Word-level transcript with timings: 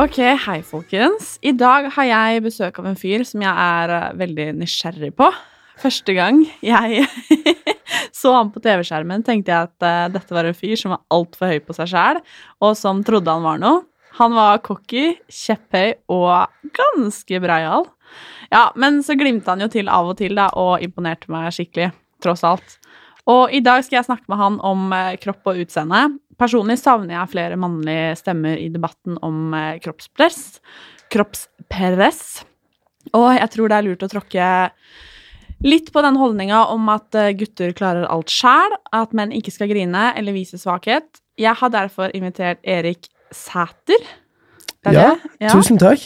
Ok, 0.00 0.16
hei 0.16 0.62
folkens. 0.64 1.34
I 1.44 1.50
dag 1.52 1.90
har 1.92 2.06
jeg 2.08 2.40
besøk 2.46 2.78
av 2.80 2.86
en 2.88 2.96
fyr 2.96 3.20
som 3.28 3.42
jeg 3.44 3.50
er 3.52 3.90
eh, 3.92 4.14
veldig 4.16 4.46
nysgjerrig 4.56 5.10
på. 5.18 5.26
Første 5.82 6.14
gang 6.16 6.38
jeg 6.64 7.02
så 8.20 8.32
han 8.32 8.48
på 8.54 8.62
TV-skjermen, 8.64 9.20
tenkte 9.26 9.52
jeg 9.52 9.68
at 9.68 9.84
eh, 9.84 10.06
dette 10.14 10.32
var 10.32 10.48
en 10.48 10.56
fyr 10.56 10.72
som 10.80 10.94
var 10.94 11.02
altfor 11.12 11.52
høy 11.52 11.60
på 11.66 11.76
seg 11.76 11.90
sjæl, 11.92 12.22
og 12.64 12.72
som 12.80 13.04
trodde 13.04 13.34
han 13.34 13.44
var 13.44 13.60
noe. 13.60 13.82
Han 14.22 14.38
var 14.38 14.62
cocky, 14.64 15.18
kjepphøy 15.28 15.92
og 16.16 16.72
ganske 16.80 17.44
breial. 17.44 17.84
Ja, 18.48 18.70
men 18.80 19.02
så 19.04 19.18
glimta 19.20 19.52
han 19.52 19.66
jo 19.66 19.68
til 19.74 19.92
av 19.92 20.14
og 20.14 20.16
til 20.22 20.40
da, 20.40 20.48
og 20.56 20.80
imponerte 20.80 21.28
meg 21.34 21.52
skikkelig, 21.58 21.92
tross 22.24 22.46
alt. 22.48 22.79
Og 23.30 23.52
i 23.54 23.60
dag 23.64 23.84
skal 23.86 24.00
jeg 24.00 24.08
snakke 24.08 24.26
med 24.32 24.40
han 24.40 24.58
om 24.66 24.88
eh, 24.96 25.14
kropp 25.22 25.50
og 25.52 25.60
utseende. 25.62 26.04
Personlig 26.40 26.78
savner 26.80 27.18
jeg 27.18 27.32
flere 27.34 27.58
mannlige 27.60 28.14
stemmer 28.18 28.56
i 28.58 28.70
debatten 28.72 29.18
om 29.26 29.52
eh, 29.56 29.76
kroppspress. 29.84 30.40
Kroppspress. 31.12 32.22
Og 33.16 33.28
jeg 33.36 33.50
tror 33.54 33.70
det 33.70 33.78
er 33.78 33.86
lurt 33.86 34.04
å 34.06 34.10
tråkke 34.12 34.48
litt 35.64 35.90
på 35.92 36.02
den 36.04 36.16
holdninga 36.20 36.62
om 36.72 36.88
at 36.92 37.16
eh, 37.20 37.32
gutter 37.36 37.74
klarer 37.76 38.08
alt 38.08 38.32
sjæl, 38.32 38.74
at 38.96 39.12
menn 39.16 39.34
ikke 39.36 39.52
skal 39.54 39.70
grine 39.72 40.10
eller 40.16 40.36
vise 40.36 40.58
svakhet. 40.60 41.20
Jeg 41.40 41.56
har 41.60 41.72
derfor 41.72 42.12
invitert 42.16 42.60
Erik 42.68 43.08
Sæter. 43.32 44.00
Er 44.84 44.96
Ja, 44.96 45.08
det? 45.12 45.30
Ja. 45.44 45.52
tusen 45.52 45.76
takk 45.80 46.00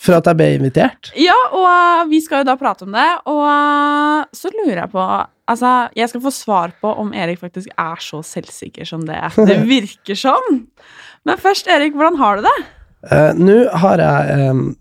for 0.00 0.16
at 0.16 0.28
jeg 0.30 0.38
ble 0.38 0.48
invitert. 0.56 1.12
Ja, 1.18 1.36
og 1.52 2.08
vi 2.10 2.22
skal 2.24 2.42
jo 2.42 2.48
da 2.48 2.56
prate 2.60 2.86
om 2.86 2.96
det, 2.96 3.08
og 3.28 4.36
så 4.36 4.52
lurer 4.56 4.84
jeg 4.84 4.94
på 4.94 5.10
Altså, 5.50 5.88
jeg 5.98 6.06
skal 6.06 6.20
få 6.22 6.30
svar 6.30 6.70
på 6.78 6.92
om 7.02 7.08
Erik 7.10 7.40
faktisk 7.40 7.72
er 7.74 7.96
så 7.98 8.20
selvsikker 8.22 8.86
som 8.86 9.00
det 9.02 9.18
det 9.34 9.56
virker 9.72 10.14
som. 10.14 10.44
Men 11.26 11.40
først, 11.42 11.66
Erik, 11.66 11.96
hvordan 11.98 12.20
har 12.20 12.38
du 12.38 12.46
det? 12.46 12.52
Uh, 13.10 13.32
Nå 13.34 13.56
har 13.82 13.98
jeg 13.98 14.50
um, 14.52 14.76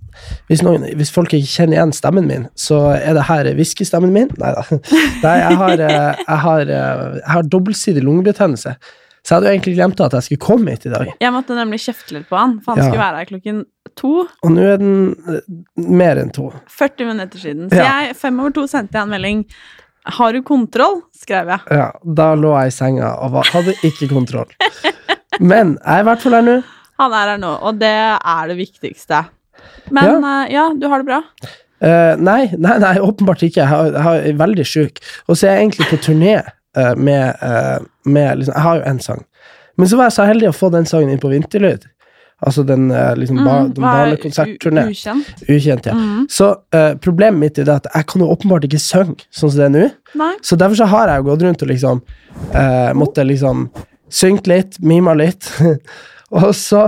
hvis, 0.49 0.61
noen, 0.61 0.85
hvis 0.99 1.09
folk 1.15 1.33
ikke 1.33 1.49
kjenner 1.49 1.79
igjen 1.79 1.93
stemmen 1.95 2.27
min, 2.29 2.45
så 2.53 2.83
er 2.99 3.17
det 3.17 3.25
her 3.31 3.49
hviskestemmen 3.57 4.13
min. 4.13 4.29
Nei 4.37 4.51
da. 4.59 4.79
Nei, 5.23 5.35
jeg 5.39 5.59
har, 5.63 5.83
uh, 5.87 6.21
jeg 6.21 6.39
har, 6.45 6.63
uh, 6.69 7.17
jeg 7.17 7.31
har 7.33 7.49
dobbeltsidig 7.55 8.03
lungebetennelse. 8.05 8.75
Så 9.23 9.33
jeg 9.33 9.35
hadde 9.35 9.49
jo 9.49 9.55
egentlig 9.57 9.75
glemt 9.75 9.99
at 10.05 10.15
jeg 10.17 10.23
skulle 10.27 10.43
komme 10.45 10.71
hit 10.75 10.85
i 10.87 10.93
dag. 10.93 11.09
Jeg 11.21 11.33
måtte 11.35 11.55
nemlig 11.57 11.79
kjefte 11.83 12.15
litt 12.15 12.29
på 12.29 12.37
han, 12.39 12.59
for 12.63 12.73
han 12.73 12.79
Ja. 12.83 12.87
skulle 12.87 13.03
være 13.03 13.17
her 13.21 13.25
klokken 13.29 13.59
to. 13.99 14.13
Og 14.43 14.51
nå 14.55 14.63
er 14.73 14.77
den 14.79 15.15
eh, 15.27 15.41
mer 15.75 16.21
enn 16.21 16.31
to. 16.33 16.51
40 16.69 17.05
minutter 17.11 17.39
siden. 17.39 17.69
Så 17.69 17.75
Ja. 17.81 18.01
jeg, 18.07 18.15
fem 18.15 18.39
over 18.39 18.51
to 18.55 18.67
sendte 18.67 18.93
jeg 18.95 19.03
en 19.03 19.09
melding. 19.09 19.45
Har 20.05 20.31
du 20.33 20.41
kontroll? 20.41 21.01
skrev 21.19 21.47
jeg. 21.51 21.59
Ja, 21.75 21.91
da 22.05 22.33
lå 22.35 22.53
jeg 22.61 22.67
i 22.71 22.71
senga 22.71 23.09
og 23.19 23.43
hadde 23.51 23.75
ikke 23.83 24.07
kontroll. 24.09 24.47
Men 25.39 25.77
jeg 25.77 25.95
er 25.99 25.99
i 25.99 26.07
hvert 26.07 26.21
fall 26.23 26.33
her 26.39 26.41
nå. 26.47 26.63
Han 26.99 27.13
er 27.15 27.33
her 27.33 27.37
nå, 27.37 27.51
og 27.61 27.77
det 27.79 27.91
er 28.19 28.47
det 28.47 28.57
viktigste. 28.57 29.25
Men 29.91 30.23
uh, 30.23 30.45
ja, 30.51 30.69
du 30.75 30.87
har 30.87 31.03
det 31.03 31.07
bra? 31.07 31.21
Uh, 31.79 32.15
nei, 32.19 32.49
nei, 32.59 32.77
nei, 32.81 32.95
åpenbart 32.99 33.43
ikke. 33.43 33.61
Jeg, 33.61 33.67
har, 33.67 33.91
jeg 34.23 34.33
er 34.33 34.39
veldig 34.39 34.65
sjuk. 34.67 34.99
Og 35.27 35.37
så 35.39 35.47
er 35.47 35.57
jeg 35.59 35.67
egentlig 35.69 35.87
på 35.91 35.99
turné 36.09 36.33
eh, 36.77 36.95
med, 36.95 37.39
uh, 37.41 37.85
med 38.05 38.41
liksom, 38.41 38.53
Jeg 38.55 38.63
har 38.63 38.79
jo 38.79 38.83
én 38.91 39.01
sang. 39.03 39.23
Men 39.79 39.89
så 39.89 39.97
var 39.97 40.09
jeg 40.09 40.17
så 40.17 40.27
heldig 40.27 40.49
å 40.49 40.55
få 40.57 40.69
den 40.73 40.85
sangen 40.89 41.13
inn 41.13 41.21
på 41.21 41.31
Vinterlyd. 41.31 41.87
Altså 42.39 42.63
den, 42.63 42.91
eh, 42.91 43.15
liksom, 43.15 43.37
ba, 43.43 43.59
Mm, 43.59 43.73
den 43.73 43.83
er 43.83 43.87
barnekonsertturné. 43.87 44.83
Ukjent. 44.89 45.43
Ukjent, 45.49 45.85
ja. 45.85 45.93
Mm. 45.93 46.27
Så 46.31 46.55
uh, 46.75 46.93
problemet 46.95 47.39
mitt 47.39 47.59
er 47.59 47.67
det 47.67 47.75
at 47.81 47.87
jeg 47.95 48.07
kan 48.07 48.21
jo 48.21 48.29
åpenbart 48.31 48.63
ikke 48.63 48.79
synge 48.79 49.25
sånn 49.31 49.51
som 49.51 49.57
det 49.59 49.65
er 49.65 49.73
nå. 49.73 49.87
Nei. 50.19 50.31
Så 50.41 50.55
derfor 50.55 50.79
så 50.79 50.87
har 50.87 51.11
jeg 51.11 51.19
jo 51.19 51.27
gått 51.27 51.43
rundt 51.43 51.65
og 51.65 51.71
liksom 51.71 51.99
uh, 52.55 52.91
måtte 52.95 53.27
liksom 53.27 53.67
synge 54.07 54.47
litt, 54.47 54.79
mima 54.79 55.13
litt. 55.19 55.51
og, 56.39 56.55
så, 56.55 56.85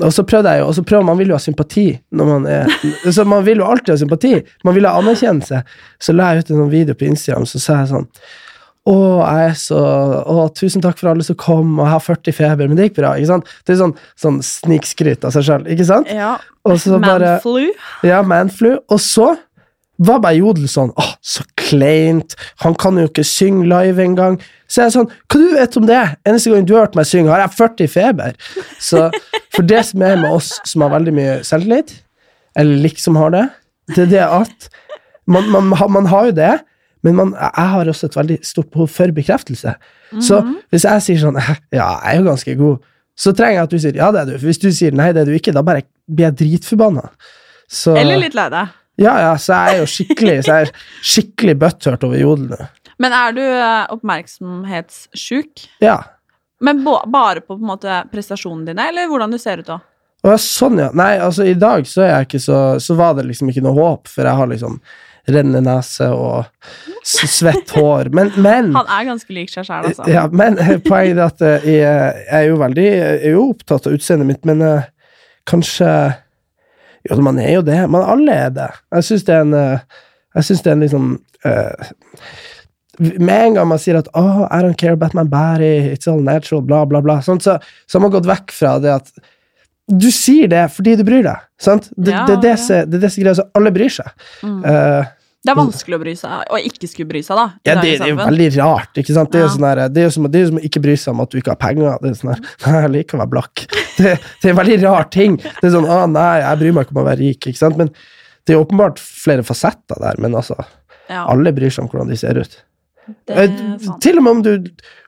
og 0.00 0.16
så 0.16 0.24
prøvde 0.24 0.56
jeg 0.56 0.64
jo, 0.64 0.70
og 0.70 0.78
så 0.78 0.86
prøver 0.88 1.08
man 1.10 1.20
vil 1.20 1.34
jo 1.34 1.36
ha 1.36 1.44
sympati 1.44 1.86
når 2.16 2.32
man 2.32 2.48
er 2.48 2.72
Så 3.18 3.28
man 3.28 3.44
vil 3.44 3.60
jo 3.60 3.68
alltid 3.68 3.92
ha 3.92 4.00
sympati. 4.00 4.34
Man 4.64 4.78
vil 4.78 4.88
ha 4.88 4.96
anerkjennelse. 4.96 5.60
Så 6.00 6.16
la 6.16 6.32
jeg 6.32 6.46
ut 6.46 6.54
en 6.54 6.64
sånn 6.64 6.72
video 6.72 6.96
på 6.96 7.10
Instagram, 7.10 7.44
så 7.44 7.60
sa 7.60 7.82
jeg 7.82 7.92
sånn 7.92 8.08
å, 8.86 8.94
jeg 9.18 9.48
er 9.50 9.56
så 9.58 9.78
Å, 10.30 10.44
tusen 10.54 10.82
takk 10.84 11.00
for 11.00 11.10
alle 11.10 11.24
som 11.26 11.38
kom, 11.38 11.74
og 11.80 11.86
jeg 11.88 11.92
har 11.94 12.04
40 12.04 12.36
feber. 12.36 12.68
Men 12.70 12.78
det 12.78 12.88
gikk 12.88 13.00
bra. 13.00 13.16
ikke 13.18 13.32
sant? 13.32 13.48
Det 13.66 13.74
er 13.74 13.80
sånn, 13.80 13.96
sånn 14.20 14.38
snikskryt 14.46 15.26
av 15.26 15.34
seg 15.34 15.48
sjøl, 15.48 15.66
ikke 15.74 15.88
sant? 15.88 16.12
Ja. 16.12 16.36
Og 16.66 16.78
Manflu. 17.02 17.66
ja, 18.06 18.20
manflu. 18.26 18.72
Og 18.90 19.02
så 19.02 19.32
var 20.02 20.20
bare 20.20 20.36
Jodel 20.36 20.66
sånn 20.68 20.90
Åh, 20.98 21.12
så 21.24 21.44
kleint. 21.58 22.34
Han 22.64 22.76
kan 22.78 22.98
jo 23.00 23.06
ikke 23.08 23.24
synge 23.26 23.66
live 23.70 24.02
engang. 24.02 24.38
Så 24.68 24.82
jeg 24.82 24.90
er 24.90 24.94
sånn 24.96 25.10
Hva 25.10 25.40
du 25.40 25.54
vet 25.56 25.78
om 25.80 25.86
det? 25.88 26.00
Eneste 26.28 26.52
gang 26.52 26.66
du 26.68 26.74
har 26.76 26.86
hørt 26.86 26.98
meg 26.98 27.08
synge, 27.08 27.32
har 27.32 27.44
jeg 27.46 27.56
40 27.58 27.92
feber. 27.94 28.38
Så 28.82 29.08
for 29.54 29.66
det 29.66 29.82
som 29.88 30.04
er 30.04 30.18
med 30.20 30.36
oss 30.36 30.52
som 30.68 30.84
har 30.84 30.94
veldig 30.94 31.14
mye 31.16 31.36
selvtillit, 31.46 31.94
eller 32.56 32.82
liksom 32.86 33.18
har 33.18 33.32
det, 33.34 33.44
det 33.94 34.06
er 34.06 34.10
det 34.14 34.24
at 34.26 34.70
man, 35.26 35.48
man, 35.50 35.72
man 35.90 36.08
har 36.10 36.28
jo 36.30 36.36
det, 36.36 36.54
men 37.06 37.14
man, 37.18 37.32
jeg 37.38 37.70
har 37.72 37.88
også 37.92 38.08
et 38.10 38.16
veldig 38.18 38.36
stort 38.44 38.68
behov 38.74 38.90
for 38.92 39.14
bekreftelse. 39.14 39.72
Så 40.26 40.40
hvis 40.74 40.84
jeg 40.86 41.02
sier 41.06 41.20
sånn 41.22 41.38
Ja, 41.38 41.86
jeg 42.02 42.12
er 42.12 42.20
jo 42.20 42.26
ganske 42.28 42.54
god, 42.58 42.84
så 43.16 43.32
trenger 43.36 43.60
jeg 43.60 43.66
at 43.68 43.72
du 43.72 43.78
sier 43.82 43.96
ja, 44.02 44.08
det 44.12 44.20
er 44.24 44.32
du. 44.32 44.34
For 44.40 44.50
hvis 44.50 44.60
du 44.62 44.68
sier 44.74 44.92
nei, 44.96 45.08
det 45.16 45.22
er 45.24 45.30
du 45.30 45.36
ikke, 45.38 45.54
da 45.56 45.62
bare 45.66 45.86
blir 46.10 46.26
jeg 46.28 46.36
dritforbanna. 46.42 47.06
Så- 47.70 47.96
Eller 47.96 48.20
litt 48.20 48.34
lei 48.36 48.48
deg. 48.52 48.74
ja, 49.02 49.14
ja, 49.24 49.32
så 49.40 49.56
jeg 49.56 49.74
er 49.74 49.80
jo 49.80 49.86
skikkelig 49.90 50.34
Så 50.46 50.52
jeg 50.54 50.66
er 50.66 50.72
skikkelig 51.14 51.54
butthurt 51.62 52.04
over 52.06 52.20
jodel 52.20 52.50
nå. 52.52 52.68
Men 53.02 53.12
er 53.12 53.32
du 53.36 53.42
eh, 53.42 53.86
oppmerksomhetssjuk? 53.92 55.66
Ja. 55.84 56.02
Men 56.60 56.84
bare 56.84 57.40
på, 57.40 57.56
på 57.56 57.60
en 57.60 57.68
måte 57.68 57.98
prestasjonene 58.12 58.70
dine, 58.70 58.86
eller 58.88 59.08
hvordan 59.10 59.34
du 59.34 59.38
ser 59.38 59.60
ut 59.60 59.68
da? 59.68 59.80
Sånn, 60.40 60.78
ja. 60.80 60.88
Nei, 60.96 61.12
altså, 61.22 61.44
i 61.46 61.54
dag 61.54 61.84
så 61.86 62.02
er 62.02 62.08
jeg 62.14 62.26
ikke 62.26 62.40
så 62.42 62.56
Så 62.82 62.96
var 62.98 63.12
det 63.14 63.26
liksom 63.28 63.50
ikke 63.52 63.62
noe 63.62 63.76
håp, 63.76 64.08
for 64.10 64.26
jeg 64.26 64.34
har 64.40 64.48
liksom 64.50 64.80
rennende 65.26 65.62
nese 65.64 66.08
og 66.14 66.46
svett 67.06 67.70
hår. 67.76 68.10
Men, 68.14 68.32
men 68.36 68.72
Han 68.76 68.90
er 68.98 69.08
ganske 69.08 69.34
lik 69.34 69.52
seg 69.52 69.66
sjæl, 69.66 69.90
altså. 69.90 70.06
Ja, 70.10 70.26
men 70.30 70.58
eh, 70.62 70.76
poenget 70.84 71.18
er 71.18 71.24
at 71.26 71.44
eh, 71.44 71.68
jeg, 71.76 72.24
jeg 72.26 72.40
er 72.40 72.48
jo 72.48 72.58
veldig 72.62 72.86
Jeg 72.86 73.18
er 73.18 73.34
jo 73.34 73.44
opptatt 73.50 73.88
av 73.88 73.96
utseendet 73.98 74.30
mitt, 74.30 74.42
men 74.48 74.64
uh, 74.64 74.88
kanskje 75.48 75.90
Jo, 77.06 77.20
man 77.22 77.38
er 77.38 77.58
jo 77.58 77.62
det. 77.66 77.78
Men 77.90 78.02
alle 78.02 78.40
er 78.46 78.50
det. 78.54 78.72
Jeg 78.96 79.08
syns 79.10 79.28
det 79.28 79.36
er 79.36 79.46
en 79.46 79.54
Jeg 79.56 80.48
syns 80.48 80.64
det 80.64 80.72
er 80.72 80.76
en 80.78 80.84
liksom 80.86 81.12
uh, 81.46 81.86
Med 82.98 83.36
en 83.36 83.58
gang 83.58 83.70
man 83.70 83.82
sier 83.82 83.98
at 83.98 84.10
oh, 84.18 84.44
I 84.50 84.62
don't 84.64 84.78
care 84.78 84.96
about 84.96 85.14
my 85.14 85.24
body, 85.24 85.92
it's 85.92 86.10
all 86.10 86.22
natural, 86.22 86.62
bla, 86.64 86.84
bla, 86.88 87.02
bla, 87.04 87.20
sånn, 87.22 87.42
så, 87.44 87.58
så 87.84 87.98
har 87.98 88.06
man 88.06 88.14
gått 88.14 88.28
vekk 88.30 88.54
fra 88.56 88.78
det 88.80 88.94
at 88.94 89.10
du 89.86 90.08
sier 90.10 90.48
det 90.50 90.64
fordi 90.74 90.96
du 90.98 91.04
bryr 91.06 91.22
deg. 91.26 91.44
Sant? 91.62 91.90
Det, 91.94 92.10
Ja, 92.10 92.24
det, 92.26 92.40
det, 92.42 92.54
ja. 92.58 92.82
det 92.88 92.98
er 92.98 93.04
det 93.04 93.12
som 93.14 93.34
så 93.38 93.44
alle 93.54 93.70
bryr 93.74 93.92
seg. 93.92 94.08
Mm. 94.42 94.64
Eh, 94.66 95.12
Det 95.46 95.52
er 95.54 95.58
vanskelig 95.58 95.96
å 95.96 96.00
bry 96.02 96.12
seg, 96.18 96.44
og 96.50 96.68
ikke 96.70 96.88
skulle 96.90 97.08
bry 97.10 97.22
seg, 97.22 97.38
da. 97.38 97.46
ja, 97.68 97.74
det, 97.78 97.92
det 98.00 98.06
er 98.08 98.12
jo 98.12 98.18
veldig 98.18 98.48
rart. 98.56 98.98
ikke 99.02 99.14
sant? 99.16 99.30
Det 99.32 99.38
er 99.40 99.44
jo 99.46 99.52
sånn 99.54 99.66
der, 99.68 99.82
det 99.94 100.02
er 100.02 100.08
jo 100.08 100.14
som, 100.16 100.26
det 100.32 100.40
er 100.40 100.44
jo 100.46 100.50
som 100.50 100.60
å 100.60 100.64
ikke 100.68 100.82
bry 100.86 100.96
seg 100.98 101.14
om 101.14 101.22
at 101.24 101.30
du 101.32 101.38
ikke 101.40 101.54
har 101.54 101.60
penger. 101.62 101.98
Det 102.02 102.10
er 102.10 102.18
sånn 102.20 102.32
der, 102.34 102.44
Jeg 102.86 102.92
liker 102.96 103.18
å 103.18 103.22
være 103.22 103.32
blakk. 103.36 103.64
Det, 103.96 104.14
det 104.42 104.50
er 104.50 104.52
en 104.52 104.60
veldig 104.60 104.78
rar 104.84 105.08
ting. 105.14 105.38
Det 105.46 105.68
er 105.70 105.74
sånn, 105.76 105.86
ah, 105.88 106.04
nei, 106.10 106.30
jeg 106.42 106.62
bryr 106.64 106.76
meg 106.76 106.86
ikke 106.88 106.96
om 106.96 107.02
å 107.04 107.06
være 107.08 107.22
rik. 107.22 107.46
ikke 107.52 107.62
sant? 107.62 107.78
Men 107.80 107.92
det 108.46 108.54
er 108.54 108.62
åpenbart 108.62 109.00
flere 109.02 109.46
fasetter 109.46 110.02
der. 110.02 110.18
Men 110.22 110.34
altså, 110.38 110.58
Ja, 111.06 111.22
Alle 111.30 111.52
bryr 111.54 111.70
seg 111.70 111.84
om 111.84 111.90
hvordan 111.92 112.10
de 112.10 112.18
ser 112.18 112.38
ut. 112.42 112.58
Eh. 113.28 113.60
Til 114.02 114.18
og 114.18 114.26
med 114.26 114.32
om 114.32 114.42
du, 114.42 114.52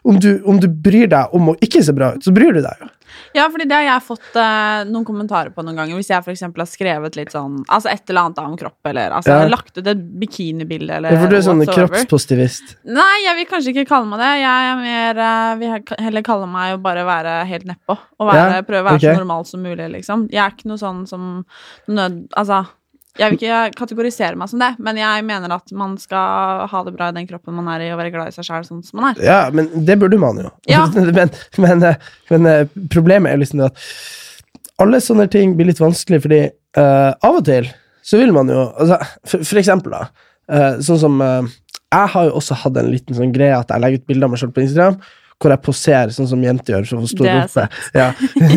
om, 0.05 0.21
du, 0.21 0.31
om 0.47 0.61
du 0.61 0.69
bryr 0.69 1.11
deg 1.11 1.35
om 1.35 1.53
å 1.53 1.59
ikke 1.65 1.83
se 1.85 1.95
bra 1.97 2.15
ut, 2.15 2.25
så 2.25 2.35
bryr 2.35 2.55
du 2.57 2.63
deg 2.63 2.85
jo. 2.85 2.93
Ja, 3.37 3.47
fordi 3.51 3.67
det 3.69 3.77
har 3.77 3.85
jeg 3.87 4.05
fått 4.07 4.37
uh, 4.37 4.85
noen 4.89 5.05
kommentarer 5.07 5.51
på 5.55 5.63
noen 5.65 5.79
ganger. 5.79 5.99
Hvis 5.99 6.11
jeg 6.13 6.25
eksempel 6.33 6.63
har 6.63 6.71
skrevet 6.71 7.17
litt 7.19 7.33
sånn 7.35 7.61
Altså 7.65 7.91
et 7.93 8.11
eller 8.11 8.29
annet 8.29 8.41
om 8.43 8.57
kropp, 8.61 8.79
eller 8.89 9.15
altså 9.19 9.37
Ja. 9.39 9.49
lagt 9.51 9.77
ut 9.77 9.87
et 9.87 10.01
bikinibilde, 10.21 10.99
eller 10.99 11.13
Ja, 11.13 11.21
For 11.23 11.33
du 11.33 11.37
er 11.37 11.45
sånn 11.45 11.65
kroppspositivist. 11.67 12.77
Nei, 12.85 13.13
jeg 13.25 13.39
vil 13.41 13.49
kanskje 13.51 13.75
ikke 13.75 13.89
kalle 13.91 14.09
meg 14.13 14.23
det. 14.23 14.33
Jeg 14.43 14.71
er 14.71 14.81
mer 14.83 15.23
uh, 15.25 15.53
vil 15.61 15.95
heller 16.07 16.27
kalle 16.27 16.49
meg 16.51 16.77
å 16.77 16.83
bare 16.83 17.05
være 17.09 17.37
helt 17.49 17.69
nedpå. 17.69 17.99
Og 18.19 18.31
være, 18.31 18.49
Ja, 18.59 18.67
prøve 18.67 18.85
å 18.85 18.89
være 18.91 19.03
okay. 19.03 19.15
så 19.15 19.23
normal 19.23 19.47
som 19.49 19.63
mulig, 19.65 19.89
liksom. 19.99 20.29
Jeg 20.33 20.45
er 20.45 20.57
ikke 20.57 20.73
noe 20.73 20.81
sånn 20.81 21.07
som 21.11 21.31
nød... 21.89 22.27
Altså, 22.39 22.65
jeg 23.19 23.33
vil 23.33 23.39
ikke 23.41 23.79
kategorisere 23.79 24.39
meg 24.39 24.51
som 24.51 24.63
det, 24.63 24.71
men 24.83 25.01
jeg 25.01 25.25
mener 25.27 25.55
at 25.57 25.73
man 25.77 25.97
skal 26.01 26.69
ha 26.71 26.83
det 26.87 26.95
bra 26.95 27.11
i 27.11 27.17
den 27.17 27.27
kroppen 27.29 27.57
man 27.57 27.71
er 27.73 27.89
i, 27.89 27.91
og 27.93 27.99
være 28.01 28.13
glad 28.15 28.31
i 28.31 28.37
seg 28.37 28.47
sjæl 28.47 28.67
sånn 28.67 28.85
som 28.87 29.01
man 29.01 29.11
er. 29.11 29.23
Ja, 29.27 29.41
men 29.55 29.71
det 29.87 29.99
burde 30.01 30.21
man 30.23 30.39
jo. 30.43 30.53
Ja. 30.71 30.85
men, 30.95 31.11
men, 31.65 31.85
men 32.31 32.49
eh, 32.51 32.79
problemet 32.93 33.33
er 33.33 33.43
liksom 33.43 33.63
det 33.63 33.71
at 33.73 33.85
alle 34.83 35.01
sånne 35.03 35.27
ting 35.33 35.57
blir 35.59 35.71
litt 35.71 35.83
vanskelig, 35.83 36.21
fordi 36.23 36.43
uh, 36.79 37.11
av 37.11 37.41
og 37.41 37.47
til 37.49 37.67
så 38.07 38.21
vil 38.21 38.31
man 38.33 38.51
jo 38.53 38.61
altså, 38.79 39.01
for, 39.27 39.43
for 39.45 39.61
eksempel, 39.61 39.97
da. 39.97 40.29
Uh, 40.49 40.79
sånn 40.85 41.01
som 41.03 41.19
uh, 41.21 41.43
Jeg 41.93 42.13
har 42.15 42.29
jo 42.29 42.37
også 42.39 42.57
hatt 42.63 42.79
en 42.81 42.89
liten 42.89 43.17
sånn 43.17 43.35
greie 43.35 43.57
at 43.57 43.69
jeg 43.69 43.83
legger 43.83 44.01
ut 44.01 44.07
bilder 44.09 44.29
av 44.29 44.33
meg 44.33 44.41
selv 44.41 44.55
på 44.57 44.63
Instagram. 44.65 45.01
Hvor 45.39 45.55
jeg 45.55 45.63
poserer 45.63 46.15
sånn 46.15 46.29
som 46.31 46.43
jenter 46.43 46.75
gjør, 46.75 46.87
for 46.89 46.99
å 46.99 47.23
Det 47.23 47.35
er. 47.63 47.83
Ja. 47.95 48.09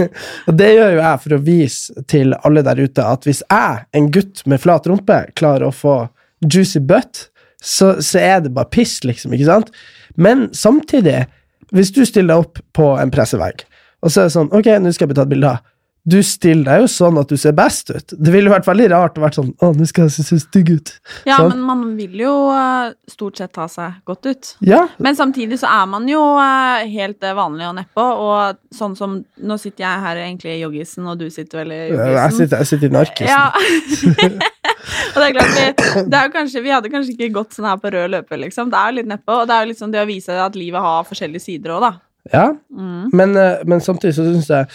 og 0.50 0.56
det 0.58 0.70
gjør 0.74 0.96
jo 0.96 1.02
jeg 1.04 1.22
for 1.26 1.36
å 1.36 1.42
vise 1.46 2.06
til 2.10 2.34
alle 2.42 2.64
der 2.66 2.82
ute 2.82 3.06
at 3.06 3.28
hvis 3.28 3.44
jeg, 3.46 3.84
en 3.98 4.10
gutt 4.14 4.42
med 4.50 4.64
flat 4.64 4.90
rumpe, 4.90 5.20
klarer 5.38 5.68
å 5.68 5.76
få 5.76 5.98
juicy 6.42 6.82
butt, 6.82 7.28
så, 7.62 7.94
så 8.02 8.18
er 8.18 8.40
det 8.42 8.54
bare 8.56 8.72
piss, 8.74 9.04
liksom, 9.06 9.36
ikke 9.38 9.50
sant? 9.50 9.70
Men 10.18 10.48
samtidig, 10.58 11.28
hvis 11.72 11.94
du 11.94 12.02
stiller 12.06 12.34
deg 12.34 12.48
opp 12.48 12.64
på 12.74 12.88
en 12.98 13.14
pressevegg, 13.14 13.62
og 14.02 14.10
så 14.10 14.24
er 14.24 14.30
det 14.30 14.34
sånn 14.34 14.50
Ok, 14.58 14.66
nå 14.82 14.90
skal 14.90 15.06
jeg 15.06 15.12
bli 15.12 15.20
tatt 15.20 15.30
bilde 15.30 15.52
av. 15.54 15.62
Du 16.04 16.16
stiller 16.26 16.66
deg 16.66 16.80
jo 16.82 16.88
sånn 16.90 17.20
at 17.22 17.30
du 17.30 17.36
ser 17.38 17.54
best 17.54 17.92
ut. 17.94 18.14
Det 18.18 18.32
ville 18.34 18.50
vært 18.50 18.66
veldig 18.66 18.88
rart 18.90 19.20
å 19.20 19.22
være 19.22 19.36
sånn 19.38 19.52
Å, 19.62 19.68
nå 19.78 19.86
skal 19.86 20.08
jeg 20.08 20.24
se 20.26 20.40
stygg 20.42 20.72
ut. 20.74 20.90
Ja, 21.30 21.36
sånn. 21.38 21.52
men 21.52 21.62
man 21.68 21.84
vil 22.00 22.16
jo 22.24 22.32
eh, 22.50 22.96
stort 23.12 23.38
sett 23.38 23.52
ta 23.54 23.68
seg 23.70 24.00
godt 24.10 24.26
ut. 24.26 24.50
Ja, 24.66 24.88
Men 24.98 25.14
samtidig 25.20 25.60
så 25.62 25.70
er 25.70 25.86
man 25.92 26.08
jo 26.10 26.24
eh, 26.42 26.88
helt 26.90 27.22
eh, 27.22 27.36
vanlig 27.38 27.68
og 27.70 27.76
nedpå, 27.78 28.02
og 28.26 28.58
sånn 28.74 28.98
som 28.98 29.20
Nå 29.38 29.60
sitter 29.62 29.86
jeg 29.86 30.04
her 30.08 30.24
egentlig 30.24 30.56
i 30.56 30.62
joggisen, 30.64 31.06
og 31.12 31.20
du 31.22 31.28
sitter 31.30 31.62
vel 31.62 31.72
i 31.76 31.80
jeg 31.84 31.94
joggisen. 31.94 32.38
sitter, 32.40 32.58
jeg 32.66 32.72
sitter 32.74 32.90
i 32.90 32.96
narkisen. 32.98 33.30
Ja. 33.30 33.52
og 35.14 35.18
det 35.22 35.28
er 35.28 35.36
klart, 35.38 35.56
vi, 35.56 36.06
det 36.10 36.20
er 36.24 36.34
kanskje, 36.34 36.62
vi 36.66 36.74
hadde 36.74 36.92
kanskje 36.94 37.14
ikke 37.16 37.32
gått 37.38 37.54
sånn 37.58 37.68
her 37.70 37.78
på 37.82 37.92
rød 37.94 38.10
løper, 38.16 38.42
liksom. 38.42 38.72
Det 38.74 38.80
er 38.82 38.90
jo 38.92 38.98
litt 39.02 39.10
nedpå, 39.12 39.38
og 39.44 39.50
det 39.50 39.56
er 39.58 39.66
jo 39.66 39.72
liksom 39.76 39.94
det 39.94 40.02
å 40.04 40.10
vise 40.10 40.38
at 40.50 40.58
livet 40.58 40.82
har 40.86 41.06
forskjellige 41.10 41.46
sider 41.46 41.78
òg, 41.78 41.86
da. 41.88 41.94
Ja, 42.34 42.48
Mm. 42.72 43.10
men, 43.18 43.34
men 43.68 43.82
samtidig 43.82 44.14
så 44.16 44.24
syns 44.28 44.48
jeg 44.50 44.68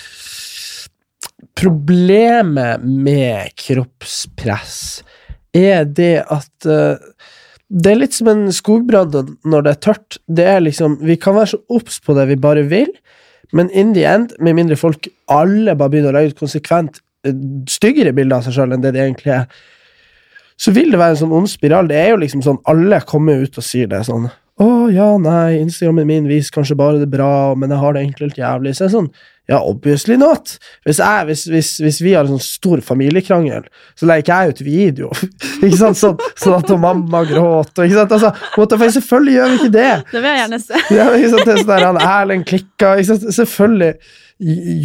Problemet 1.57 2.85
med 2.85 3.55
kroppspress 3.57 4.77
er 5.57 5.87
det 5.89 6.21
at 6.29 6.69
uh, 6.69 7.01
det 7.67 7.91
er 7.91 7.99
litt 7.99 8.15
som 8.15 8.29
en 8.31 8.45
skogbrann 8.55 9.33
når 9.49 9.65
det 9.65 9.73
er 9.73 9.81
tørt. 9.83 10.19
Det 10.29 10.45
er 10.47 10.61
liksom, 10.63 10.99
Vi 11.03 11.17
kan 11.19 11.35
være 11.35 11.55
så 11.55 11.63
obs 11.73 11.99
på 12.05 12.15
det 12.15 12.29
vi 12.31 12.37
bare 12.39 12.63
vil, 12.69 12.93
men 13.57 13.71
in 13.71 13.95
the 13.95 14.05
end, 14.07 14.35
med 14.39 14.59
mindre 14.59 14.77
folk 14.77 15.09
alle 15.31 15.75
bare 15.75 15.91
begynner 15.95 16.13
å 16.13 16.19
legge 16.19 16.35
ut 16.35 16.45
konsekvent 16.45 17.01
eh, 17.27 17.35
styggere 17.71 18.15
bilder 18.15 18.39
av 18.39 18.47
seg 18.47 18.57
sjøl 18.59 18.75
enn 18.75 18.85
det 18.85 18.93
de 18.95 19.03
egentlig 19.03 19.33
er, 19.35 19.47
så 20.59 20.73
vil 20.75 20.91
det 20.93 20.99
være 20.99 21.17
en 21.17 21.23
sånn 21.25 21.35
ond 21.37 21.51
spiral. 21.51 21.89
Det 21.89 21.99
er 22.01 22.11
jo 22.13 22.21
liksom 22.23 22.43
sånn, 22.43 22.63
Alle 22.71 23.01
kommer 23.07 23.43
ut 23.43 23.59
og 23.59 23.65
sier 23.65 23.91
det 23.91 24.03
sånn 24.09 24.29
å 24.57 24.89
ja, 24.89 25.11
nei, 25.21 25.59
Instagrammen 25.61 26.07
min 26.09 26.29
viser 26.31 26.55
kanskje 26.55 26.79
bare 26.81 27.01
det 27.03 27.11
bra, 27.13 27.53
men 27.61 27.73
jeg 27.75 27.81
har 27.83 27.93
det 27.93 28.03
egentlig 28.03 28.31
helt 28.31 28.39
jævlig. 28.41 28.71
Så 28.73 28.87
er 28.87 28.95
sånn, 28.95 29.11
ja, 29.47 29.61
obviously 29.63 30.17
not. 30.19 30.57
Hvis, 30.83 30.99
jeg, 30.99 31.25
hvis, 31.29 31.45
hvis, 31.45 31.71
hvis 31.79 32.01
vi 32.03 32.15
har 32.17 32.27
en 32.27 32.35
sånn 32.35 32.43
stor 32.43 32.81
familiekrangel, 32.83 33.69
så 33.95 34.09
legger 34.09 34.25
ikke 34.25 34.39
jeg 34.39 34.55
ut 34.55 34.63
video. 34.67 35.11
ikke 35.67 35.79
sant? 35.79 35.99
Sånn, 36.01 36.17
sånn 36.35 36.57
at 36.57 36.73
mamma 36.83 37.23
gråter. 37.29 37.87
Ikke 37.87 38.01
sant? 38.01 38.15
Altså, 38.17 38.33
fuck, 38.57 38.75
selvfølgelig 38.97 39.37
gjør 39.37 39.53
vi 39.53 39.59
ikke 39.61 39.75
det. 39.77 39.91
Det 40.11 40.23
vil 40.23 40.31
jeg 40.33 40.41
gjerne 40.41 40.59
se. 40.65 40.81
Ja, 40.97 41.05
ikke 41.15 41.31
sant? 41.35 41.45
Det 41.45 41.53
er 41.55 41.61
sånn 41.63 41.71
der, 41.71 41.87
han 41.87 42.01
Erlend 42.03 42.49
klikka 42.51 42.97
ikke 42.99 43.11
sant? 43.13 43.29
Selvfølgelig 43.37 43.93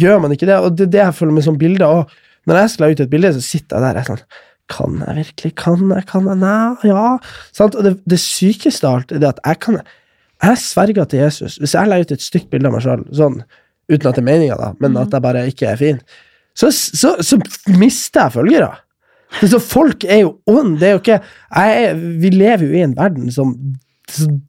gjør 0.02 0.22
man 0.22 0.36
ikke 0.36 0.48
det, 0.48 0.60
og 0.62 0.76
det 0.78 0.86
er 0.86 0.92
det 0.94 1.02
jeg 1.02 1.16
føler 1.18 1.36
med 1.36 1.46
sånne 1.46 1.62
bilder. 1.64 1.98
Og 1.98 2.46
når 2.50 2.60
jeg 2.60 2.72
skal 2.74 2.86
legge 2.86 2.98
ut 2.98 3.02
et 3.04 3.12
bilde, 3.16 3.32
så 3.34 3.42
sitter 3.44 3.76
jeg 3.76 3.84
der 3.86 3.98
jeg 3.98 4.04
er 4.04 4.12
sånn 4.12 4.22
Kan 4.72 5.02
jeg 5.02 5.16
virkelig? 5.18 5.52
Kan 5.58 5.82
jeg? 5.90 6.06
Kan 6.12 6.30
jeg? 6.30 6.38
Nei, 6.44 6.92
ja. 6.92 7.08
Sant? 7.50 7.74
Og 7.74 7.88
det, 7.88 7.96
det 8.06 8.20
sykeste 8.22 8.86
av 8.86 9.00
alt 9.00 9.10
er 9.10 9.24
det 9.24 9.32
at 9.32 9.42
jeg 9.42 9.60
kan 9.66 9.82
Jeg 9.82 10.62
sverger 10.62 11.10
til 11.10 11.22
Jesus. 11.22 11.58
Hvis 11.58 11.74
jeg 11.74 11.90
legger 11.90 12.06
ut 12.06 12.14
et 12.16 12.24
stygt 12.24 12.48
bilde 12.54 12.70
av 12.70 12.78
meg 12.78 12.86
sjøl, 12.86 13.04
sånn, 13.14 13.42
uten 13.90 14.08
at 14.08 14.18
det 14.18 14.22
er 14.22 14.28
meninga, 14.28 14.58
da, 14.60 14.72
men 14.82 14.98
at 15.00 15.14
jeg 15.14 15.24
bare 15.24 15.46
ikke 15.50 15.72
er 15.72 15.80
fin, 15.80 16.00
så, 16.54 16.68
så, 16.70 17.16
så 17.24 17.38
mister 17.78 18.26
jeg 18.26 18.36
følgere. 18.36 18.72
Så 19.40 19.58
folk 19.64 20.04
er 20.04 20.26
jo 20.26 20.34
ond. 20.50 20.76
Det 20.80 20.90
er 20.90 20.92
jo 20.92 21.00
ikke 21.00 21.14
jeg 21.22 21.94
Vi 22.20 22.30
lever 22.34 22.66
jo 22.66 22.76
i 22.76 22.82
en 22.84 22.92
verden 22.98 23.30
som, 23.32 23.54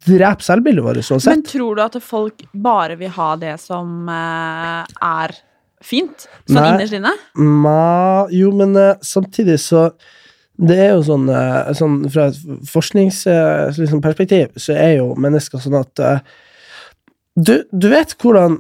dreper 0.04 0.44
selvbildet 0.44 0.84
vårt 0.84 1.00
uansett. 1.00 1.30
Men 1.30 1.44
tror 1.48 1.78
du 1.78 1.82
at 1.84 1.96
folk 2.04 2.44
bare 2.52 2.98
vil 3.00 3.12
ha 3.16 3.30
det 3.40 3.54
som 3.62 4.10
eh, 4.12 4.82
er 5.08 5.36
fint? 5.84 6.26
Sånn 6.50 6.60
Nei. 6.60 6.74
innerst 6.74 6.98
inne? 6.98 7.14
Ma, 7.40 8.26
jo, 8.34 8.52
men 8.56 8.76
eh, 8.80 8.98
samtidig 9.06 9.60
så 9.64 9.92
Det 10.54 10.76
er 10.78 10.92
jo 10.94 11.02
sånn, 11.08 11.30
eh, 11.34 11.72
sånn 11.78 11.96
Fra 12.14 12.28
et 12.30 12.42
forskningsperspektiv 12.70 14.52
liksom, 14.52 14.66
så 14.68 14.76
er 14.78 14.98
jo 15.00 15.14
mennesker 15.16 15.64
sånn 15.64 15.80
at 15.80 16.04
eh, 16.04 16.20
du, 17.34 17.56
du 17.72 17.88
vet 17.90 18.14
hvordan 18.22 18.60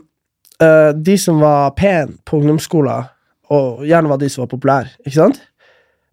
eh, 0.63 0.92
de 0.95 1.18
som 1.19 1.42
var 1.44 1.74
pene 1.80 2.15
på 2.27 2.39
ungdomsskolen, 2.39 3.10
og 3.54 3.83
gjerne 3.88 4.10
var 4.10 4.21
de 4.21 4.30
som 4.31 4.45
var 4.45 4.54
populære, 4.54 4.94
ikke 5.06 5.18
sant? 5.18 5.42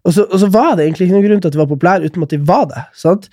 Og 0.01 0.15
så, 0.15 0.25
og 0.25 0.39
så 0.41 0.47
var 0.49 0.75
det 0.75 0.87
egentlig 0.87 1.07
ikke 1.07 1.15
noen 1.15 1.27
grunn 1.27 1.41
til 1.43 1.51
at 1.51 1.55
de 1.55 1.61
var 1.61 1.69
populære 1.69 2.09
uten 2.09 2.25
at 2.25 2.33
de 2.33 2.39
var 2.49 2.63
det. 2.71 2.83
sant? 2.97 3.27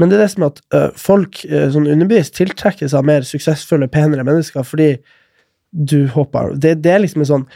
Men 0.00 0.10
det 0.10 0.18
er 0.18 0.24
det 0.24 0.32
som 0.32 0.48
at 0.48 0.60
uh, 0.74 0.88
folk 0.98 1.44
uh, 1.46 1.68
sånn 1.70 1.86
underbevisst 1.86 2.34
tiltrekker 2.34 2.90
seg 2.90 3.06
mer 3.06 3.26
suksessfulle, 3.26 3.86
penere 3.92 4.26
mennesker 4.26 4.66
fordi 4.66 4.96
du 5.70 6.08
hopper 6.14 6.56
Det, 6.56 6.78
det 6.82 6.90
er 6.90 7.02
liksom 7.04 7.22
en 7.22 7.30
sånn 7.30 7.46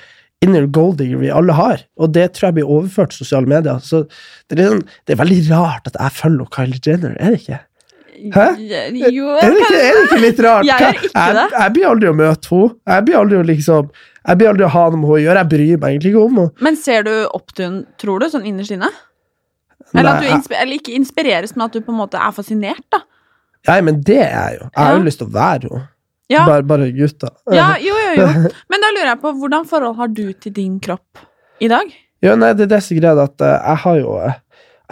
inner 0.43 0.67
gold 0.75 0.99
digger 0.99 1.21
vi 1.23 1.31
alle 1.33 1.55
har, 1.55 1.85
og 2.03 2.15
det 2.15 2.33
tror 2.35 2.49
jeg 2.49 2.57
blir 2.59 2.71
overført 2.71 3.13
til 3.15 3.23
sosiale 3.23 3.51
medier. 3.51 3.79
Så 3.83 4.05
det 4.51 4.59
er, 4.59 4.73
sånn, 4.73 4.87
det 5.07 5.15
er 5.15 5.21
veldig 5.23 5.43
rart 5.53 5.87
at 5.91 5.99
jeg 5.99 6.17
følger 6.19 6.51
Kylie 6.55 6.83
Jenner, 6.83 7.15
er 7.19 7.35
det 7.35 7.43
ikke? 7.45 7.61
Hæ? 8.35 8.47
Jo, 9.13 9.29
Er 9.37 9.51
det 9.51 9.61
ikke, 9.65 9.79
er 9.83 9.93
det 9.97 10.03
ikke 10.07 10.21
litt 10.23 10.41
rart? 10.47 10.65
Jeg 10.69 10.79
gjør 10.79 10.99
ikke 11.09 11.27
det. 11.39 11.47
jeg 11.59 11.73
blir 11.77 11.87
aldri 11.91 12.09
å 12.11 12.17
møte 12.19 12.49
henne. 12.53 12.75
Jeg 12.95 13.05
blir 13.09 13.17
aldri 13.23 13.39
å 13.41 13.47
liksom 13.49 13.89
Jeg 14.29 14.39
blir 14.39 14.49
aldri 14.53 14.65
å 14.65 14.69
ha 14.71 14.83
noe 14.91 14.97
med 15.01 15.09
henne 15.09 15.17
å 15.17 15.23
gjøre. 15.25 15.41
Jeg 15.43 15.51
bryr 15.55 15.79
meg 15.83 15.89
egentlig 15.97 16.13
ikke 16.13 16.25
om 16.27 16.37
henne. 16.43 16.51
Men 16.69 16.77
ser 16.79 17.03
du 17.09 17.13
opp 17.35 17.55
til 17.57 17.65
henne, 17.67 17.85
tror 17.99 18.21
du, 18.23 18.29
sånn 18.31 18.45
innerst 18.47 18.71
inne? 18.77 18.91
Eller, 19.93 20.11
at 20.15 20.23
du 20.23 20.29
inspi 20.31 20.55
eller 20.57 20.79
ikke 20.79 20.95
inspireres, 20.97 21.57
men 21.57 21.67
at 21.67 21.75
du 21.75 21.81
på 21.85 21.93
en 21.93 21.99
måte 21.99 22.17
er 22.21 22.31
fascinert, 22.33 22.85
da? 22.95 23.03
Nei, 23.69 23.81
men 23.85 23.99
det 24.07 24.21
er 24.25 24.31
jeg 24.33 24.61
jo. 24.61 24.69
Jeg 24.71 24.79
har 24.85 24.93
Ja. 24.93 24.99
jo 24.99 25.05
lyst 25.09 25.19
til 25.21 25.27
å 25.29 25.33
være 25.35 25.69
henne. 25.69 25.89
Ja, 26.33 26.47
Bare, 26.47 26.63
bare 26.63 26.87
gutta. 26.97 27.29
ja 27.53 27.75
jo, 27.83 27.93
jo, 27.93 28.13
jo. 28.23 28.27
Men 28.73 28.81
da 28.81 28.89
lurer 28.95 29.11
jeg 29.11 29.21
på, 29.21 29.33
hvordan 29.37 29.67
forhold 29.69 29.97
har 29.99 30.09
du 30.09 30.33
til 30.33 30.53
din 30.57 30.79
kropp 30.81 31.19
i 31.61 31.69
dag? 31.69 31.91
Ja, 32.23 32.37
nei, 32.37 32.53
det 32.55 32.63
er 32.71 32.77
det 32.77 32.83
som 32.87 32.97
er 32.97 33.01
greia, 33.03 33.25
at 33.27 33.43
eh, 33.43 33.59
jeg 33.67 33.77
har 33.83 33.97
jo 33.99 34.15
eh, 34.23 34.39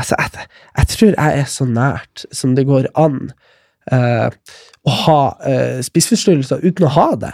Altså, 0.01 0.17
jeg, 0.19 0.49
jeg 0.79 0.93
tror 0.95 1.15
jeg 1.15 1.45
er 1.45 1.49
så 1.51 1.69
nært 1.69 2.25
som 2.33 2.57
det 2.57 2.67
går 2.69 2.89
an 3.01 3.31
eh, 3.93 4.29
å 4.81 4.97
ha 5.05 5.21
uh, 5.45 5.81
spiseforstyrrelser 5.85 6.63
uten 6.65 6.87
å 6.89 6.93
ha 6.95 7.07
det. 7.21 7.33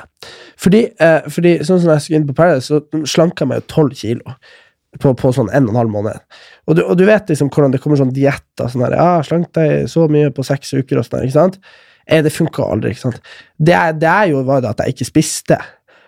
Fordi, 0.59 0.83
eh, 1.03 1.27
fordi 1.31 1.59
sånn 1.67 1.83
som 1.83 1.93
jeg 1.93 2.03
skulle 2.05 2.21
inn 2.21 2.29
på 2.31 2.35
Paradise, 2.39 2.67
så 2.67 3.07
slanka 3.07 3.45
jeg 3.45 3.51
meg 3.53 3.61
jo 3.61 3.69
tolv 3.71 3.99
kilo. 3.99 4.39
På, 4.97 5.11
på 5.13 5.29
sånn 5.37 5.51
en 5.53 5.67
og 5.69 5.75
en 5.75 5.79
halv 5.83 5.93
måned. 5.93 6.23
Og 6.65 6.79
du, 6.79 6.81
og 6.81 6.95
du 6.97 7.03
vet 7.05 7.29
liksom 7.29 7.51
hvordan 7.53 7.75
det 7.75 7.83
kommer 7.85 7.99
sånn 8.01 8.15
dietter. 8.17 8.71
Sånn 8.73 8.81
der, 8.87 8.95
ja, 8.97 9.21
'Slank 9.21 9.51
deg 9.53 9.91
så 9.93 10.07
mye 10.09 10.31
på 10.33 10.45
seks 10.47 10.73
uker', 10.73 11.03
og 11.03 11.05
sånn 11.05 11.19
der, 11.19 11.27
ikke 11.29 11.37
sant? 11.37 11.59
Eh, 12.09 12.23
det 12.25 12.33
funka 12.33 12.65
aldri. 12.65 12.95
ikke 12.95 13.03
sant? 13.03 13.19
Det, 13.59 13.77
det 14.01 14.09
er 14.09 14.31
jo 14.33 14.41
var 14.47 14.65
det 14.65 14.73
at 14.73 14.81
jeg 14.83 14.97
ikke 14.97 15.09
spiste. 15.11 15.59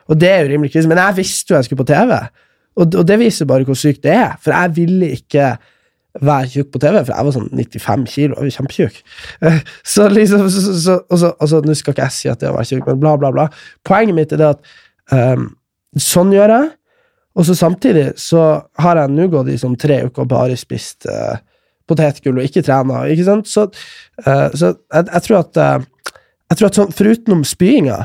Og 0.09 0.17
det 0.17 0.31
er 0.33 0.41
jo 0.41 0.55
rimelig 0.55 0.73
krise. 0.73 0.89
Men 0.89 1.03
jeg 1.03 1.19
visste 1.21 1.53
jo 1.53 1.59
jeg 1.59 1.69
skulle 1.69 1.83
på 1.85 1.91
TV. 1.93 2.15
Og, 2.79 2.87
og 2.87 3.05
det 3.11 3.19
viser 3.21 3.51
bare 3.51 3.69
hvor 3.69 3.77
sykt 3.77 4.07
det 4.07 4.15
er. 4.17 4.39
For 4.41 4.57
jeg 4.57 4.77
ville 4.79 5.13
ikke 5.19 5.53
være 6.19 6.49
tjukk 6.53 6.71
på 6.73 6.81
TV, 6.83 6.97
for 7.05 7.13
jeg 7.13 7.27
var 7.27 7.35
sånn 7.37 7.51
95 7.53 8.07
kilo. 8.11 8.37
Jeg 8.39 8.49
var 8.49 8.55
kjempetjukk. 8.57 9.01
Eh, 9.45 9.59
Så 9.85 10.09
liksom, 10.09 10.49
så, 10.51 10.63
så, 10.65 10.75
så, 10.81 10.97
og 11.09 11.21
så, 11.21 11.33
og 11.37 11.51
så, 11.53 11.61
Nå 11.65 11.77
skal 11.79 11.95
ikke 11.95 12.09
jeg 12.09 12.17
si 12.17 12.31
at 12.33 12.41
det 12.43 12.51
å 12.51 12.57
være 12.57 12.71
tjukk, 12.71 12.89
men 12.89 13.03
bla, 13.03 13.15
bla, 13.21 13.31
bla. 13.35 13.47
Poenget 13.87 14.17
mitt 14.17 14.33
er 14.35 14.43
det 14.43 14.49
at 14.55 14.73
um, 15.13 15.51
sånn 16.01 16.33
gjør 16.35 16.55
jeg. 16.55 16.71
Og 17.39 17.47
så 17.47 17.55
samtidig 17.55 18.07
så 18.19 18.47
har 18.83 18.99
jeg 18.99 19.15
nå 19.15 19.29
gått 19.31 19.53
i 19.53 19.59
sånn 19.61 19.77
tre 19.79 20.01
uker 20.09 20.25
og 20.25 20.33
bare 20.33 20.57
spist 20.59 21.07
uh, 21.07 21.37
potetgull 21.89 22.41
og 22.41 22.49
ikke 22.49 22.65
trena. 22.67 23.05
Ikke 23.13 23.27
sant? 23.29 23.51
Så, 23.51 23.69
uh, 24.25 24.49
så 24.55 24.73
jeg, 24.75 25.05
jeg 25.13 25.27
tror 25.29 25.41
at 25.45 25.63
uh, 25.63 26.15
Jeg 26.49 26.57
tror 26.57 26.71
at 26.71 26.81
sånn, 26.81 26.93
forutenom 26.97 27.45
spyinga, 27.45 27.99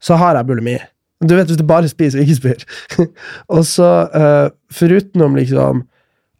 så 0.00 0.16
har 0.16 0.38
jeg 0.38 0.48
bulimi. 0.48 0.78
Du 1.20 1.34
vet 1.36 1.50
hvis 1.50 1.58
du 1.60 1.66
bare 1.68 1.88
spiser 1.90 2.22
og 2.22 2.24
ikke 2.24 2.38
spyr. 2.38 2.62
og 3.54 3.66
så 3.68 3.88
uh, 4.08 4.46
forutenom 4.72 5.36
liksom 5.36 5.84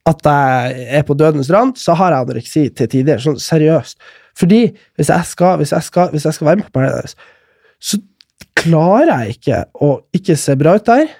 at 0.09 0.25
jeg 0.25 0.87
er 0.99 1.03
på 1.07 1.15
dødens 1.15 1.51
rand, 1.53 1.77
så 1.77 1.95
har 1.99 2.15
jeg 2.15 2.25
anoreksi 2.25 2.63
til 2.73 2.89
tider. 2.89 3.21
Sånn 3.21 3.39
seriøst. 3.41 3.99
Fordi 4.39 4.63
hvis 4.97 5.11
jeg 5.13 5.27
skal, 5.29 5.59
hvis 5.61 5.75
jeg 5.75 5.87
skal, 5.87 6.13
hvis 6.15 6.25
jeg 6.25 6.37
skal 6.37 6.49
være 6.49 6.61
med 6.61 6.71
på 6.71 6.79
Paradise, 6.79 7.17
så 7.81 8.01
klarer 8.61 9.11
jeg 9.11 9.37
ikke 9.37 9.65
å 9.81 9.91
ikke 10.17 10.37
se 10.41 10.57
bra 10.61 10.77
ut 10.79 10.89
der. 10.89 11.11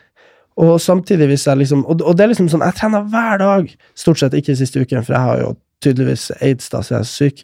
Og 0.61 0.75
samtidig 0.83 1.31
hvis 1.31 1.47
jeg 1.47 1.57
liksom 1.57 1.87
Og, 1.87 2.03
og 2.03 2.17
det 2.17 2.25
er 2.25 2.33
liksom 2.33 2.51
sånn, 2.53 2.65
jeg 2.65 2.77
trener 2.81 3.07
hver 3.13 3.41
dag. 3.41 3.73
Stort 3.97 4.21
sett 4.21 4.37
ikke 4.37 4.57
siste 4.59 4.83
uken, 4.83 5.05
for 5.05 5.17
jeg 5.17 5.29
har 5.29 5.43
jo 5.45 5.55
tydeligvis 5.85 6.31
aids, 6.41 6.69
da, 6.73 6.83
så 6.85 6.99
jeg 6.99 7.01
er 7.01 7.09
syk. 7.09 7.43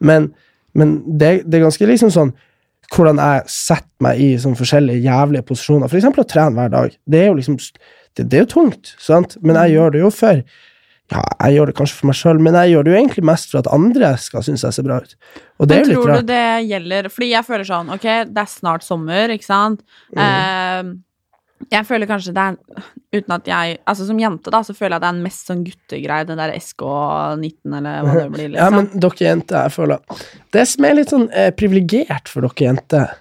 Men, 0.00 0.30
men 0.72 0.98
det, 1.06 1.44
det 1.44 1.58
er 1.58 1.66
ganske 1.66 1.88
liksom 1.88 2.12
sånn 2.14 2.34
hvordan 2.94 3.18
jeg 3.18 3.48
setter 3.50 4.04
meg 4.04 4.20
i 4.20 4.28
sånn 4.40 4.56
forskjellige 4.58 5.04
jævlige 5.04 5.46
posisjoner. 5.48 5.88
For 5.88 5.98
eksempel 5.98 6.24
å 6.24 6.28
trene 6.28 6.56
hver 6.56 6.72
dag. 6.72 6.96
Det 7.08 7.20
er 7.20 7.30
jo 7.30 7.38
liksom 7.38 7.56
det, 7.58 8.26
det 8.28 8.38
er 8.38 8.44
jo 8.44 8.52
tungt, 8.52 8.92
sant? 9.02 9.36
men 9.42 9.56
jeg 9.58 9.74
gjør 9.74 9.94
det 9.94 10.02
jo 10.04 10.10
for 10.14 10.42
ja, 11.12 11.20
jeg 11.20 11.58
gjør 11.58 11.68
det 11.68 11.76
kanskje 11.76 11.96
for 11.98 12.08
meg 12.08 12.16
sjøl, 12.16 12.38
men 12.40 12.56
jeg 12.56 12.72
gjør 12.72 12.84
det 12.86 12.92
jo 12.92 12.98
egentlig 12.98 13.24
mest 13.28 13.50
for 13.50 13.60
at 13.60 13.72
andre 13.76 14.14
skal 14.20 14.44
synes 14.46 14.62
jeg 14.64 14.76
ser 14.76 14.86
bra 14.86 15.00
ut. 15.04 15.16
Og 15.60 15.68
det 15.68 15.76
Men 15.76 15.82
er 15.82 15.84
jo 15.84 15.90
litt 15.90 15.98
tror 15.98 16.22
du 16.22 16.30
det 16.30 16.44
gjelder 16.70 17.08
Fordi 17.12 17.26
jeg 17.30 17.46
føler 17.46 17.68
sånn, 17.68 17.90
ok, 17.94 18.06
det 18.30 18.40
er 18.40 18.50
snart 18.50 18.86
sommer, 18.86 19.34
ikke 19.34 19.46
sant? 19.46 19.84
Mm. 20.16 20.22
Eh, 20.24 20.94
jeg 21.70 21.86
føler 21.88 22.08
kanskje 22.10 22.34
det 22.36 22.44
er 22.44 22.56
Uten 23.14 23.36
at 23.36 23.50
jeg 23.50 23.76
Altså 23.90 24.08
som 24.08 24.20
jente, 24.20 24.52
da, 24.52 24.62
så 24.66 24.74
føler 24.76 24.96
jeg 24.96 25.04
det 25.04 25.10
er 25.10 25.16
en 25.16 25.26
mest 25.26 25.50
sånn 25.50 25.62
guttegreie, 25.66 26.28
den 26.28 26.40
der 26.40 26.56
SK19, 26.56 27.76
eller 27.78 28.08
hva 28.08 28.16
det 28.18 28.26
blir, 28.34 28.48
Liksom. 28.54 28.58
Ja, 28.58 28.70
liksom. 28.70 28.78
men 28.80 29.04
dere 29.04 29.28
jenter, 29.28 29.60
jeg 29.60 29.76
føler 29.76 30.24
Det 30.56 30.66
som 30.72 30.88
er 30.88 30.98
litt 30.98 31.14
sånn 31.14 31.28
eh, 31.30 31.50
privilegert 31.56 32.32
for 32.32 32.48
dere 32.48 32.70
jenter 32.70 33.16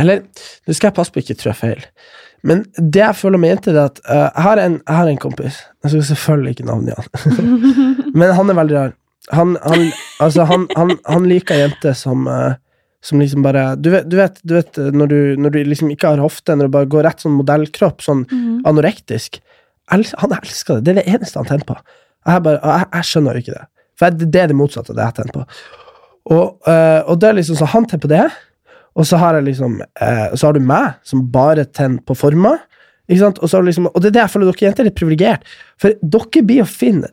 Eller, 0.00 0.24
nå 0.64 0.76
skal 0.76 0.90
jeg 0.90 0.98
passe 0.98 1.14
på 1.14 1.22
ikke 1.22 1.38
trå 1.40 1.54
feil, 1.56 1.84
men 2.44 2.64
det 2.76 3.00
jeg 3.00 3.16
føler 3.16 3.40
med 3.40 3.54
jenter, 3.54 3.76
er 3.78 3.86
at 3.88 4.00
uh, 4.04 4.26
jeg, 4.28 4.42
har 4.44 4.60
en, 4.60 4.74
jeg 4.82 4.96
har 4.98 5.08
en 5.08 5.20
kompis 5.22 5.56
Jeg 5.84 5.90
skal 5.94 6.02
selvfølgelig 6.10 6.50
ikke 6.58 6.66
navnet 6.68 6.98
han, 6.98 7.54
men 8.20 8.34
han 8.36 8.50
er 8.52 8.58
veldig 8.60 8.76
rar. 8.76 8.92
Han, 9.32 9.54
han, 9.64 9.86
altså, 10.20 10.44
han, 10.50 10.66
han, 10.76 10.92
han 11.08 11.24
liker 11.30 11.56
jenter 11.62 11.96
som 11.96 12.26
uh, 12.28 12.52
som 13.04 13.20
liksom 13.20 13.42
bare 13.44 13.62
Du 13.76 13.90
vet, 13.92 14.06
du 14.08 14.16
vet, 14.16 14.38
du 14.44 14.54
vet 14.56 14.78
når, 14.96 15.08
du, 15.12 15.18
når 15.40 15.50
du 15.52 15.58
liksom 15.68 15.90
ikke 15.92 16.14
har 16.14 16.20
hofte, 16.24 16.54
når 16.56 16.68
du 16.70 16.72
bare 16.76 16.88
går 16.92 17.04
rett 17.04 17.20
sånn 17.24 17.34
modellkropp, 17.36 18.00
sånn 18.04 18.22
Mhm. 18.30 18.62
anorektisk 18.70 19.40
El- 19.92 20.06
Han 20.22 20.32
elsker 20.32 20.78
det. 20.78 20.84
Det 20.86 20.92
er 20.94 21.00
det 21.02 21.08
eneste 21.18 21.36
han 21.42 21.44
tenner 21.50 21.66
på. 21.68 21.74
Jeg, 22.24 22.40
bare, 22.46 22.60
jeg, 22.64 22.86
jeg 22.94 23.04
skjønner 23.10 23.36
jo 23.36 23.42
ikke 23.44 23.56
det. 23.58 23.64
For 24.00 24.16
det 24.22 24.40
er 24.40 24.48
det 24.48 24.56
motsatte 24.56 24.94
av 24.94 24.96
det 24.96 25.04
jeg 25.10 25.16
tenner 25.18 25.34
på. 25.34 25.42
Og, 26.32 26.46
uh, 26.64 27.00
og 27.12 27.18
det 27.20 27.28
er 27.28 27.36
liksom 27.36 27.58
så 27.60 27.68
han 27.74 27.84
tenner 27.90 28.04
på 28.06 28.12
det, 28.14 28.22
og 28.94 29.06
så 29.08 29.18
har 29.18 29.40
liksom 29.42 29.80
eh, 29.82 30.28
Så 30.36 30.46
har 30.46 30.54
du 30.54 30.60
meg, 30.62 30.94
som 31.02 31.24
bare 31.32 31.64
tenner 31.64 32.02
på 32.06 32.14
former. 32.16 32.60
Og, 33.10 33.18
så 33.18 33.56
har 33.56 33.62
du 33.62 33.68
liksom, 33.68 33.90
og 33.90 34.00
det 34.00 34.12
er 34.12 34.16
det 34.16 34.22
jeg 34.22 34.32
føler 34.32 34.48
dere 34.52 34.66
jenter 34.68 34.84
er 34.84 34.88
litt 34.88 34.96
privilegert. 35.00 35.44
For 35.82 35.92
dere 36.00 36.42
blir 36.46 36.62
å 36.64 36.68
finne 36.70 37.10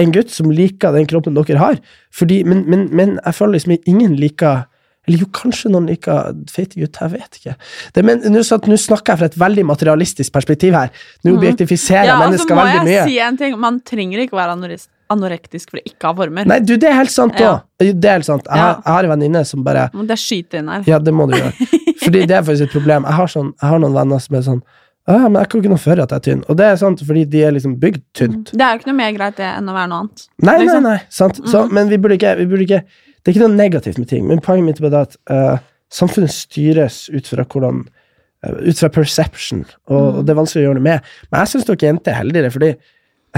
en 0.00 0.12
gutt 0.14 0.30
som 0.32 0.50
liker 0.50 0.94
den 0.96 1.06
kroppen 1.10 1.36
dere 1.36 1.60
har. 1.60 1.78
Fordi, 2.16 2.40
men, 2.48 2.64
men, 2.70 2.88
men 2.96 3.18
jeg 3.20 3.36
føler 3.36 3.58
liksom 3.58 3.76
ingen 3.84 4.16
liker 4.18 4.64
Eller 5.08 5.22
jo, 5.22 5.26
kanskje 5.32 5.70
noen 5.72 5.86
liker 5.88 6.34
feite 6.52 6.76
gutter, 6.76 7.06
jeg 7.08 7.12
vet 7.20 7.38
ikke. 7.38 7.54
Det, 7.96 8.02
men 8.04 8.20
nå 8.34 8.42
snakker 8.44 9.14
jeg 9.14 9.18
fra 9.22 9.28
et 9.30 9.38
veldig 9.40 9.64
materialistisk 9.70 10.32
perspektiv 10.34 10.76
her. 10.76 10.90
Nå 11.24 11.38
objektifiserer 11.38 12.04
jeg 12.04 12.10
Ja, 12.10 12.16
og 12.18 12.20
så 12.20 12.28
mennesker 12.28 12.54
må 12.58 12.64
veldig 12.66 12.82
mye. 12.84 12.96
jeg 12.98 13.08
si 13.08 13.18
en 13.24 13.38
ting. 13.40 13.56
Man 13.58 13.78
trenger 13.80 14.20
ikke 14.26 14.36
være 14.36 14.56
anoris- 14.58 14.88
anorektisk 15.10 15.70
for 15.72 15.80
å 15.80 15.84
ikke 15.86 16.08
ha 16.08 16.14
former. 16.20 16.46
Nei, 16.50 16.58
du, 16.64 16.76
det 16.80 16.88
er 16.90 16.96
helt 17.00 17.10
sant 17.14 17.38
Ja. 17.40 17.52
òg. 17.80 17.90
Det 18.00 18.04
er 18.04 18.16
helt 18.18 18.28
sant. 18.28 18.44
Jeg, 18.46 18.56
Ja. 18.56 18.62
har- 18.74 18.82
jeg 18.84 18.92
har 18.94 19.04
en 19.04 19.10
venninne 19.18 19.44
som 19.46 19.62
bare 19.64 19.88
Må 19.94 20.06
Det 20.06 20.18
skyter 20.18 20.58
inn 20.60 20.68
her. 20.68 20.82
Ja, 20.86 20.98
det 20.98 21.12
må 21.14 21.26
du 21.30 21.36
gjøre. 21.36 21.52
Fordi 22.04 22.26
det 22.26 22.30
er 22.36 22.42
faktisk 22.42 22.62
et 22.68 22.70
problem. 22.72 23.04
Jeg 23.04 23.12
har, 23.14 23.26
sånn, 23.26 23.52
jeg 23.60 23.68
har 23.70 23.78
noen 23.78 23.92
venner 23.94 24.18
som 24.20 24.36
er 24.36 24.40
sånn 24.46 24.62
Ja, 25.08 25.28
men 25.28 25.40
jeg 25.42 25.48
kan 25.50 25.60
ikke 25.62 25.70
noe 25.72 25.78
for 25.80 25.92
at 25.98 26.10
jeg 26.12 26.16
er 26.16 26.20
tynn. 26.20 26.44
Og 26.48 26.56
det 26.56 26.66
er 26.66 26.76
sant, 26.76 27.00
fordi 27.02 27.24
de 27.28 27.42
er 27.42 27.50
liksom 27.52 27.78
bygd 27.80 28.02
tynt. 28.14 28.50
Det 28.52 28.60
er 28.60 28.76
jo 28.76 28.78
ikke 28.78 28.86
noe 28.92 28.96
mer 29.00 29.12
greit 29.16 29.36
det 29.40 29.46
enn 29.48 29.66
å 29.68 29.74
være 29.74 29.88
noe 29.90 29.98
annet. 30.04 30.26
Nei, 30.38 30.52
nei, 30.52 30.64
liksom. 30.64 30.82
nei. 30.82 30.98
Sant? 31.10 31.40
Så, 31.50 31.62
men 31.72 31.88
vi 31.88 31.96
burde, 31.98 32.18
ikke, 32.18 32.36
vi 32.38 32.46
burde 32.46 32.66
ikke 32.68 32.84
Det 33.24 33.28
er 33.28 33.32
ikke 33.34 33.48
noe 33.48 33.56
negativt 33.56 33.98
med 33.98 34.08
ting, 34.08 34.26
men 34.28 34.38
poenget 34.40 34.64
mitt 34.64 34.80
er 34.80 34.94
at 35.00 35.16
uh, 35.30 35.58
samfunnet 35.92 36.30
styres 36.30 37.08
ut 37.12 37.26
fra 37.26 37.44
hvordan 37.44 37.82
uh, 38.46 38.54
Ut 38.68 38.78
fra 38.78 38.88
perception, 38.88 39.64
og, 39.88 40.14
og 40.20 40.24
det 40.26 40.30
er 40.32 40.38
vanskelig 40.40 40.62
å 40.62 40.66
gjøre 40.68 40.78
noe 40.78 40.86
med. 40.86 41.02
Men 41.32 41.40
jeg 41.42 41.48
syns 41.52 41.66
dere 41.68 41.76
jenter 41.90 42.12
er 42.14 42.20
heldigere, 42.22 42.50
fordi 42.54 42.70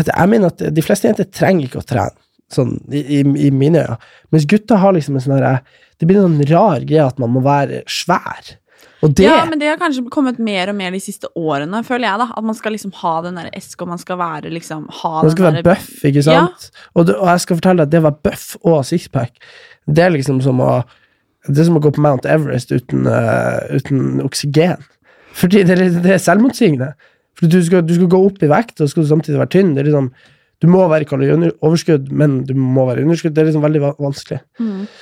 jeg 0.00 0.28
mener 0.30 0.52
at 0.52 0.62
de 0.75 0.84
fleste 0.84 1.08
jenter 1.08 1.28
trenger 1.28 1.68
ikke 1.68 1.82
å 1.82 1.87
trene. 1.87 2.16
Sånn, 2.52 2.75
i, 2.92 3.22
i, 3.22 3.49
mine 3.49 3.80
øyne. 3.80 3.94
Mens 4.32 4.44
gutter 4.49 4.80
har 4.80 4.92
liksom 4.92 5.16
en 5.16 5.22
sånn 5.25 5.38
herre 5.38 5.62
Det 5.96 6.04
blir 6.04 6.18
en 6.20 6.34
sånn 6.34 6.50
rar 6.50 6.82
greie 6.84 7.06
at 7.06 7.20
man 7.22 7.30
må 7.32 7.40
være 7.44 7.80
svær. 7.88 8.58
Det 9.02 9.25
Ja, 9.25 9.44
men 9.49 9.58
det 9.58 9.66
har 9.66 9.78
kanskje 9.80 10.04
kommet 10.14 10.38
mer 10.38 10.70
og 10.70 10.76
mer 10.78 10.92
de 10.94 11.00
siste 11.02 11.26
årene, 11.34 11.80
føler 11.87 12.06
jeg, 12.06 12.20
da. 12.22 12.28
At 12.38 12.44
man 12.46 12.54
skal 12.54 12.75
liksom 12.76 12.92
ha 13.00 13.14
den 13.25 13.38
der 13.40 13.49
esk, 13.56 13.80
og 13.82 13.90
man 13.90 13.99
skal 13.99 14.18
være 14.20 14.52
liksom 14.54 14.84
ha 15.00 15.12
Man 15.22 15.32
skal 15.32 15.49
være 15.49 15.62
buff, 15.66 15.88
bøff, 15.88 16.04
ikke 16.11 16.22
sant? 16.26 16.68
Og, 16.94 17.06
det, 17.08 17.16
og 17.16 17.30
jeg 17.32 17.44
skal 17.44 17.58
fortelle 17.58 17.82
deg 17.82 17.88
at 17.88 17.94
det 17.94 18.02
å 18.02 18.06
være 18.06 18.20
bøff 18.28 18.44
og 18.62 18.84
sixpack, 18.87 19.32
det 19.90 20.04
er 20.04 20.14
liksom 20.14 20.42
som 20.44 20.61
å 20.62 20.82
Det 21.49 21.58
er 21.58 21.66
som 21.66 21.80
å 21.80 21.82
gå 21.82 21.90
på 21.90 22.02
Mount 22.04 22.26
Everest 22.30 22.70
uten, 22.70 23.08
uh, 23.11 23.58
uten 23.75 24.20
oksygen. 24.22 24.84
Fordi 25.34 25.64
det 25.66 25.78
det 26.04 26.12
er 26.14 26.22
selvmotsigende. 26.22 26.92
Du 27.42 27.58
skal, 27.64 27.82
du 27.82 27.94
skal 27.96 28.06
gå 28.12 28.20
opp 28.26 28.42
i 28.42 28.50
vekt, 28.50 28.80
og 28.80 28.90
skal 28.90 29.02
du 29.02 29.08
samtidig 29.11 29.40
være 29.40 29.52
tynn. 29.56 29.75
Det 29.75 29.82
er 29.82 29.90
liksom, 29.90 30.08
du 30.62 30.68
må 30.70 30.84
være 30.87 31.08
kalorioverskudd, 31.11 32.12
men 32.14 32.44
du 32.46 32.54
må 32.54 32.84
være 32.87 33.02
underskudd. 33.02 33.34
Det 33.34 33.42
er 33.42 33.49
liksom 33.50 33.64
veldig 33.64 33.82
vanskelig. 33.82 33.99
vanskelig. 34.06 34.40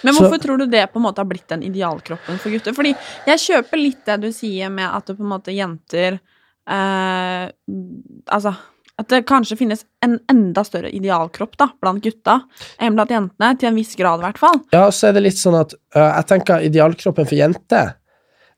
Men 0.04 0.14
Så- 0.14 0.22
hvorfor 0.24 0.40
tror 0.40 0.58
du 0.58 0.66
det 0.66 0.86
på 0.92 0.96
en 0.96 1.04
måte 1.04 1.18
har 1.20 1.28
blitt 1.28 1.48
den 1.48 1.62
idealkroppen 1.62 2.38
for 2.40 2.50
gutter? 2.50 2.72
Fordi 2.72 2.94
jeg 3.26 3.38
kjøper 3.38 3.76
litt 3.82 4.04
det 4.06 4.20
du 4.20 4.32
sier 4.32 4.70
med 4.70 4.88
at 4.88 5.06
på 5.06 5.20
en 5.20 5.32
måte 5.36 5.52
jenter 5.54 6.20
eh, 6.68 7.50
Altså 8.30 8.54
at 9.00 9.08
det 9.08 9.22
kanskje 9.28 9.56
finnes 9.56 9.84
en 10.04 10.18
enda 10.30 10.62
større 10.66 10.90
idealkropp 10.92 11.56
da, 11.60 11.70
blant 11.80 12.02
gutta 12.04 12.42
enn 12.78 12.98
blant 12.98 13.12
jentene, 13.14 13.54
til 13.58 13.70
en 13.70 13.78
viss 13.78 13.94
grad 13.96 14.20
i 14.20 14.26
hvert 14.26 14.40
fall. 14.42 14.60
Ja, 14.74 14.90
så 14.92 15.08
er 15.08 15.16
det 15.16 15.22
litt 15.24 15.40
sånn 15.40 15.56
at 15.60 15.72
uh, 15.96 16.10
jeg 16.18 16.26
tenker 16.34 16.66
idealkroppen 16.68 17.28
for 17.30 17.38
jenter, 17.38 17.94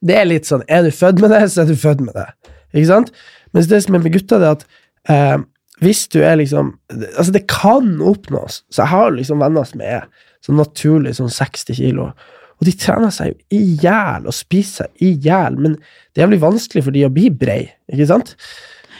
det 0.02 0.16
er 0.18 0.26
litt 0.26 0.48
sånn, 0.50 0.64
er 0.66 0.82
du 0.82 0.90
født 0.90 1.22
med 1.22 1.30
det, 1.30 1.44
så 1.52 1.62
er 1.62 1.70
du 1.70 1.76
født 1.78 2.02
med 2.02 2.16
det. 2.18 2.26
Ikke 2.74 2.88
sant? 2.88 3.12
Mens 3.52 3.68
det 3.70 3.82
som 3.84 3.94
er 3.98 4.04
med 4.04 4.14
gutta, 4.14 4.38
det 4.40 4.48
er 4.48 4.58
at 4.58 4.66
eh, 5.12 5.38
hvis 5.82 6.04
du 6.12 6.20
er 6.22 6.36
liksom 6.38 6.74
Altså, 6.90 7.32
det 7.34 7.46
kan 7.50 7.96
oppnås. 8.00 8.62
Så 8.70 8.82
jeg 8.84 8.92
har 8.92 9.10
liksom 9.16 9.42
venner 9.42 9.64
som 9.68 9.80
er 9.84 10.06
sånn 10.44 10.58
naturlig 10.60 11.16
sånn 11.18 11.30
60 11.30 11.74
kilo, 11.78 12.10
og 12.58 12.66
de 12.66 12.72
trener 12.78 13.10
seg 13.14 13.32
jo 13.32 13.58
i 13.58 13.60
hjel 13.82 14.26
og 14.26 14.34
spiser 14.34 14.86
seg 14.86 15.02
i 15.02 15.12
hjel, 15.24 15.56
men 15.58 15.76
det 15.76 16.20
er 16.20 16.24
jævlig 16.26 16.40
vanskelig 16.44 16.82
for 16.86 16.94
de 16.94 17.04
å 17.06 17.10
bli 17.14 17.28
brei, 17.30 17.64
ikke 17.90 18.06
sant? 18.10 18.36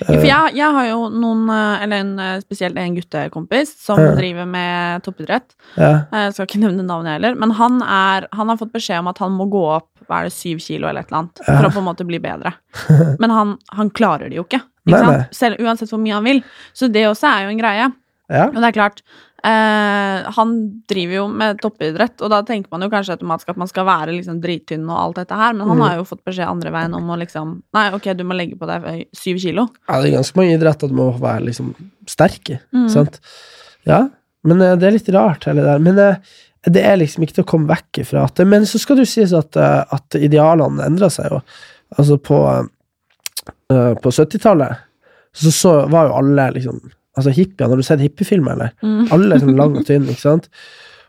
For 0.02 0.24
jeg, 0.26 0.54
jeg 0.58 0.74
har 0.74 0.86
jo 0.88 1.04
noen, 1.14 1.44
eh, 1.52 1.82
eller 1.84 2.02
en, 2.02 2.12
eh, 2.18 2.40
spesielt 2.42 2.78
en 2.80 2.96
guttekompis 2.96 3.70
som 3.84 4.00
Ja. 4.02 4.14
driver 4.18 4.46
med 4.50 5.02
toppidrett. 5.06 5.54
Ja. 5.76 6.06
Jeg 6.10 6.32
skal 6.34 6.46
ikke 6.48 6.62
nevne 6.64 6.82
navnet 6.86 7.12
heller, 7.20 7.36
men 7.38 7.50
han, 7.58 7.78
er, 7.82 8.26
han 8.32 8.48
har 8.50 8.56
fått 8.58 8.72
beskjed 8.74 8.98
om 8.98 9.08
at 9.12 9.18
han 9.22 9.30
må 9.36 9.46
gå 9.52 9.62
opp 9.76 9.91
hva 10.08 10.20
er 10.20 10.28
det, 10.28 10.34
syv 10.36 10.60
kilo 10.64 10.88
eller 10.88 11.02
et 11.04 11.10
eller 11.10 11.22
annet, 11.24 11.42
for 11.44 11.52
Ja. 11.62 11.68
å 11.68 11.72
på 11.72 11.82
en 11.82 11.88
måte 11.88 12.06
bli 12.08 12.20
bedre. 12.22 12.54
Men 13.22 13.30
han, 13.30 13.56
han 13.72 13.90
klarer 13.90 14.28
det 14.30 14.36
jo 14.40 14.44
ikke, 14.46 14.62
ikke 14.86 14.98
nei. 15.02 15.18
sant? 15.18 15.34
Selv, 15.38 15.60
uansett 15.64 15.90
hvor 15.92 16.00
mye 16.02 16.16
han 16.18 16.24
vil. 16.26 16.40
Så 16.76 16.88
det 16.92 17.06
også 17.10 17.28
er 17.30 17.44
jo 17.46 17.52
en 17.54 17.60
greie. 17.60 17.90
Ja. 18.32 18.46
Og 18.48 18.56
det 18.62 18.68
er 18.70 18.76
klart, 18.78 19.02
eh, 19.44 20.30
han 20.36 20.52
driver 20.88 21.16
jo 21.18 21.24
med 21.28 21.58
toppidrett, 21.60 22.22
og 22.22 22.30
da 22.32 22.38
tenker 22.46 22.72
man 22.72 22.84
jo 22.86 22.88
kanskje 22.92 23.16
automatisk 23.16 23.50
at 23.52 23.58
man 23.60 23.68
skal 23.70 23.84
være 23.88 24.14
liksom 24.16 24.38
drittynn 24.40 24.86
og 24.88 24.96
alt 25.00 25.18
dette 25.20 25.36
her, 25.36 25.52
men 25.58 25.66
han 25.68 25.76
mm. 25.76 25.84
har 25.84 25.98
jo 25.98 26.06
fått 26.08 26.22
beskjed 26.28 26.48
andre 26.48 26.72
veien 26.74 26.94
om 26.96 27.10
å 27.12 27.18
liksom 27.20 27.52
Nei, 27.76 27.86
ok, 27.98 28.08
du 28.16 28.24
må 28.28 28.38
legge 28.38 28.56
på 28.60 28.68
deg 28.70 28.86
syv 29.16 29.40
kilo. 29.42 29.66
Ja, 29.88 30.00
det 30.00 30.12
er 30.12 30.16
ganske 30.20 30.38
mange 30.40 30.56
idretter 30.56 30.88
du 30.92 30.96
må 30.96 31.10
være 31.20 31.44
liksom 31.50 31.74
sterke, 32.08 32.60
Mm. 32.72 32.88
sant? 32.94 33.20
Ja, 33.88 34.04
men 34.46 34.62
eh, 34.62 34.76
det 34.78 34.88
er 34.88 34.96
litt 34.96 35.12
rart 35.14 35.44
hele 35.50 35.60
det 35.62 35.68
der. 35.74 35.82
Men 35.82 35.98
eh, 35.98 36.32
det 36.70 36.82
er 36.86 36.98
liksom 37.00 37.24
ikke 37.24 37.40
til 37.40 37.44
å 37.46 37.50
komme 37.50 37.70
vekk 37.72 38.02
ifra 38.04 38.26
at 38.28 38.38
Men 38.46 38.66
så 38.68 38.78
skal 38.78 38.98
det 38.98 39.06
jo 39.08 39.12
sies 39.16 39.32
at, 39.34 39.56
eh, 39.58 39.80
at 39.82 40.18
idealene 40.18 40.84
endrer 40.86 41.10
seg 41.10 41.32
jo. 41.32 41.40
Altså 41.98 42.16
på, 42.22 42.38
uh, 43.72 43.94
på 43.98 44.12
70-tallet 44.14 44.84
så, 45.36 45.50
så 45.52 45.72
var 45.92 46.08
jo 46.08 46.18
alle 46.20 46.50
liksom 46.58 46.78
Altså 47.12 47.28
hippier, 47.36 47.68
har 47.68 47.76
du 47.76 47.84
sett 47.84 48.00
hippiefilmer, 48.00 48.54
eller? 48.54 48.70
Mm. 48.80 49.10
Alle 49.12 49.36
er 49.36 49.42
sånn 49.42 49.58
lang 49.58 49.74
og 49.76 49.82
tynn, 49.84 50.06
ikke 50.12 50.22
sant? 50.22 50.46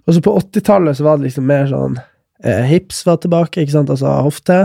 Og 0.03 0.17
så 0.17 0.24
på 0.25 0.33
80-tallet 0.36 0.98
så 1.00 1.05
var 1.05 1.15
det 1.15 1.29
liksom 1.29 1.45
mer 1.48 1.69
sånn 1.69 1.95
eh, 2.43 2.65
Hips 2.67 3.05
var 3.07 3.22
tilbake, 3.24 3.63
ikke 3.63 3.72
sant, 3.72 3.93
altså 3.93 4.12
hofte. 4.25 4.57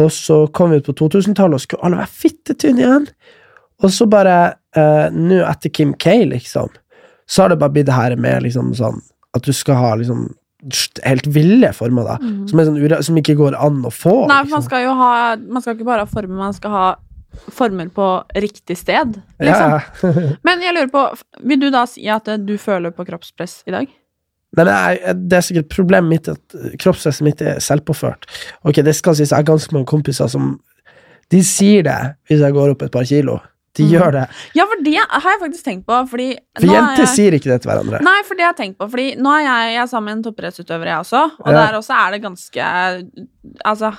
Og 0.00 0.08
så 0.16 0.38
kom 0.56 0.72
vi 0.72 0.78
ut 0.80 0.88
på 0.88 0.94
2000-tallet, 0.96 1.58
og 1.58 1.60
skulle 1.60 1.84
alle 1.84 2.00
være 2.00 2.20
fittetynne 2.22 2.86
igjen. 2.86 3.04
Og 3.84 3.92
så 3.92 4.08
bare, 4.08 4.38
eh, 4.80 5.04
nå 5.12 5.42
etter 5.44 5.74
Kim 5.76 5.92
K, 6.00 6.16
liksom, 6.32 6.72
så 7.28 7.44
har 7.44 7.52
det 7.52 7.60
bare 7.60 7.76
blitt 7.76 7.90
det 7.90 7.98
her 7.98 8.16
med 8.16 8.48
liksom 8.48 8.72
sånn 8.80 9.04
At 9.36 9.46
du 9.46 9.54
skal 9.54 9.80
ha 9.80 9.94
liksom 10.00 10.28
helt 11.04 11.26
ville 11.30 11.68
former, 11.76 12.06
da. 12.08 12.16
Som, 12.48 12.60
er 12.60 12.68
sånn, 12.68 13.02
som 13.10 13.18
ikke 13.20 13.36
går 13.38 13.56
an 13.60 13.82
å 13.86 13.92
få. 13.92 14.22
Mm. 14.24 14.30
Nei, 14.32 14.38
liksom. 14.44 14.54
man 14.56 14.64
skal 14.66 14.86
jo 14.86 14.94
ha 14.98 15.10
Man 15.36 15.64
skal 15.64 15.76
ikke 15.76 15.88
bare 15.88 16.06
ha 16.06 16.10
former, 16.10 16.40
man 16.40 16.56
skal 16.56 16.74
ha 16.74 16.86
former 17.52 17.90
på 17.92 18.06
riktig 18.40 18.78
sted, 18.80 19.18
liksom. 19.42 19.74
Ja. 19.76 20.08
Men 20.46 20.62
jeg 20.64 20.72
lurer 20.72 20.88
på, 20.88 21.02
vil 21.44 21.60
du 21.60 21.68
da 21.74 21.82
si 21.90 22.06
at 22.08 22.30
eh, 22.32 22.40
du 22.40 22.54
føler 22.60 22.94
på 22.96 23.04
kroppspress 23.04 23.58
i 23.68 23.74
dag? 23.74 23.90
Nei, 24.56 24.64
men 24.64 25.26
det 25.28 25.36
er 25.36 25.44
sikkert 25.44 25.68
problemet 25.74 26.08
mitt 26.08 26.28
at 26.32 26.54
kroppspresset 26.80 27.26
mitt 27.26 27.42
er 27.44 27.58
selvpåført. 27.60 28.24
Ok, 28.64 28.80
det 28.86 28.94
skal 28.96 29.18
sies, 29.18 29.34
jeg 29.34 29.36
har 29.42 29.44
ganske 29.44 29.74
mange 29.76 29.88
kompiser 29.90 30.30
som 30.32 30.54
De 31.34 31.42
sier 31.44 31.82
det 31.84 31.98
hvis 32.30 32.40
jeg 32.40 32.54
går 32.54 32.72
opp 32.72 32.86
et 32.86 32.94
par 32.94 33.04
kilo. 33.04 33.40
De 33.76 33.84
gjør 33.90 34.12
det. 34.12 34.24
Ja, 34.56 34.64
for 34.66 34.82
det 34.82 34.94
har 34.98 35.30
jeg 35.32 35.40
faktisk 35.44 35.64
tenkt 35.64 35.86
på, 35.86 36.00
fordi 36.10 36.28
For 36.58 36.66
er 36.66 36.72
jenter 36.74 37.04
jeg- 37.04 37.14
sier 37.14 37.32
ikke 37.38 37.50
det 37.52 37.60
til 37.62 37.70
hverandre. 37.70 38.00
Nei, 38.02 38.22
for 38.26 38.34
det 38.34 38.44
har 38.46 38.52
jeg 38.54 38.60
tenkt 38.64 38.78
på. 38.78 38.90
Fordi 38.90 39.06
nå 39.20 39.30
er 39.36 39.42
jeg, 39.46 39.72
jeg 39.74 39.82
er 39.82 39.86
sammen 39.92 40.04
med 40.10 40.16
en 40.18 40.26
toppidrettsutøver, 40.32 40.86
jeg 40.86 40.98
også. 41.04 41.22
Og 41.40 41.52
Ja. 41.52 41.66
der 41.66 41.78
også 41.78 41.94
er 42.06 42.10
det 42.16 42.22
ganske 42.22 42.66
Altså, 43.64 43.90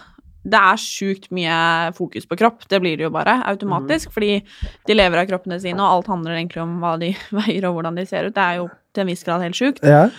det 0.48 0.60
er 0.60 0.78
sjukt 0.80 1.30
mye 1.32 1.92
fokus 1.94 2.26
på 2.26 2.38
kropp. 2.40 2.68
Det 2.70 2.80
blir 2.82 2.96
det 2.98 3.04
jo 3.08 3.10
bare 3.12 3.44
automatisk. 3.46 4.12
Fordi 4.14 4.42
de 4.88 4.94
lever 4.94 5.20
av 5.20 5.28
kroppene 5.28 5.60
sine, 5.60 5.80
og 5.80 5.98
alt 5.98 6.08
handler 6.08 6.38
egentlig 6.38 6.62
om 6.64 6.80
hva 6.80 6.98
de 7.00 7.14
veier 7.32 7.66
og 7.68 7.76
hvordan 7.82 7.96
de 7.96 8.06
ser 8.06 8.28
ut. 8.30 8.34
Det 8.34 8.44
er 8.44 8.56
jo 8.62 8.70
til 8.94 9.02
en 9.02 9.08
viss 9.08 9.24
grad 9.24 9.42
helt 9.42 9.56
sjukt. 9.56 9.84
Ja. 9.84 10.10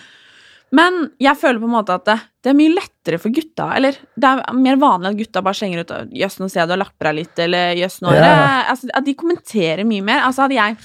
Men 0.71 1.09
jeg 1.19 1.35
føler 1.41 1.59
på 1.59 1.65
en 1.65 1.73
måte 1.73 1.95
at 1.97 2.05
det, 2.05 2.17
det 2.45 2.51
er 2.51 2.57
mye 2.59 2.75
lettere 2.75 3.17
for 3.19 3.33
gutta. 3.33 3.71
Eller 3.75 3.97
det 4.15 4.29
er 4.29 4.53
mer 4.53 4.77
vanlig 4.77 5.09
at 5.13 5.17
gutta 5.23 5.41
bare 5.41 5.57
slenger 5.57 5.81
ut 5.81 5.93
'jøss, 6.13 6.39
nå 6.39 6.49
ser 6.49 6.61
jeg 6.61 6.69
du 6.69 6.73
har 6.77 6.83
lagt 6.85 6.97
på 6.99 7.07
deg 7.09 7.15
litt', 7.23 7.39
eller 7.39 7.73
'jøss, 7.75 8.01
nå 8.05 8.13
Ja. 8.13 8.65
altså, 8.69 8.89
At 8.93 9.05
de 9.05 9.13
kommenterer 9.15 9.83
mye 9.85 10.01
mer. 10.05 10.21
Altså 10.27 10.45
Hadde 10.45 10.59
jeg 10.59 10.77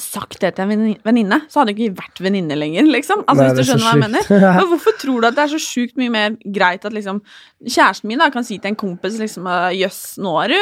sagt 0.00 0.40
det 0.40 0.54
til 0.56 0.62
en 0.64 0.70
venni- 0.70 0.98
venninne, 1.04 1.42
så 1.52 1.60
hadde 1.60 1.74
ikke 1.76 1.94
vært 1.94 2.20
venninner 2.24 2.56
lenger, 2.56 2.86
liksom. 2.88 3.24
Altså, 3.28 3.42
Nei, 3.44 3.48
hvis 3.52 3.58
du 3.58 3.60
er 3.60 3.66
skjønner 3.76 3.84
hva 3.84 3.92
jeg 3.92 4.04
mener. 4.08 4.56
Men 4.58 4.68
hvorfor 4.72 4.94
tror 4.98 5.20
du 5.20 5.26
at 5.28 5.34
det 5.36 5.42
er 5.44 5.52
så 5.52 5.60
sjukt 5.60 5.96
mye 6.00 6.10
mer 6.10 6.36
greit 6.50 6.84
at 6.88 6.92
liksom 6.96 7.20
Kjæresten 7.62 8.08
min 8.08 8.18
da 8.18 8.30
kan 8.32 8.42
si 8.42 8.56
til 8.58 8.70
en 8.72 8.76
kompis 8.80 9.18
liksom 9.20 9.44
'jøss, 9.76 10.18
nå 10.18 10.32
er 10.44 10.48
du 10.48 10.56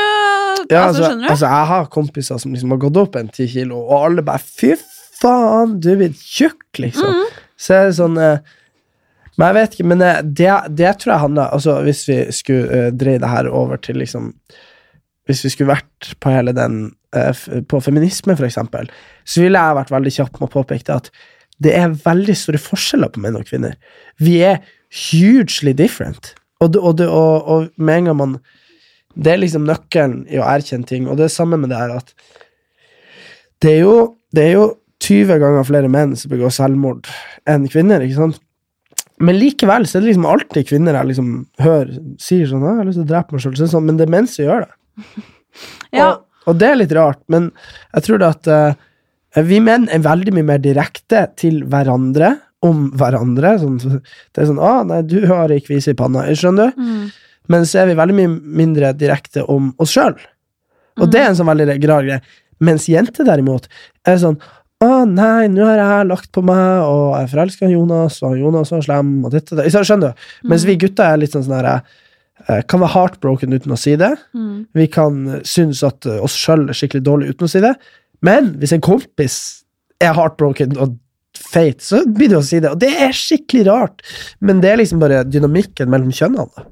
Ja, 0.75 0.89
altså, 0.89 1.05
altså, 1.05 1.31
altså, 1.31 1.47
jeg 1.47 1.67
har 1.73 1.87
kompiser 1.87 2.41
som 2.43 2.53
liksom 2.53 2.71
har 2.75 2.79
gått 2.83 2.97
opp 2.97 3.17
en 3.17 3.29
ti 3.29 3.47
kilo, 3.47 3.79
og 3.87 4.11
alle 4.11 4.23
bare 4.23 4.39
'fy 4.43 4.75
faen, 5.23 5.79
du 5.81 5.93
er 5.93 5.97
blitt 5.97 6.17
tjukk', 6.19 6.79
liksom. 6.79 7.09
Mhm. 7.09 7.25
Så 7.61 7.77
er 7.77 7.89
det 7.89 7.99
sånn 7.99 8.17
eh, 8.21 8.41
Men 9.37 9.51
jeg 9.51 9.57
vet 9.59 9.77
ikke, 9.77 9.89
men 9.93 10.05
eh, 10.05 10.23
det, 10.25 10.51
det 10.79 10.95
tror 11.01 11.15
jeg 11.15 11.25
handler 11.27 11.57
Altså, 11.57 11.77
hvis 11.87 12.05
vi 12.09 12.21
skulle 12.35 12.87
uh, 12.89 12.95
dreie 12.95 13.21
det 13.23 13.33
her 13.33 13.51
over 13.51 13.81
til 13.83 14.01
liksom 14.01 14.33
Hvis 15.29 15.45
vi 15.47 15.53
skulle 15.55 15.75
vært 15.75 16.15
på 16.21 16.33
hele 16.33 16.55
den 16.57 16.83
eh, 17.17 17.45
På 17.69 17.83
feminisme, 17.85 18.37
for 18.39 18.49
eksempel, 18.49 18.91
så 19.25 19.45
ville 19.45 19.61
jeg 19.61 19.79
vært 19.81 19.95
veldig 19.95 20.17
kjapp 20.17 20.41
med 20.41 20.49
å 20.49 20.55
påpeke 20.59 20.97
at 20.97 21.13
det 21.61 21.75
er 21.77 21.93
veldig 21.93 22.33
store 22.41 22.57
forskjeller 22.57 23.11
på 23.13 23.21
menn 23.21 23.35
og 23.37 23.43
kvinner. 23.45 23.75
Vi 24.17 24.39
er 24.41 24.63
hugely 24.89 25.75
different. 25.77 26.31
Og, 26.65 26.71
det, 26.73 26.81
og, 26.81 26.95
det, 26.97 27.09
og, 27.13 27.51
og 27.53 27.67
med 27.77 27.99
en 27.99 28.09
gang 28.09 28.17
man 28.17 28.33
Det 29.13 29.35
er 29.35 29.43
liksom 29.43 29.67
nøkkelen 29.69 30.23
i 30.33 30.39
å 30.41 30.47
erkjenne 30.49 30.89
ting, 30.89 31.05
og 31.05 31.19
det 31.19 31.27
er 31.27 31.35
samme 31.35 31.59
med 31.61 31.69
det 31.69 31.83
her 31.83 31.93
at 31.99 32.15
det 33.61 33.75
er 33.75 33.81
jo, 33.83 33.97
det 34.33 34.45
er 34.47 34.55
jo 34.55 34.67
20 35.11 35.41
ganger 35.43 35.67
flere 35.67 35.91
menn 35.91 36.15
som 36.19 36.31
begår 36.33 36.53
selvmord 36.55 37.09
enn 37.51 37.67
kvinner, 37.71 38.05
ikke 38.07 38.21
sant? 38.21 38.39
Men 39.21 39.37
likevel 39.37 39.85
så 39.85 39.99
er 39.99 40.05
det 40.05 40.13
liksom 40.15 40.29
alltid 40.31 40.69
kvinner 40.71 40.97
jeg 40.97 41.11
liksom 41.11 41.33
hører 41.61 41.91
sier 42.23 42.47
sånn 42.49 42.63
'Jeg 42.65 42.77
har 42.79 42.87
lyst 42.89 42.99
til 43.01 43.05
å 43.05 43.11
drepe 43.11 43.35
meg 43.35 43.43
sjøl', 43.45 43.59
sånn, 43.69 43.85
men 43.85 43.99
det 43.99 44.07
er 44.07 44.15
menn 44.15 44.29
som 44.31 44.45
gjør 44.47 44.67
det. 44.67 44.73
Ja. 45.93 46.05
Og, 46.13 46.21
og 46.47 46.59
det 46.61 46.69
er 46.71 46.77
litt 46.79 46.93
rart, 46.95 47.19
men 47.29 47.49
jeg 47.97 48.03
tror 48.07 48.23
at 48.23 48.47
uh, 48.47 48.73
vi 49.43 49.59
menn 49.61 49.89
er 49.91 49.99
veldig 50.05 50.33
mye 50.37 50.47
mer 50.47 50.61
direkte 50.63 51.25
til 51.37 51.65
hverandre 51.67 52.37
om 52.63 52.93
hverandre. 52.95 53.57
Sånn, 53.59 53.79
det 54.33 54.39
er 54.39 54.47
sånn 54.47 54.63
'Å, 54.63 54.87
nei, 54.87 55.03
du 55.03 55.27
har 55.27 55.51
ei 55.51 55.59
kvise 55.61 55.91
i 55.91 55.99
panna', 55.99 56.29
skjønner 56.31 56.71
du? 56.71 56.81
Mm. 56.81 57.11
Men 57.51 57.67
så 57.67 57.83
er 57.83 57.91
vi 57.91 57.99
veldig 57.99 58.15
mye 58.15 58.31
mindre 58.63 58.93
direkte 58.95 59.43
om 59.51 59.73
oss 59.83 59.91
sjøl. 59.97 60.15
Og 61.01 61.09
Mm. 61.09 61.11
det 61.11 61.21
er 61.21 61.29
en 61.29 61.35
sånn 61.41 61.51
veldig 61.51 61.89
rar 61.89 62.07
greie. 62.07 62.21
Mens 62.61 62.87
jenter 62.87 63.25
derimot 63.25 63.67
er 64.07 64.17
sånn 64.23 64.39
å 64.81 65.03
nei, 65.05 65.49
nå 65.53 65.65
har 65.69 65.81
jeg 65.81 66.09
lagt 66.09 66.31
på 66.33 66.43
meg, 66.47 66.85
og 66.89 67.17
jeg 67.19 67.31
forelsker 67.35 67.73
Jonas, 67.73 68.21
og 68.25 68.39
Jonas 68.41 68.71
var 68.73 68.85
slem, 68.87 69.11
og 69.27 69.35
ditt 69.35 69.53
og. 69.53 69.61
Skjønner 69.61 70.15
du? 70.15 70.31
Mens 70.49 70.65
vi 70.69 70.79
gutter 70.81 71.05
er 71.05 71.21
litt 71.21 71.35
sånn 71.37 71.45
sånn 71.45 71.59
her 71.59 71.69
eh, 71.75 72.63
Kan 72.65 72.81
være 72.81 72.95
heartbroken 72.95 73.53
uten 73.53 73.77
å 73.77 73.79
si 73.81 73.97
det. 74.01 74.15
Mm. 74.33 74.65
Vi 74.77 74.87
kan 74.93 75.21
eh, 75.37 75.43
synes 75.45 75.83
at 75.85 76.09
eh, 76.09 76.23
oss 76.25 76.39
sjøl 76.39 76.71
er 76.71 76.79
skikkelig 76.79 77.05
dårlig 77.05 77.35
uten 77.35 77.49
å 77.49 77.53
si 77.53 77.61
det. 77.65 77.75
Men 78.25 78.55
hvis 78.61 78.73
en 78.77 78.85
kompis 78.85 79.37
er 80.01 80.17
heartbroken 80.17 80.73
og 80.81 80.97
feit, 81.37 81.85
så 81.85 82.01
blir 82.09 82.33
det 82.33 82.39
å 82.41 82.45
si 82.47 82.61
det. 82.63 82.73
Og 82.73 82.81
det 82.81 82.91
er 83.05 83.17
skikkelig 83.17 83.67
rart, 83.69 84.05
men 84.41 84.63
det 84.65 84.73
er 84.73 84.81
liksom 84.81 85.03
bare 85.03 85.27
dynamikken 85.29 85.93
mellom 85.93 86.13
kjønnene. 86.15 86.69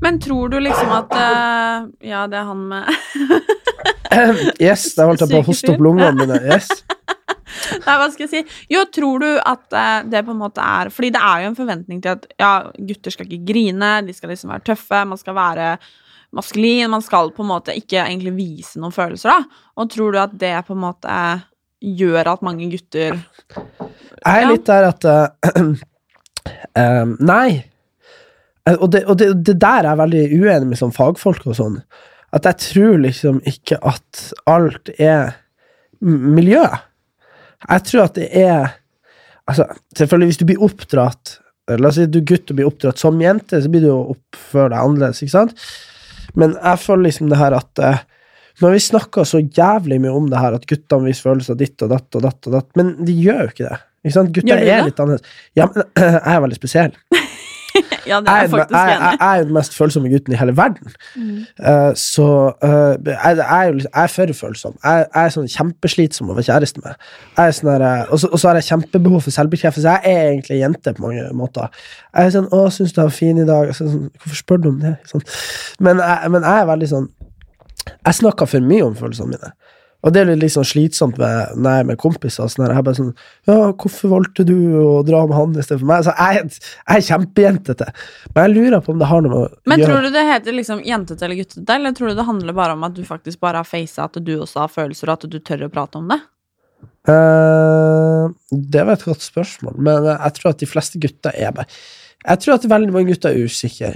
Men 0.00 0.16
tror 0.20 0.48
du 0.52 0.58
liksom 0.60 0.90
at 0.92 1.12
uh, 1.14 1.86
Ja, 2.04 2.24
det 2.28 2.40
er 2.40 2.48
han 2.48 2.64
med 2.68 2.88
Yes, 4.60 4.90
jeg 4.96 5.06
holdt 5.06 5.22
på 5.30 5.38
å 5.38 5.46
hoste 5.50 5.72
opp 5.72 5.84
lungene 5.84 6.10
mine. 6.18 6.40
Yes. 6.50 6.72
Nei, 7.86 7.96
hva 8.00 8.08
skal 8.12 8.26
jeg 8.26 8.32
si? 8.32 8.58
Jo, 8.72 8.84
tror 8.92 9.22
du 9.22 9.28
at 9.38 9.76
eh, 9.76 10.02
det 10.10 10.22
på 10.26 10.34
en 10.34 10.40
måte 10.42 10.64
er 10.64 10.90
Fordi 10.94 11.12
det 11.14 11.22
er 11.24 11.44
jo 11.44 11.50
en 11.50 11.58
forventning 11.58 12.02
til 12.04 12.14
at 12.16 12.28
ja, 12.40 12.52
gutter 12.76 13.14
skal 13.14 13.28
ikke 13.28 13.52
grine, 13.52 13.92
de 14.06 14.14
skal 14.16 14.32
liksom 14.32 14.52
være 14.52 14.66
tøffe, 14.72 15.02
man 15.08 15.20
skal 15.20 15.36
være 15.38 15.70
maskulin, 16.36 16.90
man 16.92 17.02
skal 17.02 17.32
på 17.34 17.42
en 17.42 17.50
måte 17.50 17.74
ikke 17.74 18.04
egentlig 18.04 18.34
vise 18.36 18.80
noen 18.80 18.94
følelser, 18.94 19.32
da. 19.32 19.62
Og 19.80 19.90
tror 19.90 20.14
du 20.14 20.20
at 20.22 20.36
det 20.38 20.54
på 20.66 20.76
en 20.76 20.84
måte 20.84 21.16
gjør 21.80 22.34
at 22.34 22.44
mange 22.44 22.68
gutter 22.68 23.16
Jeg 23.16 24.28
er 24.28 24.50
litt 24.50 24.66
der 24.68 24.86
at 24.90 25.06
uh, 25.08 25.72
uh, 26.76 27.14
Nei. 27.32 27.62
Og, 28.76 28.86
det, 28.92 29.02
og 29.08 29.16
det, 29.18 29.32
det 29.48 29.56
der 29.58 29.82
er 29.82 29.88
jeg 29.88 30.00
veldig 30.02 30.24
uenig 30.36 30.68
med 30.70 30.78
sånn 30.78 30.94
fagfolk 30.94 31.48
og 31.48 31.56
sånn. 31.58 31.78
At 32.36 32.46
jeg 32.46 32.60
tror 32.62 33.00
liksom 33.02 33.40
ikke 33.48 33.80
at 33.82 34.28
alt 34.50 34.92
er 34.98 35.32
miljøet. 36.00 36.36
miljø. 36.36 36.66
Jeg 37.68 37.86
tror 37.88 38.06
at 38.08 38.18
det 38.18 38.30
er 38.40 38.76
Altså, 39.50 39.64
selvfølgelig, 39.98 40.28
hvis 40.30 40.38
du 40.38 40.44
blir 40.46 40.60
oppdratt 40.62 41.32
La 41.78 41.88
oss 41.88 41.96
si 41.98 42.04
at 42.06 42.12
du 42.12 42.20
er 42.20 42.28
gutt 42.28 42.50
og 42.50 42.58
blir 42.58 42.68
oppdratt 42.68 43.00
som 43.00 43.18
jente, 43.22 43.58
så 43.62 43.70
blir 43.70 43.82
du 43.84 43.88
jo 43.88 43.98
oppføre 44.14 44.72
deg 44.72 44.78
annerledes, 44.78 45.20
ikke 45.22 45.34
sant? 45.36 45.66
Men 46.38 46.56
jeg 46.56 46.80
føler 46.82 47.04
liksom 47.06 47.30
det 47.30 47.38
her 47.38 47.54
at 47.54 47.82
eh, 47.86 48.00
når 48.60 48.74
vi 48.74 48.80
snakker 48.84 49.28
så 49.28 49.40
jævlig 49.40 50.00
mye 50.02 50.14
om 50.18 50.26
det 50.32 50.40
her, 50.42 50.56
at 50.58 50.66
guttene 50.68 51.06
viser 51.06 51.28
følelser 51.28 51.58
ditt 51.60 51.84
og 51.86 51.92
datt 51.92 52.18
og 52.18 52.24
datt 52.26 52.48
og 52.50 52.56
datt, 52.56 52.68
men 52.78 52.92
de 53.06 53.14
gjør 53.14 53.44
jo 53.44 53.52
ikke 53.52 53.68
det. 53.68 53.78
Ikke 54.02 54.16
sant? 54.16 54.32
Gutter 54.34 54.64
er 54.64 54.86
litt 54.88 55.02
annerledes. 55.04 55.38
Ja, 55.58 55.68
men 55.70 55.86
jeg 56.02 56.34
er 56.34 56.44
veldig 56.46 56.58
spesiell. 56.58 56.98
Ja, 58.10 58.20
det 58.20 58.28
er 58.32 58.40
Jeg, 58.40 58.50
faktisk 58.50 58.76
jeg, 58.76 58.98
jeg, 59.00 59.16
jeg 59.20 59.38
er 59.38 59.44
den 59.44 59.54
mest 59.54 59.76
følsomme 59.76 60.10
gutten 60.10 60.34
i 60.34 60.38
hele 60.40 60.56
verden. 60.56 60.92
Mm. 61.16 61.44
Uh, 61.60 61.92
så 61.98 62.26
uh, 62.64 62.94
jeg, 63.06 63.36
jeg, 63.36 63.74
jeg 63.84 64.02
er 64.02 64.12
for 64.14 64.32
følsom. 64.40 64.76
Jeg, 64.84 65.06
er 65.22 65.34
sånn 65.34 65.50
kjempeslitsom 65.50 66.32
å 66.32 66.36
være 66.38 66.48
kjæreste 66.48 66.82
med. 66.84 67.08
Sånn 67.56 67.70
eh, 67.76 68.02
og, 68.10 68.22
så, 68.22 68.42
har 68.48 68.60
jeg 68.60 68.68
kjempebehov 68.70 69.24
for 69.26 69.36
selvbekreftelse. 69.36 69.96
Jeg 69.96 70.16
er 70.16 70.32
egentlig 70.34 70.58
en 70.58 70.62
jente 70.66 70.94
på 70.96 71.06
mange 71.06 71.26
måter. 71.36 71.70
Jeg 72.14 72.30
er 72.30 72.36
sånn 72.36 72.50
'Å, 72.50 72.62
syns 72.74 72.94
du 72.94 73.00
jeg 73.00 73.10
var 73.10 73.16
fin 73.16 73.38
i 73.38 73.48
dag?' 73.48 73.74
Så, 73.74 73.86
sånn, 73.86 74.10
Hvorfor 74.20 74.36
spør 74.42 74.62
du 74.62 74.68
om 74.72 74.80
det? 74.80 74.96
Sånn. 75.10 75.24
Men, 75.78 76.02
men 76.32 76.42
jeg 76.42 76.62
er 76.64 76.70
veldig 76.70 76.88
sånn 76.90 77.08
Jeg 78.06 78.14
snakker 78.14 78.46
for 78.46 78.60
mye 78.60 78.84
om 78.84 78.96
følelsene 78.96 79.36
mine. 79.36 79.52
Og 80.00 80.14
det 80.14 80.22
er 80.22 80.30
litt 80.30 80.40
liksom 80.46 80.64
slitsomt 80.64 81.18
med, 81.20 81.66
er 81.68 81.84
med 81.88 81.98
kompiser. 82.00 82.48
Sånn 82.48 82.64
her, 82.64 82.74
jeg 82.78 82.86
bare 82.86 82.96
sånn 82.96 83.12
'Ja, 83.48 83.72
hvorfor 83.72 84.14
valgte 84.14 84.46
du 84.48 84.56
å 84.80 85.04
dra 85.04 85.26
med 85.26 85.36
han 85.36 85.52
istedenfor 85.52 85.90
meg?' 85.90 86.04
Så 86.06 86.14
jeg, 86.16 86.50
jeg 86.88 86.96
er 86.96 87.06
kjempejentete. 87.08 87.88
Men 88.34 88.44
jeg 88.44 88.56
lurer 88.56 88.80
på 88.80 88.94
om 88.94 88.98
det 88.98 89.10
har 89.10 89.20
noe 89.20 89.30
med 89.30 89.40
å 89.44 89.48
Men 89.66 89.84
tror 89.84 90.02
du 90.02 90.10
det 90.10 90.24
heter 90.24 90.56
liksom 90.56 90.82
jentete 90.84 91.24
eller 91.24 91.36
guttete, 91.42 91.68
eller 91.74 91.92
tror 91.92 92.08
du 92.08 92.14
det 92.14 92.28
handler 92.30 92.56
bare 92.56 92.72
om 92.72 92.84
at 92.88 92.94
du 92.94 93.04
faktisk 93.04 93.40
bare 93.40 93.60
har 93.60 93.68
facet 93.68 94.04
at 94.04 94.24
du 94.24 94.36
også 94.38 94.64
har 94.64 94.72
følelser, 94.72 95.08
og 95.08 95.18
at 95.18 95.30
du 95.30 95.38
tør 95.38 95.68
å 95.68 95.72
prate 95.72 96.00
om 96.00 96.08
det? 96.08 96.20
Uh, 97.08 98.28
det 98.52 98.84
var 98.84 98.94
et 98.96 99.08
godt 99.08 99.24
spørsmål, 99.24 99.76
men 99.80 100.04
jeg 100.04 100.36
tror 100.36 100.50
at 100.52 100.60
de 100.60 100.68
fleste 100.68 101.00
gutter 101.00 101.32
er 101.32 101.52
bare 101.56 101.66
Jeg 102.20 102.40
tror 102.40 102.54
at 102.58 102.68
veldig 102.68 102.92
mange 102.92 103.08
gutter 103.14 103.32
er 103.32 103.48
usikre. 103.48 103.94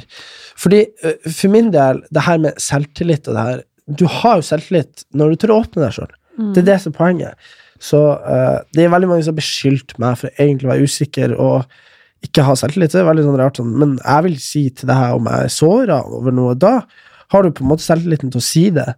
Fordi 0.56 0.78
eh, 1.04 1.26
for 1.28 1.52
min 1.52 1.68
del, 1.74 1.98
det 2.08 2.22
her 2.24 2.38
med 2.40 2.56
selvtillit 2.56 3.28
og 3.28 3.36
det 3.36 3.42
her 3.44 3.58
Du 3.86 4.06
har 4.08 4.40
jo 4.40 4.46
selvtillit 4.46 5.04
når 5.12 5.34
du 5.34 5.42
tør 5.42 5.54
å 5.54 5.60
åpne 5.64 5.84
deg 5.84 5.96
sjøl. 5.96 6.12
Det 6.54 6.62
er 6.62 6.68
det 6.72 6.78
som 6.82 6.94
er 6.94 6.98
poenget. 6.98 7.50
Så 7.82 8.00
uh, 8.16 8.60
det 8.74 8.84
er 8.84 8.92
veldig 8.92 9.10
mange 9.10 9.24
som 9.26 9.34
har 9.34 9.40
beskyldt 9.40 9.96
meg 10.02 10.16
for 10.20 10.32
egentlig 10.40 10.68
å 10.68 10.72
være 10.72 10.88
usikker 10.88 11.34
og 11.36 12.24
ikke 12.24 12.46
ha 12.46 12.56
selvtillit. 12.58 12.94
Det 12.94 13.02
er 13.02 13.10
veldig 13.10 13.26
sånn 13.26 13.40
rart 13.40 13.60
sånn, 13.60 13.74
men 13.80 13.96
jeg 14.00 14.26
vil 14.28 14.38
si 14.42 14.64
til 14.72 14.90
deg 14.90 15.18
om 15.18 15.28
jeg 15.28 15.48
er 15.48 15.52
såra 15.52 16.00
over 16.08 16.34
noe, 16.34 16.56
da 16.56 16.78
har 17.34 17.44
du 17.44 17.52
på 17.52 17.64
en 17.64 17.72
måte 17.72 17.84
selvtilliten 17.84 18.32
til 18.32 18.40
å 18.40 18.46
si 18.46 18.64
det. 18.74 18.88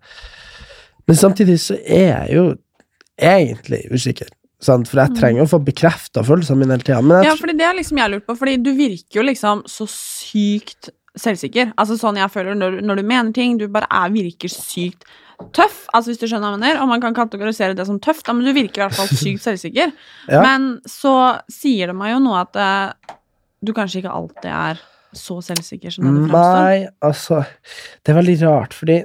Men 1.07 1.19
samtidig 1.19 1.59
så 1.63 1.77
er 1.83 2.09
jeg 2.11 2.37
jo 2.37 2.47
egentlig 3.17 3.85
usikker. 3.91 4.31
Sant? 4.63 4.89
For 4.89 5.03
jeg 5.03 5.17
trenger 5.19 5.45
å 5.45 5.51
få 5.51 5.61
bekrefta 5.65 6.25
følelsene 6.27 6.63
mine 6.63 6.77
hele 6.77 6.87
tida. 6.87 7.01
Ja, 7.25 7.35
for 7.35 7.45
fordi 7.45 7.59
det 7.59 7.67
er 7.69 7.77
liksom 7.77 8.01
jeg 8.01 8.13
lurt 8.13 8.27
på, 8.29 8.37
fordi 8.39 8.57
du 8.65 8.71
virker 8.77 9.21
jo 9.21 9.27
liksom 9.27 9.63
så 9.71 9.87
sykt 9.91 10.91
selvsikker. 11.21 11.73
Altså 11.81 11.97
sånn 12.01 12.19
jeg 12.21 12.33
føler 12.33 12.59
når, 12.59 12.81
når 12.87 13.01
du 13.01 13.07
mener 13.07 13.33
ting, 13.37 13.57
du 13.61 13.67
bare 13.73 13.89
er, 13.91 14.13
virker 14.15 14.53
sykt 14.53 15.07
tøff, 15.57 15.83
altså 15.93 16.11
hvis 16.11 16.21
du 16.21 16.27
skjønner 16.31 16.49
hva 16.49 16.57
jeg 16.57 16.63
mener, 16.63 16.83
og 16.83 16.91
man 16.91 17.03
kan 17.03 17.17
kategorisere 17.17 17.77
det 17.77 17.87
som 17.89 17.99
tøft, 18.03 18.27
men 18.33 18.47
du 18.47 18.55
virker 18.57 18.81
i 18.81 18.85
hvert 18.87 18.97
fall 18.97 19.11
sykt 19.13 19.45
selvsikker. 19.45 19.93
Ja. 20.33 20.41
Men 20.43 20.81
så 20.91 21.15
sier 21.53 21.93
det 21.93 21.97
meg 21.99 22.15
jo 22.15 22.23
noe 22.25 22.41
at 22.43 22.57
uh, 22.59 23.17
du 23.63 23.71
kanskje 23.77 24.01
ikke 24.01 24.15
alltid 24.17 24.49
er 24.51 24.81
så 25.17 25.37
selvsikker 25.45 25.93
som 25.93 26.07
det 26.07 26.15
du 26.15 26.23
fremstår. 26.25 26.57
Nei, 26.65 26.89
altså 27.07 27.43
Det 28.03 28.13
er 28.13 28.19
veldig 28.19 28.39
rart, 28.43 28.75
fordi 28.77 28.97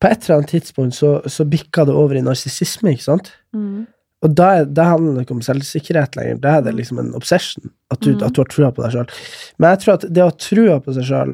på 0.00 0.08
et 0.08 0.26
eller 0.26 0.40
annet 0.40 0.52
tidspunkt 0.54 0.96
så, 0.96 1.14
så 1.28 1.46
bikka 1.48 1.86
det 1.88 1.96
over 1.96 2.18
i 2.18 2.24
narsissisme, 2.24 2.94
ikke 2.94 3.06
sant? 3.06 3.32
Mm. 3.56 3.86
Og 4.20 4.34
da, 4.36 4.48
da 4.68 4.84
handler 4.90 5.14
det 5.16 5.22
ikke 5.24 5.36
om 5.38 5.44
selvsikkerhet 5.44 6.16
lenger. 6.18 6.40
Da 6.42 6.56
er 6.58 6.64
det 6.66 6.74
liksom 6.76 6.98
en 7.00 7.14
obsession. 7.16 7.70
At 7.90 8.02
du, 8.04 8.10
Mm. 8.12 8.22
at 8.26 8.34
du 8.36 8.40
har 8.42 8.50
trua 8.52 8.68
på 8.76 8.82
deg 8.84 8.92
sjøl. 8.92 9.14
Men 9.58 9.70
jeg 9.72 9.80
tror 9.84 9.94
at 9.94 10.04
det 10.12 10.22
å 10.22 10.28
ha 10.28 10.36
trua 10.36 10.76
på 10.84 10.92
seg 10.98 11.06
sjøl, 11.08 11.32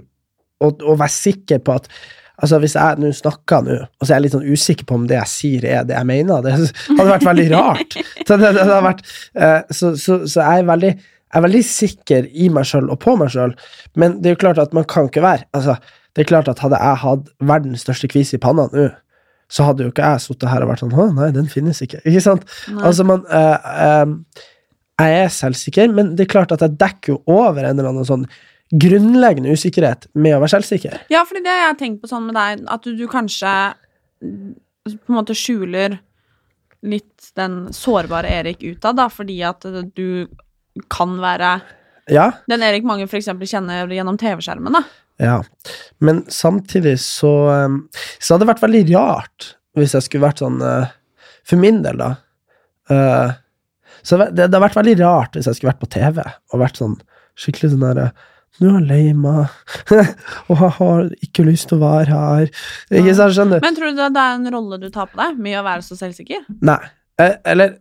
og, 0.62 0.82
og 0.86 0.98
være 1.02 1.12
sikker 1.16 1.58
på 1.66 1.74
at 1.80 1.90
Altså 2.36 2.58
Hvis 2.60 2.74
jeg 2.76 2.98
nå 3.00 3.08
snakker 3.16 3.62
nå, 3.64 3.74
og 3.96 4.04
så 4.04 4.10
er 4.12 4.18
jeg 4.18 4.22
litt 4.26 4.32
sånn 4.34 4.48
usikker 4.52 4.84
på 4.84 4.94
om 4.98 5.06
det 5.08 5.14
jeg 5.16 5.28
sier, 5.32 5.62
er 5.64 5.86
det 5.88 5.94
jeg 5.96 6.04
mener, 6.04 6.42
det 6.44 6.50
hadde 6.52 7.06
vært 7.08 7.24
veldig 7.24 7.46
rart. 7.54 7.94
Så, 8.28 8.36
det, 8.36 8.50
det 8.58 8.66
vært, 8.84 9.00
eh, 9.40 9.62
så, 9.72 9.92
så, 9.96 10.18
så 10.28 10.42
jeg 10.44 10.60
er 10.60 10.66
veldig 10.68 10.90
jeg 10.92 11.38
er 11.40 11.44
veldig 11.46 11.62
sikker 11.64 12.28
i 12.36 12.50
meg 12.52 12.68
sjøl 12.68 12.90
og 12.92 13.00
på 13.00 13.14
meg 13.16 13.32
sjøl, 13.32 13.54
men 13.96 14.18
det 14.20 14.28
er 14.28 14.36
jo 14.36 14.42
klart 14.44 14.60
at 14.60 14.76
man 14.76 14.84
kan 14.84 15.08
ikke 15.08 15.24
være 15.24 15.46
altså, 15.56 15.78
Det 16.12 16.26
er 16.26 16.28
klart 16.34 16.48
at 16.52 16.60
hadde 16.60 16.76
jeg 16.84 17.00
hatt 17.06 17.32
verdens 17.40 17.86
største 17.88 18.12
kvis 18.12 18.34
i 18.36 18.42
panna 18.44 18.68
nå, 18.72 18.84
så 19.52 19.68
hadde 19.68 19.86
jo 19.86 19.92
ikke 19.92 20.10
jeg 20.10 20.24
sittet 20.24 20.50
her 20.50 20.64
og 20.64 20.72
vært 20.72 20.82
sånn 20.82 20.96
Å, 20.96 21.06
nei, 21.14 21.30
den 21.34 21.48
finnes 21.50 21.78
ikke. 21.84 22.00
Ikke 22.02 22.22
sant? 22.24 22.44
Nei. 22.72 22.82
Altså, 22.88 23.06
man 23.06 23.22
eh, 23.30 23.70
eh, 23.86 24.44
Jeg 25.02 25.22
er 25.22 25.32
selvsikker, 25.32 25.92
men 25.94 26.14
det 26.18 26.26
er 26.26 26.32
klart 26.32 26.54
at 26.56 26.64
jeg 26.64 26.78
dekker 26.80 27.14
jo 27.14 27.18
over 27.30 27.62
en 27.62 27.76
eller 27.76 27.92
annen 27.92 28.08
sånn 28.08 28.26
grunnleggende 28.74 29.52
usikkerhet 29.54 30.08
med 30.18 30.34
å 30.34 30.40
være 30.42 30.56
selvsikker. 30.56 31.04
Ja, 31.12 31.22
fordi 31.28 31.44
det 31.44 31.52
jeg 31.54 31.68
har 31.68 31.76
tenkt 31.78 32.00
på 32.02 32.10
sånn 32.10 32.26
med 32.26 32.34
deg, 32.34 32.64
at 32.72 32.82
du, 32.82 32.96
du 32.98 33.04
kanskje 33.10 33.52
mm, 34.24 34.56
på 34.96 35.12
en 35.12 35.18
måte 35.20 35.36
skjuler 35.38 36.00
litt 36.86 37.30
den 37.38 37.68
sårbare 37.74 38.30
Erik 38.40 38.64
utad, 38.66 38.98
da, 38.98 39.06
fordi 39.12 39.38
at 39.46 39.62
du 39.94 40.26
kan 40.92 41.14
være 41.22 41.58
Ja, 42.12 42.30
den 42.50 42.62
Erik 42.66 42.86
mange 42.86 43.06
for 43.10 43.18
eksempel 43.20 43.48
kjenner 43.50 43.90
gjennom 43.90 44.18
TV-skjermen, 44.20 44.74
da. 44.74 44.82
Ja. 45.22 45.40
Men 46.04 46.24
samtidig 46.28 46.98
så 47.00 47.32
Så 48.20 48.28
det 48.28 48.34
hadde 48.34 48.44
det 48.44 48.50
vært 48.52 48.64
veldig 48.66 48.84
rart 48.92 49.50
hvis 49.76 49.92
jeg 49.96 50.06
skulle 50.06 50.26
vært 50.26 50.40
sånn 50.40 50.62
eh, 50.64 50.92
For 51.44 51.60
min 51.60 51.82
del, 51.84 52.00
da. 52.00 52.14
eh, 52.92 53.34
så 54.06 54.18
det, 54.20 54.30
det 54.36 54.46
hadde 54.46 54.62
vært 54.62 54.78
veldig 54.78 54.96
rart 55.02 55.36
hvis 55.36 55.48
jeg 55.50 55.58
skulle 55.58 55.72
vært 55.74 55.82
på 55.84 55.92
TV 55.96 56.22
og 56.24 56.62
vært 56.62 56.80
sånn 56.80 56.96
skikkelig 57.36 57.74
sånn 57.74 57.84
derre 57.84 58.10
nå 58.56 58.70
er 58.70 58.76
jeg 58.78 58.86
lei 58.88 59.12
meg, 59.12 59.50
og 60.48 60.60
jeg 60.62 60.72
har 60.78 61.08
ikke 61.26 61.44
lyst 61.44 61.68
til 61.68 61.76
å 61.76 61.82
være 61.82 62.06
her. 62.08 62.46
Ikke 62.88 63.12
sant, 63.18 63.34
skjønner 63.36 63.60
du? 63.60 63.66
Men 63.66 63.76
tror 63.76 63.92
du 63.92 63.98
det 64.00 64.22
er 64.22 64.38
en 64.38 64.48
rolle 64.54 64.78
du 64.80 64.86
tar 64.94 65.10
på 65.10 65.20
deg, 65.20 65.34
med 65.44 65.58
å 65.60 65.64
være 65.66 65.84
så 65.84 65.98
selvsikker? 65.98 66.46
Nei. 66.64 66.78
Eh, 67.20 67.34
eller 67.52 67.74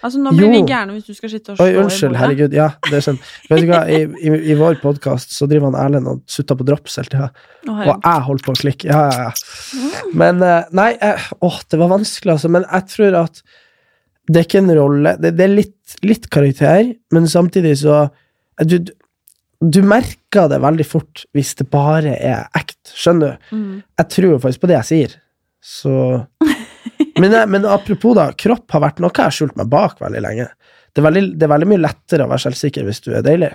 Altså, 0.00 0.18
nå 0.22 0.30
blir 0.32 0.46
Jo. 0.46 0.50
vi 0.54 0.60
gærne 0.70 0.94
hvis 0.96 1.06
du 1.10 1.14
skal 1.16 1.30
sitte 1.32 1.52
og 1.52 1.58
slå 1.58 1.66
Oi, 1.66 1.74
unnskyld, 1.82 2.14
herregud. 2.16 2.54
Ja, 2.56 2.68
det 2.88 2.94
er 2.98 3.04
sånn. 3.04 3.18
Vet 3.50 3.64
du 3.64 3.68
hva, 3.68 3.80
i, 3.92 3.98
i, 4.24 4.30
i 4.52 4.56
vår 4.56 4.78
podkast 4.80 5.34
så 5.36 5.48
driver 5.50 5.68
han 5.70 5.78
Erlend 5.82 6.08
og 6.08 6.22
sutter 6.30 6.56
på 6.56 6.64
drops 6.68 6.96
hele 7.00 7.12
tida, 7.12 7.28
og 7.68 7.82
jeg 7.90 8.22
holdt 8.28 8.46
på 8.46 8.54
å 8.54 8.60
klikke. 8.62 8.88
Ja, 8.88 9.02
ja, 9.12 9.26
ja. 9.28 10.06
Men 10.22 10.40
eh, 10.46 10.70
Nei, 10.76 10.90
jeg, 10.96 11.26
åh, 11.44 11.58
det 11.68 11.80
var 11.82 11.92
vanskelig, 11.92 12.32
altså. 12.38 12.52
Men 12.56 12.64
jeg 12.70 12.88
tror 12.94 13.18
at 13.24 13.42
det 14.30 14.40
er 14.40 14.46
ikke 14.48 14.62
en 14.62 14.74
rolle. 14.78 15.16
Det, 15.20 15.34
det 15.36 15.44
er 15.48 15.52
litt, 15.56 15.98
litt 16.06 16.28
karakter, 16.32 16.94
men 17.12 17.28
samtidig 17.28 17.76
så 17.82 17.96
eh, 18.06 18.66
Du, 18.70 18.78
du 19.60 19.82
merker 19.84 20.46
det 20.48 20.60
veldig 20.64 20.86
fort 20.88 21.26
hvis 21.36 21.52
det 21.58 21.66
bare 21.72 22.14
er 22.16 22.46
ekte. 22.56 22.94
Skjønner 22.96 23.34
du? 23.36 23.56
Mm. 23.58 23.74
Jeg 24.00 24.08
tror 24.16 24.38
faktisk 24.46 24.62
på 24.64 24.70
det 24.70 24.78
jeg 24.78 24.88
sier. 24.94 25.18
Så 25.60 25.92
men, 27.20 27.34
eh, 27.34 27.46
men 27.46 27.66
apropos, 27.66 28.14
da. 28.18 28.30
Kropp 28.32 28.70
har 28.76 28.84
vært 28.86 29.00
noe 29.02 29.12
jeg 29.14 29.26
har 29.26 29.36
skjult 29.36 29.56
meg 29.60 29.70
bak 29.72 30.00
veldig 30.02 30.22
lenge. 30.24 30.48
Det 30.90 31.02
er 31.02 31.06
veldig, 31.06 31.24
det 31.38 31.46
er 31.46 31.52
veldig 31.54 31.70
mye 31.70 31.84
lettere 31.84 32.26
å 32.26 32.32
være 32.32 32.44
selvsikker 32.48 32.86
hvis 32.86 33.02
du 33.04 33.12
er 33.14 33.24
deilig. 33.26 33.52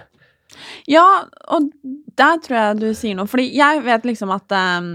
Ja, 0.90 1.06
og 1.52 1.70
der 2.18 2.42
tror 2.44 2.58
jeg 2.58 2.82
du 2.82 2.90
sier 2.96 3.18
noe, 3.18 3.30
fordi 3.30 3.50
jeg 3.56 3.82
vet 3.84 4.06
liksom 4.08 4.32
at 4.32 4.54
um, 4.56 4.90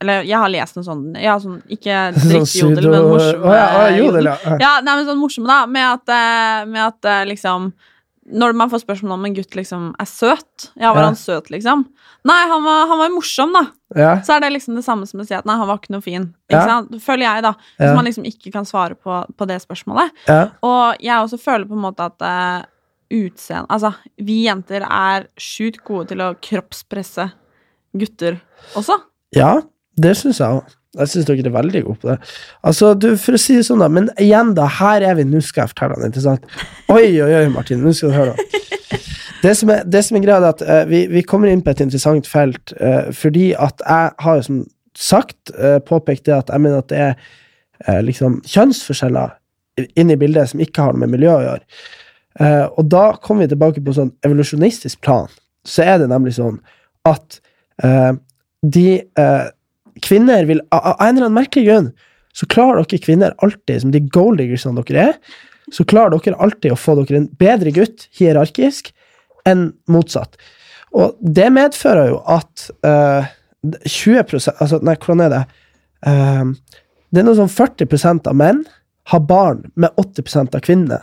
Eller 0.00 0.26
jeg 0.28 0.36
har 0.38 0.52
lest 0.52 0.76
noe 0.76 0.86
sånn, 0.86 1.06
ja, 1.18 1.34
sånn 1.40 1.56
Ikke 1.72 2.02
drikkejodel, 2.14 2.36
drikkjodel, 2.36 2.90
men 2.92 3.08
morsom 3.08 3.46
ja, 3.48 3.64
eh, 3.80 3.96
jodel, 3.98 4.28
ja. 4.30 4.58
Ja, 4.60 4.74
nei, 4.84 4.94
men 5.00 5.08
sånn 5.08 5.22
morsom, 5.22 5.48
da, 5.50 5.64
med 5.66 5.88
at, 5.88 6.12
eh, 6.14 6.60
med 6.70 6.84
at 6.84 7.10
liksom 7.32 7.72
Når 8.32 8.54
man 8.54 8.70
får 8.70 8.82
spørsmål 8.84 9.12
om 9.16 9.24
en 9.26 9.34
gutt 9.34 9.54
liksom 9.58 9.88
er 10.00 10.06
søt 10.08 10.70
Ja, 10.78 10.92
var 10.94 11.02
Ja. 11.02 11.06
han 11.10 11.16
søt, 11.18 11.50
liksom? 11.50 11.84
Nei, 12.24 12.40
han 12.48 12.62
var, 12.64 12.86
han 12.90 12.98
var 12.98 13.10
morsom, 13.14 13.52
da. 13.52 13.62
Ja. 13.96 14.12
Så 14.22 14.36
er 14.36 14.40
det 14.44 14.52
liksom 14.52 14.76
det 14.76 14.84
samme 14.84 15.06
som 15.08 15.20
å 15.20 15.26
si 15.26 15.34
at 15.34 15.46
nei, 15.48 15.56
han 15.56 15.66
var 15.68 15.78
ikke 15.80 15.94
noe 15.94 16.02
fin. 16.04 16.34
Ikke 16.50 16.66
Ja. 16.66 16.82
Føler 17.00 17.24
jeg, 17.26 17.42
da. 17.42 17.54
Hvis 17.78 17.94
man 17.96 18.04
liksom 18.04 18.24
ikke 18.28 18.52
kan 18.52 18.64
svare 18.68 18.94
på, 18.94 19.24
på 19.36 19.46
det 19.48 19.60
spørsmålet. 19.62 20.10
Ja. 20.28 20.50
Og 20.62 20.96
jeg 21.00 21.16
også 21.16 21.38
føler 21.40 21.66
på 21.66 21.74
en 21.78 21.82
måte 21.86 22.04
at 22.06 22.20
uh, 22.22 22.64
utseende 23.10 23.66
Altså, 23.68 23.92
vi 24.18 24.44
jenter 24.46 24.82
er 24.86 25.26
sjukt 25.36 25.82
gode 25.84 26.08
til 26.12 26.20
å 26.22 26.34
kroppspresse 26.40 27.30
gutter 27.96 28.38
også. 28.78 29.00
Ja, 29.34 29.60
det 29.98 30.16
syns 30.16 30.38
jeg 30.38 30.60
òg. 30.60 30.76
Jeg 30.98 31.06
syns 31.06 31.26
dere 31.28 31.46
er 31.46 31.54
veldig 31.54 31.82
gode 31.86 32.00
på 32.02 32.08
det. 32.08 32.16
Altså, 32.66 32.94
du, 32.98 33.12
For 33.20 33.38
å 33.38 33.40
si 33.40 33.54
det 33.54 33.66
sånn, 33.68 33.82
da, 33.82 33.86
men 33.92 34.08
igjen, 34.18 34.56
da, 34.58 34.66
her 34.80 35.04
er 35.06 35.20
vi, 35.20 35.26
nå 35.28 35.42
skal 35.44 35.64
jeg 35.64 35.74
fortelle 35.74 36.00
deg, 36.00 36.10
ikke 36.10 36.24
sant? 36.24 36.48
Oi, 36.90 37.04
oi, 37.22 37.30
oi, 37.38 37.44
Martin, 37.54 37.84
nå 37.84 37.92
skal 37.94 38.10
du 38.10 38.18
høre. 38.18 38.34
Det 39.40 39.52
som 39.56 39.70
er, 39.72 39.84
det 39.88 40.02
som 40.04 40.18
er 40.18 40.24
greia, 40.24 40.40
er 40.42 40.50
at 40.50 40.64
uh, 40.66 40.82
vi, 40.90 41.04
vi 41.08 41.22
kommer 41.24 41.48
inn 41.48 41.62
på 41.64 41.72
et 41.72 41.78
interessant 41.80 42.26
felt, 42.28 42.74
uh, 42.76 43.06
fordi 43.16 43.52
at 43.54 43.84
jeg 43.86 44.10
har 44.24 44.40
jo 44.40 44.46
som 44.48 44.58
sagt 44.98 45.52
uh, 45.54 45.78
påpekt 45.86 46.26
det 46.26 46.34
at 46.36 46.50
jeg 46.52 46.64
mener 46.66 46.82
at 46.82 46.90
det 46.90 47.04
er 47.88 48.02
liksom 48.04 48.42
kjønnsforskjeller 48.44 49.38
inne 49.96 50.12
i 50.12 50.20
bildet 50.20 50.50
som 50.50 50.60
ikke 50.60 50.84
har 50.84 50.92
noe 50.92 51.06
med 51.06 51.14
miljø 51.14 51.30
å 51.32 51.44
gjøre. 51.46 51.62
Og 52.76 52.90
da 52.92 53.04
kommer 53.24 53.46
vi 53.46 53.54
tilbake 53.54 53.80
på 53.80 53.94
sånn 53.96 54.10
evolusjonistisk 54.26 55.00
plan. 55.00 55.30
Så 55.64 55.86
er 55.88 56.02
det 56.02 56.10
nemlig 56.10 56.34
sånn 56.36 56.58
at 57.08 57.38
de 57.80 58.84
kvinner 60.04 60.46
vil 60.48 60.62
Av 60.74 60.96
en 60.98 61.16
eller 61.16 61.26
annen 61.26 61.38
merkelig 61.38 61.66
grunn 61.68 61.90
så 62.36 62.46
klarer 62.46 62.84
dere 62.86 63.02
kvinner 63.02 63.34
alltid, 63.42 63.80
som 63.82 63.90
de 63.90 64.00
golddiggersene 64.14 64.84
dere 64.86 65.06
er, 65.10 65.16
så 65.74 65.84
klarer 65.88 66.14
dere 66.14 66.38
alltid 66.38 66.74
å 66.74 66.78
få 66.78 66.94
dere 67.00 67.24
en 67.24 67.28
bedre 67.40 67.72
gutt 67.74 68.06
hierarkisk 68.18 68.92
enn 69.48 69.70
motsatt. 69.90 70.38
Og 70.94 71.18
det 71.20 71.48
medfører 71.54 72.12
jo 72.12 72.20
at 72.30 72.68
uh, 72.86 73.26
20% 73.62 74.62
altså, 74.62 74.80
Nei, 74.86 74.96
hvordan 74.98 75.24
er 75.26 75.34
det? 75.34 75.42
Uh, 76.06 76.52
det 77.10 77.22
er 77.22 77.26
noe 77.26 77.38
sånn 77.38 77.50
40% 77.50 78.30
av 78.30 78.38
menn 78.38 78.62
har 79.10 79.22
barn 79.26 79.64
med 79.74 79.90
80% 79.98 80.54
av 80.54 80.62
kvinnene. 80.64 81.00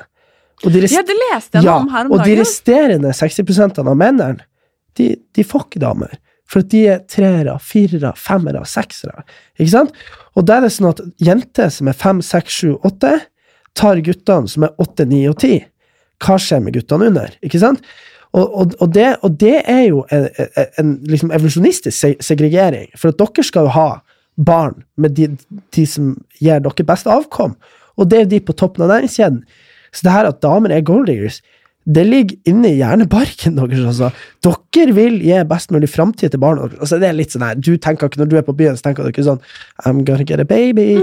De 0.64 0.88
Ja, 0.90 1.04
det 1.06 1.18
leste 1.20 1.60
jeg 1.60 1.68
noe 1.68 1.82
om 1.84 1.92
her 1.94 2.08
om 2.08 2.16
og 2.16 2.24
de 2.26 2.38
resterende 2.40 3.12
60% 3.14 3.82
av 3.84 3.92
mennene, 3.94 4.48
de, 4.98 5.12
de 5.36 5.46
får 5.46 5.68
ikke 5.68 5.84
damer. 5.84 6.16
For 6.48 6.64
at 6.64 6.72
de 6.72 6.84
er 6.94 7.02
treere, 7.12 7.58
firere, 7.60 8.14
femmere, 8.20 8.64
seksere. 8.68 9.26
Ikke 9.60 9.74
sant? 9.74 9.96
Og 10.38 10.46
da 10.48 10.58
er 10.58 10.68
det 10.68 10.74
sånn 10.76 10.92
at 10.92 11.02
jenter 11.24 11.72
som 11.74 11.90
er 11.92 11.98
fem, 11.98 12.22
seks, 12.24 12.62
sju, 12.62 12.76
åtte, 12.88 13.18
tar 13.78 14.00
guttene 14.04 14.50
som 14.50 14.66
er 14.68 14.78
åtte, 14.82 15.06
ni 15.10 15.26
og 15.30 15.38
ti. 15.44 15.60
Hva 16.24 16.38
skjer 16.42 16.64
med 16.64 16.78
guttene 16.78 17.12
under? 17.12 17.34
Ikke 17.46 17.62
sant? 17.62 17.84
Og, 18.36 18.46
og, 18.46 18.76
og, 18.80 18.90
det, 18.94 19.08
og 19.26 19.38
det 19.40 19.56
er 19.64 19.84
jo 19.88 20.04
en, 20.14 20.28
en, 20.38 20.70
en 20.82 20.94
liksom 21.10 21.32
evolusjonistisk 21.36 22.24
segregering. 22.24 22.90
For 22.98 23.14
at 23.14 23.22
dere 23.22 23.46
skal 23.46 23.68
jo 23.68 23.76
ha 23.76 23.90
barn 24.38 24.84
med 25.02 25.16
de, 25.18 25.32
de 25.74 25.86
som 25.90 26.14
gir 26.42 26.62
dere 26.64 26.88
best 26.88 27.10
avkom. 27.10 27.56
Og 27.98 28.10
det 28.10 28.20
er 28.20 28.26
jo 28.26 28.34
de 28.36 28.44
på 28.46 28.56
toppen 28.58 28.86
av 28.86 28.94
næringskjeden. 28.94 29.42
Så 29.96 30.06
det 30.06 30.14
her 30.14 30.30
at 30.30 30.44
damer 30.44 30.74
er 30.74 30.86
golddiggers, 30.86 31.40
det 31.88 32.04
ligger 32.04 32.52
inni 32.52 32.74
hjernebarken 32.82 33.56
deres. 33.56 33.86
Altså. 33.88 34.10
Dere 34.76 34.94
vil 34.96 35.22
gi 35.24 35.38
best 35.48 35.72
mulig 35.72 35.88
framtid 35.90 36.34
til 36.34 36.42
barna 36.44 36.66
deres. 36.68 36.82
Altså, 36.84 37.00
det 37.00 37.08
er 37.08 37.16
litt 37.16 37.36
sånn 37.36 37.46
her, 37.48 37.56
du 37.56 37.78
tenker 37.80 38.10
ikke 38.10 38.20
Når 38.22 38.32
du 38.32 38.36
er 38.40 38.46
på 38.48 38.56
byen, 38.58 38.76
så 38.78 38.90
tenker 38.90 39.06
du 39.08 39.14
ikke 39.14 39.26
sånn 39.28 39.40
I'm 39.86 40.04
gonna 40.08 40.26
get 40.28 40.44
a 40.44 40.48
baby. 40.48 41.00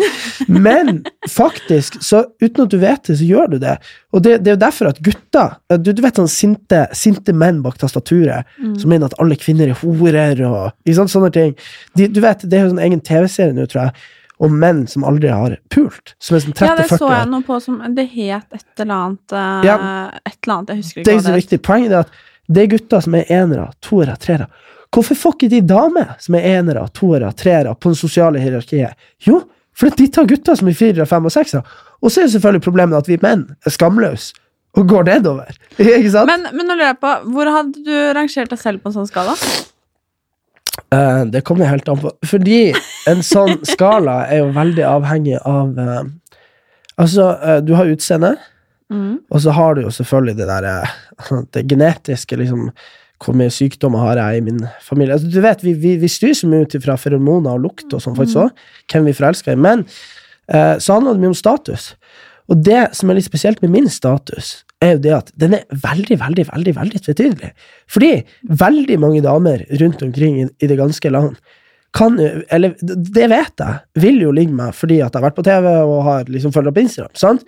Men 0.49 1.03
faktisk, 1.31 1.97
så 2.05 2.27
uten 2.43 2.67
at 2.67 2.75
du 2.75 2.79
vet 2.83 3.09
det, 3.09 3.17
så 3.21 3.29
gjør 3.29 3.55
du 3.55 3.59
det. 3.63 3.79
Og 4.13 4.25
det, 4.27 4.39
det 4.45 4.53
er 4.53 4.59
jo 4.59 4.65
derfor 4.67 4.91
at 4.93 5.01
gutter 5.05 5.57
Du, 5.81 5.91
du 5.93 6.03
vet 6.05 6.21
sånn 6.21 6.31
sinte, 6.31 6.85
sinte 6.95 7.33
menn 7.35 7.63
bak 7.65 7.79
tastaturet 7.81 8.47
som 8.79 8.91
mener 8.91 9.09
at 9.09 9.17
alle 9.23 9.39
kvinner 9.41 9.73
er 9.73 9.81
horer 9.81 10.45
og 10.47 10.93
sånne 10.95 11.33
ting. 11.35 11.57
De, 11.97 12.09
du 12.13 12.21
vet, 12.23 12.45
Det 12.45 12.59
er 12.59 12.69
jo 12.69 12.75
en 12.77 12.85
egen 12.85 13.03
TV-serie 13.03 13.57
nå, 13.57 13.67
tror 13.71 13.87
jeg, 13.89 14.05
om 14.43 14.59
menn 14.59 14.85
som 14.91 15.05
aldri 15.07 15.31
har 15.31 15.57
pult. 15.71 16.15
Som 16.19 16.37
er 16.37 16.45
sånn 16.45 16.57
30-40 16.57 16.69
Ja, 16.69 16.77
det 16.81 16.99
så 16.99 17.11
jeg 17.13 17.31
noe 17.31 17.47
på 17.47 17.59
som 17.63 17.81
Det 17.95 18.05
het 18.11 18.57
et 18.57 18.83
eller 18.83 18.95
annet 18.95 19.35
eh, 19.35 19.67
Ja. 19.69 19.77
Et 20.25 20.39
eller 20.43 20.55
annet, 20.57 20.73
jeg 20.73 20.83
husker 20.83 21.03
Det 21.03 21.13
er 21.13 21.19
ikke 21.19 21.29
så 21.29 21.37
viktig. 21.39 21.61
Poenget 21.65 21.93
er 21.95 22.07
at 22.07 22.23
det 22.55 22.61
er 22.61 22.71
gutter 22.75 23.01
som 23.01 23.15
er 23.17 23.31
enere, 23.33 23.71
toere, 23.81 24.15
treere. 24.21 24.51
Hvorfor 24.95 25.17
får 25.17 25.37
ikke 25.39 25.51
de 25.55 25.61
damer 25.65 26.11
som 26.21 26.37
er 26.37 26.49
enere, 26.59 26.83
toere, 26.95 27.31
treere 27.33 27.73
på 27.75 27.95
det 27.95 27.99
sosiale 27.99 28.43
hierarkiet? 28.43 28.99
Jo, 29.25 29.41
fordi 29.75 30.05
de 30.05 30.13
tar 30.13 30.29
gutter 30.29 30.59
som 30.59 30.69
er 30.71 30.77
firere, 30.79 31.07
fem 31.09 31.25
og 31.25 31.33
seksere. 31.33 31.65
Og 32.05 32.13
så 32.13 32.21
er 32.21 32.29
jo 32.29 32.35
selvfølgelig 32.37 32.67
problemet 32.67 33.01
at 33.01 33.09
vi 33.09 33.19
menn 33.23 33.47
er 33.65 33.75
skamløse 33.75 34.37
og 34.75 34.89
går 34.91 35.07
nedover. 35.09 35.57
Ikke 35.79 36.13
sant? 36.13 36.29
Men, 36.31 36.51
men 36.53 36.69
nå 36.69 36.77
lurer 36.77 36.93
jeg 36.93 37.01
på, 37.03 37.15
hvor 37.33 37.51
hadde 37.57 37.87
du 37.87 37.95
rangert 38.19 38.53
deg 38.53 38.61
selv 38.61 38.85
på 38.85 38.91
en 38.91 38.99
sånn 38.99 39.09
skala? 39.09 39.37
Eh, 40.95 41.25
det 41.25 41.45
kommer 41.45 41.71
helt 41.71 41.89
an 41.89 42.01
på. 42.03 42.13
Fordi 42.27 42.73
en 43.11 43.23
sånn 43.27 43.61
skala 43.75 44.25
er 44.31 44.43
jo 44.43 44.51
veldig 44.57 44.85
avhengig 44.89 45.39
av 45.41 45.79
uh, 45.79 46.03
Altså, 46.95 47.33
uh, 47.43 47.61
du 47.65 47.75
har 47.79 47.91
utseende, 47.91 48.37
Mm. 48.93 49.15
og 49.33 49.41
så 49.41 49.51
har 49.57 49.75
du 49.75 49.81
jo 49.81 49.91
selvfølgelig 49.91 50.35
det 50.37 50.47
der 50.47 50.65
eh, 50.69 50.91
Det 51.57 51.63
genetiske, 51.71 52.37
liksom 52.37 52.67
Hvor 53.25 53.35
mye 53.35 53.49
sykdommer 53.51 53.99
har 53.99 54.19
jeg 54.21 54.37
i 54.37 54.43
min 54.45 54.59
familie? 54.85 55.15
Altså, 55.17 55.31
du 55.33 55.41
vet, 55.41 55.65
Vi, 55.65 55.73
vi, 55.73 55.95
vi 55.97 56.11
styrer 56.13 56.37
så 56.37 56.51
mye 56.53 56.67
ut 56.67 56.77
fra 56.85 56.99
feromoner 57.01 57.57
og 57.57 57.65
lukt 57.65 57.95
og 57.97 58.03
sånn, 58.05 58.15
faktisk 58.15 58.43
òg. 58.45 58.51
Hvem 58.93 59.09
vi 59.09 59.17
forelsker 59.17 59.57
i. 59.57 59.57
Men 59.57 59.87
så 60.45 60.99
handler 60.99 61.17
det 61.17 61.25
mye 61.25 61.33
om 61.33 61.39
status. 61.39 61.95
Og 62.53 62.61
det 62.61 62.83
som 62.93 63.09
er 63.09 63.17
litt 63.17 63.27
spesielt 63.27 63.63
med 63.65 63.73
min 63.73 63.89
status, 63.89 64.53
er 64.85 64.95
jo 64.95 65.03
det 65.05 65.13
at 65.17 65.35
den 65.41 65.57
er 65.59 65.67
veldig, 65.83 66.19
veldig, 66.21 66.47
veldig 66.53 66.75
veldig 66.77 67.03
tvetydelig. 67.07 67.51
Fordi 67.91 68.13
veldig 68.63 68.99
mange 69.03 69.23
damer 69.25 69.65
rundt 69.81 70.03
omkring 70.07 70.41
i, 70.43 70.49
i 70.61 70.71
det 70.71 70.81
ganske 70.81 71.13
land 71.13 71.39
kan 71.95 72.17
jo 72.19 72.31
Eller 72.51 72.75
det 72.83 73.29
vet 73.31 73.61
jeg, 73.63 73.75
vil 74.03 74.17
jo 74.25 74.33
ligge 74.35 74.55
meg 74.57 74.75
fordi 74.75 74.97
at 74.99 75.15
jeg 75.15 75.21
har 75.21 75.29
vært 75.29 75.37
på 75.37 75.47
TV 75.47 75.69
og 75.71 76.01
har 76.09 76.31
liksom 76.33 76.55
følger 76.55 76.73
opp 76.73 76.81
Instagram. 76.83 77.15
sant? 77.15 77.45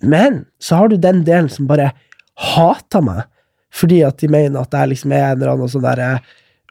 Men 0.00 0.46
så 0.56 0.80
har 0.80 0.88
du 0.88 0.96
den 0.96 1.20
delen 1.28 1.50
som 1.52 1.68
bare 1.68 1.90
hater 2.54 3.04
meg 3.04 3.26
fordi 3.72 4.02
at 4.04 4.18
de 4.20 4.28
mener 4.28 4.60
at 4.60 4.74
jeg 4.76 4.90
liksom 4.90 5.12
er 5.16 5.30
en 5.30 5.38
eller 5.38 5.54
annen 5.54 5.70
sånn 5.72 5.84
derre 5.84 6.08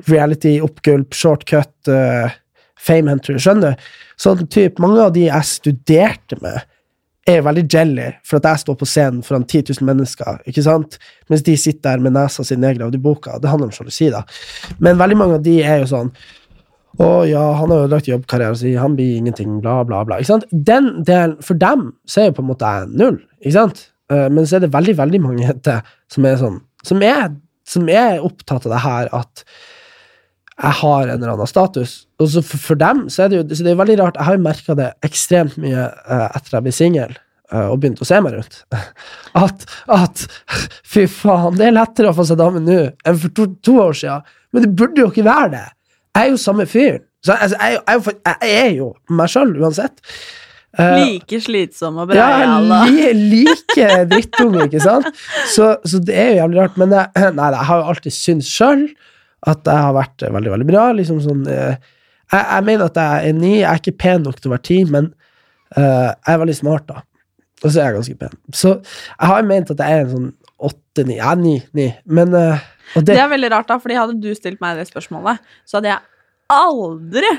reality-oppgulp, 0.06 1.16
shortcut, 1.18 1.74
uh, 1.90 2.30
famehunter, 2.78 3.40
skjønner 3.42 3.74
du? 3.74 3.88
Sånn 4.22 4.44
typ, 4.54 4.78
mange 4.82 5.02
av 5.08 5.16
de 5.16 5.26
jeg 5.26 5.50
studerte 5.50 6.38
med, 6.44 6.62
er 7.32 7.46
veldig 7.46 7.64
jelly 7.66 8.10
for 8.28 8.40
at 8.40 8.50
jeg 8.50 8.64
står 8.64 8.78
på 8.80 8.88
scenen 8.90 9.24
foran 9.26 9.46
10 9.48 9.74
000 9.80 9.88
mennesker, 9.88 10.42
ikke 10.50 10.64
sant? 10.66 10.98
Mens 11.32 11.46
de 11.48 11.56
sitter 11.60 11.90
der 11.90 12.04
med 12.04 12.16
nesa 12.16 12.46
si 12.46 12.58
nedgravd 12.60 12.98
i 12.98 13.02
boka. 13.02 13.40
Det 13.42 13.50
handler 13.52 13.70
om 13.70 13.76
sjalusi, 13.76 14.12
da. 14.14 14.24
Men 14.80 15.00
veldig 15.02 15.18
mange 15.20 15.40
av 15.40 15.46
de 15.46 15.58
er 15.64 15.84
jo 15.84 15.90
sånn 15.92 16.14
å 17.00 17.24
ja, 17.24 17.42
han 17.56 17.72
har 17.72 17.86
ødelagt 17.86 18.10
jobbkarrieren 18.10 18.58
sin, 18.60 18.76
han 18.80 18.98
blir 18.98 19.16
ingenting, 19.18 19.60
bla, 19.64 19.80
bla, 19.88 20.04
bla. 20.08 20.20
Ikke 20.20 20.34
sant? 20.34 20.48
Den 20.52 20.92
delen, 21.08 21.38
For 21.46 21.58
dem 21.60 21.94
så 22.06 22.24
er 22.24 22.30
jo 22.30 22.38
på 22.40 22.44
en 22.44 22.50
måte 22.52 22.72
null, 22.92 23.22
ikke 23.40 23.56
sant? 23.56 23.86
Eh, 24.12 24.28
men 24.28 24.48
så 24.48 24.58
er 24.58 24.66
det 24.66 24.74
veldig, 24.76 24.98
veldig 25.00 25.22
mange 25.24 25.56
som 26.12 26.28
er 26.28 26.42
sånn 26.42 26.60
Som 26.84 27.04
er, 27.06 27.30
som 27.68 27.88
er 27.90 28.24
opptatt 28.26 28.66
av 28.68 28.74
det 28.74 28.84
her 28.84 29.12
at 29.22 29.46
jeg 30.62 30.78
har 30.82 31.08
en 31.10 31.16
eller 31.16 31.34
annen 31.34 31.50
status. 31.50 31.96
Og 32.22 32.30
så 32.30 32.44
for, 32.46 32.62
for 32.62 32.78
dem 32.78 33.08
så 33.10 33.24
er 33.26 33.32
det 33.32 33.40
jo 33.40 33.44
så 33.58 33.66
det 33.66 33.72
er 33.74 33.80
veldig 33.80 33.98
rart. 34.02 34.18
Jeg 34.20 34.28
har 34.28 34.38
jo 34.38 34.44
merka 34.46 34.76
det 34.78 34.90
ekstremt 35.08 35.56
mye 35.62 35.88
uh, 35.90 36.28
etter 36.38 36.58
jeg 36.60 36.66
ble 36.68 36.74
singel 36.76 37.16
uh, 37.54 37.68
og 37.72 37.80
begynte 37.82 38.06
å 38.06 38.10
se 38.10 38.20
meg 38.22 38.36
rundt. 38.38 38.60
At, 39.42 39.64
at 39.88 40.26
fy 40.92 41.06
faen, 41.10 41.56
det 41.58 41.70
er 41.70 41.78
lettere 41.78 42.12
å 42.12 42.18
få 42.18 42.26
seg 42.28 42.38
dame 42.42 42.60
nå 42.62 42.80
enn 43.08 43.20
for 43.24 43.34
to, 43.38 43.48
to 43.64 43.78
år 43.88 43.96
siden. 43.98 44.28
Men 44.52 44.66
det 44.68 44.74
burde 44.78 45.02
jo 45.06 45.10
ikke 45.14 45.26
være 45.26 45.50
det. 45.56 45.66
Jeg 46.12 46.28
er 46.28 46.34
jo 46.34 46.40
samme 46.44 46.66
fyren. 46.68 47.02
Så 47.24 47.34
altså, 47.38 47.58
jeg, 47.62 47.80
jeg, 47.88 48.02
fa- 48.04 48.36
jeg 48.44 48.56
er 48.66 48.72
jo 48.76 48.88
meg 49.16 49.30
sjøl 49.32 49.54
uansett. 49.62 50.02
Uh, 50.72 50.98
Like 51.02 51.40
slitsom 51.44 51.98
og 52.00 52.12
ja, 52.16 52.26
breial 52.32 52.70
og 52.72 52.92
li, 52.92 53.08
like 53.34 53.88
drittunge, 54.12 54.66
ikke 54.70 54.82
sant? 54.84 55.08
Så, 55.52 55.74
så 55.88 56.00
det 56.04 56.16
er 56.16 56.30
jo 56.32 56.38
jævlig 56.42 56.62
rart. 56.62 56.78
Men 56.82 56.94
jeg, 56.98 57.32
nei, 57.40 57.50
jeg 57.56 57.68
har 57.72 57.82
jo 57.82 57.90
alltid 57.96 58.16
syntes 58.18 58.52
sjøl 58.52 58.86
at 59.50 59.66
jeg 59.66 59.86
har 59.86 59.96
vært 59.96 60.26
eh, 60.26 60.34
veldig, 60.34 60.52
veldig 60.56 60.68
bra. 60.70 60.84
Liksom 60.98 61.22
sånn, 61.24 61.46
eh, 61.50 61.78
jeg, 62.32 62.42
jeg 62.42 62.68
mener 62.68 62.90
at 62.90 63.00
jeg 63.02 63.32
er 63.32 63.38
ni. 63.38 63.54
Jeg 63.60 63.70
er 63.72 63.82
ikke 63.82 63.98
pen 64.04 64.28
nok 64.28 64.42
til 64.42 64.52
å 64.52 64.56
være 64.56 64.68
ti, 64.68 64.82
men 64.90 65.10
uh, 65.78 66.12
jeg 66.14 66.34
er 66.36 66.44
veldig 66.44 66.58
smart, 66.58 66.88
da. 66.90 67.04
Og 67.62 67.68
så 67.68 67.76
er 67.76 67.90
jeg 67.90 67.98
ganske 68.00 68.20
pen. 68.22 68.38
Så 68.58 68.76
jeg 68.78 69.32
har 69.32 69.50
ment 69.50 69.74
at 69.74 69.84
jeg 69.84 69.98
er 69.98 70.06
en 70.06 70.14
sånn 70.16 70.30
åtte-ni. 70.72 71.18
Ja, 71.20 71.34
ni, 71.38 71.58
ni. 71.78 71.90
Men 72.06 72.34
uh, 72.38 72.62
Det 72.96 73.10
det, 73.12 73.20
er 73.20 73.32
veldig 73.32 73.52
rart, 73.54 73.70
da, 73.70 73.80
fordi 73.82 74.00
hadde 74.00 74.20
du 74.22 74.32
stilt 74.38 74.62
meg 74.64 74.80
det 74.80 74.88
spørsmålet, 74.90 75.42
så 75.66 75.80
hadde 75.80 75.94
jeg 75.94 76.06
aldri 76.52 77.34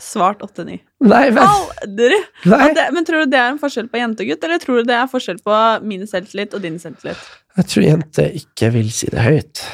svart 0.00 0.40
8-9. 0.44 0.78
Nei, 1.04 1.24
vel. 1.34 1.42
Aldri! 1.44 2.20
Det, 2.44 2.86
men 2.94 3.06
tror 3.06 3.24
du 3.24 3.32
det 3.32 3.40
er 3.40 3.50
en 3.52 3.60
forskjell 3.60 3.90
på 3.92 4.00
jente 4.00 4.24
og 4.24 4.30
gutt, 4.32 4.46
eller 4.46 4.62
tror 4.62 4.80
du 4.80 4.88
det 4.88 4.96
er 4.96 5.10
forskjell 5.10 5.42
på 5.44 5.58
min 5.84 6.06
selvtillit 6.08 6.56
og 6.56 6.64
din 6.64 6.78
selvtillit? 6.82 7.26
Jeg 7.58 7.68
tror 7.68 7.84
jenter 7.84 8.38
ikke 8.40 8.70
vil 8.78 8.88
si 8.94 9.10
det 9.12 9.26
høyt. 9.26 9.64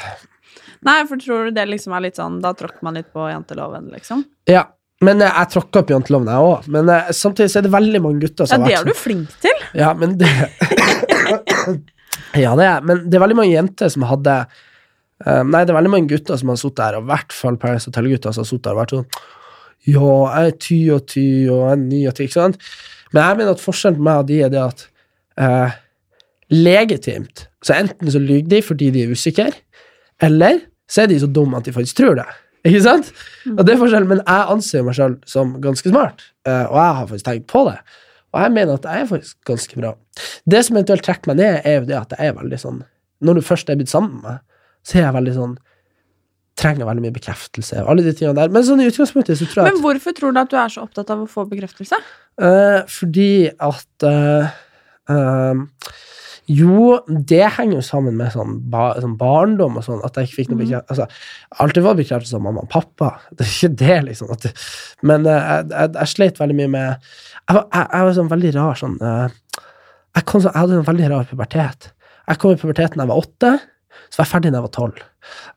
Nei, 0.86 0.98
for 1.08 1.20
tror 1.20 1.48
du 1.48 1.56
det 1.56 1.64
liksom 1.66 1.94
er 1.96 2.04
litt 2.06 2.18
sånn 2.18 2.38
Da 2.42 2.52
tråkker 2.54 2.84
man 2.86 2.98
litt 2.98 3.08
på 3.14 3.26
janteloven, 3.30 3.88
liksom? 3.94 4.24
Ja. 4.50 4.66
Men 5.04 5.22
eh, 5.22 5.30
jeg 5.30 5.52
tråkka 5.54 5.84
på 5.86 5.94
janteloven, 5.94 6.30
jeg 6.32 6.48
òg. 6.48 6.70
Men 6.74 6.90
eh, 6.90 7.12
samtidig 7.14 7.52
så 7.52 7.60
er 7.60 7.68
det 7.68 7.74
veldig 7.74 8.00
mange 8.02 8.24
gutter 8.24 8.46
Ja, 8.46 8.50
som 8.50 8.66
det 8.66 8.74
er 8.78 8.88
du 8.88 8.94
flink 8.98 9.34
til! 9.42 9.62
Ja, 9.78 9.92
men 9.98 10.16
det 10.20 10.30
Ja, 12.42 12.54
det 12.58 12.66
er 12.66 12.84
Men 12.84 13.04
det 13.06 13.18
er 13.18 13.24
veldig 13.24 13.38
mange 13.38 13.54
jenter 13.54 13.90
som 13.92 14.06
hadde 14.08 14.36
eh, 14.42 15.42
Nei, 15.46 15.62
det 15.62 15.72
er 15.72 15.78
veldig 15.78 15.94
mange 15.94 16.10
gutter 16.10 16.40
som 16.40 16.52
har 16.52 16.60
sittet 16.60 16.82
der, 16.82 16.98
og 16.98 17.06
i 17.06 17.12
hvert 17.12 17.36
fall 17.36 17.58
Paris 17.62 17.88
Hotel-gutter 17.88 18.34
som 18.34 18.44
har 18.44 18.50
sittet 18.50 18.68
der 18.68 18.76
og 18.76 18.82
vært 18.82 18.94
sånn 18.96 19.08
Ja, 19.88 20.14
jeg 20.34 20.52
er 20.52 20.56
ty 20.66 20.80
og 20.94 21.04
ty, 21.10 21.26
og 21.46 21.62
jeg 21.62 21.76
er 21.76 21.82
ny 21.84 22.00
og 22.10 22.16
ty, 22.18 22.26
ikke 22.26 22.40
sant? 22.40 22.70
Men 23.12 23.22
jeg 23.22 23.40
mener 23.40 23.54
at 23.54 23.62
forskjellen 23.62 24.00
på 24.00 24.08
meg 24.08 24.24
og 24.24 24.26
de 24.28 24.40
er 24.44 24.50
det 24.52 24.58
at 24.60 24.82
uh, 25.40 25.76
legitimt 26.52 27.46
Så 27.64 27.78
enten 27.78 28.10
så 28.12 28.20
lyver 28.20 28.50
de 28.50 28.60
fordi 28.66 28.90
de 28.92 29.06
er 29.06 29.14
usikre, 29.14 29.54
eller 30.24 30.60
så 30.88 31.04
er 31.04 31.10
de 31.10 31.20
så 31.20 31.28
dumme 31.30 31.58
at 31.58 31.68
de 31.68 31.74
faktisk 31.74 32.00
tror 32.00 32.18
det. 32.18 32.26
Ikke 32.66 32.82
sant? 32.82 33.12
Og 33.54 33.62
det 33.64 33.74
er 33.74 33.80
forskjellen, 33.80 34.08
Men 34.10 34.20
jeg 34.24 34.50
anser 34.54 34.84
meg 34.86 34.96
selv 34.98 35.18
som 35.28 35.54
ganske 35.62 35.88
smart, 35.92 36.24
eh, 36.46 36.66
og 36.66 36.76
jeg 36.76 36.96
har 36.98 37.08
faktisk 37.12 37.28
tenkt 37.28 37.46
på 37.50 37.64
det. 37.68 37.78
Og 38.34 38.42
jeg 38.42 38.52
mener 38.52 38.74
at 38.74 38.84
jeg 38.84 39.04
er 39.04 39.08
faktisk 39.08 39.36
ganske 39.48 39.80
bra. 39.80 39.94
Det 40.44 40.64
som 40.64 40.76
eventuelt 40.76 41.04
trekker 41.06 41.30
meg 41.30 41.40
ned, 41.40 41.60
er 41.64 41.78
jo 41.78 41.88
det 41.88 41.96
at 41.96 42.12
jeg 42.16 42.28
er 42.28 42.36
veldig 42.36 42.58
sånn 42.60 42.82
Når 43.24 43.38
du 43.38 43.42
først 43.42 43.70
er 43.70 43.78
blitt 43.78 43.90
sammen 43.90 44.18
med 44.18 44.26
meg, 44.28 44.42
så 44.86 44.98
er 44.98 45.06
jeg 45.06 45.16
veldig 45.16 45.34
sånn 45.38 45.56
Trenger 46.58 46.88
veldig 46.88 47.04
mye 47.04 47.14
bekreftelse. 47.14 47.84
og 47.84 47.92
Alle 47.92 48.02
de 48.02 48.12
tingene 48.18 48.34
der. 48.34 48.50
Men 48.50 48.64
sånn 48.66 48.80
i 48.82 48.88
utgangspunktet 48.90 49.38
så 49.38 49.46
tror 49.46 49.62
jeg 49.62 49.70
at, 49.70 49.76
Men 49.76 49.84
hvorfor 49.84 50.14
tror 50.16 50.32
du 50.34 50.40
at 50.42 50.50
du 50.50 50.56
er 50.58 50.72
så 50.74 50.82
opptatt 50.82 51.12
av 51.14 51.22
å 51.22 51.28
få 51.30 51.44
bekreftelse? 51.46 52.00
Uh, 52.34 52.82
fordi 52.90 53.46
at 53.46 54.06
uh, 54.06 54.48
eh, 55.14 55.60
Jo, 56.48 56.98
det 57.08 57.42
henger 57.58 57.76
jo 57.76 57.84
sammen 57.84 58.14
med 58.16 58.32
sånn, 58.32 58.54
ba, 58.72 58.94
sånn 58.96 59.18
barndom 59.20 59.76
og 59.76 59.84
sånn, 59.84 60.00
at 60.06 60.16
jeg 60.16 60.28
ikke 60.28 60.38
fikk 60.38 60.52
noe 60.52 60.60
bekreftelse. 60.62 61.04
Altså, 61.04 61.58
alltid 61.64 61.84
var 61.84 61.98
bekreftelse 61.98 62.38
av 62.38 62.44
mamma 62.46 62.64
og 62.64 62.70
pappa. 62.72 63.10
Det 63.36 63.44
er 63.44 63.52
ikke 63.52 63.74
det, 63.82 63.98
liksom. 64.08 64.32
Det, 64.40 64.54
men 65.08 65.28
eh, 65.28 65.50
jeg, 65.50 65.68
jeg, 65.74 65.92
jeg 65.98 66.12
sleit 66.14 66.40
veldig 66.40 66.56
mye 66.62 66.72
med 66.72 66.88
Jeg 66.88 67.56
var, 67.58 67.66
jeg, 67.66 67.84
jeg 67.92 68.06
var 68.08 68.16
sånn 68.16 68.32
veldig 68.32 68.52
rar 68.56 68.80
sånn 68.80 68.96
eh, 69.04 69.36
jeg, 70.16 70.24
kom 70.24 70.42
så, 70.42 70.50
jeg 70.50 70.64
hadde 70.64 70.78
en 70.80 70.88
veldig 70.88 71.10
rar 71.12 71.28
pubertet. 71.28 71.90
Jeg 72.28 72.40
kom 72.40 72.54
i 72.54 72.60
puberteten 72.60 72.98
da 72.98 73.04
jeg 73.04 73.12
var 73.12 73.22
åtte, 73.22 73.52
så 74.08 74.20
var 74.20 74.24
jeg 74.24 74.32
ferdig 74.32 74.50
da 74.52 74.58
jeg 74.58 74.66
var 74.66 74.74
tolv. 74.74 75.00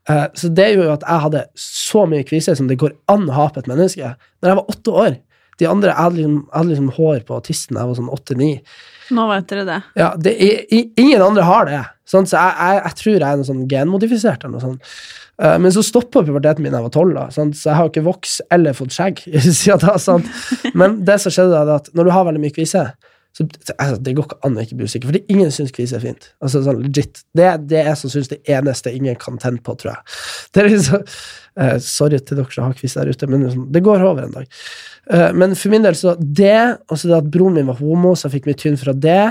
Uh, 0.10 0.27
så 0.38 0.51
det 0.51 0.67
gjorde 0.73 0.88
jo 0.89 0.93
at 0.97 1.06
jeg 1.08 1.23
hadde 1.25 1.41
så 1.63 2.06
mye 2.10 2.27
kviser 2.27 2.58
som 2.60 2.67
det 2.67 2.80
går 2.82 2.95
an 3.12 3.30
å 3.30 3.38
ha 3.38 3.47
på 3.51 3.62
et 3.62 3.69
menneske. 3.71 4.13
Når 4.41 4.51
jeg 4.51 4.60
var 4.60 4.73
åtte 4.75 4.95
år 5.04 5.19
De 5.60 5.67
andre, 5.69 5.91
Jeg 5.91 5.99
hadde 5.99 6.17
liksom, 6.17 6.38
jeg 6.41 6.58
hadde 6.58 6.69
liksom 6.71 6.93
hår 6.95 7.19
på 7.27 7.36
tissen 7.45 7.77
jeg 7.77 7.89
var 7.89 7.97
sånn 7.99 8.13
åtte-ni. 8.15 8.51
Nå 9.09 9.25
vet 9.31 9.49
dere 9.49 9.65
det. 9.67 9.79
Ja, 9.99 10.11
det 10.19 10.35
er, 10.37 10.61
ingen 10.71 11.23
andre 11.25 11.47
har 11.47 11.67
det. 11.67 11.81
Sånn, 12.07 12.27
så 12.29 12.37
jeg, 12.37 12.53
jeg, 12.59 12.83
jeg 12.85 12.97
tror 13.01 13.13
jeg 13.15 13.25
er 13.27 13.39
noe 13.39 13.49
sånn 13.49 13.65
genmodifisert. 13.71 14.45
eller 14.45 14.59
noe 14.59 14.63
sånt. 14.63 14.95
Uh, 15.41 15.55
men 15.57 15.73
så 15.73 15.81
stoppa 15.81 16.21
puberteten 16.21 16.61
min 16.61 16.73
da 16.73 16.81
jeg 16.81 16.85
var 16.85 16.93
tolv, 16.93 17.19
sant? 17.33 17.55
så 17.57 17.71
jeg 17.71 17.77
har 17.79 17.87
ikke 17.89 18.03
vokst 18.05 18.43
eller 18.53 18.75
fått 18.77 18.93
skjegg. 18.93 19.23
siden 19.47 19.81
da, 19.81 19.95
sant? 20.01 20.27
Men 20.77 20.99
det 21.07 21.17
som 21.23 21.33
skjedde 21.33 21.63
da, 21.65 21.79
at 21.81 21.89
når 21.97 22.07
du 22.07 22.13
har 22.13 22.27
veldig 22.27 22.43
mye 22.43 22.53
kvise, 22.53 22.83
så 23.37 23.45
altså, 23.77 23.95
det 24.03 24.13
går 24.17 24.25
ikke 24.27 24.39
an 24.43 24.57
å 24.59 24.63
ikke 24.65 24.77
bli 24.79 24.87
usikker, 24.89 25.07
fordi 25.07 25.21
ingen 25.31 25.51
syns 25.55 25.71
kvise 25.75 25.95
er 25.95 26.03
fint. 26.03 26.25
Altså 26.43 26.63
sånn 26.65 26.81
legit. 26.83 27.21
Det, 27.37 27.45
det 27.71 27.83
er 27.85 27.93
som 27.99 28.11
syns 28.11 28.27
det 28.31 28.41
eneste 28.51 28.91
ingen 28.91 29.15
kan 29.19 29.39
tenne 29.39 29.61
på, 29.63 29.75
tror 29.79 29.93
jeg. 29.93 30.17
Det 30.51 30.63
er 30.63 30.67
liksom, 30.67 31.05
uh, 31.61 31.77
sorry 31.85 32.19
til 32.19 32.41
dere 32.41 32.51
som 32.51 32.67
har 32.67 32.75
kvise 32.75 32.99
der 32.99 33.13
ute, 33.15 33.29
men 33.31 33.45
liksom, 33.45 33.69
det 33.71 33.83
går 33.85 34.03
over 34.03 34.25
en 34.25 34.35
dag. 34.35 34.57
Uh, 35.07 35.29
men 35.37 35.55
for 35.55 35.71
min 35.71 35.87
del, 35.87 35.95
så 35.95 36.17
det, 36.19 36.57
altså 36.91 37.07
det 37.07 37.21
at 37.21 37.31
broren 37.31 37.55
min 37.55 37.71
var 37.71 37.79
homo, 37.79 38.11
så 38.15 38.27
jeg 38.27 38.35
fikk 38.35 38.51
mye 38.51 38.59
tynn 38.59 38.79
fra 38.81 38.95
det. 39.07 39.23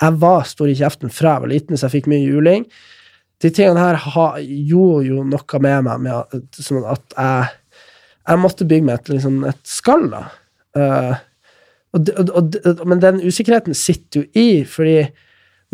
Jeg 0.00 0.22
var 0.22 0.46
stor 0.48 0.70
i 0.70 0.76
kjeften 0.78 1.12
fra 1.12 1.34
jeg 1.34 1.44
var 1.44 1.52
liten, 1.52 1.76
så 1.76 1.88
jeg 1.88 1.96
fikk 1.98 2.10
mye 2.12 2.22
juling. 2.22 2.68
De 3.42 3.50
tingene 3.50 3.82
her 3.82 3.98
ha, 4.14 4.28
gjorde 4.38 5.08
jo 5.08 5.24
noe 5.26 5.62
med 5.64 5.88
meg, 5.88 6.06
med 6.06 6.14
at, 6.14 6.60
sånn 6.60 6.86
at 6.86 7.16
jeg, 7.16 7.50
jeg 8.28 8.42
måtte 8.44 8.68
bygge 8.68 8.86
meg 8.86 9.00
et, 9.00 9.10
liksom, 9.16 9.42
et 9.48 9.60
skall, 9.66 10.06
da. 10.12 10.22
Eh, 10.78 11.14
og, 11.96 12.10
og, 12.22 12.56
og, 12.64 12.86
men 12.86 13.02
den 13.02 13.20
usikkerheten 13.24 13.74
sitter 13.74 14.22
jo 14.22 14.28
i, 14.38 14.62
fordi 14.68 15.02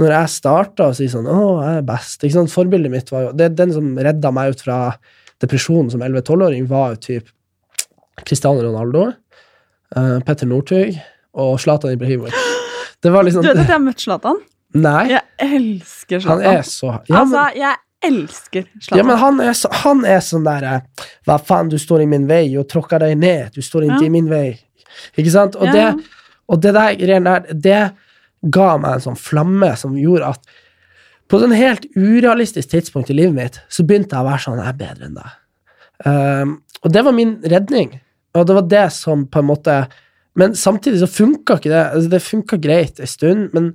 når 0.00 0.12
jeg 0.12 0.32
starta 0.32 0.90
å 0.90 0.94
si 0.96 1.06
sånn 1.08 1.28
'Å, 1.28 1.40
jeg 1.64 1.78
er 1.80 1.86
best' 1.88 2.24
ikke 2.24 2.36
sant? 2.36 2.52
Forbildet 2.52 2.92
mitt 2.92 3.12
var 3.12 3.28
jo 3.28 3.30
det, 3.36 3.54
Den 3.56 3.72
som 3.72 3.94
redda 3.96 4.32
meg 4.32 4.52
ut 4.56 4.60
fra 4.64 4.78
depresjonen 5.40 5.90
som 5.92 6.02
11-12-åring, 6.04 6.66
var 6.68 6.94
jo 6.94 6.96
typ 6.96 7.30
Cristiano 8.24 8.62
Ronaldo, 8.64 9.12
uh, 9.96 10.18
Petter 10.24 10.48
Northug 10.48 10.96
og 11.36 11.58
Zlatan 11.60 11.92
Ibrahimovic. 11.96 12.36
Det 13.02 13.12
var 13.12 13.24
liksom 13.24 13.42
Du 13.44 13.48
vet 13.48 13.58
at 13.60 13.68
jeg 13.68 13.76
har 13.76 13.84
møtt 13.84 14.00
Zlatan? 14.00 14.38
Nei, 14.76 15.08
Jeg 15.12 15.22
elsker 15.38 16.24
han 16.26 16.42
er 16.42 16.62
så 16.66 16.98
ja, 17.08 17.20
altså, 17.20 17.42
jeg 17.56 17.76
elsker 18.04 18.64
ja, 18.92 19.02
men 19.06 19.16
han 19.20 19.40
er, 19.40 19.52
så, 19.56 19.70
han 19.84 20.02
er 20.04 20.20
sånn 20.24 20.44
der 20.44 20.66
eh, 20.68 21.06
Hva 21.24 21.38
faen, 21.40 21.70
du 21.72 21.78
står 21.80 22.04
i 22.04 22.08
min 22.10 22.26
vei 22.28 22.56
og 22.60 22.66
tråkker 22.68 23.00
deg 23.04 23.16
ned. 23.18 23.54
Du 23.54 23.62
står 23.64 23.86
ikke 23.86 24.02
Ja. 24.02 24.08
i 24.08 24.12
min 24.12 24.28
vei. 24.30 24.58
Ikke 25.16 25.32
sant? 25.34 25.56
Og, 25.56 25.66
Ja. 25.68 25.72
det, 25.72 26.06
og 26.48 26.62
det 26.62 26.74
der 26.76 26.94
greiene 27.00 27.34
der, 27.36 27.54
det 27.54 27.82
ga 28.52 28.76
meg 28.78 28.96
en 28.96 29.04
sånn 29.08 29.18
flamme 29.18 29.72
som 29.78 29.96
gjorde 29.98 30.34
at 30.36 30.56
på 31.26 31.40
et 31.42 31.56
helt 31.58 31.86
urealistisk 31.96 32.70
tidspunkt 32.70 33.10
i 33.10 33.16
livet 33.18 33.34
mitt 33.34 33.60
så 33.72 33.82
begynte 33.86 34.14
jeg 34.14 34.22
å 34.22 34.28
være 34.28 34.44
sånn 34.44 34.60
Jeg 34.62 34.70
er 34.70 34.78
bedre 34.78 35.08
enn 35.08 35.16
deg. 35.18 35.36
Um, 36.06 36.52
og 36.84 36.92
det 36.92 37.02
var 37.06 37.16
min 37.16 37.36
redning. 37.42 37.96
Og 38.36 38.46
det 38.46 38.56
var 38.58 38.66
det 38.70 38.86
som 38.94 39.24
på 39.26 39.40
en 39.40 39.48
måte 39.48 39.76
Men 40.36 40.52
samtidig 40.52 41.00
så 41.00 41.08
funka 41.08 41.56
ikke 41.56 41.72
det. 41.72 41.84
Altså, 41.96 42.10
det 42.12 42.20
funka 42.20 42.58
greit 42.60 42.98
en 43.00 43.08
stund, 43.08 43.46
men 43.56 43.70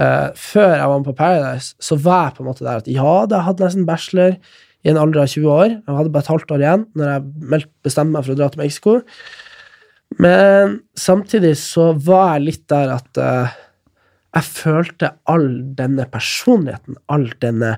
uh, 0.00 0.30
før 0.32 0.70
jeg 0.72 0.88
var 0.88 0.94
med 1.02 1.04
på 1.04 1.18
Paradise, 1.18 1.74
så 1.84 1.98
var 2.00 2.30
jeg 2.30 2.38
på 2.38 2.42
en 2.42 2.48
måte 2.48 2.64
der 2.64 2.80
at 2.80 2.88
ja, 2.88 3.26
da 3.28 3.42
hadde 3.44 3.60
jeg 3.60 3.74
nesten 3.74 3.84
bachelor 3.84 4.38
i 4.86 4.88
en 4.88 4.96
alder 4.96 5.26
av 5.26 5.28
20 5.28 5.50
år. 5.52 5.74
Jeg 5.74 5.98
hadde 5.98 6.14
bare 6.14 6.24
et 6.24 6.32
halvt 6.32 6.54
år 6.56 6.64
igjen 6.64 6.86
når 6.96 7.12
jeg 7.12 7.68
bestemte 7.84 8.14
meg 8.14 8.24
for 8.24 8.32
å 8.32 8.38
dra 8.40 8.48
til 8.48 8.62
Mexico. 8.62 8.96
Men 10.16 10.78
samtidig 10.96 11.54
så 11.60 11.92
var 11.92 12.36
jeg 12.36 12.46
litt 12.46 12.64
der 12.72 12.94
at 12.96 13.20
uh, 13.20 13.56
jeg 14.38 14.46
følte 14.48 15.12
all 15.28 15.48
denne 15.76 16.06
personligheten, 16.10 16.96
all 17.12 17.28
denne, 17.42 17.76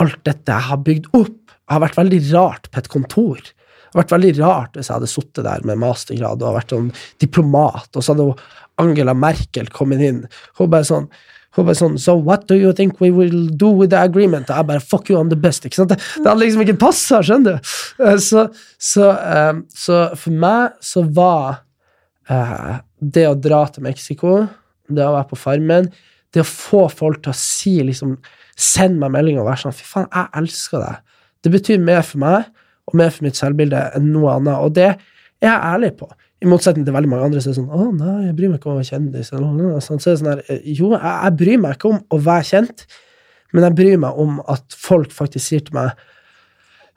alt 0.00 0.20
dette 0.26 0.52
jeg 0.54 0.68
har 0.70 0.82
bygd 0.86 1.10
opp, 1.16 1.56
har 1.70 1.82
vært 1.84 1.98
veldig 2.00 2.20
rart 2.32 2.70
på 2.70 2.80
et 2.80 2.90
kontor. 2.90 3.40
Det 3.40 3.92
hadde 3.92 4.02
vært 4.02 4.14
veldig 4.16 4.32
rart 4.40 4.76
hvis 4.78 4.90
jeg 4.90 4.96
hadde 4.96 5.10
sittet 5.10 5.46
der 5.46 5.66
med 5.66 5.80
mastergrad 5.82 6.42
og 6.46 6.56
vært 6.56 6.74
sånn 6.74 6.90
diplomat, 7.22 7.90
og 7.94 8.02
så 8.04 8.14
hadde 8.14 8.28
Angela 8.80 9.14
Merkel 9.18 9.70
kommet 9.74 10.02
inn. 10.06 10.24
Hun 10.58 10.72
bare 10.72 10.88
sånn 10.88 11.10
hun 11.56 11.66
bare 11.66 11.78
sånn 11.78 11.96
So 11.98 12.14
what 12.14 12.44
do 12.50 12.54
you 12.54 12.72
think 12.76 13.00
we 13.02 13.10
will 13.10 13.48
do 13.58 13.70
with 13.74 13.90
the 13.90 13.98
agreement? 13.98 14.48
Jeg 14.52 14.66
bare 14.68 14.82
Fuck 14.82 15.10
you, 15.10 15.18
I'm 15.18 15.30
the 15.32 15.38
best. 15.38 15.64
Ikke 15.66 15.80
sant? 15.80 15.90
Det, 15.90 15.98
det 16.20 16.28
hadde 16.28 16.44
liksom 16.44 16.62
ikke 16.62 16.78
passa, 16.84 17.22
skjønner 17.26 17.58
du? 17.58 17.72
Eh, 18.06 18.18
Så, 18.22 18.44
så, 18.78 19.10
eh, 19.18 19.52
så 19.74 19.98
for 20.18 20.36
meg 20.44 20.76
så 20.84 21.02
var 21.16 21.64
eh, 22.30 22.76
det 23.00 23.26
å 23.28 23.34
dra 23.34 23.64
til 23.74 23.82
Mexico, 23.88 24.44
det 24.90 25.06
å 25.06 25.14
være 25.16 25.30
på 25.32 25.38
Farmen, 25.40 25.90
det 26.30 26.44
å 26.44 26.46
få 26.46 26.84
folk 26.92 27.22
til 27.24 27.34
å 27.34 27.38
si 27.38 27.78
liksom 27.86 28.18
Send 28.60 28.98
meg 29.00 29.14
melding 29.14 29.38
og 29.40 29.46
være 29.48 29.62
sånn 29.62 29.72
Fy 29.72 29.86
faen, 29.88 30.08
jeg 30.12 30.28
elsker 30.36 30.82
deg. 30.82 30.98
Det 31.40 31.52
betyr 31.54 31.78
mer 31.80 32.02
for 32.04 32.20
meg 32.20 32.50
og 32.90 32.96
mer 33.00 33.08
for 33.14 33.24
mitt 33.24 33.38
selvbilde 33.38 33.78
enn 33.96 34.10
noe 34.12 34.34
annet. 34.36 34.58
Og 34.60 34.74
det 34.76 34.84
er 34.90 34.98
jeg 35.46 35.54
ærlig 35.70 35.94
på. 35.96 36.10
I 36.40 36.48
motsetning 36.48 36.86
til 36.86 36.94
veldig 36.96 37.10
mange 37.10 37.26
andre 37.28 37.42
som 37.44 37.52
er 37.52 37.58
sånn 37.58 37.72
Å, 37.74 37.90
nei, 37.92 38.14
jeg 38.28 38.36
bryr 38.38 38.52
meg 38.52 38.60
ikke 38.60 38.70
om 38.70 38.76
å 38.76 38.78
være 38.78 38.88
kjendis. 38.88 39.32
Noe. 39.36 39.82
Så 39.84 39.96
er 39.96 40.00
det 40.00 40.20
sånn 40.22 40.30
her 40.30 40.42
Jo, 40.64 40.92
jeg, 40.94 41.02
jeg 41.10 41.36
bryr 41.42 41.60
meg 41.60 41.76
ikke 41.76 41.90
om 41.90 41.98
å 42.00 42.20
være 42.30 42.48
kjent, 42.50 42.86
men 43.52 43.66
jeg 43.66 43.76
bryr 43.80 44.00
meg 44.06 44.22
om 44.24 44.40
at 44.48 44.78
folk 44.78 45.12
faktisk 45.14 45.46
sier 45.50 45.66
til 45.66 45.76
meg 45.76 46.06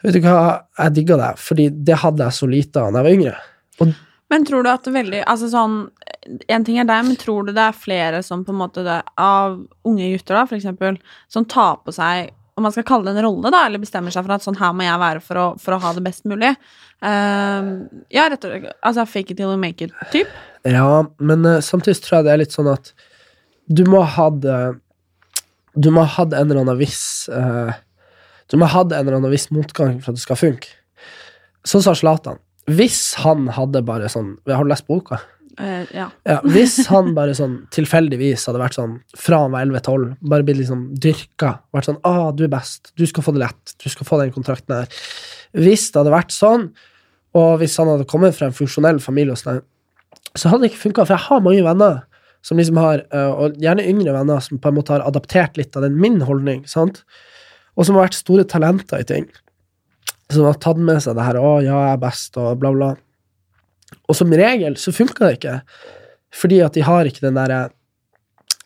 Vet 0.04 0.18
du 0.18 0.26
hva, 0.26 0.64
jeg 0.82 0.96
digger 0.98 1.20
deg, 1.20 1.38
fordi 1.40 1.70
det 1.88 1.96
hadde 2.02 2.26
jeg 2.26 2.36
så 2.36 2.48
lite 2.52 2.82
av 2.82 2.92
da 2.92 3.00
jeg 3.00 3.08
var 3.08 3.18
yngre. 3.18 3.36
Og 3.80 3.94
Men 4.34 4.48
tror 4.48 4.66
du 4.66 4.70
at 4.72 4.88
veldig 4.92 5.22
Altså 5.32 5.50
sånn 5.52 5.78
En 6.52 6.68
ting 6.68 6.80
er 6.80 6.88
deg, 6.88 7.04
men 7.08 7.20
tror 7.20 7.48
du 7.48 7.54
det 7.56 7.66
er 7.68 7.76
flere 7.76 8.24
som 8.24 8.44
på 8.48 8.56
en 8.56 8.62
måte 8.62 8.84
det, 8.86 9.02
Av 9.20 9.58
unge 9.88 10.10
gutter, 10.14 10.38
da, 10.38 10.46
for 10.48 10.60
eksempel, 10.60 11.00
som 11.32 11.48
tar 11.50 11.82
på 11.84 11.96
seg 11.96 12.32
om 12.56 12.66
man 12.66 12.74
skal 12.74 12.86
kalle 12.86 13.10
det 13.10 13.18
en 13.18 13.26
rolle, 13.26 13.50
da, 13.54 13.64
eller 13.66 13.82
bestemmer 13.82 14.14
seg 14.14 14.26
for 14.26 14.36
at 14.36 14.46
sånn 14.46 14.60
her 14.60 14.74
må 14.78 14.86
jeg 14.86 15.02
være 15.02 15.22
for 15.26 15.42
å, 15.42 15.46
for 15.62 15.76
å 15.76 15.80
ha 15.82 15.94
det 15.96 16.04
best 16.06 16.28
mulig. 16.30 16.52
Ehm, 17.04 17.72
ja, 18.14 18.28
rett 18.32 18.46
og 18.46 18.54
slett 18.54 18.78
Altså 18.80 19.04
fake 19.10 19.34
it 19.34 19.40
till 19.40 19.50
you 19.52 19.58
make 19.60 19.84
it-typ. 19.84 20.30
Ja, 20.64 21.04
men 21.20 21.44
uh, 21.46 21.60
samtidig 21.60 22.04
tror 22.04 22.20
jeg 22.20 22.28
det 22.28 22.34
er 22.36 22.42
litt 22.44 22.56
sånn 22.56 22.70
at 22.72 22.94
du 23.68 23.84
må 23.88 24.04
ha 24.04 24.28
det 24.44 24.60
Du 25.76 25.90
må 25.92 26.04
ha 26.04 26.24
en 26.28 26.36
eller 26.36 26.62
annen 26.62 26.78
viss 26.80 27.28
uh, 27.32 27.74
Du 28.52 28.56
må 28.60 28.68
ha 28.72 28.84
en 28.86 28.96
eller 28.96 29.18
annen 29.18 29.34
viss 29.34 29.50
motgang 29.52 29.98
for 30.04 30.14
at 30.14 30.20
det 30.20 30.24
skal 30.24 30.40
funke. 30.40 30.72
Sånn 31.68 31.84
sa 31.84 31.96
Zlatan. 31.96 32.40
Hvis 32.72 33.16
han 33.24 33.50
hadde 33.56 33.84
bare 33.84 34.12
sånn 34.12 34.38
Har 34.48 34.64
du 34.64 34.72
lest 34.72 34.88
boka? 34.88 35.20
Eh, 35.60 35.84
ja. 35.94 36.08
Ja, 36.26 36.40
hvis 36.50 36.80
han 36.90 37.12
bare 37.18 37.36
sånn 37.38 37.60
tilfeldigvis 37.74 38.48
hadde 38.50 38.62
vært 38.62 38.78
sånn 38.78 38.96
fra 39.18 39.44
han 39.44 39.54
var 39.54 39.68
11-12, 39.68 40.16
bare 40.32 40.46
blitt 40.48 40.62
liksom 40.62 40.88
dyrka, 41.02 41.60
vært 41.76 41.90
sånn 41.90 42.02
'Å, 42.02 42.32
du 42.36 42.46
er 42.46 42.54
best. 42.54 42.94
Du 42.98 43.06
skal 43.06 43.24
få 43.24 43.34
det 43.36 43.44
lett. 43.46 43.76
Du 43.78 43.90
skal 43.90 44.08
få 44.08 44.20
den 44.22 44.34
kontrakten 44.34 44.76
her.' 44.76 44.90
Hvis 45.54 45.92
det 45.92 46.02
hadde 46.02 46.16
vært 46.16 46.34
sånn, 46.34 46.72
og 47.36 47.60
hvis 47.60 47.78
han 47.78 47.88
hadde 47.88 48.10
kommet 48.10 48.36
fra 48.36 48.48
en 48.48 48.58
funksjonell 48.58 49.00
familie, 49.00 49.34
og 49.34 49.38
sånn, 49.38 49.62
så 50.36 50.50
hadde 50.50 50.66
det 50.66 50.72
ikke 50.72 50.90
funka. 50.90 51.06
For 51.06 51.14
jeg 51.14 51.28
har 51.28 51.46
mange 51.46 51.64
venner 51.64 52.04
som 52.42 52.58
liksom 52.58 52.78
har, 52.78 53.06
øh, 53.14 53.34
og 53.40 53.62
gjerne 53.62 53.86
yngre 53.88 54.14
venner, 54.14 54.40
som 54.42 54.58
på 54.60 54.68
en 54.68 54.76
måte 54.76 54.90
har 54.90 55.06
adaptert 55.06 55.56
litt 55.58 55.76
av 55.76 55.84
den 55.84 56.00
min 56.00 56.22
holdning, 56.22 56.68
sant? 56.68 57.04
og 57.78 57.88
som 57.88 57.96
har 57.96 58.06
vært 58.08 58.20
store 58.20 58.46
talenter 58.46 59.02
i 59.02 59.08
ting. 59.08 59.30
Som 60.30 60.46
har 60.46 60.60
tatt 60.62 60.78
med 60.78 61.02
seg 61.02 61.16
det 61.16 61.26
her 61.26 61.36
'Å, 61.36 61.64
ja, 61.64 61.78
jeg 61.88 61.94
er 61.94 62.02
best', 62.02 62.38
og 62.38 62.60
bla, 62.60 62.72
bla. 62.72 62.96
Og 64.10 64.18
som 64.18 64.34
regel 64.34 64.78
så 64.80 64.94
funka 64.96 65.28
det 65.28 65.40
ikke, 65.40 65.58
fordi 66.34 66.60
at 66.66 66.76
de 66.78 66.86
har 66.86 67.08
ikke 67.08 67.26
den 67.26 67.38
derre 67.38 67.68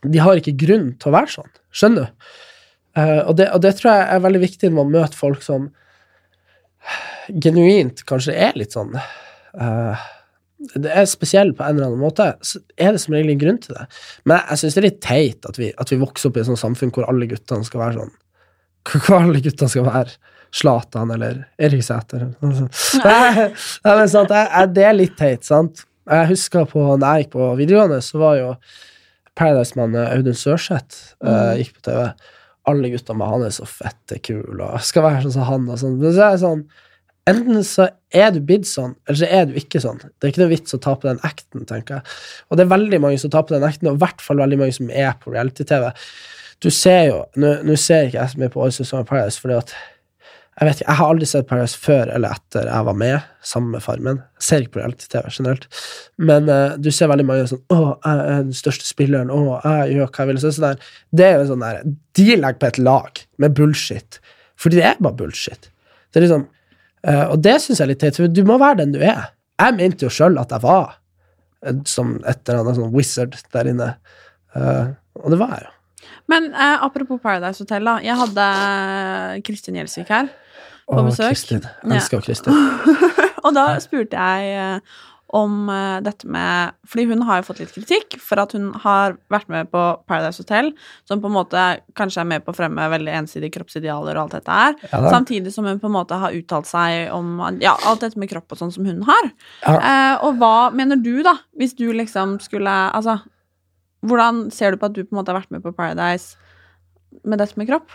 De 0.07 0.19
har 0.21 0.37
ikke 0.39 0.55
grunn 0.55 0.91
til 1.01 1.09
å 1.09 1.15
være 1.15 1.33
sånn. 1.33 1.49
Skjønner 1.73 2.05
du? 2.05 2.27
Uh, 2.97 3.21
og, 3.27 3.33
det, 3.37 3.49
og 3.53 3.61
det 3.61 3.75
tror 3.77 3.91
jeg 3.93 4.05
er 4.09 4.21
veldig 4.23 4.39
viktig 4.41 4.69
når 4.69 4.77
man 4.79 4.93
møter 4.93 5.17
folk 5.17 5.43
som 5.45 5.67
genuint 7.43 8.01
kanskje 8.07 8.33
er 8.33 8.55
litt 8.57 8.73
sånn 8.73 8.95
uh, 8.95 10.05
Det 10.57 10.89
er 10.89 11.09
spesiell 11.09 11.51
på 11.53 11.65
en 11.65 11.75
eller 11.75 11.91
annen 11.91 12.01
måte, 12.01 12.31
så 12.41 12.61
er 12.73 12.95
det 12.95 13.01
som 13.03 13.13
regel 13.13 13.35
en 13.35 13.41
grunn 13.43 13.59
til 13.61 13.77
det. 13.77 13.85
Men 14.25 14.39
jeg 14.39 14.61
syns 14.63 14.77
det 14.77 14.81
er 14.81 14.87
litt 14.87 15.03
teit 15.05 15.49
at 15.49 15.59
vi, 15.61 15.69
at 15.77 15.93
vi 15.93 15.99
vokser 16.01 16.31
opp 16.31 16.39
i 16.39 16.41
et 16.41 16.49
sånt 16.49 16.63
samfunn 16.63 16.93
hvor 16.95 17.05
alle 17.11 17.29
guttene 17.29 17.67
skal 17.67 17.83
være 17.83 17.99
sånn 17.99 18.15
Hvor 19.05 19.19
alle 19.19 19.43
guttene 19.45 19.69
skal 19.73 19.85
være 19.89 20.17
Zlatan 20.57 21.11
eller 21.13 21.43
Erik 21.61 21.83
Sæter. 21.85 22.25
eller 22.25 22.49
noe 22.49 22.57
sånt. 22.63 22.81
Nei, 23.03 23.47
nei, 23.85 23.93
men 23.93 24.09
sant, 24.11 24.33
jeg, 24.33 24.49
jeg, 24.53 24.73
det 24.77 24.87
er 24.87 24.97
litt 24.97 25.17
teit, 25.19 25.45
sant? 25.47 25.83
Jeg 26.07 26.29
husker 26.31 26.65
på 26.69 26.81
når 26.85 27.05
jeg 27.05 27.25
gikk 27.25 27.33
på 27.35 27.49
videregående, 27.59 27.99
så 28.03 28.21
var 28.21 28.39
jo 28.39 28.49
Paradise-mannen 29.37 30.07
Audun 30.07 30.37
Sørseth 30.37 31.13
uh, 31.25 31.53
gikk 31.59 31.75
på 31.77 31.85
TV. 31.89 32.01
Alle 32.67 32.91
guttene 32.91 33.19
med 33.19 33.31
han 33.31 33.45
er 33.47 33.55
så 33.55 33.67
fette 33.69 34.19
kul 34.23 34.59
og 34.59 34.81
skal 34.83 35.05
være 35.05 35.25
sånn 35.25 35.37
som 35.37 35.47
han 35.47 35.69
og 35.69 35.81
sånn. 35.81 35.97
Men 36.01 36.15
så 36.15 36.27
er 36.27 36.35
det 36.35 36.43
sånn 36.45 36.67
Enten 37.27 37.59
så 37.67 37.89
er 38.15 38.29
du 38.31 38.37
blitt 38.39 38.69
sånn, 38.69 38.93
eller 39.03 39.17
så 39.19 39.27
er 39.27 39.49
du 39.49 39.57
ikke 39.59 39.81
sånn. 39.83 39.97
Det 39.99 40.23
er 40.23 40.31
ikke 40.31 40.45
noe 40.45 40.51
vits 40.53 40.75
å 40.77 40.79
ta 40.79 40.93
på 40.95 41.09
den 41.09 41.17
acten, 41.27 41.65
tenker 41.67 41.97
jeg. 41.97 42.13
Og 42.47 42.55
det 42.55 42.63
er 42.63 42.69
veldig 42.71 42.99
mange 43.03 43.19
som 43.19 43.33
tar 43.33 43.43
på 43.43 43.51
den 43.51 43.65
acten, 43.67 43.89
og 43.91 43.97
i 43.97 44.03
hvert 44.05 44.23
fall 44.23 44.39
veldig 44.39 44.59
mange 44.61 44.75
som 44.77 44.87
er 44.87 45.09
på 45.19 45.33
reality-TV. 45.33 45.89
Du 46.63 46.69
ser 46.71 47.01
jo 47.09 47.17
nå 47.35 47.75
ser 47.75 48.07
ikke 48.07 48.21
jeg 48.21 48.31
så 48.31 48.39
mye 48.39 48.53
på 48.53 48.63
årets 48.63 48.79
sesong 48.79 49.03
av 49.03 49.09
Paradise, 49.11 49.43
fordi 49.43 49.57
at 49.59 49.75
jeg 50.57 50.65
vet 50.65 50.79
ikke, 50.79 50.87
jeg 50.87 50.97
har 50.97 51.11
aldri 51.11 51.25
sett 51.29 51.45
Paradise 51.45 51.77
før 51.77 52.09
eller 52.15 52.33
etter 52.33 52.65
jeg 52.65 52.85
var 52.87 52.95
med, 52.97 53.25
sammen 53.45 53.75
med 53.75 53.83
Farmen. 53.85 54.21
Jeg 54.39 54.45
ser 54.47 54.63
ikke 54.63 54.73
på 54.73 54.79
reality-TV 54.81 55.27
generelt. 55.35 55.67
Men 56.29 56.47
uh, 56.49 56.77
du 56.81 56.87
ser 56.89 57.11
veldig 57.11 57.25
mange 57.29 57.43
sånn 57.51 57.59
'Å, 57.61 57.81
jeg 57.93 58.23
er 58.23 58.47
den 58.47 58.55
største 58.57 58.87
spilleren. 58.87 59.29
Å, 59.29 59.59
jeg 59.61 59.99
gjør 59.99 60.09
hva 60.09 60.23
jeg 60.23 60.29
vil.' 60.31 60.39
Så, 60.41 60.51
sånn 60.55 60.65
der, 60.65 60.87
det 61.13 61.27
er 61.27 61.35
jo 61.37 61.43
sånn 61.51 61.65
der 61.65 61.83
De 62.17 62.25
legger 62.31 62.57
på 62.57 62.69
et 62.71 62.79
lag 62.81 63.21
med 63.37 63.57
bullshit. 63.59 64.17
Fordi 64.57 64.79
det 64.79 64.87
er 64.89 65.03
bare 65.05 65.19
bullshit. 65.19 65.69
Det 66.09 66.23
er 66.23 66.25
liksom 66.25 66.47
uh, 66.47 67.27
Og 67.27 67.37
det 67.45 67.53
syns 67.61 67.77
jeg 67.77 67.85
er 67.85 67.93
litt 67.93 68.01
teit, 68.07 68.17
for 68.17 68.33
du 68.39 68.41
må 68.49 68.57
være 68.57 68.79
den 68.81 68.97
du 68.97 68.99
er. 69.05 69.29
Jeg 69.61 69.77
mente 69.77 70.09
jo 70.09 70.11
sjøl 70.13 70.41
at 70.41 70.57
jeg 70.57 70.65
var 70.65 70.97
eh, 71.65 71.77
som 71.85 72.17
et 72.25 72.41
eller 72.49 72.63
annet 72.63 72.81
sånn 72.81 72.97
wizard 72.97 73.37
der 73.53 73.69
inne. 73.75 73.91
Uh, 74.57 74.97
og 75.21 75.29
det 75.35 75.41
var 75.45 75.53
jeg 75.53 75.69
jo. 75.69 75.73
Men 76.33 76.49
apropos 76.57 77.21
Paradise 77.21 77.61
Hotel, 77.61 77.85
da. 77.87 77.99
Jeg 78.03 78.17
hadde 78.19 78.45
Kristin 79.45 79.77
Gjelsvik 79.79 80.09
her 80.11 80.33
på 80.87 81.01
Å, 81.01 81.05
besøk. 81.09 81.35
Kristin. 81.35 81.67
Elsker 81.83 82.23
Kristin. 82.23 82.57
Og 83.45 83.53
da 83.55 83.69
spurte 83.83 84.17
jeg 84.17 84.57
eh, 84.57 84.97
om 85.35 85.67
eh, 85.69 85.97
dette 86.05 86.27
med 86.31 86.75
Fordi 86.87 87.05
hun 87.09 87.23
har 87.27 87.41
jo 87.41 87.47
fått 87.49 87.59
litt 87.59 87.73
kritikk 87.75 88.15
for 88.23 88.39
at 88.39 88.53
hun 88.55 88.69
har 88.83 89.17
vært 89.31 89.49
med 89.51 89.69
på 89.71 89.81
Paradise 90.07 90.39
Hotel, 90.41 90.71
som 91.07 91.21
på 91.23 91.27
en 91.27 91.35
måte 91.35 91.65
kanskje 91.99 92.23
er 92.23 92.29
med 92.31 92.45
på 92.45 92.53
å 92.53 92.57
fremme 92.57 92.87
veldig 92.93 93.13
ensidige 93.19 93.57
kroppsidealer 93.57 94.15
og 94.15 94.27
alt 94.27 94.37
dette 94.39 94.59
her, 94.61 94.77
Ja 94.91 95.03
samtidig 95.17 95.53
som 95.53 95.67
hun 95.67 95.79
på 95.79 95.87
en 95.89 95.95
måte 95.95 96.17
har 96.19 96.35
uttalt 96.35 96.67
seg 96.69 97.11
om 97.15 97.39
ja, 97.63 97.73
alt 97.87 98.03
dette 98.03 98.19
med 98.19 98.29
kropp 98.31 98.53
og 98.53 98.59
sånn 98.59 98.73
som 98.75 98.87
hun 98.87 99.03
har. 99.07 99.29
Ja. 99.63 99.75
Eh, 99.77 100.25
og 100.27 100.39
hva 100.41 100.69
mener 100.75 100.99
du, 100.99 101.19
da, 101.25 101.37
hvis 101.57 101.75
du 101.77 101.87
liksom 101.95 102.37
skulle 102.43 102.67
Altså, 102.67 103.19
hvordan 104.07 104.47
ser 104.53 104.73
du 104.73 104.79
på 104.79 104.87
at 104.89 104.95
du 104.95 105.03
på 105.03 105.11
en 105.11 105.19
måte 105.19 105.33
har 105.33 105.41
vært 105.41 105.53
med 105.53 105.63
på 105.63 105.73
Paradise 105.75 106.37
med 107.27 107.39
dette 107.41 107.57
med 107.59 107.69
kropp? 107.69 107.91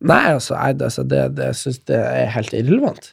Nei, 0.00 0.20
altså, 0.32 0.54
jeg, 0.56 0.78
altså 0.80 1.02
det, 1.04 1.18
det, 1.36 1.46
jeg 1.66 1.74
det 1.90 1.96
er 2.00 2.30
helt 2.32 2.54
irrelevant. 2.56 3.10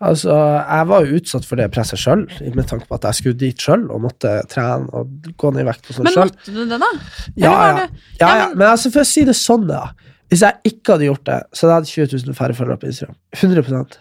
Altså, 0.00 0.32
jeg 0.64 0.86
var 0.88 1.04
jo 1.04 1.18
utsatt 1.20 1.44
for 1.44 1.60
det 1.60 1.66
presset 1.74 2.00
sjøl, 2.00 2.22
med 2.56 2.64
tanke 2.70 2.88
på 2.88 2.96
at 2.96 3.04
jeg 3.10 3.18
skulle 3.18 3.40
dit 3.42 3.60
sjøl 3.60 3.82
og 3.92 4.00
måtte 4.06 4.32
trene 4.48 4.88
og 4.96 5.10
gå 5.36 5.50
ned 5.52 5.66
i 5.66 5.68
vekt 5.68 5.90
og 5.90 5.98
sånn 5.98 6.08
Men 6.08 6.16
måtte 6.22 6.54
du 6.56 6.62
det, 6.70 6.78
da? 6.80 6.90
Ja, 7.36 7.52
ja. 7.52 7.74
det- 7.82 7.90
ja, 8.22 8.26
Ja, 8.26 8.36
ja. 8.38 8.46
men- 8.48 8.58
Men 8.58 8.68
altså, 8.72 8.90
for 8.94 9.00
å 9.04 9.10
si 9.10 9.24
det 9.28 9.36
sånn, 9.36 9.66
da. 9.68 9.90
Hvis 10.30 10.40
jeg 10.46 10.54
ikke 10.72 10.94
hadde 10.96 11.08
gjort 11.10 11.24
det, 11.28 11.42
så 11.52 11.66
hadde 11.68 11.86
jeg 11.90 12.06
hatt 12.08 12.10
20 12.14 12.24
000 12.30 12.34
færre 12.38 12.54
følgere 12.56 12.80
på 12.80 12.86
Instagram. 12.86 13.16
100 13.36 13.98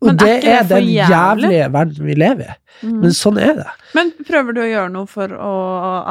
Og 0.00 0.06
Men 0.06 0.14
er 0.14 0.40
det 0.40 0.44
er 0.46 0.62
for 0.62 0.74
den 0.78 0.88
jævlig? 0.94 1.08
Mm. 1.08 1.10
jævlige 1.10 1.72
verden 1.72 2.06
vi 2.06 2.14
lever 2.14 2.50
i. 2.52 2.56
Men 2.86 3.10
sånn 3.10 3.38
er 3.42 3.54
det. 3.58 3.66
Men 3.96 4.12
prøver 4.28 4.54
du 4.54 4.60
å 4.62 4.66
gjøre 4.70 4.92
noe 4.92 5.06
for 5.10 5.26
å, 5.26 5.54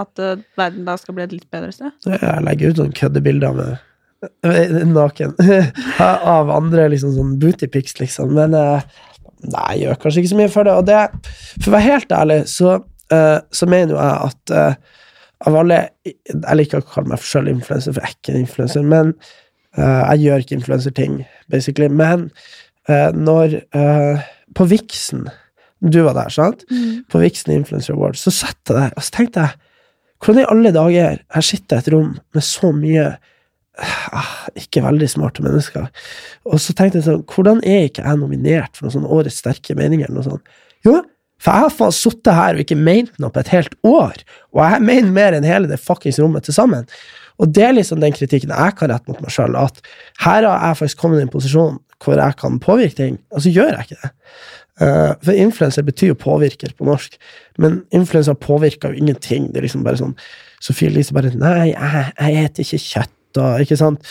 at 0.01 0.19
eh, 0.19 0.35
verden 0.57 0.83
da 0.83 0.97
skal 0.97 1.15
bli 1.15 1.23
et 1.23 1.31
litt 1.31 1.45
bedre 1.49 1.71
sted? 1.71 1.91
Jeg 2.03 2.43
legger 2.43 2.73
ut 2.73 2.81
noen 2.81 2.91
køddebilder 2.97 3.55
med 3.55 3.77
naken 4.93 5.35
av 6.37 6.49
andre 6.51 6.87
liksom 6.93 7.13
sånn 7.15 7.35
bootypics, 7.41 7.99
liksom. 8.01 8.33
Men 8.37 8.55
eh, 8.57 8.85
nei, 9.45 9.65
jeg 9.75 9.83
gjør 9.83 9.99
kanskje 10.01 10.23
ikke 10.23 10.33
så 10.33 10.39
mye 10.41 10.53
for 10.53 10.67
det. 10.67 10.77
Og 10.77 10.87
det, 10.87 11.01
for 11.61 11.71
å 11.71 11.75
være 11.77 11.87
helt 11.87 12.15
ærlig, 12.19 12.39
så, 12.51 12.77
eh, 13.13 13.39
så 13.53 13.69
mener 13.69 13.95
jo 13.95 13.99
jeg 14.01 14.31
at 14.31 14.55
eh, 14.57 14.95
av 15.45 15.53
alle 15.59 15.81
Jeg 16.07 16.57
liker 16.57 16.81
ikke 16.81 16.89
å 16.89 16.93
kalle 16.95 17.13
meg 17.13 17.25
sjøl 17.25 17.51
influenser, 17.51 17.93
for 17.93 18.01
jeg 18.01 18.09
er 18.09 18.15
ikke 18.17 18.33
en 18.33 18.41
influenser, 18.41 18.87
men 18.87 19.13
eh, 19.77 20.01
jeg 20.01 20.23
gjør 20.23 20.45
ikke 20.45 20.57
influenserting, 20.57 21.19
basically. 21.53 21.89
Men 21.93 22.29
eh, 22.89 23.11
når 23.13 23.59
eh, 23.61 24.25
På 24.57 24.65
Vixen 24.69 25.27
Du 25.77 25.99
var 26.07 26.17
der, 26.17 26.33
sant? 26.33 26.65
På 27.11 27.21
Vixen 27.21 27.53
Influencer 27.53 27.93
Awards, 27.93 28.23
så 28.25 28.33
satt 28.33 28.57
jeg 28.65 28.79
der, 28.79 28.95
og 28.97 29.05
så 29.05 29.19
tenkte 29.19 29.45
jeg 29.45 29.63
hvordan 30.25 30.41
i 30.41 30.45
alle 30.49 30.69
dager 30.73 31.19
her 31.29 31.43
sitter 31.45 31.77
jeg 31.77 31.83
i 31.83 31.85
et 31.85 31.93
rom 31.93 32.13
med 32.33 32.41
så 32.41 32.71
mye 32.73 33.03
ikke 34.61 34.83
veldig 34.85 35.09
smarte 35.11 35.45
mennesker. 35.45 35.89
Og 36.49 36.61
så 36.63 36.73
tenkte 36.77 37.01
jeg 37.01 37.07
sånn, 37.07 37.25
hvordan 37.29 37.61
er 37.67 37.87
ikke 37.89 38.05
jeg 38.05 38.21
nominert 38.21 38.77
for 38.77 38.87
noen 38.87 38.97
sånn 38.97 39.11
Årets 39.17 39.39
sterke 39.43 39.77
meninger? 39.77 40.09
eller 40.09 40.21
noe 40.21 40.29
sånt? 40.31 40.57
Jo, 40.85 41.01
for 41.37 41.53
jeg 41.53 41.67
har 41.67 41.75
faen 41.77 41.93
sittet 41.93 42.33
her 42.33 42.57
og 42.57 42.63
ikke 42.63 42.79
ment 42.79 43.13
noe 43.21 43.33
på 43.33 43.43
et 43.43 43.53
helt 43.53 43.75
år, 43.85 44.21
og 44.55 44.61
jeg 44.63 44.85
mener 44.87 45.13
mer 45.13 45.37
enn 45.37 45.45
hele 45.45 45.69
det 45.69 45.81
fuckings 45.81 46.17
rommet 46.21 46.47
til 46.47 46.55
sammen. 46.57 46.87
Og 47.37 47.51
det 47.53 47.67
er 47.67 47.75
liksom 47.77 48.01
den 48.01 48.15
kritikken 48.15 48.53
jeg 48.53 48.77
kan 48.79 48.89
rette 48.89 49.11
mot 49.11 49.19
meg 49.21 49.33
sjøl, 49.33 49.57
at 49.59 49.77
her 50.23 50.47
har 50.47 50.63
jeg 50.71 50.79
faktisk 50.81 51.03
kommet 51.03 51.21
i 51.21 51.27
en 51.27 51.33
posisjon 51.33 51.77
hvor 52.01 52.17
jeg 52.17 52.37
kan 52.37 52.57
påvirke 52.61 52.97
ting, 52.97 53.19
og 53.33 53.43
så 53.45 53.53
gjør 53.53 53.75
jeg 53.75 53.87
ikke 53.87 54.01
det. 54.01 54.09
Eh, 54.85 55.13
for 55.25 55.33
influenser 55.33 55.85
betyr 55.85 56.11
jo 56.11 56.17
påvirker 56.21 56.73
på 56.77 56.85
norsk, 56.85 57.17
men 57.61 57.79
influenser 57.95 58.37
påvirker 58.37 58.93
jo 58.93 59.01
ingenting. 59.01 59.47
Det 59.49 59.61
er 59.61 59.65
liksom 59.65 59.85
bare 59.85 60.01
sånn 60.01 60.17
Sofie 60.61 60.89
Elise 60.89 61.13
bare 61.13 61.31
Nei, 61.37 61.71
jeg, 61.71 62.11
jeg 62.17 62.51
spiser 62.51 62.77
ikke 62.77 62.91
kjøtt, 62.91 63.13
og 63.37 63.63
ikke 63.63 63.77
sant? 63.79 64.05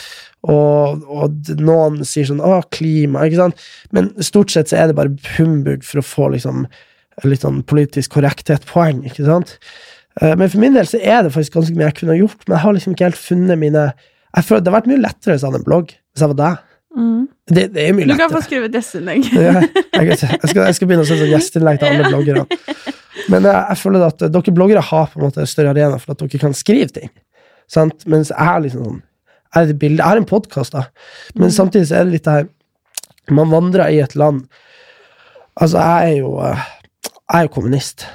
Og, 0.47 1.01
og 1.11 1.49
noen 1.59 2.03
sier 2.07 2.29
sånn 2.29 2.43
Å, 2.45 2.61
klima, 2.71 3.25
ikke 3.27 3.41
sant? 3.41 3.64
Men 3.97 4.12
stort 4.23 4.53
sett 4.55 4.71
så 4.71 4.77
er 4.79 4.91
det 4.91 4.99
bare 4.99 5.14
humbug 5.39 5.83
for 5.87 6.03
å 6.03 6.07
få 6.07 6.29
liksom 6.37 6.67
litt 7.25 7.43
sånn 7.47 7.62
politisk 7.67 8.12
korrekthet-poeng, 8.19 9.01
ikke 9.09 9.25
sant? 9.27 9.57
Eh, 10.21 10.35
Men 10.37 10.53
for 10.53 10.61
min 10.62 10.77
del 10.77 10.87
så 10.87 11.01
er 11.01 11.25
det 11.25 11.33
faktisk 11.35 11.57
ganske 11.57 11.75
mye 11.79 11.89
jeg 11.89 11.99
kunne 12.03 12.19
gjort, 12.21 12.39
men 12.45 12.59
jeg 12.59 12.64
har 12.67 12.77
liksom 12.77 12.95
ikke 12.95 13.09
helt 13.09 13.21
funnet 13.25 13.59
mine 13.62 13.89
jeg 14.37 14.45
føler 14.45 14.61
Det 14.61 14.69
hadde 14.69 14.77
vært 14.77 14.89
mye 14.91 15.01
lettere 15.01 15.33
hvis 15.35 15.43
jeg 15.43 15.49
hadde 15.49 15.62
en 15.62 15.67
blogg, 15.71 15.93
hvis 16.12 16.23
jeg 16.23 16.31
var 16.35 16.39
deg. 16.43 16.64
Mm. 16.97 17.23
Det, 17.49 17.62
det 17.73 17.83
er 17.87 17.95
mye 17.97 18.07
lettere. 18.11 18.17
Du 18.19 18.23
kan 18.23 18.35
få 18.37 18.43
skrive 18.45 18.69
gjesteinnlegg. 18.75 19.31
Ja, 19.47 19.62
jeg, 20.05 20.19
skal, 20.21 20.67
jeg 20.69 20.77
skal 20.77 20.89
begynne 20.91 21.07
å 21.07 21.09
sende 21.09 21.23
sånn 21.25 21.33
gjesteinnlegg 21.33 21.79
til 21.81 21.89
alle 21.89 22.09
bloggere. 22.12 22.43
Men 23.33 23.47
jeg, 23.49 23.57
jeg 23.57 23.81
føler 23.81 24.05
at 24.11 24.25
dere 24.29 24.55
bloggere 24.59 24.83
har 24.91 25.09
på 25.09 25.19
en 25.21 25.25
måte 25.25 25.47
større 25.49 25.73
arena 25.73 25.97
for 26.03 26.12
at 26.12 26.21
dere 26.21 26.43
kan 26.43 26.57
skrive 26.57 26.93
ting. 26.99 27.09
Sant? 27.73 28.07
Mens 28.07 28.31
jeg 28.33 28.49
har 28.49 28.62
liksom 28.62 28.85
sånn 28.85 29.03
Jeg 29.03 29.57
har 29.57 29.71
et 29.71 29.81
bilde, 29.81 30.03
jeg 30.03 30.11
har 30.11 30.21
en 30.21 30.29
podkast, 30.29 30.75
da, 30.75 30.87
men 31.39 31.55
samtidig 31.55 31.89
så 31.89 32.01
er 32.01 32.07
det 32.07 32.17
litt 32.17 32.29
det 32.29 32.37
her 32.37 32.49
Man 33.35 33.51
vandrer 33.51 33.91
i 33.91 34.01
et 34.05 34.14
land 34.19 34.45
Altså, 35.57 35.81
jeg 35.81 36.12
er 36.12 36.17
jo 36.21 36.33
eh, 36.45 36.64
Jeg 37.17 37.39
er 37.39 37.47
jo 37.47 37.53
kommunist. 37.55 38.07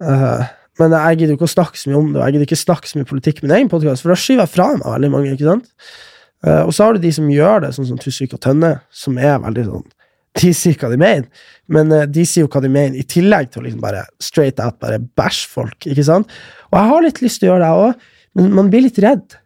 Uh, 0.00 0.44
men 0.80 0.94
jeg 0.96 1.18
gidder 1.20 1.36
ikke 1.36 1.48
å 1.48 1.52
snakke 1.52 1.76
så 1.76 1.90
mye 1.90 1.98
om 1.98 2.10
det, 2.12 2.20
og 2.20 2.22
jeg 2.24 2.34
gidder 2.34 2.46
ikke 2.46 2.56
snakke 2.56 2.88
så 2.88 2.96
mye 2.96 3.08
politikk 3.08 3.40
i 3.40 3.46
min 3.46 3.54
egen 3.56 3.70
podkast, 3.72 4.04
for 4.04 4.12
da 4.12 4.16
skyver 4.16 4.46
jeg 4.46 4.52
fra 4.54 4.68
meg 4.76 4.86
veldig 4.86 5.10
mange. 5.12 5.32
ikke 5.34 5.48
sant? 5.48 5.66
Uh, 6.46 6.62
og 6.62 6.70
så 6.72 6.86
har 6.86 6.96
du 6.96 7.02
de 7.02 7.10
som 7.12 7.26
gjør 7.28 7.64
det, 7.66 7.72
sånn 7.76 7.88
som 7.90 7.98
Tusvik 8.00 8.36
og 8.36 8.40
Tønne, 8.46 8.70
som 8.88 9.18
er 9.20 9.42
veldig 9.42 9.66
sånn 9.66 9.88
De 10.40 10.52
sier 10.56 10.78
hva 10.78 10.88
de 10.92 11.00
mener, 11.02 11.26
men 11.68 11.92
uh, 11.92 12.06
de 12.08 12.24
sier 12.28 12.46
jo 12.46 12.52
hva 12.52 12.62
de 12.64 12.70
mener, 12.72 12.96
i 12.96 13.04
tillegg 13.04 13.50
til 13.50 13.60
å 13.60 13.66
liksom 13.66 13.82
bare 13.82 14.06
straight 14.22 14.62
out 14.62 14.78
bare 14.80 15.02
bæsje 15.18 15.50
folk. 15.52 15.90
ikke 15.90 16.06
sant? 16.06 16.32
Og 16.70 16.78
jeg 16.78 16.92
har 16.94 17.06
litt 17.08 17.20
lyst 17.24 17.42
til 17.42 17.50
å 17.50 17.52
gjøre 17.52 17.64
det, 17.64 17.74
jeg 17.74 17.90
òg, 17.90 18.08
men 18.38 18.52
man 18.54 18.70
blir 18.72 18.84
litt 18.86 18.98
redd. 19.02 19.38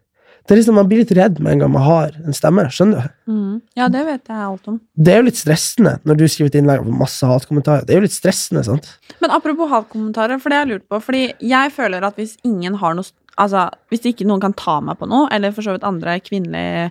Det 0.45 0.53
er 0.53 0.59
liksom 0.59 0.75
Man 0.77 0.85
blir 0.85 1.01
litt 1.01 1.13
redd 1.17 1.39
med 1.41 1.55
en 1.55 1.63
gang 1.63 1.71
man 1.73 1.85
har 1.87 2.17
en 2.21 2.35
stemme. 2.37 2.67
Skjønner 2.69 3.07
du? 3.07 3.33
Mm. 3.33 3.53
Ja, 3.79 3.87
det 3.89 4.03
vet 4.05 4.29
jeg 4.29 4.37
alt 4.45 4.67
om. 4.69 4.77
Det 4.93 5.13
er 5.13 5.23
jo 5.23 5.27
litt 5.31 5.39
stressende 5.39 5.95
når 6.05 6.19
du 6.19 6.25
skriver 6.29 6.51
et 6.51 6.57
innlegg 6.59 6.83
med 6.85 6.99
masse 6.99 7.25
hatkommentarer. 7.25 7.87
Det 7.87 7.95
er 7.95 8.03
jo 8.03 8.05
litt 8.05 8.13
stressende, 8.13 8.61
sant? 8.67 8.91
Men 9.23 9.33
apropos 9.33 9.71
hatkommentarer, 9.71 10.37
for 10.41 10.53
det 10.53 10.59
har 10.59 10.67
jeg 10.67 10.75
lurt 10.75 10.87
på. 10.91 11.01
Fordi 11.01 11.23
jeg 11.41 11.73
føler 11.73 12.05
at 12.05 12.21
hvis 12.21 12.37
ingen 12.45 12.81
har 12.81 12.97
noe 12.97 13.09
Altså, 13.35 13.65
hvis 13.91 14.05
ikke 14.07 14.23
noen 14.23 14.39
kan 14.39 14.53
ta 14.55 14.77
meg 14.79 14.95
på 14.95 15.09
noe, 15.11 15.25
eller 15.35 15.51
for 15.51 15.65
så 15.65 15.73
vidt 15.75 15.83
andre 15.83 16.13
kvinnelige 16.23 16.85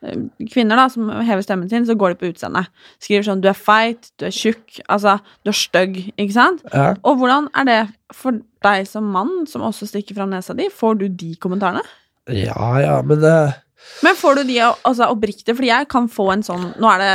Kvinner 0.00 0.78
da, 0.80 0.86
som 0.88 1.10
hever 1.12 1.44
stemmen 1.44 1.68
sin, 1.68 1.84
så 1.84 1.96
går 1.98 2.14
de 2.14 2.20
på 2.20 2.30
utseendet. 2.30 2.70
Skriver 3.02 3.26
sånn 3.26 3.42
'du 3.42 3.50
er 3.50 3.58
feit', 3.58 4.10
'du 4.16 4.26
er 4.26 4.32
tjukk', 4.32 4.80
altså 4.88 5.18
'du 5.44 5.50
er 5.52 5.58
stygg', 5.58 6.12
ikke 6.16 6.32
sant? 6.32 6.62
Ja. 6.72 6.94
Og 7.04 7.18
hvordan 7.20 7.48
er 7.54 7.64
det 7.64 7.80
for 8.12 8.40
deg 8.62 8.86
som 8.88 9.04
mann, 9.04 9.46
som 9.46 9.60
også 9.62 9.86
stikker 9.86 10.14
fram 10.16 10.30
nesa 10.30 10.56
di? 10.56 10.68
Får 10.72 10.98
du 10.98 11.08
de 11.08 11.36
kommentarene? 11.36 11.84
Ja, 12.28 12.78
ja, 12.80 13.02
men 13.02 13.20
det 13.20 13.54
Men 14.02 14.14
får 14.14 14.34
du 14.36 14.42
de 14.44 14.58
altså, 14.60 15.08
oppriktig? 15.08 15.56
Fordi 15.56 15.68
jeg 15.68 15.88
kan 15.88 16.08
få 16.08 16.32
en 16.32 16.42
sånn 16.42 16.74
Nå 16.78 16.88
er 16.94 16.98
det 17.00 17.14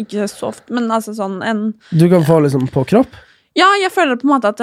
ikke 0.00 0.28
så 0.28 0.48
ofte, 0.48 0.72
men 0.72 0.88
altså 0.90 1.12
sånn 1.12 1.42
en 1.44 1.74
Du 1.92 2.08
kan 2.08 2.24
få 2.24 2.40
liksom 2.40 2.68
på 2.72 2.84
kropp? 2.84 3.12
Ja, 3.58 3.66
jeg 3.82 3.90
føler 3.90 4.14
på 4.14 4.28
en 4.28 4.34
måte 4.36 4.52
at 4.52 4.60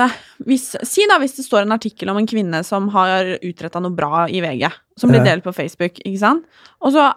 hvis, 0.48 0.70
Si 0.88 1.04
da 1.10 1.18
hvis 1.20 1.36
det 1.36 1.44
står 1.44 1.66
en 1.66 1.76
artikkel 1.76 2.08
om 2.12 2.20
en 2.22 2.30
kvinne 2.30 2.62
som 2.64 2.88
har 2.94 3.34
utretta 3.44 3.82
noe 3.84 3.92
bra 3.96 4.26
i 4.32 4.40
VG, 4.44 4.64
som 5.00 5.12
blir 5.12 5.26
delt 5.26 5.44
på 5.44 5.52
Facebook, 5.56 6.00
ikke 6.06 6.22
sant? 6.22 6.46
Og 6.80 6.96
så 6.96 7.10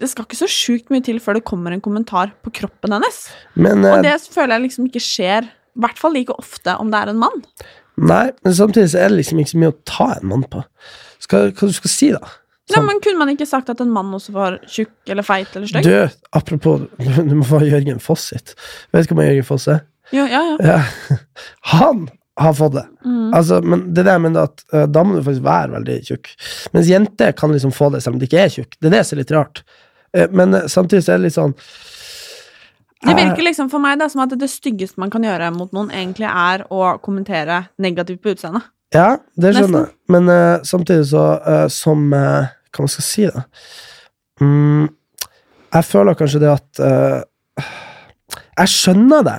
Det 0.00 0.08
skal 0.10 0.24
ikke 0.26 0.38
så 0.40 0.48
sjukt 0.50 0.88
mye 0.90 1.04
til 1.04 1.20
før 1.22 1.38
det 1.38 1.44
kommer 1.46 1.72
en 1.72 1.80
kommentar 1.80 2.32
på 2.42 2.50
kroppen 2.50 2.92
hennes. 2.96 3.18
Men 3.54 3.84
Og 3.84 3.98
eh, 3.98 4.02
det 4.08 4.16
føler 4.32 4.56
jeg 4.56 4.64
liksom 4.66 4.88
ikke 4.88 5.04
skjer, 5.04 5.46
i 5.46 5.80
hvert 5.84 6.00
fall 6.00 6.16
like 6.16 6.34
ofte 6.34 6.74
om 6.80 6.90
det 6.90 6.98
er 6.98 7.12
en 7.12 7.20
mann. 7.20 7.44
Nei, 7.96 8.32
men 8.44 8.56
samtidig 8.56 8.90
så 8.92 9.04
er 9.04 9.08
det 9.12 9.20
liksom 9.22 9.38
ikke 9.40 9.52
så 9.54 9.60
mye 9.62 9.72
å 9.72 9.78
ta 9.88 10.08
en 10.18 10.26
mann 10.32 10.42
på. 10.50 10.64
Skal, 11.22 11.52
hva 11.52 11.68
du 11.70 11.72
skal 11.76 11.92
si, 11.92 12.10
da? 12.12 12.20
Nei, 12.74 12.82
men 12.82 13.00
Kunne 13.00 13.20
man 13.20 13.30
ikke 13.30 13.46
sagt 13.46 13.70
at 13.70 13.80
en 13.80 13.92
mann 13.94 14.10
også 14.16 14.32
var 14.34 14.58
tjukk 14.66 15.12
eller 15.14 15.22
feit 15.22 15.54
eller 15.54 15.70
stygg? 15.70 15.86
Du, 15.86 16.18
apropos 16.34 16.88
Du 16.98 17.34
må 17.38 17.46
få 17.46 17.62
Jørgen 17.62 18.02
Foss 18.02 18.32
sitt. 18.32 18.56
Vet 18.92 19.06
du 19.08 19.14
hva 19.14 19.28
Jørgen 19.28 19.46
Foss 19.46 19.68
er? 19.70 19.84
Ja, 20.14 20.26
ja, 20.30 20.42
ja. 20.44 20.56
Ja. 20.66 21.18
Han 21.72 22.06
har 22.36 22.54
fått 22.54 22.74
det. 22.76 22.84
Mm. 23.04 23.34
Altså, 23.34 23.60
men 23.64 23.86
det 23.94 24.04
er 24.04 24.12
jeg 24.18 24.24
mener 24.26 24.50
at 24.50 24.62
uh, 24.74 24.84
da 24.84 25.02
må 25.04 25.16
du 25.16 25.24
faktisk 25.24 25.44
være 25.46 25.72
veldig 25.72 25.98
tjukk. 26.04 26.30
Mens 26.76 26.90
jenter 26.90 27.32
kan 27.36 27.52
liksom 27.54 27.72
få 27.72 27.88
det 27.94 28.02
selv 28.04 28.16
om 28.16 28.20
de 28.20 28.28
ikke 28.28 28.42
er 28.44 28.52
tjukk. 28.52 28.76
Det 28.76 28.90
er 28.90 28.98
det 28.98 29.04
som 29.08 29.16
er 29.16 29.22
litt 29.22 29.34
rart. 29.36 29.62
Uh, 30.12 30.26
men 30.36 30.54
uh, 30.54 30.66
samtidig 30.70 31.06
så 31.06 31.14
er 31.14 31.20
det 31.20 31.30
litt 31.30 31.38
sånn 31.38 31.56
Det 33.06 33.12
eh, 33.12 33.18
virker 33.22 33.44
liksom 33.48 33.70
for 33.72 33.82
meg 33.82 33.98
da, 34.00 34.08
som 34.12 34.22
at 34.24 34.36
det 34.36 34.50
styggeste 34.52 35.00
man 35.00 35.12
kan 35.12 35.24
gjøre 35.24 35.50
mot 35.56 35.72
noen, 35.76 35.90
egentlig 35.94 36.28
er 36.28 36.66
å 36.72 36.96
kommentere 37.04 37.64
negativt 37.82 38.22
på 38.24 38.36
utseendet. 38.36 38.68
Ja, 38.94 39.16
det 39.34 39.56
skjønner 39.56 39.88
jeg. 39.88 39.94
Men 40.12 40.30
eh, 40.32 40.60
samtidig 40.64 41.08
så, 41.10 41.24
eh, 41.40 41.66
som 41.72 42.06
eh, 42.14 42.52
Hva 42.76 42.84
man 42.84 42.92
skal 42.92 43.06
si, 43.06 43.26
da? 43.32 43.42
Mm, 44.44 44.86
jeg 45.72 45.84
føler 45.88 46.16
kanskje 46.18 46.40
det 46.42 46.50
at 46.52 46.80
eh, 46.84 47.68
Jeg 48.60 48.72
skjønner 48.72 49.24
det. 49.24 49.38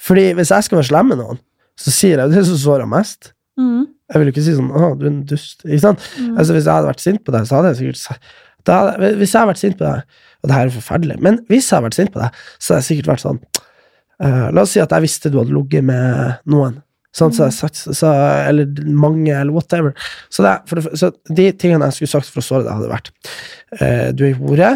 Fordi 0.00 0.30
hvis 0.38 0.52
jeg 0.54 0.66
skal 0.66 0.80
være 0.80 0.90
slem 0.90 1.10
med 1.12 1.20
noen, 1.20 1.40
så 1.80 1.92
sier 1.94 2.20
jeg 2.20 2.32
det 2.32 2.44
som 2.48 2.60
sårer 2.60 2.88
mest. 2.88 3.32
Mm. 3.60 3.88
Jeg 4.10 4.20
vil 4.20 4.30
jo 4.30 4.34
ikke 4.34 4.44
si 4.44 4.56
sånn 4.56 4.70
'Å, 4.72 4.92
du 4.98 5.06
er 5.06 5.10
en 5.10 5.24
dust'. 5.28 5.64
Ikke 5.64 5.84
sant? 5.84 6.06
Mm. 6.18 6.36
Altså, 6.38 6.54
hvis 6.56 6.66
jeg 6.66 6.74
hadde 6.74 6.90
vært 6.90 7.04
sint 7.04 7.24
på 7.24 7.34
deg, 7.34 7.46
så 7.46 7.56
hadde 7.58 7.72
jeg 7.72 7.80
sikkert 7.80 8.30
da 8.68 8.76
Hvis 8.98 9.32
jeg 9.32 9.40
hadde 9.40 9.52
vært 9.54 9.62
sint 9.62 9.78
på 9.78 9.86
deg 9.86 10.02
Og 10.42 10.50
det 10.50 10.56
her 10.56 10.66
er 10.66 10.74
forferdelig, 10.74 11.16
men 11.24 11.40
hvis 11.48 11.70
jeg 11.70 11.76
hadde 11.76 11.88
vært 11.88 11.98
sint 11.98 12.12
på 12.12 12.20
deg, 12.20 12.38
så 12.58 12.74
hadde 12.74 12.82
jeg 12.82 12.88
sikkert 12.90 13.10
vært 13.12 13.24
sånn 13.24 13.40
uh, 14.24 14.48
La 14.52 14.64
oss 14.64 14.74
si 14.76 14.82
at 14.82 14.92
jeg 14.92 15.06
visste 15.06 15.32
du 15.32 15.38
hadde 15.40 15.54
ligget 15.54 15.84
med 15.84 16.40
noen. 16.50 16.80
Sånn, 17.16 17.32
så 17.34 17.48
jeg 17.48 17.56
sagt, 17.56 17.80
så, 17.80 18.10
eller 18.46 18.68
mange, 18.86 19.32
eller 19.34 19.50
whatever. 19.50 19.96
Så, 20.30 20.44
det, 20.46 20.52
for 20.70 20.78
så 20.94 21.08
de 21.26 21.48
tingene 21.58 21.88
jeg 21.88 21.96
skulle 21.96 22.12
sagt 22.12 22.30
for 22.30 22.38
å 22.38 22.46
såre 22.46 22.62
deg, 22.62 22.76
hadde 22.76 22.92
vært 22.92 23.10
eh, 23.80 24.12
Du 24.14 24.22
er 24.28 24.36
hore. 24.38 24.68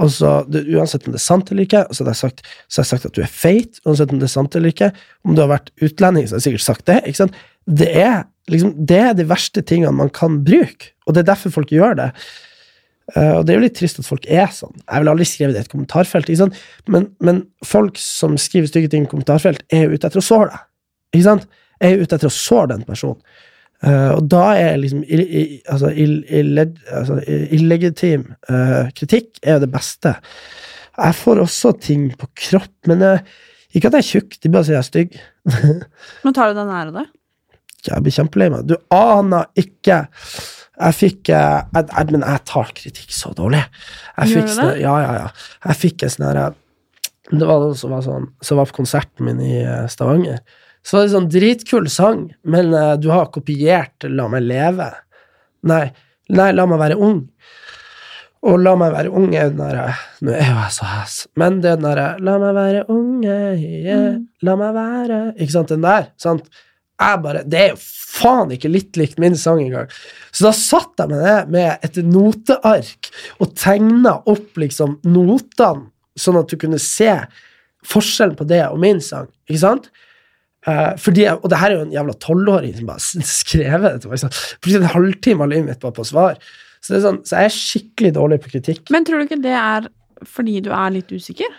Og 0.00 0.08
så, 0.14 0.30
det, 0.48 0.64
Uansett 0.72 1.04
om 1.06 1.12
det 1.12 1.20
er 1.20 1.24
sant 1.26 1.50
eller 1.52 1.66
ikke, 1.66 1.82
så 1.92 2.04
har 2.04 2.14
jeg 2.14 2.20
sagt, 2.22 2.44
hadde 2.46 2.80
jeg 2.80 2.90
sagt 2.90 3.08
at 3.08 3.16
du 3.16 3.22
er 3.24 3.32
feit. 3.32 3.80
Uansett 3.84 4.14
om 4.14 4.20
det 4.22 4.28
er 4.28 4.34
sant 4.34 4.56
eller 4.56 4.72
ikke. 4.72 4.92
Om 5.26 5.34
du 5.36 5.42
har 5.44 5.50
vært 5.52 5.72
utlending, 5.84 6.28
så 6.28 6.36
har 6.36 6.40
jeg 6.40 6.48
sikkert 6.50 6.68
sagt 6.68 6.86
det. 6.88 7.00
ikke 7.04 7.20
sant? 7.24 7.36
Det 7.68 7.90
er 7.92 8.22
liksom, 8.52 8.72
det 8.88 9.02
er 9.02 9.12
de 9.18 9.28
verste 9.28 9.62
tingene 9.66 9.94
man 9.94 10.10
kan 10.14 10.40
bruke, 10.46 10.94
og 11.06 11.14
det 11.14 11.22
er 11.22 11.30
derfor 11.34 11.54
folk 11.54 11.74
gjør 11.74 11.98
det. 12.00 12.08
Uh, 13.12 13.38
og 13.38 13.44
det 13.44 13.52
er 13.52 13.58
jo 13.58 13.64
litt 13.66 13.76
trist 13.76 13.98
at 14.00 14.08
folk 14.08 14.26
er 14.30 14.48
sånn. 14.54 14.74
Jeg 14.80 15.02
ville 15.02 15.12
aldri 15.12 15.26
skrevet 15.28 15.56
det 15.56 15.64
i 15.64 15.66
et 15.66 15.72
kommentarfelt, 15.72 16.30
ikke 16.30 16.44
sant? 16.44 16.60
Men, 16.88 17.10
men 17.20 17.42
folk 17.66 17.98
som 18.00 18.38
skriver 18.40 18.70
stygge 18.70 18.92
ting 18.92 19.04
i 19.06 19.10
kommentarfelt, 19.10 19.64
er 19.74 19.84
jo 19.84 19.96
ute 19.98 20.08
etter 20.08 20.22
å 20.22 20.24
såre 20.24 20.52
deg. 20.54 20.68
Ikke 21.12 21.26
sant? 21.26 21.48
Er 21.82 21.96
jo 21.96 22.06
ute 22.06 22.16
etter 22.16 22.30
å 22.30 22.34
såre 22.34 22.70
den 22.72 22.86
personen. 22.88 23.20
Eh, 23.82 24.10
og 24.14 24.28
da 24.30 24.42
er 24.54 24.76
liksom 24.78 25.00
ill, 25.10 25.22
ill, 25.26 25.54
altså, 25.72 25.88
ill, 25.98 26.18
illeg- 26.30 26.82
altså, 26.94 27.16
illegitim 27.26 28.28
uh, 28.50 28.86
kritikk 28.94 29.40
er 29.42 29.56
jo 29.56 29.64
det 29.64 29.72
beste. 29.72 30.12
Jeg 30.98 31.16
får 31.18 31.40
også 31.42 31.72
ting 31.82 32.04
på 32.20 32.28
kropp, 32.44 32.74
men 32.86 33.02
jeg, 33.02 33.24
ikke 33.74 33.88
at 33.90 33.96
jeg 33.98 34.04
er 34.04 34.10
tjukk, 34.12 34.38
de 34.44 34.52
bare 34.52 34.68
sier 34.68 34.76
jeg 34.76 34.84
er 34.84 34.88
stygg. 34.90 35.18
Men 36.22 36.34
tar 36.36 36.52
du 36.52 36.58
deg 36.60 36.68
nær 36.68 36.90
av 36.92 36.98
det? 37.00 37.06
Jeg 37.88 38.04
blir 38.04 38.14
kjempelei 38.14 38.50
meg. 38.52 38.66
Du 38.68 38.76
aner 38.94 39.48
ikke. 39.58 39.96
Jeg 40.82 40.94
fikk 40.98 41.30
eh, 41.34 41.62
jeg, 41.74 41.86
jeg, 41.88 42.10
Men 42.14 42.22
jeg 42.28 42.42
tar 42.52 42.70
kritikk 42.76 43.14
så 43.16 43.32
dårlig. 43.36 43.64
Jeg 44.20 44.30
Gjør 44.36 44.44
du 44.46 44.52
sånn, 44.54 44.68
det? 44.70 44.82
ja, 44.84 44.92
ja, 45.02 45.14
ja. 45.24 45.26
Jeg 45.66 45.80
fikk 45.80 46.04
en 46.06 46.12
sånn 46.14 46.26
herre 46.28 46.44
Det 47.32 47.48
var 47.48 47.64
noen 47.64 47.74
som 47.80 47.92
var 47.96 48.04
sånn 48.06 48.28
Som 48.44 48.60
var 48.60 48.68
på 48.70 48.76
konserten 48.78 49.26
min 49.26 49.42
i 49.42 49.56
eh, 49.64 49.88
Stavanger. 49.90 50.38
Så 50.82 50.98
var 50.98 51.06
det 51.06 51.14
sånn 51.14 51.30
dritkul 51.30 51.86
sang, 51.92 52.24
men 52.42 52.72
uh, 52.74 52.94
du 52.98 53.10
har 53.12 53.30
kopiert 53.34 54.08
La 54.10 54.26
meg 54.30 54.46
leve. 54.46 54.88
Nei, 55.70 55.84
nei, 56.34 56.50
La 56.56 56.66
meg 56.66 56.80
være 56.82 56.98
ung. 56.98 57.22
Og 58.42 58.58
La 58.58 58.74
meg 58.78 58.90
være 58.94 59.12
ung 59.14 59.30
er 59.38 59.52
den 59.52 59.60
derre 59.62 59.92
Nå 60.24 60.32
er 60.34 60.48
jo 60.48 60.58
jeg 60.58 60.74
så 60.74 60.88
hæs, 60.90 61.16
men 61.38 61.60
det 61.62 61.70
er 61.70 61.78
den 61.78 61.86
derre 61.86 62.06
La 62.26 62.34
meg 62.42 62.56
være 62.56 62.84
unge, 62.90 63.38
yeah, 63.62 64.16
la 64.42 64.56
meg 64.58 64.74
være 64.74 65.18
Ikke 65.36 65.54
sant, 65.54 65.70
den 65.70 65.86
der? 65.86 66.08
sant? 66.18 66.50
Jeg 67.02 67.22
bare, 67.22 67.44
Det 67.46 67.60
er 67.60 67.70
jo 67.72 67.78
faen 68.12 68.52
ikke 68.54 68.70
litt 68.70 68.98
likt 69.00 69.20
min 69.22 69.34
sang 69.38 69.62
engang. 69.62 69.88
Så 70.30 70.44
da 70.46 70.52
satt 70.54 71.00
jeg 71.00 71.10
med 71.10 71.22
det 71.24 71.38
med 71.54 71.86
et 71.86 71.96
noteark 72.04 73.08
og 73.40 73.54
tegna 73.58 74.18
opp 74.28 74.60
liksom 74.60 74.98
notene, 75.08 75.88
sånn 76.18 76.38
at 76.42 76.52
du 76.52 76.58
kunne 76.60 76.80
se 76.82 77.14
forskjellen 77.88 78.36
på 78.38 78.46
det 78.50 78.60
og 78.68 78.78
min 78.82 79.00
sang. 79.02 79.30
Ikke 79.48 79.62
sant? 79.64 79.88
Eh, 80.62 80.92
fordi 81.02 81.24
og 81.32 81.48
det 81.50 81.58
her 81.58 81.72
er 81.72 81.80
jo 81.80 81.86
en 81.88 81.96
jævla 81.96 82.14
tolvåring 82.22 82.76
som 82.76 82.90
bare 82.92 83.24
skrev 83.40 83.88
det. 83.88 84.20
sant? 84.20 84.38
Fordi 84.62 84.78
en 84.78 84.92
halvtime 84.94 85.46
av 85.46 85.52
livet 85.54 85.72
mitt 85.72 85.82
bare 85.82 85.96
på 85.96 86.06
svar. 86.06 86.38
Så, 86.82 86.94
det 86.94 87.02
sånn, 87.04 87.20
så 87.26 87.42
jeg 87.42 87.50
er 87.50 87.58
skikkelig 87.58 88.14
dårlig 88.18 88.40
på 88.42 88.54
kritikk. 88.56 88.86
Men 88.94 89.06
tror 89.06 89.20
du 89.20 89.28
ikke 89.28 89.42
det 89.42 89.54
er 89.58 89.90
fordi 90.26 90.60
du 90.62 90.70
er 90.74 90.94
litt 90.94 91.10
usikker? 91.10 91.50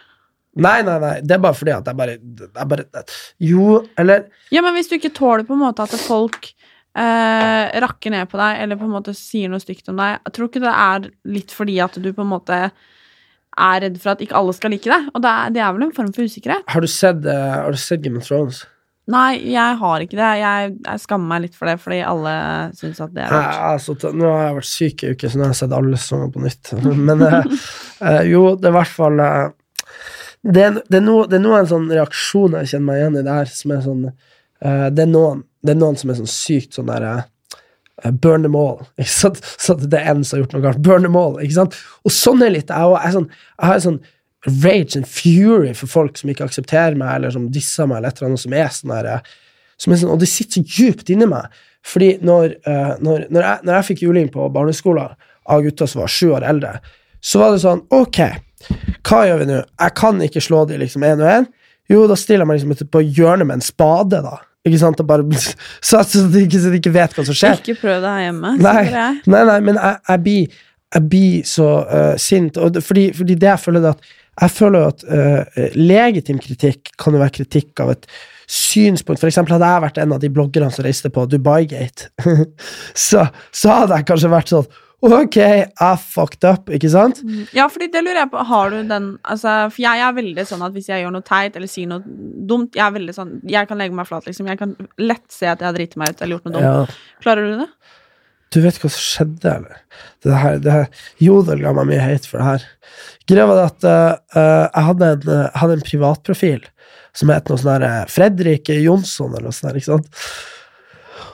Nei, 0.64 0.78
nei, 0.86 0.97
nei, 1.01 1.16
det 1.26 1.34
er 1.34 1.41
bare 1.41 1.58
fordi 1.58 1.74
at 1.74 1.88
jeg 1.89 1.97
bare, 1.97 2.18
jeg 2.45 2.68
bare 2.70 3.04
Jo, 3.41 3.80
eller 3.97 4.28
Ja, 4.54 4.62
men 4.62 4.76
hvis 4.76 4.91
du 4.91 4.99
ikke 4.99 5.16
tåler 5.16 5.47
på 5.47 5.56
en 5.56 5.64
måte 5.64 5.88
at 5.88 5.95
folk 5.97 6.51
eh, 6.51 7.80
rakker 7.84 8.14
ned 8.14 8.30
på 8.30 8.38
deg, 8.38 8.60
eller 8.62 8.78
på 8.78 8.86
en 8.86 8.93
måte 8.93 9.16
sier 9.18 9.49
noe 9.49 9.64
stygt 9.64 9.89
om 9.89 9.97
deg, 9.97 10.20
jeg 10.22 10.36
tror 10.36 10.51
ikke 10.51 10.62
det 10.64 10.76
er 10.84 11.08
litt 11.39 11.56
fordi 11.56 11.80
at 11.84 11.97
du 11.97 12.12
på 12.12 12.22
en 12.22 12.34
måte 12.36 12.60
er 12.64 13.82
redd 13.86 13.97
for 14.01 14.14
at 14.14 14.22
ikke 14.26 14.38
alle 14.38 14.54
skal 14.58 14.74
like 14.74 14.89
deg. 14.89 15.10
Og 15.14 15.26
det 15.26 15.32
er, 15.32 15.56
det 15.58 15.62
er 15.64 15.74
vel 15.76 15.88
en 15.88 15.95
form 15.95 16.14
for 16.14 16.30
usikkerhet. 16.30 16.66
Har 16.70 16.86
du 16.86 16.89
sett, 16.89 17.26
uh, 17.26 17.66
har 17.66 17.74
du 17.74 17.82
sett 17.82 18.01
Game 18.06 18.22
of 18.22 18.30
Thrones? 18.30 18.64
Nei, 19.12 19.32
jeg 19.51 19.78
har 19.82 20.04
ikke 20.06 20.16
det. 20.16 20.28
Jeg, 20.39 20.70
jeg 20.86 21.01
skammer 21.04 21.28
meg 21.34 21.41
litt 21.43 21.58
for 21.60 21.68
det, 21.68 21.76
fordi 21.84 21.97
alle 22.08 22.34
syns 22.78 23.01
at 23.04 23.12
det 23.12 23.26
er 23.26 23.34
Jeg, 23.34 23.47
rart. 23.49 23.66
altså, 23.74 24.14
nå 24.16 24.30
har 24.32 24.45
jeg 24.45 24.56
vært 24.60 24.70
syk 24.70 25.04
i 25.04 25.10
uke, 25.12 25.32
så 25.32 25.39
nå 25.39 25.43
har 25.43 25.51
jeg 25.51 25.60
sett 25.60 25.76
alle 25.76 25.99
sesonger 25.99 26.32
på 26.32 26.43
nytt. 26.45 26.72
Men 27.10 27.26
eh, 27.28 27.51
eh, 27.99 28.22
jo, 28.32 28.45
det 28.56 28.70
er 28.70 28.72
i 28.72 28.78
hvert 28.78 28.95
fall 28.95 29.20
eh, 29.26 29.43
det, 30.43 30.64
er, 30.64 30.80
det, 30.88 31.01
er 31.01 31.04
no, 31.04 31.18
det 31.28 31.39
er 31.39 31.43
noen 31.43 31.68
sånne 31.68 31.99
reaksjoner 31.99 32.64
jeg 32.64 32.74
kjenner 32.74 32.88
meg 32.88 33.01
igjen 33.01 33.20
i 33.20 33.26
der, 33.28 33.51
som 33.60 33.76
er 33.76 33.84
sånn 33.89 34.08
eh, 34.08 34.88
det, 34.95 35.06
er 35.06 35.12
noen, 35.12 35.43
det 35.64 35.76
er 35.76 35.80
noen 35.84 35.99
som 35.99 36.12
er 36.14 36.20
sånn 36.22 36.34
sykt 36.38 36.80
sånn 36.80 36.91
der 36.91 37.10
eh, 37.12 37.22
Burn 38.24 38.43
them 38.43 38.56
all. 38.60 38.82
Ikke 38.99 39.12
sant? 39.14 39.43
Så 39.62 39.76
det 39.80 39.99
er 39.99 40.10
en 40.16 40.24
som 40.28 40.36
har 40.39 40.45
gjort 40.45 40.56
noe 40.58 40.64
galt. 40.66 40.80
Burn 40.84 41.06
them 41.06 41.16
all. 41.20 41.38
Ikke 41.43 41.60
sant? 41.60 41.76
Og 42.04 42.12
sånn 42.12 42.41
er 42.43 42.51
litt 42.56 42.72
jeg 42.72 42.89
òg. 42.89 42.97
Jeg, 43.04 43.14
sånn, 43.16 43.28
jeg 43.60 43.70
har 43.70 43.84
sånn 43.84 43.99
rage 44.46 44.98
and 44.98 45.08
fury 45.08 45.74
for 45.74 45.88
folk 45.88 46.18
som 46.20 46.32
ikke 46.32 46.48
aksepterer 46.48 46.98
meg, 47.00 47.16
eller 47.16 47.34
som 47.36 47.50
disser 47.52 47.88
meg, 47.88 48.02
eller 48.02 48.12
et 48.12 48.20
eller 48.20 48.32
annet 48.32 48.44
som 48.44 48.56
er 48.58 48.74
sånn 48.76 48.94
der 48.94 49.10
eh, 49.14 49.32
som 49.82 49.96
sånn, 49.96 50.14
Og 50.14 50.20
det 50.22 50.30
sitter 50.32 50.62
så 50.62 50.80
djupt 50.80 51.12
inni 51.14 51.28
meg. 51.30 51.52
Fordi 51.84 52.14
når, 52.24 52.58
uh, 52.68 52.94
når, 53.04 53.28
når, 53.34 53.41
jeg, 53.44 53.64
når 53.68 53.76
jeg 53.76 53.88
fikk 53.89 54.04
juling 54.06 54.30
på 54.32 54.46
barneskolen 54.54 55.18
av 55.52 55.64
gutter 55.66 55.89
som 55.89 56.04
var 56.04 56.12
sju 56.12 56.30
år 56.38 56.46
eldre, 56.48 56.78
så 57.24 57.41
var 57.41 57.52
det 57.52 57.64
sånn 57.64 57.82
Ok, 57.91 58.22
hva 59.04 59.20
gjør 59.28 59.41
vi 59.41 59.50
nå? 59.50 59.60
Jeg 59.84 59.96
kan 60.00 60.22
ikke 60.24 60.44
slå 60.44 60.64
de 60.70 60.80
liksom 60.80 61.04
én 61.04 61.20
og 61.20 61.28
én. 61.28 61.50
Jo, 61.91 62.06
da 62.08 62.16
stiller 62.20 62.46
jeg 62.46 62.52
meg 62.52 62.62
liksom 62.62 62.91
på 62.94 63.04
hjørnet 63.04 63.50
med 63.50 63.60
en 63.60 63.66
spade, 63.66 64.22
da. 64.24 64.38
Ikke 64.64 64.80
sant? 64.80 65.02
Og 65.04 65.10
bare, 65.10 65.28
så, 65.89 66.04
så, 66.08 66.24
de 66.32 66.46
ikke, 66.46 66.62
så 66.64 66.72
de 66.72 66.80
ikke 66.80 66.96
vet 66.96 67.18
hva 67.18 67.28
som 67.28 67.36
skjer. 67.36 67.60
Ikke 67.60 67.82
prøv 67.82 68.00
det 68.06 68.14
her 68.16 68.30
hjemme, 68.30 68.54
Nei, 68.64 68.86
nei, 69.28 69.44
nei, 69.50 69.58
men 69.66 69.80
jeg, 69.82 70.00
jeg 70.08 70.24
blir 70.28 70.62
jeg 70.94 71.10
blir 71.10 71.46
så 71.48 71.68
uh, 71.89 72.16
sint, 72.22 72.58
og 72.62 72.76
det, 72.76 72.84
fordi, 72.86 73.08
fordi 73.18 73.34
det 73.41 73.48
jeg 73.48 73.62
føler 73.64 73.82
det 73.82 73.96
at 73.96 74.12
jeg 74.42 74.54
føler 74.56 74.82
jo 74.82 74.92
at 74.92 75.04
uh, 75.10 75.66
legitim 75.78 76.40
kritikk 76.42 76.94
kan 77.02 77.14
jo 77.14 77.22
være 77.22 77.38
kritikk 77.42 77.84
av 77.84 77.94
et 77.94 78.08
synspunkt. 78.50 79.22
For 79.22 79.30
eksempel 79.30 79.56
hadde 79.56 79.70
jeg 79.70 79.84
vært 79.86 80.00
en 80.02 80.16
av 80.16 80.24
de 80.24 80.32
bloggerne 80.34 80.72
som 80.74 80.86
reiste 80.86 81.12
på 81.14 81.28
Dubai-gate, 81.30 82.10
så, 83.08 83.28
så 83.54 83.78
hadde 83.84 84.00
jeg 84.00 84.10
kanskje 84.10 84.34
vært 84.34 84.56
sånn 84.56 84.72
Ok, 85.04 85.36
I 85.36 85.96
fucked 86.00 86.46
up, 86.48 86.70
ikke 86.72 86.88
sant? 86.88 87.18
Ja, 87.52 87.66
fordi 87.68 87.90
det 87.92 88.06
lurer 88.06 88.22
jeg 88.22 88.30
på. 88.32 88.44
Har 88.48 88.70
du 88.72 88.78
den 88.88 89.10
altså, 89.28 89.66
For 89.74 89.84
jeg 89.84 90.00
er 90.00 90.16
veldig 90.16 90.46
sånn 90.48 90.64
at 90.64 90.72
hvis 90.72 90.88
jeg 90.88 91.04
gjør 91.04 91.12
noe 91.18 91.26
teit 91.28 91.58
eller 91.60 91.68
sier 91.68 91.90
noe 91.92 92.00
dumt 92.48 92.78
Jeg 92.80 92.86
er 92.86 92.94
veldig 92.96 93.16
sånn 93.18 93.34
Jeg 93.44 93.68
kan 93.68 93.82
legge 93.82 93.98
meg 93.98 94.08
flat, 94.08 94.24
liksom. 94.30 94.48
Jeg 94.48 94.62
kan 94.62 94.78
lett 95.04 95.26
se 95.28 95.50
at 95.52 95.60
jeg 95.60 95.68
har 95.68 95.76
driti 95.76 96.00
meg 96.00 96.14
ut 96.14 96.24
eller 96.24 96.38
gjort 96.38 96.48
noe 96.48 96.56
dumt. 96.56 96.70
Ja. 96.96 97.20
Klarer 97.26 97.50
du 97.50 97.66
det? 97.66 97.68
Du 98.54 98.60
vet 98.62 98.78
hva 98.78 98.91
som 98.91 99.01
skjedde, 99.01 99.56
eller? 99.58 99.82
Det 100.24 100.38
her, 100.38 100.60
det 100.62 100.76
her, 100.76 101.04
Jodel 101.24 101.64
ga 101.64 101.74
meg 101.76 101.89
mye 101.89 102.04
hate 102.04 102.30
for 102.30 102.39
det 102.39 102.47
her. 102.51 102.68
Greia 103.30 103.49
var 103.49 103.62
at 103.66 103.88
eh, 103.88 104.16
jeg 104.38 104.88
hadde 104.89 105.12
en, 105.16 105.30
uh, 105.32 105.45
hadde 105.58 105.78
en 105.80 105.86
privatprofil 105.88 106.66
som 107.18 107.30
het 107.34 107.49
noe 107.49 107.62
sånn 107.62 107.86
Fredrik 108.10 108.72
Jonsson, 108.74 109.34
eller 109.34 109.49
noe 109.49 109.56
sånt, 109.56 109.78
ikke 109.78 109.91
sant? 109.91 110.22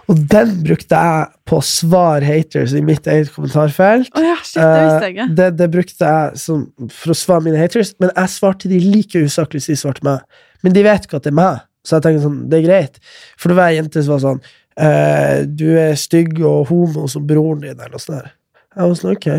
Og 0.09 0.17
den 0.31 0.55
brukte 0.65 0.97
jeg 0.97 1.25
på 1.47 1.59
å 1.59 1.65
svare 1.65 2.25
haters 2.25 2.73
i 2.73 2.81
mitt 2.85 3.05
eget 3.09 3.29
kommentarfelt. 3.35 4.09
Oh 4.17 4.25
ja, 4.25 4.37
shit, 4.41 4.57
det 4.57 4.81
visste 4.81 5.05
jeg 5.05 5.13
ikke. 5.13 5.27
Det, 5.37 5.49
det 5.59 5.67
brukte 5.75 6.13
jeg 6.13 6.41
som, 6.41 6.63
for 6.89 7.13
å 7.13 7.17
svare 7.17 7.45
mine 7.45 7.59
haters, 7.61 7.93
men 8.01 8.11
jeg 8.15 8.33
svarte 8.33 8.71
de 8.71 8.79
like 8.81 9.21
usaklig 9.21 9.61
som 9.61 9.75
de 9.75 9.81
svarte 9.83 10.05
meg. 10.07 10.39
Men 10.65 10.75
de 10.75 10.85
vet 10.87 11.05
ikke 11.05 11.19
at 11.21 11.27
det 11.27 11.33
er 11.33 11.37
meg, 11.39 11.61
så 11.85 11.97
jeg 11.97 12.07
tenker 12.07 12.25
sånn, 12.25 12.39
det 12.49 12.57
er 12.57 12.65
greit. 12.65 12.97
For 13.37 13.53
det 13.53 13.59
var 13.59 13.69
ei 13.69 13.77
jente 13.77 14.01
som 14.01 14.15
var 14.15 14.25
sånn 14.25 14.41
eh, 14.79 15.45
Du 15.47 15.67
er 15.77 15.95
stygg 15.99 16.39
og 16.39 16.69
homo 16.71 17.07
som 17.11 17.25
broren 17.27 17.63
din, 17.65 17.77
eller 17.77 17.95
noe 17.95 18.03
sånt. 18.03 18.19
der. 18.19 18.35
Jeg 18.75 18.85
var 18.85 18.99
sånn, 18.99 19.15
ok. 19.17 19.29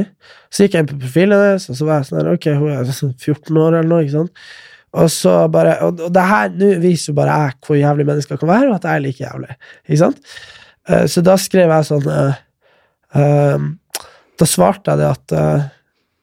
Så 0.51 0.65
gikk 0.65 0.75
jeg 0.75 0.85
inn 0.85 0.91
på 0.91 0.99
profilen 1.01 1.45
hennes, 1.45 1.69
og 1.71 1.79
så 1.79 1.87
var 1.87 2.01
jeg 2.01 2.11
sånn 2.11 2.33
ok, 2.35 2.51
hun 2.59 2.75
er 2.75 2.91
sånn 3.01 3.15
14 3.15 3.63
år 3.63 3.79
eller 3.79 3.91
noe, 3.91 4.05
ikke 4.05 4.19
sant. 4.19 4.47
Og 5.01 5.11
så 5.15 5.35
bare, 5.53 5.77
og, 5.87 6.01
og 6.03 6.15
det 6.15 6.23
her 6.27 6.49
nå 6.59 6.71
viser 6.83 7.13
jo 7.13 7.19
bare 7.21 7.37
jeg 7.45 7.59
hvor 7.67 7.79
jævlig 7.79 8.07
mennesker 8.09 8.41
kan 8.41 8.51
være, 8.51 8.71
og 8.71 8.79
at 8.81 8.89
jeg 8.89 8.99
er 8.99 9.05
like 9.05 9.23
jævlig. 9.23 9.59
Ikke 9.87 10.01
sant? 10.01 10.33
Eh, 10.89 11.05
så 11.11 11.23
da 11.23 11.37
skrev 11.39 11.71
jeg 11.71 11.89
sånn 11.91 12.09
eh, 12.11 12.41
ehm, 13.21 13.69
Da 14.41 14.49
svarte 14.49 14.91
jeg 14.91 15.03
det 15.03 15.11
at 15.11 15.35
eh, 15.37 15.67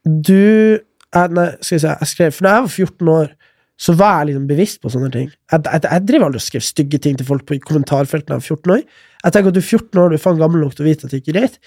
du 0.07 0.41
eh, 0.76 1.28
Nei, 1.32 1.47
skal 1.61 1.78
vi 1.78 1.82
se, 1.84 1.93
jeg 1.93 2.11
skrev 2.11 2.34
For 2.34 2.47
da 2.47 2.55
jeg 2.55 2.65
var 2.65 2.74
14 2.74 3.11
år, 3.13 3.30
så 3.78 3.93
vær 3.93 4.25
liksom 4.25 4.47
bevisst 4.49 4.80
på 4.82 4.89
sånne 4.89 5.11
ting. 5.13 5.28
Jeg, 5.51 5.61
jeg, 5.67 5.84
jeg 5.86 6.05
driver 6.09 6.28
aldri 6.28 6.41
og 6.41 6.45
skriver 6.47 6.65
stygge 6.65 6.99
ting 7.01 7.19
til 7.19 7.28
folk 7.28 7.45
på 7.45 7.59
kommentarfeltene 7.65 8.39
av 8.39 8.45
14 8.45 8.73
år. 8.73 8.82
Jeg 9.21 9.36
tenker 9.36 9.51
at 9.51 9.57
du 9.57 9.61
er 9.61 9.67
14 9.67 10.01
år, 10.01 10.09
du 10.09 10.17
er 10.17 10.23
faen 10.23 10.39
gammel 10.41 10.63
nok 10.63 10.78
til 10.78 10.86
å 10.86 10.88
vite 10.88 11.05
at 11.05 11.13
det 11.13 11.21
ikke 11.21 11.34
er 11.36 11.38
greit. 11.38 11.59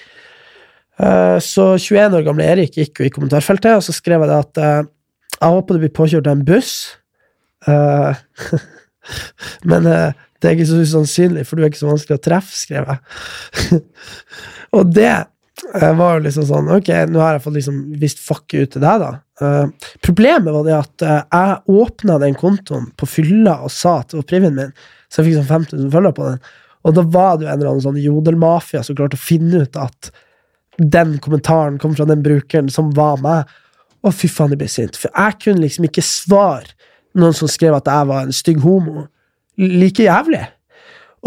Uh, 1.00 1.38
så 1.40 1.68
21 1.78 2.18
år 2.18 2.26
gamle 2.26 2.48
Erik 2.50 2.74
gikk 2.76 3.00
jo 3.00 3.06
i 3.06 3.12
kommentarfeltet, 3.14 3.78
og 3.78 3.86
så 3.86 3.94
skrev 3.96 4.24
jeg 4.24 4.32
det 4.32 4.40
at 4.42 4.60
uh, 4.60 4.88
jeg 5.38 5.54
håper 5.54 5.76
du 5.76 5.84
blir 5.84 5.94
påkjørt 5.96 6.26
av 6.26 6.36
en 6.36 6.46
buss. 6.50 6.74
Uh, 7.68 8.18
men 9.70 9.86
det 9.86 10.48
er 10.48 10.56
ikke 10.56 10.68
så 10.68 10.82
usannsynlig, 10.82 11.46
for 11.46 11.56
du 11.56 11.64
er 11.64 11.70
ikke 11.70 11.84
så 11.84 11.92
vanskelig 11.92 12.18
å 12.18 12.24
treffe, 12.26 12.58
skrev 12.58 12.90
jeg. 12.90 13.80
og 14.76 14.90
det 14.96 15.14
var 15.70 16.16
jo 16.16 16.22
liksom 16.24 16.46
sånn 16.48 16.70
Ok, 16.72 16.88
nå 17.10 17.20
har 17.20 17.36
jeg 17.36 17.42
fått 17.44 17.56
liksom 17.58 17.80
vist 18.00 18.22
fuck 18.24 18.48
ut 18.56 18.70
til 18.72 18.82
deg, 18.82 19.02
da. 19.02 19.10
Eh, 19.40 19.66
problemet 20.04 20.52
var 20.52 20.64
det 20.66 20.74
at 20.76 21.04
uh, 21.06 21.20
jeg 21.24 21.76
åpna 21.80 22.18
den 22.20 22.34
kontoen 22.36 22.90
på 23.00 23.08
fylla 23.08 23.60
og 23.64 23.72
sa 23.72 24.00
at 24.02 24.12
det 24.12 24.26
privien 24.28 24.56
min, 24.56 24.74
så 25.08 25.20
jeg 25.20 25.30
fikk 25.30 25.38
sånn 25.38 25.48
5000 25.48 25.94
følgere 25.94 26.16
på 26.16 26.26
den. 26.26 26.42
Og 26.84 26.96
da 26.96 27.04
var 27.04 27.38
det 27.38 27.46
jo 27.46 27.52
en 27.52 27.56
eller 27.56 27.70
annen 27.70 27.84
sånn 27.84 28.00
jodelmafia 28.00 28.82
som 28.84 28.98
klarte 28.98 29.16
å 29.16 29.22
finne 29.22 29.64
ut 29.64 29.78
at 29.80 30.10
den 30.80 31.16
kommentaren 31.24 31.78
kom 31.80 31.96
fra 31.96 32.06
den 32.08 32.22
brukeren 32.24 32.70
som 32.72 32.92
var 32.96 33.20
meg. 33.24 33.48
Å, 34.00 34.12
fy 34.12 34.30
faen, 34.32 34.54
jeg 34.54 34.60
ble 34.62 34.68
sint. 34.72 34.96
For 34.96 35.12
jeg 35.12 35.40
kunne 35.44 35.64
liksom 35.64 35.88
ikke 35.88 36.04
svare 36.04 36.72
noen 37.20 37.36
som 37.36 37.50
skrev 37.50 37.76
at 37.76 37.88
jeg 37.90 38.08
var 38.08 38.24
en 38.24 38.36
stygg 38.36 38.62
homo. 38.64 39.04
Like 39.60 40.06
jævlig. 40.06 40.44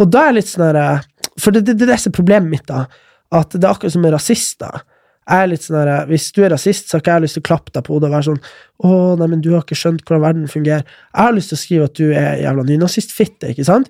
Og 0.01 0.09
da 0.09 0.23
er 0.23 0.31
jeg 0.31 0.39
litt 0.39 0.49
sånn 0.49 0.65
her 0.65 0.79
eh, 0.81 1.03
For 1.37 1.53
det, 1.53 1.67
det, 1.67 1.75
det 1.81 1.93
er 1.93 2.13
problemet 2.15 2.49
mitt, 2.49 2.65
da. 2.69 2.87
At 3.33 3.53
det 3.53 3.61
er 3.61 3.73
akkurat 3.73 3.93
som 3.93 4.01
med 4.05 4.13
rasister. 4.15 4.81
Jeg 5.23 5.43
er 5.43 5.51
litt 5.51 5.63
sånn 5.63 5.79
her, 5.79 6.07
Hvis 6.09 6.31
du 6.35 6.41
er 6.43 6.51
rasist, 6.51 6.89
så 6.89 6.97
har 6.97 7.03
ikke 7.03 7.13
jeg 7.17 7.25
lyst 7.25 7.37
til 7.39 7.43
å 7.43 7.47
klappe 7.47 7.71
deg 7.71 7.85
på 7.85 7.95
hodet 7.95 8.09
og 8.09 8.15
være 8.17 8.27
sånn 8.27 8.41
'Å, 8.83 9.17
nei, 9.19 9.27
men 9.27 9.41
du 9.41 9.53
har 9.53 9.63
ikke 9.63 9.79
skjønt 9.79 10.03
hvordan 10.03 10.21
verden 10.21 10.47
fungerer'. 10.51 10.83
Jeg 10.83 11.23
har 11.23 11.33
lyst 11.33 11.49
til 11.53 11.57
å 11.57 11.63
skrive 11.63 11.83
at 11.87 11.95
du 11.95 12.11
er 12.11 12.41
jævla 12.43 12.63
nynazistfitte, 12.67 13.53
ikke 13.53 13.65
sant? 13.65 13.89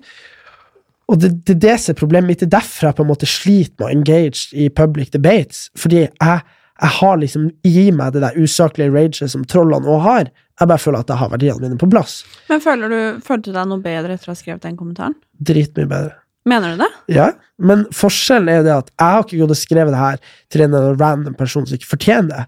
Og 1.10 1.20
det, 1.20 1.44
det 1.44 1.58
det 1.60 1.74
er 1.74 1.98
problemet 1.98 2.28
mitt. 2.28 2.40
Det 2.40 2.48
er 2.48 2.60
derfor 2.60 2.88
jeg 2.88 2.96
på 2.96 3.02
en 3.02 3.10
måte 3.10 3.28
sliter 3.28 3.74
med 3.78 3.86
å 3.88 3.92
engage 3.92 4.54
i 4.56 4.68
public 4.68 5.10
debates. 5.12 5.68
Fordi 5.76 6.06
jeg, 6.06 6.40
jeg 6.80 6.92
har 7.00 7.16
liksom 7.20 7.50
i 7.64 7.90
meg 7.90 8.14
det 8.14 8.22
der 8.24 8.38
usaklige 8.40 8.94
raget 8.94 9.30
som 9.30 9.44
trollene 9.44 9.90
òg 9.90 10.00
har. 10.00 10.32
Jeg 10.60 10.70
bare 10.70 10.78
føler 10.78 11.02
at 11.02 11.10
jeg 11.10 11.20
har 11.20 11.30
verdiene 11.32 11.60
mine 11.60 11.78
på 11.78 11.90
plass. 11.90 12.22
Men 12.48 12.62
føler 12.62 12.88
du, 12.88 12.98
følte 13.26 13.50
du 13.50 13.58
deg 13.58 13.68
noe 13.68 13.82
bedre 13.84 14.14
etter 14.14 14.30
å 14.30 14.34
ha 14.34 14.38
skrevet 14.38 14.62
den 14.62 14.78
kommentaren? 14.78 15.16
Dritmye 15.42 15.90
bedre. 15.90 16.23
Mener 16.48 16.74
du 16.74 16.82
det? 16.82 16.90
Ja, 17.16 17.30
men 17.56 17.86
forskjellen 17.94 18.50
er 18.52 18.60
jo 18.60 18.66
det 18.66 18.74
at 18.74 18.90
jeg 18.92 19.14
har 19.14 19.24
ikke 19.24 19.40
gått 19.40 19.54
og 19.54 19.60
skrevet 19.60 19.94
det 19.94 20.02
her 20.02 20.20
til 20.52 20.64
en 20.64 20.76
eller 20.76 20.98
random 21.00 21.36
person 21.38 21.64
som 21.64 21.78
ikke 21.78 21.94
fortjener 21.94 22.32
det. 22.34 22.44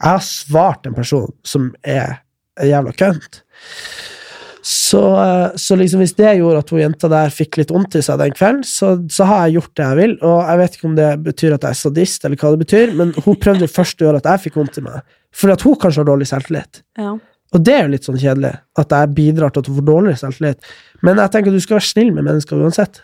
Jeg 0.00 0.16
har 0.16 0.22
svart 0.24 0.86
en 0.88 0.96
person 0.96 1.32
som 1.44 1.72
er 1.82 2.20
en 2.60 2.70
jævla 2.70 2.94
kønt. 2.96 3.42
Så, 4.62 5.00
så 5.56 5.76
liksom 5.78 6.02
hvis 6.02 6.12
det 6.18 6.34
gjorde 6.36 6.60
at 6.60 6.70
hun 6.72 6.82
jenta 6.82 7.08
der 7.10 7.32
fikk 7.32 7.56
litt 7.60 7.72
vondt 7.72 7.96
i 7.96 8.02
seg 8.04 8.20
den 8.20 8.34
kvelden, 8.36 8.62
så, 8.66 8.92
så 9.12 9.26
har 9.28 9.46
jeg 9.46 9.56
gjort 9.58 9.72
det 9.78 9.86
jeg 9.86 9.98
vil. 10.00 10.14
Og 10.20 10.36
jeg 10.44 10.60
vet 10.60 10.76
ikke 10.76 10.88
om 10.90 10.96
det 10.98 11.08
betyr 11.24 11.56
at 11.56 11.64
jeg 11.64 11.76
er 11.76 11.80
sadist, 11.80 12.26
eller 12.26 12.40
hva 12.40 12.52
det 12.52 12.62
betyr, 12.66 12.94
men 12.98 13.14
hun 13.24 13.40
prøvde 13.40 13.70
først 13.70 14.00
å 14.00 14.08
gjøre 14.08 14.20
at 14.20 14.30
jeg 14.30 14.44
fikk 14.46 14.60
vondt 14.60 14.80
i 14.80 14.84
meg. 14.84 15.16
Fordi 15.36 15.56
at 15.56 15.64
hun 15.66 15.78
kanskje 15.80 16.02
har 16.02 16.10
dårlig 16.10 16.28
selvtillit. 16.28 16.82
Ja. 17.00 17.16
Og 17.50 17.64
det 17.66 17.74
er 17.74 17.86
jo 17.86 17.94
litt 17.94 18.06
sånn 18.06 18.20
kjedelig, 18.20 18.52
at 18.78 18.92
jeg 18.94 19.14
bidrar 19.16 19.54
til 19.54 19.64
at 19.64 19.70
hun 19.70 19.78
får 19.80 19.86
dårligere 19.88 20.20
selvtillit. 20.20 20.74
Men 21.06 21.22
jeg 21.22 21.34
tenker 21.34 21.50
at 21.50 21.56
du 21.56 21.64
skal 21.64 21.80
være 21.80 21.88
snill 21.88 22.12
med 22.14 22.28
mennesker 22.28 22.60
uansett. 22.60 23.00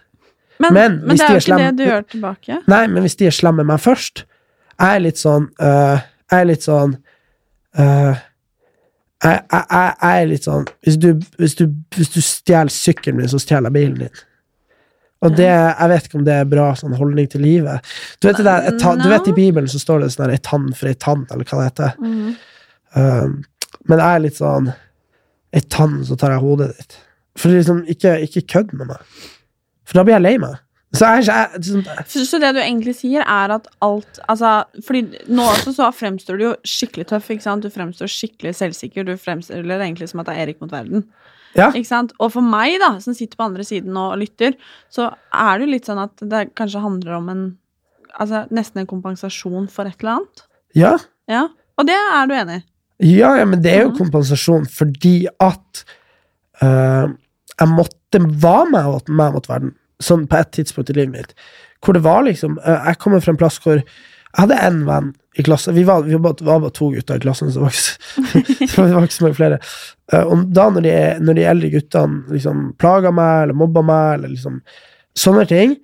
Men, 0.59 0.75
Men 0.75 0.95
men, 1.03 1.17
det 1.17 1.19
de 1.19 1.25
er 1.25 1.35
jo 1.35 1.41
ikke 1.41 1.47
slemme- 1.47 1.67
det 1.67 1.77
du 1.77 1.91
gjør 1.91 2.07
tilbake. 2.13 2.61
Nei, 2.67 2.87
men 2.87 3.05
hvis 3.05 3.19
de 3.21 3.27
er 3.29 3.35
slemme 3.35 3.65
med 3.65 3.75
meg 3.75 3.83
først 3.85 4.25
Jeg 4.77 4.95
er 4.95 5.03
litt 5.05 5.21
sånn 5.21 5.51
uh, 5.61 5.99
Jeg 6.33 6.39
er 6.41 6.49
litt 6.49 6.65
sånn 6.65 6.95
uh, 7.79 8.15
jeg, 9.25 9.41
jeg, 9.53 9.65
jeg, 9.71 9.93
jeg 10.03 10.23
er 10.23 10.31
litt 10.31 10.47
sånn 10.49 10.65
Hvis 10.85 10.97
du, 11.03 11.11
hvis 11.41 11.55
du, 11.59 11.67
hvis 11.97 12.13
du 12.15 12.21
stjeler 12.25 12.73
sykkelen 12.73 13.21
min, 13.21 13.29
så 13.33 13.41
stjeler 13.41 13.71
jeg 13.71 13.77
bilen 13.77 14.01
din. 14.07 14.25
Og 15.25 15.33
det, 15.33 15.49
jeg 15.49 15.91
vet 15.91 16.09
ikke 16.09 16.19
om 16.21 16.27
det 16.27 16.35
er 16.37 16.49
bra 16.49 16.67
sånn 16.77 16.97
holdning 16.99 17.29
til 17.33 17.41
livet. 17.43 17.95
Du 18.21 18.29
vet, 18.29 18.37
det 18.37 18.45
der, 18.47 18.67
et, 18.69 18.85
du 19.01 19.09
vet 19.11 19.31
I 19.31 19.37
Bibelen 19.37 19.71
så 19.71 19.81
står 19.81 20.05
det 20.05 20.11
sånn 20.13 20.33
ei 20.35 20.41
tann 20.45 20.69
for 20.77 20.91
ei 20.91 20.99
tann, 21.01 21.25
eller 21.33 21.49
hva 21.49 21.63
det 21.63 21.69
heter. 21.71 21.95
Mm. 22.05 22.35
Um, 22.97 23.33
men 23.89 24.03
jeg 24.03 24.07
er 24.07 24.23
litt 24.27 24.39
sånn 24.41 24.73
Ei 25.57 25.63
tann, 25.73 26.01
så 26.05 26.17
tar 26.21 26.35
jeg 26.35 26.43
hodet 26.43 26.67
ditt. 26.77 26.97
For 27.39 27.55
liksom, 27.55 27.79
ikke, 27.89 28.17
ikke 28.27 28.43
kødd 28.51 28.73
med 28.77 28.91
meg. 28.91 29.23
For 29.87 29.99
da 30.01 30.05
blir 30.07 30.16
jeg 30.18 30.24
lei 30.26 30.37
meg. 30.43 30.57
Så 30.97 31.09
jeg, 31.16 31.26
jeg, 31.26 31.62
sånn, 31.66 31.82
Så, 32.09 32.22
så 32.24 32.39
det 32.41 32.53
du 32.57 32.61
egentlig 32.62 32.95
sier, 32.97 33.24
er 33.26 33.53
at 33.57 33.66
alt 33.84 34.20
Altså, 34.30 34.53
fordi 34.87 35.18
nå 35.34 35.43
også 35.51 35.72
så 35.76 35.89
fremstår 35.93 36.39
du 36.39 36.45
jo 36.47 36.53
skikkelig 36.64 37.09
tøff, 37.11 37.26
ikke 37.34 37.43
sant? 37.45 37.66
Du 37.66 37.70
fremstår 37.74 38.09
skikkelig 38.09 38.55
selvsikker. 38.57 39.05
Du 39.05 39.16
fremstiller 39.20 39.82
egentlig 39.82 40.09
som 40.12 40.22
at 40.22 40.30
det 40.30 40.37
er 40.37 40.45
Erik 40.47 40.61
mot 40.62 40.72
verden. 40.72 41.05
Ja. 41.59 41.68
Og 42.20 42.30
for 42.32 42.45
meg, 42.45 42.78
da, 42.80 42.95
som 43.03 43.14
sitter 43.16 43.37
på 43.37 43.45
andre 43.49 43.64
siden 43.66 43.97
og 43.97 44.16
lytter, 44.20 44.55
så 44.93 45.11
er 45.34 45.59
det 45.59 45.66
jo 45.66 45.72
litt 45.74 45.87
sånn 45.89 46.01
at 46.03 46.22
det 46.22 46.43
kanskje 46.59 46.82
handler 46.84 47.18
om 47.20 47.28
en 47.34 47.47
Altså 48.16 48.47
nesten 48.55 48.80
en 48.80 48.87
kompensasjon 48.89 49.66
for 49.68 49.84
et 49.84 49.99
eller 50.01 50.14
annet. 50.14 50.43
ja, 50.74 50.95
Ja. 51.28 51.49
Og 51.76 51.84
det 51.84 51.93
er 51.99 52.26
du 52.26 52.32
enig 52.32 52.55
i? 52.62 52.64
Ja, 53.18 53.34
ja, 53.37 53.45
men 53.45 53.61
det 53.61 53.72
er 53.74 53.82
jo 53.82 53.91
Mhm. 53.91 53.99
kompensasjon 53.99 54.64
fordi 54.72 55.26
at 55.39 55.84
eh, 56.62 57.09
jeg 57.61 57.73
måtte 57.73 58.21
var 58.43 58.69
meg 58.71 59.09
meg 59.09 59.37
mot 59.37 59.49
verden, 59.49 59.75
sånn 60.03 60.27
på 60.29 60.41
et 60.41 60.53
tidspunkt 60.57 60.93
i 60.93 60.99
livet 60.99 61.15
mitt, 61.15 61.47
hvor 61.85 61.97
det 61.97 62.05
var 62.05 62.25
liksom 62.27 62.59
eh, 62.65 62.91
Jeg 62.91 63.01
kommer 63.01 63.23
fra 63.25 63.33
en 63.33 63.41
plass 63.41 63.59
hvor 63.63 63.79
jeg 64.37 64.43
hadde 64.43 64.59
én 64.67 64.83
venn 64.85 65.13
i 65.37 65.45
klassen. 65.45 65.75
Vi 65.77 65.85
var, 65.85 66.03
vi 66.05 66.17
var, 66.17 66.35
bare, 66.37 66.71
to 66.77 66.91
gutter 66.93 67.17
i 67.17 67.23
klassen, 67.23 67.53
så 67.53 67.65
det 67.65 68.77
var 68.77 69.05
ikke 69.05 69.15
så 69.15 69.25
mange 69.25 69.39
flere. 69.39 69.59
Eh, 70.13 70.25
og 70.25 70.49
da 70.57 70.69
når 70.73 70.85
de, 70.85 70.95
når 71.25 71.39
de 71.39 71.47
eldre 71.49 71.73
guttene 71.73 72.35
liksom 72.35 72.71
plaga 72.81 73.13
meg 73.15 73.47
eller 73.47 73.57
mobba 73.57 73.85
meg, 73.87 74.09
eller 74.19 74.35
liksom 74.35 74.59
sånne 75.17 75.47
ting, 75.49 75.77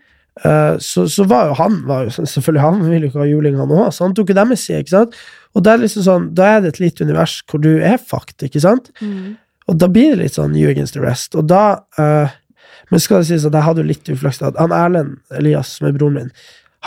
eh, 0.44 0.74
så, 0.84 1.06
så 1.08 1.26
var 1.28 1.48
jo 1.48 1.58
han 1.62 1.78
var 1.88 2.08
jo, 2.08 2.26
Selvfølgelig 2.28 2.64
han 2.66 2.82
ville 2.84 3.06
jo 3.06 3.12
ikke 3.12 3.22
ha 3.22 3.30
juling, 3.30 3.60
han 3.60 3.72
òg, 3.72 3.86
så 3.92 4.04
han 4.08 4.16
tok 4.18 4.32
jo 4.32 4.38
deres 4.40 4.66
side. 4.66 4.82
ikke 4.84 4.96
sant? 4.96 5.16
Og 5.52 5.64
det 5.64 5.72
er 5.72 5.84
liksom 5.84 6.06
sånn, 6.08 6.28
da 6.36 6.50
er 6.50 6.64
det 6.64 6.74
et 6.74 6.82
lite 6.86 7.08
univers 7.08 7.38
hvor 7.48 7.62
du 7.64 7.72
er 7.76 8.00
fucked, 8.00 8.40
ikke 8.48 8.64
sant? 8.64 8.92
Mm. 9.00 9.36
Og 9.70 9.78
da 9.78 9.88
blir 9.92 10.14
det 10.14 10.24
litt 10.24 10.38
sånn 10.38 10.56
against 10.56 10.96
the 10.96 11.02
rest. 11.02 11.36
Og 11.38 11.46
da 11.50 11.84
uh, 11.98 12.32
Men 12.90 13.00
skal 13.00 13.22
det 13.22 13.30
sies 13.30 13.46
at 13.48 13.54
jeg 13.54 13.64
hadde 13.64 13.80
jo 13.84 13.88
litt 13.88 14.08
uflaks. 14.12 14.42
Han 14.58 14.74
Erlend 14.76 15.18
Elias, 15.38 15.78
som 15.78 15.88
er 15.88 15.96
broren 15.96 16.18
min, 16.18 16.32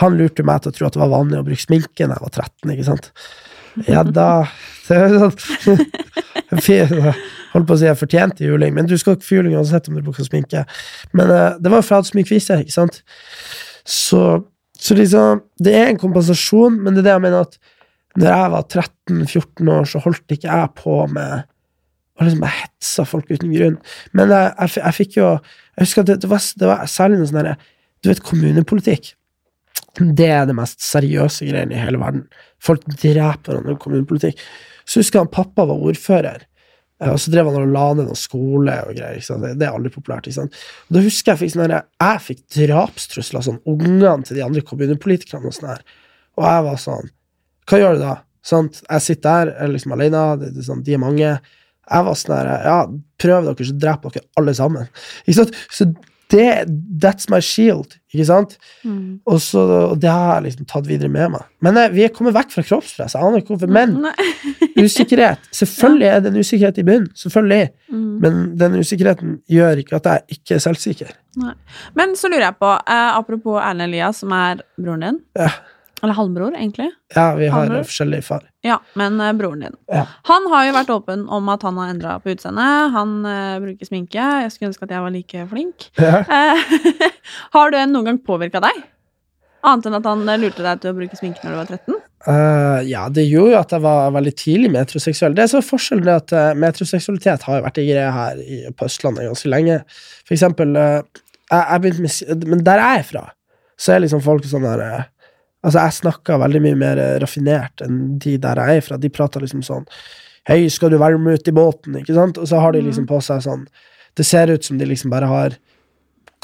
han 0.02 0.16
lurte 0.18 0.44
meg 0.44 0.62
til 0.62 0.70
å 0.70 0.76
tro 0.76 0.86
at 0.86 0.96
det 0.96 1.00
var 1.00 1.14
vanlig 1.14 1.38
å 1.40 1.46
bruke 1.46 1.62
sminke 1.62 2.04
da 2.04 2.18
jeg 2.18 2.24
var 2.26 2.34
13, 2.34 2.72
ikke 2.74 2.86
sant? 2.86 3.10
Ja 3.88 4.02
da 4.04 4.28
sånn, 4.86 5.32
Holdt 7.52 7.68
på 7.68 7.74
å 7.74 7.78
si 7.80 7.88
jeg 7.88 7.98
fortjente 7.98 8.44
juling, 8.44 8.74
men 8.76 8.88
du 8.88 8.94
skal 9.00 9.16
ikke 9.16 9.26
få 9.26 9.38
juling 9.38 9.56
uansett 9.56 9.88
om 9.88 9.96
du 9.96 10.02
bruker 10.04 10.26
sminke. 10.26 10.66
Men 11.16 11.32
uh, 11.32 11.56
det 11.58 11.72
var 11.72 11.82
så 11.86 12.02
mye 12.14 12.28
kvise, 12.28 12.60
ikke 12.62 12.74
sant? 12.74 13.00
Så, 13.86 14.20
så 14.78 14.96
liksom 14.98 15.40
Det 15.62 15.72
er 15.74 15.88
en 15.88 16.00
kompensasjon, 16.00 16.76
men 16.82 16.94
det 16.94 17.02
er 17.02 17.08
det 17.08 17.14
jeg 17.16 17.24
mener 17.24 17.48
at 17.48 17.58
når 18.16 18.30
jeg 18.30 18.52
var 18.52 18.62
13-14 18.64 19.72
år, 19.72 19.88
så 19.88 20.00
holdt 20.04 20.32
ikke 20.36 20.48
jeg 20.48 20.72
på 20.78 20.94
med 21.12 21.48
og 22.16 22.24
liksom 22.24 22.42
bare 22.42 22.62
hetsa 22.62 23.04
folk 23.08 23.30
uten 23.30 23.52
grunn. 23.52 23.76
Men 24.16 24.32
jeg, 24.32 24.50
jeg, 24.56 24.74
jeg 24.80 24.96
fikk 24.96 25.16
jo 25.18 25.28
Jeg 25.76 25.84
husker 25.84 26.04
at 26.04 26.08
det, 26.08 26.18
det, 26.22 26.30
var, 26.30 26.44
det 26.56 26.68
var 26.70 26.88
særlig 26.88 27.20
noe 27.20 27.28
sånn 27.28 27.40
herre 27.42 27.56
Du 28.00 28.08
vet, 28.08 28.22
kommunepolitikk. 28.24 29.12
Det 29.96 30.28
er 30.28 30.44
det 30.48 30.56
mest 30.56 30.84
seriøse 30.84 31.48
greiene 31.48 31.76
i 31.76 31.80
hele 31.80 32.00
verden. 32.00 32.26
Folk 32.62 32.84
dreper 32.88 33.52
hverandre 33.52 33.76
i 33.76 33.80
kommunepolitikk. 33.80 34.40
Så 34.86 35.00
husker 35.00 35.18
jeg 35.18 35.26
han 35.26 35.32
pappa 35.32 35.64
var 35.66 35.82
ordfører, 35.88 36.44
eh, 37.02 37.10
og 37.10 37.18
så 37.20 37.32
drev 37.32 37.48
han 37.50 37.58
og 37.62 37.72
la 37.74 37.86
ned 37.96 38.10
noen 38.10 38.20
skole 38.20 38.76
og 38.86 38.92
greier. 38.96 39.20
Det, 39.20 39.52
det 39.58 39.66
er 39.66 39.74
aldri 39.76 39.92
populært. 39.94 40.28
Ikke 40.28 40.38
sant? 40.38 40.60
Og 40.86 40.98
da 40.98 41.02
husker 41.04 41.32
jeg 41.32 41.42
fikk 41.42 41.54
sånn 41.56 41.74
Jeg 41.74 42.22
fikk 42.26 42.42
drapstrusler, 42.58 43.46
sånn 43.48 43.62
ungene 43.72 44.28
til 44.28 44.38
de 44.38 44.44
andre 44.46 44.64
kommunepolitikerne 44.68 45.50
og 45.50 45.56
sånn 45.56 45.72
her. 45.72 45.84
Og 46.36 46.48
jeg 46.48 46.64
var 46.68 46.80
sånn 46.80 47.12
Hva 47.66 47.82
gjør 47.82 47.96
du 47.96 48.04
da? 48.04 48.16
Sant? 48.46 48.82
Jeg 48.84 49.02
sitter 49.02 49.26
der, 49.26 49.54
er 49.64 49.72
liksom 49.72 49.96
alene, 49.96 50.26
det, 50.38 50.52
det, 50.54 50.66
sånn, 50.68 50.84
de 50.86 50.94
er 50.94 51.02
mange. 51.02 51.32
Jeg 51.90 52.04
var 52.08 52.14
sånn 52.18 52.36
her 52.36 52.66
Ja, 52.66 52.76
prøv 53.22 53.46
dere, 53.50 53.66
så 53.70 53.78
dreper 53.86 54.14
dere 54.16 54.26
alle 54.40 54.54
sammen. 54.58 54.88
Ikke 55.26 55.40
sant? 55.42 55.56
Så 55.70 55.86
det 56.34 56.66
That's 56.98 57.28
my 57.30 57.38
shield, 57.44 57.92
ikke 58.10 58.24
sant? 58.26 58.56
Mm. 58.82 59.20
Og, 59.30 59.36
så, 59.44 59.60
og 59.92 60.00
det 60.02 60.10
har 60.10 60.40
jeg 60.40 60.48
liksom 60.48 60.66
tatt 60.66 60.88
videre 60.88 61.06
med 61.12 61.30
meg. 61.36 61.44
Men 61.62 61.78
jeg, 61.78 61.92
vi 61.94 62.02
er 62.02 62.10
kommet 62.16 62.34
vekk 62.34 62.50
fra 62.56 62.64
kroppspress. 62.66 63.14
Jeg 63.14 63.22
aner 63.22 63.44
ikke 63.44 63.54
hvorfor. 63.54 63.70
Men 63.70 63.94
usikkerhet. 64.86 65.46
Selvfølgelig 65.54 66.08
er 66.10 66.24
det 66.24 66.32
en 66.32 66.40
usikkerhet 66.42 66.80
i 66.82 66.86
bunnen. 66.88 67.06
Selvfølgelig. 67.14 67.68
Mm. 67.92 68.08
Men 68.24 68.40
den 68.58 68.74
usikkerheten 68.80 69.36
gjør 69.54 69.82
ikke 69.84 70.00
at 70.00 70.10
jeg 70.10 70.38
ikke 70.40 70.58
er 70.58 70.64
selvsikker. 70.66 71.14
Men 71.94 72.16
så 72.18 72.32
lurer 72.32 72.48
jeg 72.48 72.58
på, 72.58 72.72
eh, 72.74 73.08
apropos 73.20 73.60
Erlend 73.62 73.86
Elias, 73.90 74.24
som 74.24 74.34
er 74.34 74.64
broren 74.80 75.06
din, 75.06 75.22
Ja, 75.38 75.50
eller 76.02 76.18
halvbror, 76.18 76.52
egentlig, 76.58 76.90
ja 77.14 77.30
vi 77.38 77.46
har 77.48 77.60
halvbror. 77.62 77.86
forskjellig 77.88 78.24
far. 78.24 78.42
Ja, 78.66 78.80
men 78.98 79.20
uh, 79.22 79.30
broren 79.36 79.62
din. 79.66 79.76
Ja. 79.92 80.04
Han 80.30 80.48
har 80.52 80.66
jo 80.66 80.74
vært 80.76 80.92
åpen 80.96 81.24
om 81.32 81.48
at 81.52 81.64
han 81.66 81.78
har 81.80 81.92
endra 81.92 82.16
på 82.22 82.32
utseendet. 82.34 82.90
Han 82.96 83.16
uh, 83.26 83.60
bruker 83.62 83.88
sminke. 83.88 84.18
Jeg 84.18 84.52
skulle 84.52 84.72
ønske 84.72 84.88
at 84.88 84.96
jeg 84.96 85.04
var 85.04 85.14
like 85.14 85.46
flink. 85.52 85.88
Ja. 86.00 86.20
Uh, 86.26 87.08
har 87.56 87.72
du 87.72 87.78
noen 87.92 88.10
gang 88.10 88.20
påvirka 88.26 88.62
deg? 88.64 88.82
Annet 89.66 89.88
enn 89.88 89.98
at 89.98 90.06
han 90.06 90.26
lurte 90.42 90.62
deg 90.62 90.82
til 90.82 90.92
å 90.92 90.98
bruke 90.98 91.18
sminke 91.18 91.42
når 91.42 91.54
du 91.54 91.58
var 91.58 91.70
13? 91.74 91.96
Eh, 92.26 92.80
ja, 92.90 93.06
det 93.10 93.24
gjorde 93.26 93.54
jo 93.54 93.58
at 93.58 93.72
jeg 93.74 93.82
var 93.82 94.12
veldig 94.14 94.32
tidlig 94.38 94.70
metroseksuell. 94.74 95.34
Det 95.34 95.42
er 95.42 95.56
er 95.58 95.64
forskjellen 95.66 96.10
er 96.10 96.20
at 96.20 96.34
metroseksualitet 96.58 97.46
har 97.48 97.58
jo 97.58 97.64
vært 97.64 97.80
en 97.82 97.88
greie 97.88 98.12
her 98.14 98.42
i, 98.44 98.58
på 98.70 98.86
Østlandet 98.86 99.26
ganske 99.26 99.50
lenge. 99.50 99.80
For 100.22 100.36
eksempel, 100.36 100.78
jeg, 100.78 101.02
jeg 101.50 101.98
med, 101.98 102.46
Men 102.46 102.62
der 102.68 102.82
jeg 102.82 103.00
er 103.00 103.08
fra, 103.10 103.24
så 103.74 103.96
er 103.96 104.04
liksom 104.04 104.22
folk 104.22 104.46
sånn 104.46 104.68
der 104.68 105.08
Altså, 105.66 105.82
jeg 105.82 105.98
snakker 105.98 106.38
veldig 106.38 106.62
mye 106.62 106.78
mer 106.78 107.00
eh, 107.02 107.16
raffinert 107.22 107.82
enn 107.84 108.16
de 108.22 108.36
der 108.42 108.60
jeg 108.62 108.80
er 108.80 108.86
fra. 108.86 108.98
De 109.02 109.10
prater 109.12 109.42
liksom 109.44 109.64
sånn 109.66 109.86
Hei, 110.46 110.68
skal 110.70 110.92
du 110.92 111.00
være 111.02 111.18
med 111.18 111.40
ut 111.40 111.48
i 111.50 111.54
båten? 111.54 111.96
Ikke 111.98 112.14
sant? 112.14 112.36
Og 112.38 112.46
så 112.46 112.60
har 112.62 112.76
de 112.76 112.84
liksom 112.86 113.08
på 113.10 113.18
seg 113.24 113.40
sånn 113.42 113.64
Det 114.14 114.22
ser 114.22 114.52
ut 114.52 114.62
som 114.62 114.78
de 114.78 114.86
liksom 114.86 115.10
bare 115.10 115.26
har 115.26 115.56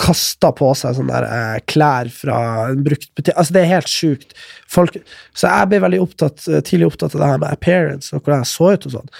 kasta 0.03 0.49
på 0.57 0.71
seg 0.75 0.97
sånne 0.97 1.13
der, 1.13 1.27
eh, 1.29 1.59
klær 1.69 2.09
fra 2.11 2.37
en 2.71 2.81
brukt 2.83 3.11
butikk. 3.15 3.37
Altså, 3.37 3.53
det 3.55 3.61
er 3.61 3.75
helt 3.75 3.91
sjukt. 3.93 4.33
Folk, 4.73 4.97
så 5.37 5.51
jeg 5.53 5.69
ble 5.71 5.81
veldig 5.85 6.01
opptatt, 6.03 6.47
eh, 6.49 6.63
tidlig 6.65 6.89
opptatt 6.89 7.15
av 7.15 7.21
det 7.21 7.29
her 7.29 7.43
med 7.43 7.53
appearance 7.53 8.11
og 8.17 8.23
hvordan 8.23 8.43
jeg 8.43 8.51
så 8.51 8.71
ut 8.73 8.87
og 8.89 8.95
sånn. 8.97 9.13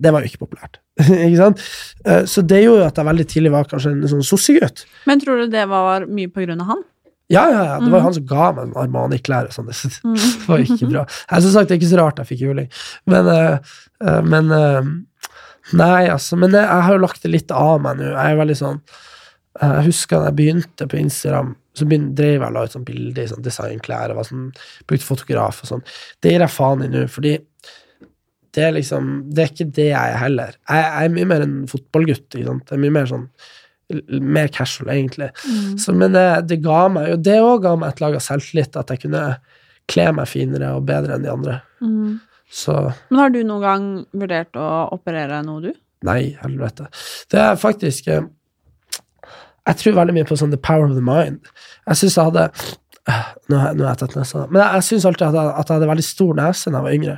Det 0.00 0.12
var 0.14 0.22
jo 0.22 0.30
ikke 0.30 0.44
populært. 0.46 0.78
ikke 1.26 1.40
sant? 1.42 1.66
Eh, 2.06 2.22
Så 2.30 2.46
det 2.46 2.62
gjorde 2.62 2.84
jo 2.84 2.88
at 2.88 3.02
jeg 3.02 3.10
veldig 3.10 3.28
tidlig 3.34 3.52
var 3.52 3.68
kanskje 3.68 3.92
en 3.96 4.08
sånn 4.14 4.24
sossegutt. 4.30 4.86
Men 5.10 5.20
tror 5.20 5.42
du 5.42 5.52
det 5.52 5.66
var 5.68 6.06
mye 6.06 6.30
på 6.32 6.46
grunn 6.46 6.62
av 6.64 6.70
han? 6.70 6.84
Ja, 7.30 7.46
ja, 7.50 7.64
ja. 7.64 7.78
Det 7.80 7.90
var 7.90 8.00
Mhm. 8.00 8.02
han 8.04 8.14
som 8.14 8.26
ga 8.26 8.52
meg 8.52 8.74
Armani-klær 8.74 9.44
og 9.46 9.52
sånn. 9.52 9.66
Det, 9.72 10.00
Mm. 10.04 10.46
var 10.48 10.58
ikke 10.58 10.88
bra. 10.90 11.06
Jeg 11.30 11.42
som 11.42 11.50
sagt, 11.52 11.68
det 11.68 11.74
er 11.76 11.80
ikke 11.80 11.92
så 11.94 11.98
rart 12.02 12.18
jeg 12.18 12.26
fikk 12.26 12.40
juling. 12.48 12.68
Men, 13.06 13.26
eh, 13.28 14.20
men 14.22 14.50
uh, 14.52 14.82
Nei, 15.72 16.08
altså. 16.10 16.36
Men 16.36 16.50
jeg, 16.50 16.66
jeg 16.66 16.82
har 16.82 16.92
jo 16.92 16.98
lagt 17.04 17.22
det 17.22 17.30
litt 17.30 17.50
av 17.54 17.80
meg 17.80 17.96
nå. 17.96 18.08
Jeg 18.10 18.32
er 18.32 18.36
veldig 18.40 18.56
sånn 18.58 18.80
Jeg 19.62 19.84
husker 19.86 20.18
da 20.18 20.30
jeg 20.30 20.36
begynte 20.36 20.86
på 20.88 20.98
Instagram, 20.98 21.54
så 21.76 21.84
begynte, 21.86 22.14
drev 22.16 22.40
jeg 22.40 22.48
og 22.48 22.52
la 22.56 22.62
ut 22.64 22.72
sånn 22.72 22.84
bilder 22.88 23.22
i 23.22 23.28
sånn 23.28 23.42
designklær 23.44 24.10
og 24.10 24.16
var 24.16 24.24
sånn, 24.24 24.46
brukte 24.88 25.04
fotograf 25.06 25.60
og 25.62 25.68
sånn. 25.68 25.82
Det 26.20 26.32
gir 26.32 26.40
jeg 26.40 26.48
faen 26.50 26.82
i 26.84 26.88
nå, 26.88 27.02
fordi 27.08 27.34
det 28.52 28.64
er 28.64 28.72
liksom 28.72 29.30
Det 29.32 29.44
er 29.44 29.52
ikke 29.52 29.72
det 29.72 29.86
jeg 29.92 30.12
er 30.12 30.18
heller. 30.20 30.56
Jeg, 30.68 30.84
jeg 30.84 31.04
er 31.04 31.14
mye 31.14 31.28
mer 31.30 31.42
en 31.46 31.54
fotballgutt. 31.70 32.26
Ikke 32.34 32.46
sant? 32.50 32.64
Jeg 32.68 32.76
er 32.78 32.82
mye 32.82 32.96
mer 32.98 33.06
sånn 33.06 33.28
mer 34.22 34.48
casual, 34.52 34.90
egentlig. 34.94 35.28
Mm. 35.46 35.78
Så, 35.78 35.92
men 35.96 36.12
det, 36.16 36.24
det 36.50 36.60
ga 36.64 36.88
meg 36.92 37.08
jo 37.12 37.16
Det 37.22 37.38
òg 37.42 37.62
ga 37.64 37.72
meg 37.76 37.92
et 37.94 38.00
lag 38.04 38.14
av 38.18 38.24
selvtillit, 38.24 38.76
at 38.80 38.90
jeg 38.94 39.02
kunne 39.06 39.22
kle 39.90 40.04
meg 40.16 40.28
finere 40.30 40.74
og 40.76 40.84
bedre 40.88 41.16
enn 41.16 41.24
de 41.26 41.30
andre. 41.32 41.56
Mm. 41.82 42.20
Så 42.52 42.74
Men 43.10 43.18
har 43.22 43.30
du 43.32 43.40
noen 43.48 43.62
gang 43.64 43.86
vurdert 44.12 44.56
å 44.60 44.66
operere 44.94 45.40
noe, 45.46 45.60
du? 45.70 45.72
nei, 46.04 46.32
helvete. 46.42 46.88
Det 47.30 47.38
er 47.38 47.54
faktisk 47.62 48.08
eh, 48.10 48.24
Jeg 49.68 49.76
tror 49.78 49.94
veldig 50.00 50.14
mye 50.16 50.26
på 50.26 50.34
sånn 50.38 50.50
the 50.50 50.58
power 50.58 50.88
of 50.88 50.96
the 50.96 51.04
mind. 51.04 51.38
Jeg 51.86 52.00
syns 52.00 52.16
jeg 52.18 52.26
hadde 52.32 52.48
eh, 53.08 53.28
Nå 53.48 53.60
har 53.62 53.76
jeg- 53.78 53.98
tatt 54.02 54.16
nesa. 54.18 54.46
Men 54.50 54.62
jeg, 54.64 54.74
jeg 54.80 54.88
syns 54.88 55.06
alltid 55.06 55.28
at 55.28 55.38
jeg, 55.38 55.52
at 55.60 55.68
jeg 55.70 55.76
hadde 55.78 55.90
veldig 55.92 56.06
stor 56.08 56.34
nese 56.40 56.70
da 56.72 56.78
jeg 56.80 56.86
var 56.88 56.96
yngre. 56.98 57.16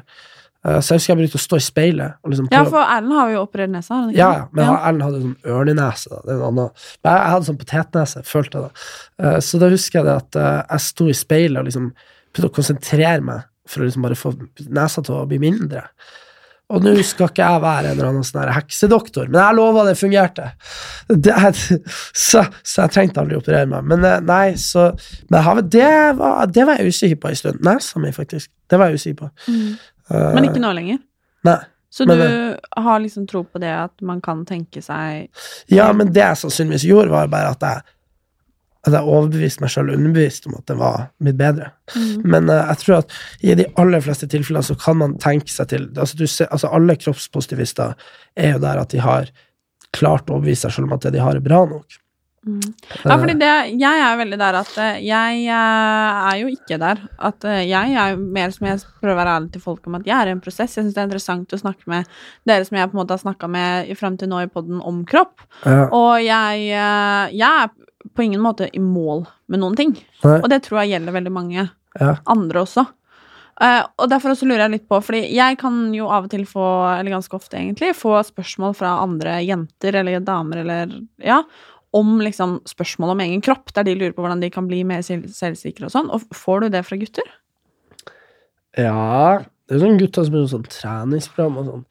Så 0.64 0.94
jeg 0.94 1.00
husker 1.00 1.12
jeg 1.12 1.18
brukte 1.18 1.36
å 1.36 1.42
stå 1.42 1.58
i 1.60 1.64
speilet 1.64 2.14
og 2.24 2.32
liksom 2.32 2.46
Ja, 2.48 2.62
for 2.64 2.80
Erlend 2.80 3.12
har 3.18 3.32
jo 3.34 3.42
operert 3.44 3.72
nesa. 3.72 3.98
har 3.98 4.14
Ja, 4.16 4.30
men 4.48 4.64
ja, 4.64 4.76
Erlend 4.88 5.04
hadde 5.04 5.20
sånn 5.20 5.54
ørnenese. 5.56 6.08
Da. 6.08 6.20
Det 6.24 6.32
er 6.32 6.38
noe 6.40 6.52
annet. 6.54 6.86
Men 7.04 7.18
jeg, 7.18 7.32
hadde 7.34 7.48
sånn 7.50 7.60
potetnese, 7.60 8.22
følte 8.24 8.56
jeg 8.56 8.64
da. 8.64 8.86
Eh, 9.20 9.38
så 9.44 9.60
da 9.60 9.68
husker 9.74 10.00
jeg 10.00 10.08
det 10.08 10.14
at 10.22 10.40
eh, 10.40 10.60
jeg 10.62 10.86
sto 10.86 11.08
i 11.10 11.16
speilet 11.18 11.60
og 11.60 11.68
liksom 11.68 11.90
prøvde 12.34 12.50
å 12.50 12.56
konsentrere 12.56 13.20
meg 13.28 13.44
for 13.68 13.82
å 13.82 13.88
liksom 13.88 14.04
bare 14.04 14.18
få 14.18 14.34
nesa 14.64 15.04
til 15.04 15.18
å 15.18 15.26
bli 15.28 15.40
mindre. 15.42 15.84
Og 16.72 16.80
nå 16.80 16.94
skal 17.04 17.28
ikke 17.28 17.44
jeg 17.44 17.60
være 17.60 17.90
en 17.90 17.92
eller 17.92 18.08
annen 18.08 18.24
sånn 18.24 18.52
heksedoktor, 18.56 19.26
men 19.28 19.36
jeg 19.36 19.56
lover 19.58 19.90
det 19.90 19.96
fungerte. 20.00 20.46
Det, 21.12 21.34
så, 22.16 22.46
så 22.64 22.86
jeg 22.86 22.94
trengte 22.94 23.20
aldri 23.20 23.36
å 23.36 23.42
operere 23.42 23.68
meg. 23.68 23.84
Men 23.92 24.06
eh, 24.08 24.22
nei, 24.24 24.54
så 24.60 24.90
Men 25.28 25.66
det, 25.68 25.90
var, 26.16 26.46
det 26.48 26.64
var 26.64 26.80
jeg 26.80 26.94
usikker 26.94 27.20
på 27.20 27.30
en 27.30 27.40
stund. 27.42 27.60
Nesa 27.68 28.00
mi, 28.00 28.14
faktisk. 28.16 28.48
Det 28.70 28.80
var 28.80 28.90
jeg 28.90 29.02
usikker 29.02 29.26
på. 29.26 29.52
Mm. 29.52 29.74
Eh, 30.10 30.30
Men 30.36 30.48
ikke 30.48 30.62
nå 30.62 30.72
lenger. 30.76 31.00
Nei. 31.48 31.60
Så 31.94 32.06
Men, 32.10 32.18
du 32.18 32.82
har 32.82 33.00
liksom 33.00 33.26
tro 33.30 33.44
på 33.46 33.60
det 33.62 33.70
at 33.70 34.02
man 34.02 34.18
kan 34.20 34.40
tenke 34.48 34.80
seg 34.82 35.28
Ja, 35.70 35.92
men 35.94 36.10
det 36.10 36.24
jeg 36.24 36.40
sannsynligvis 36.40 36.88
gjorde, 36.88 37.12
var 37.12 37.30
bare 37.30 37.52
at 37.54 37.62
jeg 37.62 37.84
at 38.84 38.92
jeg 38.92 39.08
overbeviste 39.08 39.62
meg 39.64 39.72
sjøl 39.72 39.94
underbevist 39.94 40.44
om 40.48 40.58
at 40.58 40.66
det 40.68 40.74
var 40.76 41.06
blitt 41.22 41.38
bedre. 41.40 41.70
Mm. 41.94 42.24
Men 42.34 42.50
uh, 42.52 42.66
jeg 42.68 42.80
tror 42.82 42.98
at 42.98 43.14
i 43.40 43.56
de 43.56 43.64
aller 43.80 44.04
fleste 44.04 44.28
tilfeller 44.28 44.66
så 44.66 44.76
kan 44.76 44.98
man 45.00 45.16
tenke 45.22 45.48
seg 45.52 45.70
til 45.72 45.86
altså, 45.94 46.18
du 46.20 46.26
ser, 46.28 46.50
altså 46.52 46.68
Alle 46.76 46.98
kroppspositivister 47.00 47.94
er 48.36 48.56
jo 48.56 48.62
der 48.66 48.82
at 48.82 48.92
de 48.92 49.00
har 49.00 49.30
klart 49.94 50.28
å 50.28 50.36
overbevise 50.36 50.66
seg 50.66 50.76
selv 50.76 50.90
om 50.90 50.96
at 50.98 51.06
det 51.06 51.14
de 51.16 51.22
har, 51.24 51.38
er 51.38 51.44
bra 51.44 51.62
nok. 51.70 51.96
Mm. 52.44 52.72
Ja, 53.04 53.16
fordi 53.16 53.34
det, 53.40 53.50
jeg 53.80 54.00
er 54.04 54.18
veldig 54.20 54.38
der 54.40 54.56
at 54.58 54.72
eh, 54.80 54.98
jeg 55.06 55.44
eh, 55.48 56.18
er 56.30 56.40
jo 56.42 56.50
ikke 56.52 56.78
der. 56.80 57.00
At 57.30 57.46
eh, 57.48 57.62
jeg 57.64 57.94
er 58.00 58.18
mer 58.20 58.52
som 58.54 58.68
jeg 58.68 58.82
prøver 59.00 59.14
å 59.14 59.20
være 59.22 59.36
ærlig 59.38 59.52
til 59.54 59.64
folk 59.64 59.88
om 59.88 59.96
at 59.98 60.08
jeg 60.08 60.16
er 60.18 60.30
i 60.30 60.34
en 60.36 60.42
prosess. 60.44 60.74
Jeg 60.76 60.84
syns 60.84 60.96
det 60.96 61.02
er 61.02 61.08
interessant 61.08 61.56
å 61.56 61.60
snakke 61.60 61.88
med 61.90 62.10
dere 62.48 62.66
som 62.68 62.78
jeg 62.78 62.90
på 62.90 62.96
en 62.98 63.02
måte 63.02 63.16
har 63.16 63.22
snakka 63.24 63.48
med 63.50 63.94
fram 64.00 64.18
til 64.20 64.30
nå 64.32 64.42
i 64.44 64.50
poden 64.52 64.82
om 64.84 65.04
kropp. 65.08 65.46
Ja. 65.64 65.86
Og 65.88 66.18
jeg, 66.24 66.66
jeg 66.68 67.48
er 67.48 67.72
på 68.14 68.26
ingen 68.26 68.42
måte 68.44 68.68
i 68.68 68.82
mål 68.82 69.24
med 69.48 69.64
noen 69.64 69.78
ting. 69.78 69.96
Nei. 70.24 70.36
Og 70.42 70.50
det 70.52 70.60
tror 70.66 70.82
jeg 70.82 70.96
gjelder 70.96 71.16
veldig 71.16 71.32
mange 71.32 71.70
Ja. 72.00 72.16
andre 72.26 72.64
også. 72.66 72.84
Uh, 73.54 73.84
og 74.02 74.08
derfor 74.10 74.32
også 74.32 74.48
lurer 74.48 74.64
jeg 74.64 74.72
litt 74.72 74.86
på, 74.90 74.98
fordi 74.98 75.20
jeg 75.30 75.58
kan 75.60 75.76
jo 75.94 76.08
av 76.10 76.24
og 76.26 76.32
til 76.32 76.42
få, 76.48 76.64
eller 76.96 77.14
ganske 77.14 77.36
ofte 77.38 77.54
egentlig, 77.54 77.92
få 77.94 78.16
spørsmål 78.26 78.74
fra 78.74 78.96
andre 79.04 79.36
jenter 79.46 79.94
eller 80.00 80.24
damer 80.26 80.64
eller 80.64 80.96
ja, 81.22 81.36
om 81.94 82.18
liksom 82.22 82.58
spørsmål 82.68 83.14
om 83.14 83.24
egen 83.24 83.42
kropp, 83.44 83.72
der 83.76 83.86
de 83.86 83.96
lurer 83.96 84.14
på 84.14 84.24
hvordan 84.24 84.42
de 84.42 84.50
kan 84.52 84.68
bli 84.68 84.82
mer 84.86 85.02
selvsikre 85.04 85.88
og 85.88 85.94
sånn. 85.94 86.10
Og 86.14 86.26
får 86.34 86.64
du 86.64 86.70
det 86.74 86.84
fra 86.86 86.98
gutter? 87.00 87.26
Ja 88.74 89.44
Det 89.68 89.76
er 89.76 89.84
sånn 89.84 90.00
gutter 90.00 90.26
som 90.26 90.34
er 90.34 90.48
sånn 90.50 90.64
treningsprogram 90.66 91.60
og 91.60 91.68
sånn. 91.68 91.84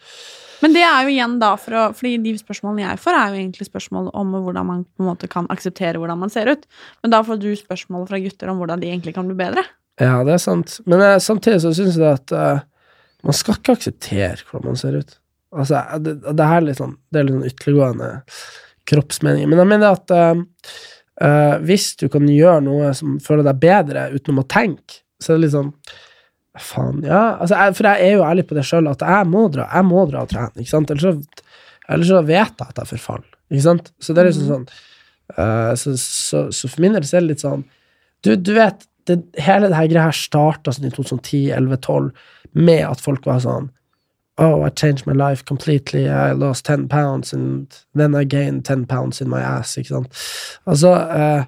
Men 0.63 0.75
det 0.75 0.83
er 0.87 1.03
jo 1.03 1.11
igjen 1.11 1.37
da, 1.41 1.53
for 1.59 1.75
å, 1.75 1.85
fordi 1.95 2.17
de 2.23 2.33
spørsmålene 2.39 2.85
jeg 2.85 2.99
får, 3.03 3.15
er 3.19 3.31
jo 3.31 3.39
egentlig 3.41 3.65
spørsmål 3.67 4.11
om 4.15 4.35
hvordan 4.35 4.67
man 4.67 4.83
på 4.85 5.03
en 5.03 5.09
måte 5.09 5.27
kan 5.31 5.47
akseptere 5.51 5.99
hvordan 5.99 6.21
man 6.21 6.31
ser 6.31 6.51
ut. 6.51 6.67
Men 7.03 7.15
da 7.15 7.19
får 7.27 7.41
du 7.41 7.49
spørsmål 7.59 8.05
fra 8.07 8.19
gutter 8.23 8.51
om 8.51 8.61
hvordan 8.61 8.83
de 8.83 8.91
egentlig 8.91 9.15
kan 9.17 9.27
bli 9.27 9.35
bedre. 9.39 9.65
Ja, 9.99 10.21
det 10.23 10.37
er 10.37 10.43
sant. 10.43 10.77
Men 10.89 11.03
eh, 11.03 11.17
samtidig 11.23 11.59
så 11.65 11.73
syns 11.75 11.99
jeg 11.99 12.07
at 12.07 12.31
uh, 12.31 12.63
man 13.27 13.35
skal 13.35 13.59
ikke 13.59 13.75
akseptere 13.75 14.47
hvordan 14.47 14.71
man 14.71 14.79
ser 14.79 14.99
ut. 15.01 15.17
Altså, 15.53 15.83
det, 16.01 16.15
det 16.23 16.47
her 16.49 16.61
er 16.61 16.65
litt 16.65 16.79
sånn 16.79 16.95
Det 17.13 17.19
er 17.19 17.27
litt 17.27 17.35
sånn 17.35 17.49
ytterliggående 17.51 18.07
kroppsmeninger. 18.89 19.49
Men 19.49 19.61
jeg 19.61 19.71
mener 19.71 19.97
at 19.97 20.13
uh, 20.13 21.57
hvis 21.63 21.93
du 22.01 22.07
kan 22.13 22.27
gjøre 22.29 22.63
noe 22.65 22.93
som 22.97 23.19
føler 23.23 23.47
deg 23.47 23.61
bedre 23.61 24.09
utenom 24.13 24.43
å 24.43 24.49
tenke, 24.49 25.03
så 25.21 25.33
er 25.33 25.39
det 25.39 25.47
litt 25.47 25.57
sånn 25.57 25.75
Faen, 26.61 26.99
ja. 27.01 27.39
Altså, 27.41 27.57
jeg, 27.57 27.73
for 27.79 27.87
jeg 27.89 28.05
er 28.05 28.11
jo 28.13 28.25
ærlig 28.27 28.43
på 28.45 28.53
det 28.53 28.63
sjøl, 28.67 28.85
at 28.91 29.01
jeg 29.01 29.25
må 29.25 29.47
dra 29.49 29.63
Jeg 29.73 29.85
må 29.89 30.03
dra 30.05 30.21
og 30.21 30.29
trene, 30.29 30.53
ikke 30.61 30.69
sant? 30.69 30.91
Ellers 30.93 31.07
så, 31.07 31.45
ellers 31.95 32.11
så 32.11 32.19
vet 32.27 32.59
jeg 32.61 32.67
at 32.67 32.81
jeg 32.83 32.89
forfaller, 32.91 33.31
ikke 33.49 33.63
sant? 33.65 33.89
Så 33.97 34.13
det 34.13 34.21
er 34.21 34.29
liksom 34.29 34.51
sånn 34.51 34.67
uh, 35.39 35.71
så, 35.79 35.95
så, 35.97 36.43
så 36.53 36.69
for 36.69 36.83
min 36.85 36.93
del 36.93 37.07
så 37.09 37.17
er 37.17 37.25
det 37.25 37.31
litt 37.31 37.45
sånn 37.45 37.63
Du, 38.21 38.35
du 38.37 38.53
vet, 38.53 38.85
det, 39.09 39.17
hele 39.41 39.71
det 39.71 39.79
her 39.79 39.89
greia 39.89 40.05
her 40.11 40.19
starta 40.19 40.75
sånn 40.75 40.85
i 40.91 40.93
2010, 40.93 41.49
11, 41.57 41.81
12 41.89 42.61
med 42.69 42.85
at 42.85 43.01
folk 43.01 43.25
var 43.25 43.41
sånn 43.41 43.71
Oh, 44.37 44.63
I 44.63 44.69
changed 44.69 45.05
my 45.05 45.13
life 45.13 45.45
completely. 45.45 46.09
I 46.09 46.31
lost 46.31 46.65
10 46.65 46.87
pounds, 46.87 47.33
and 47.33 47.67
then 47.93 48.15
I 48.15 48.23
gained 48.23 48.65
10 48.65 48.87
pounds 48.87 49.21
in 49.21 49.29
my 49.29 49.41
ass. 49.41 49.77
Ikke 49.77 49.93
sant? 49.93 50.23
Altså, 50.65 50.93
eh, 50.93 51.43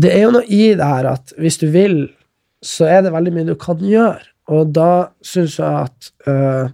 det 0.00 0.12
er 0.12 0.24
jo 0.24 0.32
noe 0.36 0.48
i 0.48 0.74
det 0.76 0.86
her 0.86 1.08
at 1.10 1.34
hvis 1.40 1.60
du 1.60 1.68
vil, 1.72 2.06
så 2.64 2.88
er 2.88 3.04
det 3.04 3.12
veldig 3.14 3.32
mye 3.34 3.48
du 3.48 3.54
kan 3.60 3.80
gjøre. 3.80 4.24
Og 4.52 4.70
da 4.76 5.08
syns 5.26 5.56
jeg 5.58 5.88
at 5.88 6.10
uh, 6.30 6.68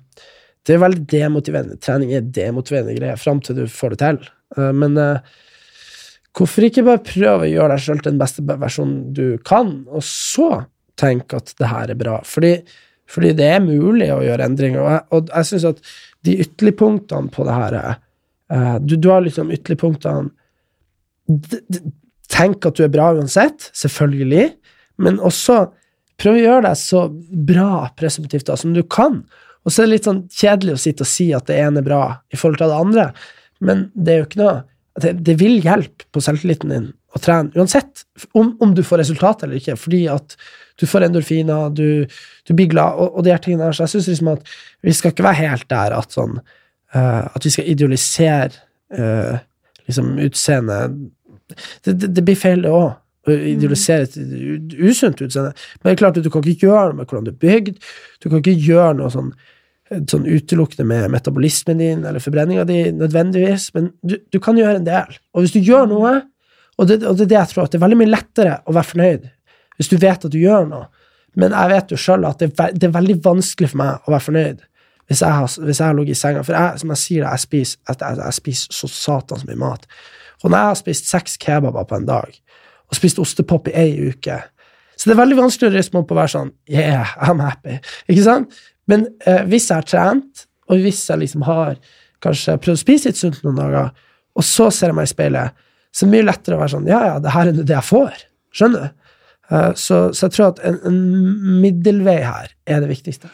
det 0.66 0.74
er 0.74 0.82
veldig 0.82 1.07
demotiverende. 1.11 1.78
Trening 1.82 2.12
er 2.14 2.26
demotiverende 2.26 2.97
greier 2.99 3.20
fram 3.20 3.40
til 3.43 3.62
du 3.62 3.64
får 3.70 3.95
det 3.95 4.01
til. 4.03 4.20
Uh, 4.59 4.70
men 4.76 4.99
uh, 5.01 5.22
hvorfor 6.36 6.68
ikke 6.68 6.84
bare 6.86 7.05
prøve 7.07 7.47
å 7.47 7.53
gjøre 7.53 7.74
deg 7.74 7.84
sjøl 7.86 8.03
til 8.03 8.12
den 8.12 8.20
beste 8.20 8.45
versjonen 8.47 8.99
du 9.16 9.26
kan, 9.47 9.74
og 9.88 10.05
så 10.07 10.51
tenke 11.01 11.40
at 11.40 11.55
det 11.59 11.70
her 11.72 11.95
er 11.95 11.99
bra? 11.99 12.18
Fordi 12.28 12.59
fordi 13.11 13.32
det 13.38 13.48
er 13.55 13.64
mulig 13.64 14.09
å 14.14 14.22
gjøre 14.24 14.46
endringer. 14.46 14.82
Og 14.82 14.90
jeg, 14.92 15.03
og 15.11 15.32
jeg 15.32 15.48
syns 15.50 15.68
at 15.72 15.92
de 16.26 16.38
ytterligpunktene 16.44 17.32
på 17.34 17.46
det 17.48 17.59
her 17.59 17.78
uh, 17.82 18.76
du, 18.80 18.96
du, 18.96 19.11
har 19.11 19.24
liksom 19.24 19.53
ytterligpunktene 19.55 20.30
Tenk 22.32 22.64
at 22.66 22.78
du 22.78 22.82
er 22.86 22.90
bra 22.92 23.11
uansett, 23.12 23.66
selvfølgelig, 23.76 24.46
men 25.05 25.18
også 25.22 25.66
prøv 26.20 26.38
å 26.38 26.40
gjøre 26.40 26.64
deg 26.64 26.78
så 26.80 27.03
bra 27.50 27.90
presumptivt 27.98 28.48
da, 28.48 28.57
som 28.59 28.72
du 28.72 28.80
kan. 28.82 29.20
Og 29.62 29.72
så 29.72 29.82
er 29.82 29.88
det 29.88 29.92
litt 29.92 30.09
sånn 30.09 30.22
kjedelig 30.32 30.74
å 30.74 30.80
sitte 30.80 31.05
og 31.05 31.11
si 31.11 31.28
at 31.36 31.46
det 31.50 31.59
ene 31.61 31.82
er 31.82 31.86
bra 31.86 32.03
i 32.32 32.38
forhold 32.40 32.62
til 32.62 32.72
det 32.72 32.80
andre, 32.86 33.07
men 33.62 33.84
det 33.94 34.14
er 34.14 34.22
jo 34.22 34.28
ikke 34.30 34.40
noe 34.40 34.57
det, 35.00 35.12
det 35.24 35.36
vil 35.40 35.61
hjelpe 35.64 36.09
på 36.12 36.20
selvtilliten 36.24 36.72
din 36.72 36.88
å 37.12 37.20
trene, 37.22 37.53
uansett 37.57 38.05
om, 38.36 38.55
om, 38.61 38.74
du 38.76 38.82
får 38.84 39.03
resultat 39.03 39.44
eller 39.44 39.61
ikke, 39.61 39.76
fordi 39.80 40.03
at 40.12 40.36
du 40.83 40.89
får 40.91 41.07
endorfiner, 41.07 41.70
du, 41.70 42.05
du 42.49 42.55
blir 42.59 42.70
glad, 42.72 42.99
og, 42.99 43.16
og 43.16 43.26
de 43.26 43.33
her 43.35 43.43
tingene 43.43 43.68
her. 43.68 43.76
Så 43.76 43.87
jeg 43.87 43.95
syns 43.95 44.11
liksom 44.11 44.33
at 44.35 44.53
vi 44.83 44.95
skal 44.99 45.14
ikke 45.14 45.26
være 45.28 45.41
helt 45.45 45.68
der 45.70 45.95
at 45.97 46.14
sånn 46.14 46.41
uh, 46.43 47.22
At 47.30 47.47
vi 47.47 47.55
skal 47.55 47.70
idealisere 47.70 48.51
uh, 48.99 49.39
liksom 49.87 50.16
utseendet 50.22 50.99
det, 51.85 51.93
det, 51.93 52.09
det, 52.16 52.24
blir 52.24 52.39
feil, 52.39 52.62
det 52.64 52.72
òg. 52.72 52.93
Å 53.22 53.35
idealisere 53.53 54.09
et 54.09 54.14
usunt 54.80 55.20
utseende. 55.22 55.53
Men 55.78 55.87
det 55.87 55.93
er 55.93 55.99
klart 56.01 56.16
at 56.18 56.24
du 56.24 56.30
kan 56.33 56.43
ikke 56.43 56.66
gjøre 56.66 56.89
noe 56.91 56.99
med 56.99 57.11
hvordan 57.11 57.26
du 57.28 57.30
er 57.30 57.43
bygd. 57.45 57.76
Du 58.18 58.30
kan 58.30 58.41
ikke 58.41 58.57
gjøre 58.57 58.97
noe 58.99 59.12
sånn 59.14 59.35
sånn 60.09 60.24
utelukkende 60.24 60.87
med 60.89 61.11
metabolismen 61.12 61.80
din 61.83 62.05
eller 62.09 62.22
forbrenninga 62.22 62.64
di, 62.64 62.78
nødvendigvis, 62.97 63.66
men 63.76 63.91
du, 64.01 64.14
du, 64.33 64.39
kan 64.41 64.57
gjøre 64.57 64.80
en 64.80 64.87
del. 64.87 65.18
Og 65.37 65.45
hvis 65.45 65.53
du 65.53 65.61
gjør 65.61 65.91
noe, 65.91 66.14
og 66.80 66.89
det, 66.89 67.03
og 67.05 67.18
det 67.18 67.26
er 67.26 67.33
det 67.35 67.39
jeg 67.39 67.51
tror, 67.51 67.66
at 67.66 67.74
det 67.74 67.78
er 67.78 67.85
veldig 67.85 67.99
mye 68.01 68.12
lettere 68.12 68.55
å 68.64 68.76
være 68.76 68.89
fornøyd 68.89 69.26
hvis 69.79 69.91
du 69.93 69.97
vet 70.01 70.27
at 70.27 70.33
du 70.33 70.39
gjør 70.41 70.68
noe. 70.68 70.87
Men 71.39 71.55
jeg 71.57 71.73
vet 71.73 71.95
jo 71.95 72.01
sjøl 72.01 72.27
at 72.29 72.43
det 72.43 72.51
er, 72.53 72.75
det 72.77 72.89
er, 72.89 72.95
veldig 72.95 73.18
vanskelig 73.25 73.73
for 73.73 73.81
meg 73.81 74.05
å 74.05 74.14
være 74.14 74.27
fornøyd 74.27 74.68
hvis 75.11 75.20
jeg 75.25 75.35
har, 75.35 75.55
hvis 75.66 75.81
ligget 75.99 76.16
i 76.16 76.20
senga. 76.20 76.43
For 76.47 76.57
jeg, 76.57 76.81
som 76.81 76.93
jeg 76.93 77.01
sier, 77.01 77.25
jeg 77.27 77.43
spiser, 77.43 77.81
jeg, 77.91 78.18
jeg 78.20 78.37
spiser 78.37 78.77
så 78.77 78.89
satans 78.89 79.43
mye 79.49 79.59
mat. 79.61 79.87
Og 80.43 80.51
når 80.51 80.57
jeg 80.57 80.70
har 80.70 80.79
spist 80.79 81.11
seks 81.11 81.35
kebaber 81.43 81.85
på 81.89 81.99
en 81.99 82.07
dag, 82.09 82.39
og 82.93 82.99
spist 82.99 83.20
ostepop 83.23 83.70
i 83.70 83.77
ei 83.79 83.93
uke 84.12 84.37
Så 84.97 85.09
det 85.09 85.14
er 85.14 85.23
veldig 85.23 85.39
vanskelig 85.39 85.70
å 85.70 85.73
reise 85.73 85.93
meg 85.95 86.03
opp 86.03 86.11
og 86.12 86.18
være 86.18 86.33
sånn 86.35 86.51
Yeah, 86.68 87.14
I'm 87.16 87.41
happy. 87.43 87.79
Ikke 88.12 88.25
sant? 88.27 88.57
Men 88.91 89.07
eh, 89.27 89.43
hvis 89.49 89.70
jeg 89.70 89.81
har 89.81 89.89
trent, 89.89 90.47
og 90.68 90.83
hvis 90.85 91.01
jeg 91.09 91.23
liksom 91.23 91.45
har 91.49 91.79
kanskje 92.23 92.59
prøvd 92.61 92.79
å 92.79 92.83
spise 92.83 93.11
litt 93.11 93.18
sunt 93.18 93.41
noen 93.43 93.59
dager, 93.59 93.89
og 94.37 94.47
så 94.47 94.68
ser 94.70 94.93
jeg 94.93 94.99
meg 94.99 95.09
i 95.09 95.12
speilet, 95.12 95.64
så 95.93 96.05
er 96.05 96.11
det 96.11 96.14
mye 96.14 96.29
lettere 96.29 96.57
å 96.57 96.61
være 96.61 96.75
sånn 96.75 96.91
Ja, 96.91 97.01
ja, 97.09 97.16
det 97.23 97.33
her 97.35 97.51
er 97.51 97.59
det 97.59 97.75
jeg 97.75 97.89
får. 97.89 98.23
Skjønner 98.53 98.85
du? 98.85 99.01
Uh, 99.51 99.72
så, 99.74 100.12
så, 100.14 100.26
jeg 100.26 100.36
tror 100.36 100.53
at 100.53 100.62
en, 100.66 100.78
en, 100.88 101.01
middelvei 101.62 102.20
her 102.24 102.53
er 102.66 102.82
det 102.84 102.90
viktigste. 102.93 103.30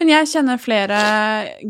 Men 0.00 0.10
jeg 0.10 0.30
kjenner 0.32 0.60
flere 0.60 0.98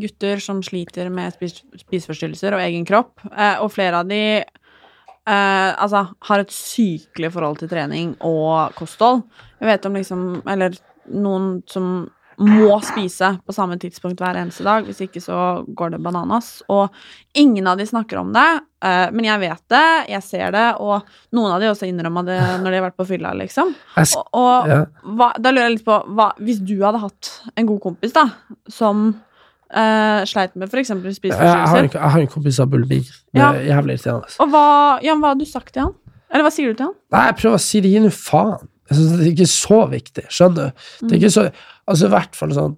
gutter 0.01 0.41
som 0.43 0.63
sliter 0.65 1.11
med 1.13 1.35
spis 1.37 1.61
spiseforstyrrelser 1.85 2.57
og 2.57 2.63
egen 2.65 2.87
kropp, 2.87 3.19
uh, 3.29 3.61
og 3.63 3.69
flere 3.75 4.01
av 4.01 4.09
de 4.09 4.23
uh, 4.41 5.71
altså, 5.77 6.07
har 6.29 6.43
et 6.43 6.53
sykelig 6.53 7.31
forhold 7.35 7.61
til 7.61 7.71
trening 7.71 8.15
og 8.25 8.75
kosthold. 8.79 9.23
Jeg 9.61 9.69
vet 9.69 9.87
om 9.87 9.95
liksom 10.01 10.25
Eller 10.49 10.75
noen 11.13 11.59
som 11.69 12.07
må 12.41 12.79
spise 12.83 13.31
på 13.45 13.55
samme 13.55 13.77
tidspunkt 13.79 14.21
hver 14.21 14.37
eneste 14.39 14.65
dag. 14.65 14.85
Hvis 14.87 15.01
ikke 15.05 15.21
så 15.23 15.37
går 15.67 15.95
det 15.95 16.01
bananas. 16.03 16.59
Og 16.71 16.93
ingen 17.37 17.67
av 17.67 17.79
de 17.79 17.87
snakker 17.87 18.19
om 18.21 18.33
det, 18.35 18.47
uh, 18.85 19.07
men 19.15 19.27
jeg 19.29 19.43
vet 19.45 19.63
det, 19.71 19.85
jeg 20.11 20.25
ser 20.25 20.55
det, 20.55 20.65
og 20.83 21.05
noen 21.35 21.55
av 21.55 21.63
de 21.63 21.69
også 21.71 21.87
innrømma 21.89 22.25
det 22.27 22.39
når 22.63 22.69
de 22.69 22.79
har 22.79 22.87
vært 22.89 22.99
på 22.99 23.07
fylla, 23.13 23.35
liksom. 23.39 23.71
Og, 24.01 24.25
og 24.35 24.71
ja. 24.71 24.81
hva, 25.17 25.31
da 25.39 25.53
lurer 25.53 25.69
jeg 25.69 25.77
litt 25.77 25.87
på 25.87 26.01
hva, 26.17 26.31
Hvis 26.43 26.59
du 26.63 26.75
hadde 26.83 27.03
hatt 27.03 27.31
en 27.55 27.69
god 27.69 27.81
kompis 27.83 28.15
da, 28.15 28.27
som 28.71 29.07
uh, 29.09 30.21
sleit 30.27 30.55
med 30.59 30.69
f.eks. 30.69 30.91
spiseforstyrrelser 30.91 31.89
jeg, 31.89 32.01
har 32.01 32.23
en 32.23 32.31
kompis 32.31 32.61
av 32.63 32.71
bulimi. 32.71 33.03
Ja. 33.35 33.53
jævlig 33.55 33.99
irriterende. 33.99 34.31
Og 34.43 34.51
hva, 34.53 34.67
Jan, 35.05 35.23
hva 35.23 35.33
har 35.33 35.39
du 35.39 35.47
sagt 35.49 35.73
til 35.75 35.87
han? 35.87 35.95
Eller 36.33 36.47
hva 36.47 36.53
sier 36.53 36.71
du 36.71 36.79
til 36.79 36.89
han? 36.89 36.95
Nei, 37.13 37.27
Jeg 37.29 37.37
prøver 37.41 37.57
å 37.57 37.63
si 37.63 37.81
det, 37.83 37.91
gi 37.93 38.01
nå 38.03 38.11
faen. 38.13 38.71
Jeg 38.85 38.99
synes 38.99 39.13
Det 39.15 39.23
er 39.23 39.31
ikke 39.31 39.49
så 39.49 39.79
viktig, 39.89 40.23
skjønner 40.29 40.67
du? 40.67 40.83
Det 41.01 41.15
er 41.15 41.21
ikke 41.23 41.33
så 41.33 41.45
Altså, 41.85 42.07
i 42.07 42.13
hvert 42.15 42.37
fall 42.37 42.53
sånn 42.55 42.73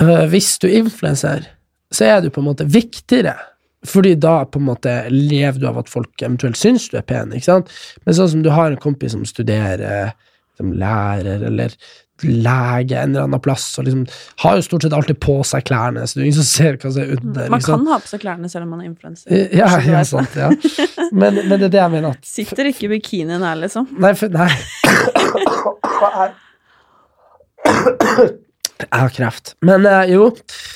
uh, 0.00 0.24
Hvis 0.32 0.54
du 0.62 0.68
influenser, 0.70 1.50
så 1.92 2.08
er 2.08 2.22
du 2.24 2.30
på 2.32 2.40
en 2.42 2.48
måte 2.48 2.66
viktigere. 2.68 3.36
Fordi 3.86 4.14
da 4.18 4.40
på 4.48 4.58
en 4.58 4.68
måte 4.70 4.94
lever 5.12 5.60
du 5.60 5.68
av 5.68 5.82
at 5.82 5.90
folk 5.92 6.22
eventuelt 6.22 6.58
syns 6.58 6.88
du 6.90 6.96
er 6.98 7.06
pen. 7.06 7.34
ikke 7.36 7.50
sant? 7.50 7.76
Men 8.04 8.16
sånn 8.18 8.32
som 8.34 8.42
du 8.46 8.50
har 8.54 8.72
en 8.72 8.80
kompis 8.82 9.14
som 9.14 9.26
studerer 9.28 10.16
som 10.56 10.72
lærer, 10.72 11.42
eller 11.44 11.74
lege 12.24 12.96
en 12.96 13.10
eller 13.10 13.26
annen 13.26 13.40
plass, 13.44 13.66
og 13.78 13.84
liksom 13.84 14.06
har 14.40 14.56
jo 14.56 14.62
stort 14.64 14.86
sett 14.86 14.94
alltid 14.96 15.18
på 15.20 15.34
seg 15.44 15.66
klærne, 15.68 16.06
så 16.08 16.16
det 16.16 16.22
er 16.22 16.28
ingen 16.30 16.38
som 16.38 16.48
ser 16.48 16.78
hva 16.80 16.92
som 16.94 17.02
er 17.02 17.12
under. 17.18 17.50
Man 17.52 17.66
kan 17.66 17.84
ha 17.90 17.98
på 18.00 18.08
seg 18.08 18.22
klærne 18.24 18.48
selv 18.48 18.64
om 18.64 18.72
man 18.72 18.80
er 18.80 18.88
influenser. 18.88 19.36
Ja, 19.52 19.68
ja, 19.84 20.00
sant, 20.08 20.38
ja. 20.38 20.48
Men, 21.12 21.42
men, 21.44 21.58
det 21.60 21.68
er 21.68 21.74
det 21.76 21.82
jeg 21.82 21.92
mener. 21.92 22.16
At, 22.16 22.24
Sitter 22.26 22.72
ikke 22.72 22.88
i 22.88 22.92
bikinien 22.96 23.44
her, 23.44 23.60
liksom? 23.60 23.92
Nei, 24.00 24.14
for, 24.16 24.32
nei. 24.32 24.48
Jeg 28.76 29.00
har 29.00 29.12
kreft. 29.14 29.54
Men 29.64 29.86
uh, 29.88 30.02
jo 30.04 30.26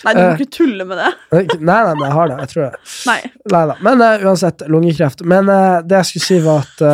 Nei, 0.07 0.15
du 0.17 0.21
må 0.23 0.29
uh, 0.31 0.39
ikke 0.39 0.55
tulle 0.57 0.87
med 0.89 1.01
det. 1.03 1.11
nei, 1.61 1.81
nei, 1.85 1.93
men 1.93 2.05
jeg 2.07 2.15
har 2.17 2.31
det. 2.31 2.39
Jeg 2.41 2.53
tror 2.53 2.63
det. 2.65 2.93
Nei. 3.11 3.19
Neida. 3.53 3.77
Men 3.85 4.05
uh, 4.05 4.25
uansett, 4.25 4.65
lungekreft. 4.73 5.25
Men 5.29 5.51
det 5.85 5.99
jeg 5.99 6.09
skulle 6.11 6.27
si, 6.27 6.39
var 6.45 6.65
at 6.65 6.85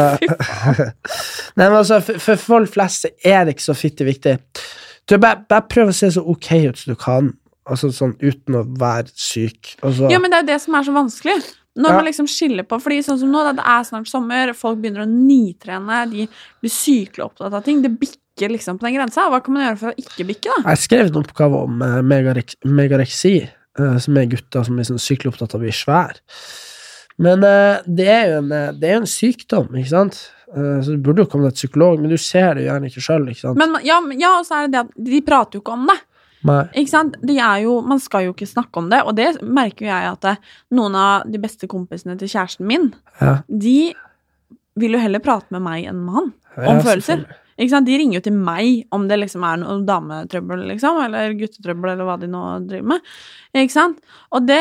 Nei, 1.57 1.69
men 1.69 1.79
altså, 1.79 2.01
for, 2.05 2.19
for, 2.23 2.43
folk 2.43 2.75
flest 2.75 3.07
er 3.23 3.47
det 3.47 3.57
ikke 3.57 3.69
så 3.69 3.77
fitte 3.79 4.09
viktig. 4.09 4.37
Du, 5.07 5.15
bare, 5.23 5.45
bare 5.47 5.69
prøv 5.71 5.93
å 5.93 5.95
se 5.95 6.11
så 6.17 6.25
ok 6.27 6.51
ut 6.67 6.83
som 6.83 6.97
du 6.97 6.99
kan. 6.99 7.31
Altså 7.67 7.91
sånn 7.95 8.17
uten 8.23 8.59
å 8.59 8.65
være 8.79 9.11
syk. 9.15 9.77
Altså. 9.83 10.11
Ja, 10.11 10.19
men 10.23 10.35
det 10.35 10.43
er 10.43 10.51
det 10.51 10.61
som 10.63 10.75
er 10.79 10.87
så 10.87 10.95
vanskelig. 10.95 11.39
Når 11.77 11.93
ja. 11.93 11.97
man 11.99 12.07
liksom 12.07 12.29
skiller 12.31 12.65
på 12.65 12.79
Fordi 12.81 13.03
sånn 13.05 13.19
som 13.21 13.33
nå, 13.33 13.43
det 13.53 13.65
er 13.69 13.83
snart 13.85 14.09
sommer, 14.09 14.55
folk 14.57 14.79
begynner 14.81 15.05
å 15.05 15.11
nitrene, 15.11 16.05
de 16.09 16.25
blir 16.63 16.73
sykelig 16.73 17.27
opptatt 17.27 17.53
av 17.53 17.67
ting. 17.67 17.83
Det 17.85 17.93
bikker 17.93 18.23
bikke 18.37 18.53
liksom 18.53 18.79
på 18.79 18.87
den 18.87 18.99
grensa? 18.99 19.29
Hva 19.33 19.41
kan 19.41 19.57
man 19.57 19.67
gjøre 19.67 19.81
for 19.81 19.93
å 19.93 20.05
ikke 20.05 20.29
bikke, 20.29 20.53
da? 20.53 20.75
Jeg 20.75 20.85
skrev 20.85 21.11
en 21.11 21.21
oppgave 21.23 21.65
om 21.67 21.83
uh, 21.83 21.99
megareksi, 22.05 23.35
uh, 23.81 23.99
som 24.03 24.17
er 24.17 24.31
gutter 24.33 24.67
som 24.69 24.79
er 24.79 24.89
sånn 24.89 25.01
sykelig 25.03 25.35
opptatt 25.35 25.57
av 25.57 25.61
å 25.61 25.65
bli 25.65 25.75
svær. 25.75 26.21
Men 27.17 27.45
uh, 27.45 27.83
det, 27.89 28.09
er 28.13 28.33
jo 28.35 28.41
en, 28.45 28.57
det 28.77 28.91
er 28.91 28.99
jo 28.99 29.05
en 29.05 29.11
sykdom, 29.11 29.73
ikke 29.75 29.95
sant? 29.95 30.27
Eh, 30.55 30.83
så 30.83 30.91
du 30.91 30.99
burde 31.03 31.25
jo 31.25 31.31
komme 31.31 31.49
deg 31.49 31.57
til 31.57 31.67
psykolog, 31.67 32.01
men 32.01 32.13
du 32.13 32.19
ser 32.21 32.55
det 32.55 32.65
jo 32.65 32.69
gjerne 32.71 32.91
ikke 32.91 33.03
sjøl? 33.03 33.25
Ja, 33.83 33.97
ja, 34.15 34.33
og 34.39 34.45
så 34.47 34.61
er 34.61 34.69
det 34.69 34.77
det 34.77 34.83
at 34.85 35.01
de 35.09 35.23
prater 35.27 35.59
jo 35.59 35.65
ikke 35.65 35.75
om 35.75 35.89
det. 35.91 35.97
De 37.27 37.39
er 37.43 37.63
jo, 37.65 37.81
man 37.83 37.99
skal 38.03 38.29
jo 38.29 38.35
ikke 38.35 38.47
snakke 38.47 38.79
om 38.79 38.91
det, 38.93 39.01
og 39.03 39.17
det 39.19 39.33
merker 39.43 39.89
jo 39.89 39.91
jeg 39.91 40.11
at 40.13 40.23
det, 40.23 40.37
noen 40.79 40.99
av 41.01 41.27
de 41.27 41.41
beste 41.43 41.67
kompisene 41.71 42.15
til 42.21 42.31
kjæresten 42.31 42.69
min, 42.69 42.93
Ja. 43.21 43.41
de 43.49 43.95
vil 44.77 44.93
jo 44.93 45.01
heller 45.01 45.25
prate 45.25 45.51
med 45.51 45.65
meg 45.65 45.89
enn 45.89 46.05
med 46.05 46.15
han 46.15 46.33
Ja, 46.57 46.71
om 46.71 46.81
følelser. 46.85 47.25
Ikke 47.57 47.71
sant? 47.73 47.87
De 47.89 47.97
ringer 47.97 48.19
jo 48.19 48.25
til 48.27 48.35
meg 48.37 48.83
om 48.93 49.07
det 49.09 49.17
liksom 49.23 49.45
er 49.49 49.57
noe 49.63 49.79
dametrøbbel, 49.89 50.67
liksom, 50.75 50.99
eller 51.07 51.33
guttetrøbbel, 51.39 51.93
eller 51.95 52.05
hva 52.05 52.17
de 52.21 52.29
nå 52.29 52.43
driver 52.69 52.91
med. 52.93 53.01
Ikke 53.57 53.73
sant? 53.73 54.01
Og 54.37 54.45
det 54.47 54.61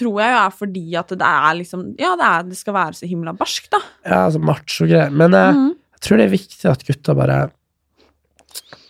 tror 0.00 0.18
jeg 0.24 0.32
jo 0.34 0.40
er 0.42 0.56
fordi 0.58 0.84
at 0.98 1.14
det 1.14 1.28
er 1.28 1.54
liksom 1.60 1.84
Ja, 2.00 2.16
det, 2.18 2.26
er, 2.32 2.42
det 2.50 2.58
skal 2.58 2.74
være 2.74 2.98
så 2.98 3.06
himla 3.06 3.32
barskt, 3.38 3.70
da. 3.70 3.78
Ja, 4.04 4.24
altså 4.26 4.40
macho-greier. 4.42 5.12
Men 5.14 5.34
eh, 5.38 5.52
Mhm. 5.54 5.68
jeg 5.94 6.00
tror 6.08 6.18
det 6.18 6.24
er 6.26 6.34
viktig 6.36 6.70
at 6.72 6.84
gutta 6.88 7.14
bare 7.14 7.38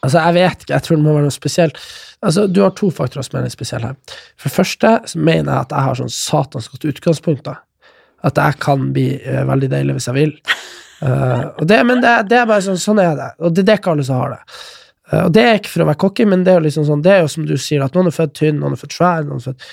Altså, 0.04 0.18
jeg 0.20 0.34
vet 0.36 0.64
ikke, 0.64 0.74
jeg 0.74 0.82
tror 0.84 0.96
det 0.98 1.04
må 1.04 1.12
være 1.14 1.24
noe 1.24 1.32
spesielt. 1.32 1.78
Altså, 2.24 2.46
Du 2.52 2.60
har 2.60 2.70
to 2.76 2.90
faktorer 2.92 3.24
som 3.24 3.38
er 3.38 3.44
litt 3.46 3.54
spesielle 3.56 3.86
her. 3.92 3.96
For 4.36 4.48
det 4.50 4.56
første 4.58 4.90
så 5.08 5.16
mener 5.20 5.48
jeg 5.52 5.60
at 5.64 5.70
jeg 5.72 5.86
har 5.86 5.94
sånn 6.00 6.12
satans 6.12 6.68
godt 6.68 6.84
utgangspunkt. 6.90 7.44
da. 7.44 7.54
At 8.24 8.36
jeg 8.36 8.58
kan 8.60 8.92
bli 8.92 9.06
uh, 9.24 9.44
veldig 9.48 9.70
deilig 9.72 9.96
hvis 9.96 10.08
jeg 10.10 10.14
vil. 10.18 10.34
Og 11.02 11.66
det, 11.68 11.80
men 11.86 12.00
det, 12.02 12.14
det 12.30 12.38
er 12.38 12.48
bare 12.48 12.64
sånn, 12.64 12.80
sånn 12.80 13.00
er 13.02 13.14
det. 13.18 13.30
Og 13.42 13.54
det, 13.54 13.64
det 13.66 13.74
er 13.74 13.80
ikke 13.80 13.94
alle 13.94 14.06
som 14.06 14.22
har 14.22 14.36
det. 14.36 14.58
Uh, 15.12 15.26
og 15.26 15.32
det 15.36 15.42
er 15.44 15.58
ikke 15.58 15.72
for 15.74 15.84
å 15.84 15.88
være 15.90 16.00
cocky, 16.00 16.24
men 16.28 16.44
det 16.46 16.52
er 16.54 16.60
jo 16.60 16.64
liksom 16.64 16.86
sånn, 16.88 17.04
det 17.04 17.12
er 17.12 17.24
jo 17.24 17.30
som 17.34 17.44
du 17.48 17.54
sier, 17.60 17.84
at 17.84 17.96
noen 17.96 18.08
er 18.08 18.16
født 18.16 18.36
tynn, 18.38 18.60
noen 18.62 18.76
er 18.76 18.80
født 18.80 18.96
svær, 18.96 19.24
noen 19.26 19.42
er 19.42 19.48
født? 19.50 19.66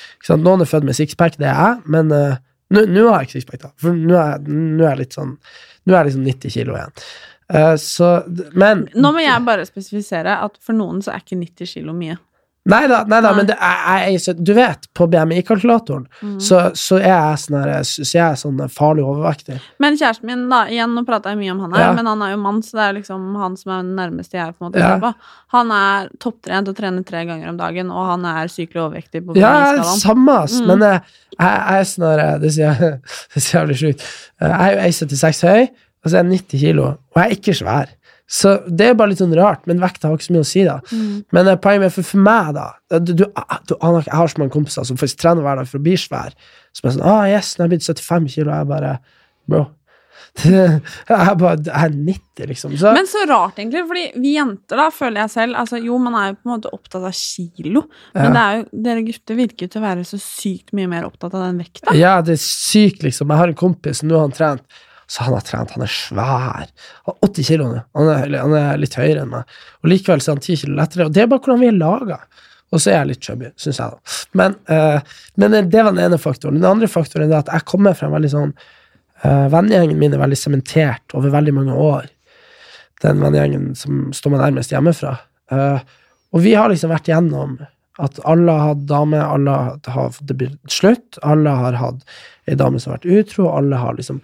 Noen 0.43 0.63
er 0.63 0.69
født 0.69 0.87
med 0.87 0.97
sixpack, 0.97 1.37
det 1.39 1.47
er 1.47 1.59
jeg, 1.61 1.77
men 1.95 2.11
uh, 2.11 2.39
nå 2.71 3.05
har 3.07 3.21
jeg 3.21 3.29
ikke 3.29 3.37
sixpack, 3.39 3.61
da. 3.63 3.71
For 3.79 3.95
nå 3.95 4.17
er, 4.19 4.41
er 4.43 4.89
jeg 4.89 5.03
litt 5.05 5.19
sånn 5.19 5.35
Nå 5.81 5.95
er 5.95 5.97
jeg 5.97 6.11
liksom 6.11 6.25
90 6.27 6.51
kilo 6.53 6.73
igjen. 6.77 6.91
Uh, 7.51 7.75
så 7.81 8.09
Men 8.53 8.83
Nå 8.93 9.09
må 9.15 9.23
jeg 9.23 9.45
bare 9.47 9.63
spesifisere 9.65 10.35
at 10.45 10.59
for 10.61 10.77
noen 10.77 10.99
så 11.01 11.15
er 11.15 11.23
ikke 11.23 11.39
90 11.39 11.71
kilo 11.71 11.95
mye. 11.97 12.19
Nei 12.69 12.83
da, 12.85 12.99
men 13.09 13.47
det 13.49 13.55
er, 13.57 14.03
jeg, 14.13 14.35
du 14.45 14.51
vet, 14.53 14.83
på 14.93 15.07
BMI-kalkulatoren 15.09 16.03
Mm. 16.21 16.35
så, 16.39 16.59
så 16.77 16.99
er 16.99 17.07
jeg 17.09 17.39
sånn 17.41 17.55
her, 17.57 17.71
så 17.87 18.03
jeg 18.05 18.21
er 18.21 18.35
sånn 18.37 18.59
farlig 18.69 19.01
overvektig. 19.01 19.55
Men 19.81 19.97
kjæresten 19.97 20.29
min, 20.29 20.43
da, 20.51 20.59
igjen, 20.69 20.93
nå 20.93 21.01
prata 21.07 21.31
jeg 21.33 21.39
mye 21.39 21.55
om 21.55 21.63
han 21.65 21.73
her, 21.73 21.87
Ja. 21.87 21.93
men 21.97 22.05
han 22.11 22.21
er 22.21 22.35
jo 22.35 22.37
mann, 22.43 22.59
så 22.61 22.77
det 22.77 22.83
er 22.85 22.93
liksom 22.99 23.23
han 23.41 23.57
som 23.57 23.71
er 23.73 23.81
den 23.81 23.95
nærmeste 23.97 24.37
jeg 24.37 24.53
på 24.53 24.61
en 24.61 24.69
måte 24.69 24.83
Ja. 24.83 25.13
Han 25.55 25.71
er 25.73 26.09
topptrent 26.21 26.69
og 26.69 26.75
trener 26.77 27.03
tre 27.03 27.23
ganger 27.25 27.49
om 27.49 27.57
dagen, 27.57 27.89
og 27.89 28.05
han 28.11 28.25
er 28.29 28.45
sykelig 28.53 28.83
overvektig 28.85 29.23
på 29.25 29.35
Ja, 29.41 29.81
samme. 29.97 30.37
Mm. 30.45 30.67
Men 30.67 30.85
jeg, 30.85 31.01
jeg, 31.39 31.47
jeg 31.49 31.79
er 31.79 31.89
sånn 31.95 32.05
her 32.11 32.39
Det 32.45 32.53
sier 32.53 32.67
jeg 32.69 32.99
det 33.33 33.41
er 33.41 33.47
så 33.47 33.57
jævlig 33.57 33.79
sjukt. 33.81 34.05
Eh, 34.41 34.47
Jeg 34.51 34.77
er 34.77 34.77
jo 34.77 35.07
1,76 35.07 35.41
høy, 35.49 35.63
og 36.03 36.09
så 36.11 36.17
er 36.17 36.23
jeg 36.23 36.31
90 36.45 36.59
kilo, 36.67 36.85
og 36.85 37.17
jeg 37.17 37.25
er 37.25 37.35
ikke 37.39 37.57
svær. 37.57 37.89
Så 38.31 38.53
det 38.67 38.85
er 38.87 38.93
bare 38.95 39.11
litt 39.11 39.19
sånn 39.19 39.35
rart, 39.35 39.65
men 39.67 39.81
vekta 39.81 40.07
har 40.07 40.15
ikke 40.15 40.29
så 40.29 40.35
mye 40.37 40.45
å 40.45 40.47
si, 40.47 40.61
da. 40.63 40.77
Mm. 40.95 41.17
Men 41.35 41.49
eh, 41.51 41.59
poenget 41.59 41.89
er 41.89 41.95
for, 41.97 42.07
for 42.13 42.23
meg, 42.23 42.53
da 42.55 42.69
du, 43.03 43.11
du, 43.11 43.25
du 43.27 43.73
Jeg 43.75 44.15
har 44.15 44.31
så 44.31 44.39
mange 44.39 44.53
kompiser 44.53 44.87
som 44.87 44.99
faktisk 44.99 45.19
trener 45.19 45.43
hver 45.43 45.59
dag 45.59 45.67
for 45.67 45.81
å 45.81 45.83
bli 45.83 45.97
svær. 45.99 46.31
Som 46.71 46.87
er 46.87 46.95
sånn 46.95 47.05
ah, 47.11 47.25
yes, 47.27 47.57
nå 47.57 47.65
har 47.65 47.67
jeg 47.69 47.75
blitt 47.75 47.89
75 47.91 48.31
kilo, 48.37 48.49
og 48.53 48.55
jeg 48.55 48.71
bare 48.71 48.97
Bro. 49.51 49.65
jeg 50.45 50.79
er 51.11 51.33
bare 51.35 51.57
jeg 51.59 51.73
er 51.75 51.95
90, 51.97 52.45
liksom. 52.53 52.75
Så, 52.79 52.93
Men 52.95 53.09
så 53.09 53.25
rart, 53.27 53.57
egentlig, 53.59 53.81
fordi 53.89 54.03
vi 54.23 54.35
jenter, 54.37 54.79
da, 54.79 54.85
føler 54.95 55.25
jeg 55.25 55.33
selv 55.33 55.59
altså, 55.59 55.81
Jo, 55.83 55.97
man 55.99 56.15
er 56.15 56.29
jo 56.29 56.37
på 56.37 56.47
en 56.47 56.53
måte 56.53 56.71
opptatt 56.77 57.09
av 57.09 57.17
kilo, 57.17 57.83
men 58.15 58.29
Ja. 58.29 58.31
det 58.31 58.43
er 58.45 58.61
jo, 58.61 58.83
dere 58.87 59.03
gutter 59.09 59.39
virker 59.41 59.67
jo 59.67 59.73
til 59.73 59.81
å 59.81 59.87
være 59.89 60.05
så 60.07 60.21
sykt 60.23 60.71
mye 60.77 60.87
mer 60.91 61.09
opptatt 61.09 61.35
av 61.35 61.43
den 61.49 61.59
vekta. 61.65 61.97
Ja, 61.99 62.15
det 62.23 62.37
er 62.37 62.41
sykt, 62.45 63.03
liksom. 63.03 63.27
Jeg 63.33 63.43
har 63.43 63.51
en 63.51 63.59
kompis, 63.59 64.05
nå 64.07 64.15
har 64.15 64.29
han 64.29 64.37
trent. 64.37 64.81
Så 65.11 65.25
han 65.25 65.35
har 65.35 65.43
trent, 65.43 65.73
han 65.75 65.83
er 65.83 65.91
svær. 65.91 66.69
Han 66.71 67.11
har 67.11 67.27
80 67.27 67.47
kilo 67.49 67.65
nå. 67.67 67.81
Han 67.99 68.11
er, 68.13 68.35
han 68.39 68.53
er 68.55 68.79
litt 68.79 68.95
høyere 68.95 69.25
enn 69.25 69.33
meg. 69.33 69.57
Og 69.83 69.91
likevel 69.91 70.21
så 70.23 70.31
er 70.31 70.37
han 70.37 70.45
10 70.45 70.61
kilo 70.61 70.77
lettere. 70.77 71.07
Og 71.09 71.15
det 71.15 71.25
er 71.25 71.31
bare 71.31 71.43
hvordan 71.43 71.59
vi 71.59 71.67
er 71.67 71.75
laga. 71.75 72.19
Og 72.71 72.79
så 72.79 72.93
er 72.93 73.01
jeg 73.01 73.09
litt 73.09 73.27
chubby, 73.27 73.49
syns 73.59 73.81
jeg. 73.81 74.13
Men, 74.39 74.55
uh, 74.71 75.03
men 75.35 75.57
det 75.57 75.81
var 75.83 75.91
den 75.91 76.05
ene 76.05 76.19
faktoren. 76.21 76.61
Den 76.61 76.69
andre 76.69 76.87
faktoren 76.87 77.27
er 77.27 77.41
at 77.41 77.51
jeg 77.51 77.67
kommer 77.67 77.97
fra 77.97 78.07
en 78.07 78.15
veldig 78.15 78.31
sånn 78.31 78.53
uh, 78.55 79.47
Vennegjengen 79.51 79.99
min 79.99 80.15
er 80.15 80.23
veldig 80.23 80.39
sementert 80.39 81.17
over 81.17 81.33
veldig 81.35 81.55
mange 81.59 81.75
år. 81.75 82.07
Den 83.03 83.19
vennegjengen 83.19 83.73
som 83.75 84.07
står 84.15 84.37
meg 84.37 84.45
nærmest 84.45 84.71
hjemmefra. 84.71 85.17
Uh, 85.51 85.83
og 86.31 86.45
vi 86.45 86.55
har 86.55 86.71
liksom 86.71 86.93
vært 86.93 87.11
igjennom 87.11 87.59
at 88.01 88.19
alle 88.27 88.53
har 88.55 88.73
hatt 88.73 88.85
dame, 88.89 89.19
alle 89.21 89.55
har 89.93 90.15
det 90.25 90.37
blitt 90.39 90.73
slutt, 90.73 91.19
alle 91.21 91.53
har 91.53 91.77
hatt 91.79 92.05
ei 92.49 92.57
dame 92.57 92.79
som 92.81 92.91
har 92.91 92.99
vært 92.99 93.21
utro, 93.21 93.45
alle 93.53 93.77
har 93.77 93.95
liksom 93.97 94.21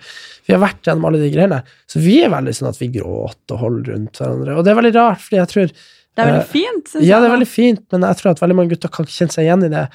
Vi 0.47 0.55
har 0.55 0.61
vært 0.63 0.87
gjennom 0.87 1.05
alle 1.09 1.21
de 1.21 1.29
greiene. 1.33 1.61
Så 1.91 2.01
vi 2.01 2.17
er 2.23 2.33
veldig 2.33 2.55
sånn 2.55 2.71
at 2.71 2.81
vi 2.81 2.89
gråter 2.95 3.55
og 3.55 3.61
holder 3.61 3.93
rundt 3.93 4.19
hverandre. 4.21 4.57
Og 4.57 4.65
det 4.65 4.73
er 4.73 4.79
veldig 4.81 4.93
rart, 4.95 5.23
fordi 5.23 5.41
jeg 5.41 5.51
tror 5.53 5.71
Det 5.71 6.23
er 6.23 6.31
veldig 6.31 6.49
fint, 6.49 6.85
fint. 6.87 6.93
jeg. 7.01 7.09
Ja, 7.11 7.19
det 7.21 7.29
er 7.29 7.35
veldig 7.35 7.49
fint, 7.51 7.83
men 7.93 8.07
jeg 8.07 8.19
tror 8.21 8.31
at 8.31 8.41
veldig 8.41 8.57
mange 8.57 8.73
gutter 8.73 8.93
kan 8.93 9.05
ikke 9.05 9.17
kjenne 9.19 9.35
seg 9.35 9.45
igjen 9.45 9.67
i 9.67 9.73
det. 9.75 9.87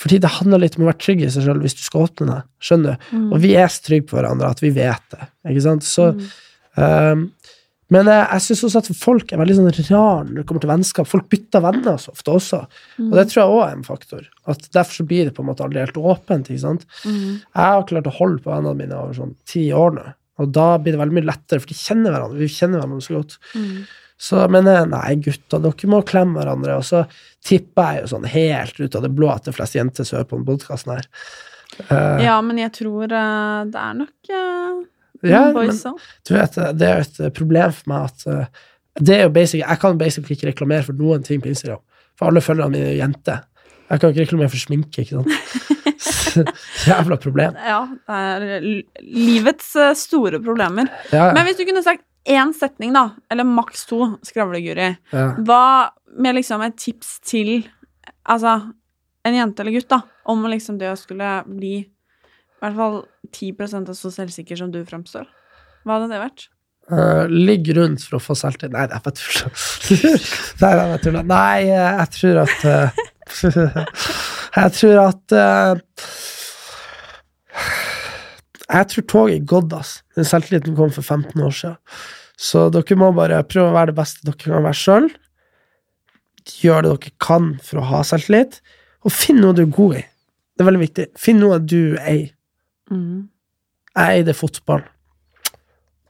Fordi 0.00 0.18
det 0.22 0.32
handler 0.38 0.62
litt 0.62 0.78
om 0.78 0.86
å 0.86 0.90
være 0.90 1.02
trygg 1.04 1.22
i 1.26 1.30
seg 1.30 1.44
sjøl 1.44 1.60
hvis 1.60 1.76
du 1.76 1.82
skal 1.84 2.06
åpne 2.06 2.30
deg. 2.30 2.46
Skjønner 2.64 2.96
du? 2.96 3.10
Mm. 3.12 3.26
Og 3.28 3.42
vi 3.42 3.50
er 3.60 3.68
så 3.68 3.84
trygge 3.84 4.08
på 4.08 4.16
hverandre 4.16 4.50
at 4.50 4.62
vi 4.64 4.70
vet 4.74 5.04
det. 5.12 5.28
Ikke 5.52 5.64
sant? 5.66 5.86
Så 5.86 6.06
ehm, 6.80 7.26
Men 7.90 8.06
jeg, 8.06 8.22
jeg 8.22 8.44
syns 8.44 8.62
også 8.68 8.82
at 8.84 8.88
folk 8.94 9.32
er 9.32 9.40
veldig 9.40 9.56
sånn 9.58 9.70
rar 9.90 10.28
når 10.28 10.40
det 10.40 10.44
kommer 10.46 10.62
til 10.62 10.70
vennskap. 10.70 11.08
Folk 11.10 11.26
bytter 11.32 11.64
venner 11.64 11.96
så 11.98 12.12
ofte 12.14 12.34
også. 12.36 12.60
Og 13.02 13.16
det 13.18 13.24
tror 13.30 13.40
jeg 13.40 13.54
òg 13.56 13.62
er 13.64 13.72
en 13.74 13.86
faktor. 13.86 14.28
At 14.50 14.68
Derfor 14.70 15.00
så 15.00 15.06
blir 15.10 15.26
det 15.26 15.34
på 15.34 15.42
en 15.42 15.48
måte 15.50 15.64
aldri 15.66 15.82
helt 15.82 15.98
åpent. 15.98 16.52
ikke 16.52 16.62
sant? 16.62 16.86
Mm. 17.02 17.40
Jeg 17.42 17.74
har 17.74 17.88
klart 17.90 18.06
å 18.06 18.14
holde 18.20 18.44
på 18.44 18.52
vennene 18.52 18.78
mine 18.78 19.00
over 19.00 19.18
sånn 19.18 19.34
ti 19.50 19.64
år 19.74 19.96
nå. 19.98 20.06
Og 20.40 20.52
da 20.56 20.68
blir 20.80 20.94
det 20.94 21.00
veldig 21.02 21.18
mye 21.18 21.28
lettere, 21.28 21.60
for 21.60 21.68
de 21.68 21.76
kjenner 21.76 22.14
hverandre. 22.14 22.38
Vi 22.40 22.48
kjenner 22.48 22.80
hverandre 22.80 23.04
så 23.04 23.16
godt. 23.18 23.36
Mm. 23.58 23.74
Så, 24.20 24.40
men 24.52 24.68
eh, 24.68 24.86
nei, 24.88 25.14
gutta, 25.24 25.58
dere 25.64 25.90
må 25.90 26.00
klemme 26.08 26.40
hverandre. 26.40 26.78
Og 26.80 26.86
så 26.86 27.02
tipper 27.44 27.96
jeg 27.96 28.04
jo 28.04 28.12
sånn 28.14 28.30
helt 28.30 28.80
ut 28.80 28.96
av 28.96 29.04
det 29.04 29.12
blå 29.16 29.32
at 29.32 29.48
det 29.48 29.56
fleste 29.56 29.80
jenter 29.80 30.06
som 30.06 30.20
hører 30.20 30.30
på 30.30 30.38
denne 30.38 30.50
podkasten 30.52 30.94
her. 30.94 31.10
Eh, 31.88 32.24
Ja, 32.26 32.38
men 32.44 32.60
jeg 32.60 32.72
tror 32.76 33.04
uh, 33.08 33.66
det 33.66 33.80
er 33.80 34.00
nok 34.00 34.32
uh, 34.32 34.80
ja, 35.26 35.42
men 35.52 35.70
du 36.28 36.34
vet, 36.34 36.58
det 36.78 36.88
er 36.88 37.02
et 37.04 37.20
eh, 37.20 37.32
problem 37.36 37.72
for 37.76 37.92
meg 37.92 38.08
at 38.08 38.26
eh, 38.30 38.66
det 39.00 39.14
er 39.16 39.22
jo 39.26 39.32
basic, 39.34 39.60
Jeg 39.62 39.78
kan 39.80 39.98
basically 39.98 40.36
ikke 40.36 40.50
reklamere 40.50 40.82
for 40.82 40.98
noen 40.98 41.22
ting 41.22 41.40
på 41.42 41.48
Instagram. 41.48 41.80
For 42.18 42.28
alle 42.28 42.42
følgerne 42.44 42.74
mine 42.74 42.88
er 42.90 42.98
jenter. 42.98 43.44
Jeg 43.90 44.00
kan 44.00 44.10
ikke 44.10 44.24
reklamere 44.26 44.52
for 44.52 44.62
sminke, 44.62 45.04
ikke 45.04 45.20
sant. 45.20 45.70
Så, 46.30 46.44
Jævla 46.86 47.16
problem. 47.20 47.56
Ja, 47.66 47.80
det 48.08 48.54
er 48.56 48.66
livets 49.02 49.72
eh, 49.76 49.94
store 49.98 50.40
problemer. 50.42 50.90
Ja, 51.12 51.30
Men 51.34 51.46
hvis 51.46 51.58
du 51.58 51.64
kunne 51.68 51.82
sagt 51.84 52.04
én 52.28 52.52
setning, 52.56 52.92
da, 52.94 53.10
eller 53.32 53.48
maks 53.48 53.86
to, 53.88 54.12
skravleguri, 54.26 54.90
ja. 55.12 55.26
hva 55.46 55.64
med 56.20 56.36
liksom 56.36 56.62
et 56.66 56.76
tips 56.80 57.18
til 57.26 57.64
altså, 58.28 58.58
en 59.26 59.36
jente 59.36 59.62
eller 59.62 59.78
gutt, 59.78 59.90
da, 59.90 60.02
om 60.30 60.44
liksom 60.50 60.78
det 60.80 60.92
å 60.92 60.98
skulle 60.98 61.40
bli 61.48 61.80
i 62.60 62.66
hvert 62.66 62.76
fall 62.76 62.96
10% 63.32 63.92
så 63.96 64.10
selvsikker 64.12 64.58
som 64.60 64.72
du 64.72 64.82
fremstår? 64.84 65.28
Hva 65.84 65.96
hadde 65.96 66.10
det 66.12 66.20
vært? 66.20 66.48
Uh, 66.90 67.24
ligg 67.30 67.68
rundt 67.76 68.02
for 68.02 68.18
å 68.18 68.20
få 68.20 68.34
selvtillit 68.34 68.74
Nei, 68.74 68.86
det 68.90 68.96
er 68.96 69.02
bare 69.04 69.14
tull. 71.00 71.18
Nei, 71.30 71.60
eh, 71.70 72.00
jeg 72.00 72.08
tror 72.16 72.40
at 72.42 72.64
eh, 72.66 73.02
Jeg 74.56 74.72
tror 74.74 74.98
at 75.04 75.34
Jeg 78.66 78.88
tror 78.90 79.06
toget 79.12 79.36
er 79.36 79.46
gått, 79.52 79.76
ass. 79.76 79.92
Den 80.18 80.26
selvtilliten 80.26 80.76
kom 80.78 80.90
for 80.94 81.06
15 81.06 81.46
år 81.46 81.54
siden. 81.54 81.78
Så 82.40 82.66
dere 82.74 82.98
må 82.98 83.12
bare 83.14 83.40
prøve 83.46 83.70
å 83.70 83.76
være 83.76 83.92
det 83.92 83.98
beste 84.00 84.26
dere 84.26 84.40
kan 84.42 84.66
være 84.66 84.80
sjøl. 84.80 85.08
Gjør 86.58 86.84
det 86.84 86.92
dere 86.96 87.14
kan 87.22 87.52
for 87.66 87.82
å 87.82 87.88
ha 87.92 88.02
selvtillit, 88.06 88.60
og 89.06 89.14
finn 89.14 89.40
noe 89.42 89.54
du 89.54 89.64
er 89.64 89.74
god 89.78 89.98
i. 90.00 90.04
Det 90.54 90.64
er 90.64 90.70
veldig 90.70 90.84
viktig. 90.84 91.08
Finn 91.18 91.38
noe 91.42 91.58
du 91.62 91.96
eier. 92.02 92.30
Mm. 92.90 93.28
Jeg 93.90 94.20
eide 94.20 94.34
fotball, 94.36 94.84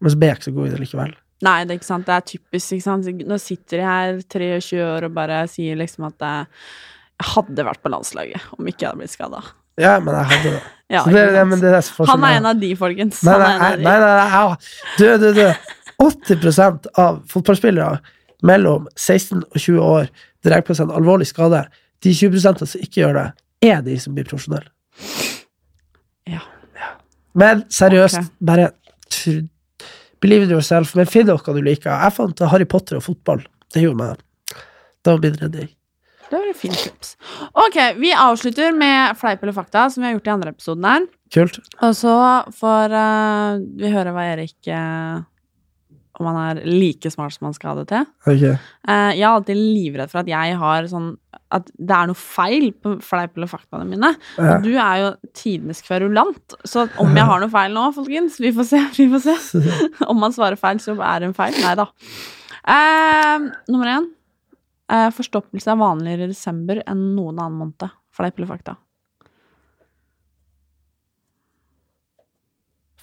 men 0.01 0.13
så 0.13 0.21
ble 0.21 0.31
jeg 0.31 0.39
ikke 0.39 0.49
så 0.49 0.57
god 0.57 0.69
i 0.69 0.73
det 0.75 0.81
likevel. 0.83 1.15
Nei, 1.41 1.57
det 1.65 1.73
er 1.73 1.79
ikke 1.81 1.89
sant. 1.89 2.05
Det 2.09 2.17
er 2.17 2.27
typisk. 2.29 2.75
ikke 2.77 2.85
sant? 2.85 3.07
Nå 3.31 3.39
sitter 3.41 3.81
de 3.81 3.87
her 3.87 4.19
23 4.29 4.83
år 4.85 5.07
og 5.09 5.15
bare 5.17 5.41
sier 5.49 5.79
liksom 5.81 6.05
at 6.11 6.27
jeg 6.27 7.31
hadde 7.31 7.65
vært 7.65 7.81
på 7.85 7.93
landslaget 7.93 8.53
om 8.57 8.69
ikke 8.69 8.85
jeg 8.85 8.91
hadde 8.91 9.01
blitt 9.01 9.15
skada. 9.15 9.41
Ja, 9.81 9.95
men 10.05 10.15
jeg 10.17 10.31
hadde 10.35 10.53
det. 10.59 10.61
Ja, 10.91 11.05
det, 11.07 11.21
det, 11.31 11.43
men 11.47 11.61
det 11.63 11.69
er 11.71 12.07
Han 12.09 12.25
er 12.27 12.37
en 12.41 12.47
av 12.51 12.57
de, 12.59 12.69
folkens. 12.75 13.21
Nei, 13.23 13.37
nei, 13.39 13.51
nei, 13.61 13.67
nei, 13.79 13.93
nei, 14.03 14.15
nei, 14.19 14.31
nei, 14.33 14.57
du, 14.99 15.05
du, 15.23 15.29
du. 15.37 15.45
80% 16.03 16.89
av 16.99 17.21
fotballspillere 17.31 18.01
mellom 18.43 18.89
16 18.97 19.45
og 19.45 19.55
20 19.55 19.79
år 19.85 20.11
drar 20.43 20.65
på 20.67 20.75
seg 20.75 20.89
en 20.89 20.97
alvorlig 20.99 21.29
skade. 21.31 21.63
De 22.03 22.11
20% 22.11 22.65
som 22.65 22.83
ikke 22.83 23.05
gjør 23.05 23.21
det, 23.21 23.27
er 23.71 23.85
de 23.87 23.95
som 24.03 24.17
blir 24.17 24.27
profesjonelle. 24.27 24.67
Men 27.39 27.65
seriøst, 27.71 28.19
okay. 28.19 28.37
bare 28.47 28.71
believe 30.21 30.47
in 30.47 30.55
yourself. 30.55 30.95
Men 30.99 31.09
finn 31.11 31.29
noe 31.31 31.57
du 31.57 31.63
liker. 31.65 31.93
Jeg 31.93 32.17
fant 32.17 32.47
Harry 32.53 32.69
Potter 32.69 33.01
og 33.01 33.07
fotball. 33.07 33.45
Det 33.71 33.85
gjorde 33.85 34.01
meg. 34.03 34.25
Da 35.05 35.15
var 35.17 35.29
jeg 35.29 35.39
redning. 35.41 35.71
Det 36.31 36.39
var 36.39 36.47
et 36.47 36.59
fint 36.59 36.79
tips. 36.79 37.17
Ok, 37.59 37.77
vi 37.99 38.13
avslutter 38.15 38.75
med 38.77 39.17
fleip 39.19 39.41
eller 39.43 39.55
fakta, 39.57 39.89
som 39.91 40.03
vi 40.03 40.07
har 40.07 40.15
gjort 40.15 40.29
i 40.29 40.33
andre 40.37 40.53
episoden 40.55 40.87
her. 40.87 41.09
Kult. 41.35 41.59
Og 41.83 41.97
så 41.99 42.15
får 42.61 42.95
uh, 42.95 43.63
vi 43.81 43.91
høre 43.91 44.13
hva 44.15 44.29
Erik 44.31 44.71
uh, 44.71 45.25
om 46.21 46.27
man 46.29 46.39
er 46.39 46.61
like 46.69 47.11
smart 47.13 47.35
som 47.35 47.47
man 47.49 47.55
skal 47.57 47.73
ha 47.73 47.81
det 47.81 47.87
til. 47.91 48.07
Okay. 48.27 48.53
Eh, 48.87 49.11
jeg 49.17 49.25
er 49.25 49.31
alltid 49.31 49.59
livredd 49.59 50.13
for 50.13 50.21
at 50.23 50.29
jeg 50.31 50.59
har 50.61 50.89
sånn 50.91 51.11
At 51.51 51.71
det 51.75 51.97
er 51.97 52.11
noe 52.11 52.19
feil 52.19 52.69
på 52.79 52.93
fleip 53.03 53.35
eller 53.39 53.51
faktaene 53.51 53.89
mine. 53.89 54.13
Ja. 54.37 54.59
Og 54.59 54.67
du 54.67 54.71
er 54.77 55.01
jo 55.01 55.09
tidenes 55.35 55.81
kverulant, 55.83 56.55
så 56.69 56.85
om 57.03 57.17
jeg 57.17 57.27
har 57.27 57.43
noe 57.43 57.51
feil 57.51 57.75
nå, 57.75 57.89
folkens 57.97 58.39
Vi 58.43 58.53
får 58.55 58.69
se. 58.69 58.83
vi 58.99 59.09
får 59.11 59.25
se 59.25 59.65
Om 60.11 60.21
man 60.21 60.37
svarer 60.37 60.61
feil, 60.61 60.79
så 60.85 60.95
er 60.99 61.25
det 61.25 61.31
en 61.31 61.37
feil. 61.37 61.57
Nei 61.65 61.75
da. 61.81 61.89
Eh, 62.71 63.49
nummer 63.73 63.95
én. 63.97 64.11
Eh, 64.91 65.09
forstoppelse 65.15 65.71
er 65.73 65.81
vanligere 65.81 66.29
i 66.29 66.33
desember 66.35 66.83
enn 66.85 67.03
noen 67.17 67.39
annen 67.39 67.59
måned. 67.65 67.91
Fleip 68.15 68.39
eller 68.39 68.51
fakta? 68.51 68.77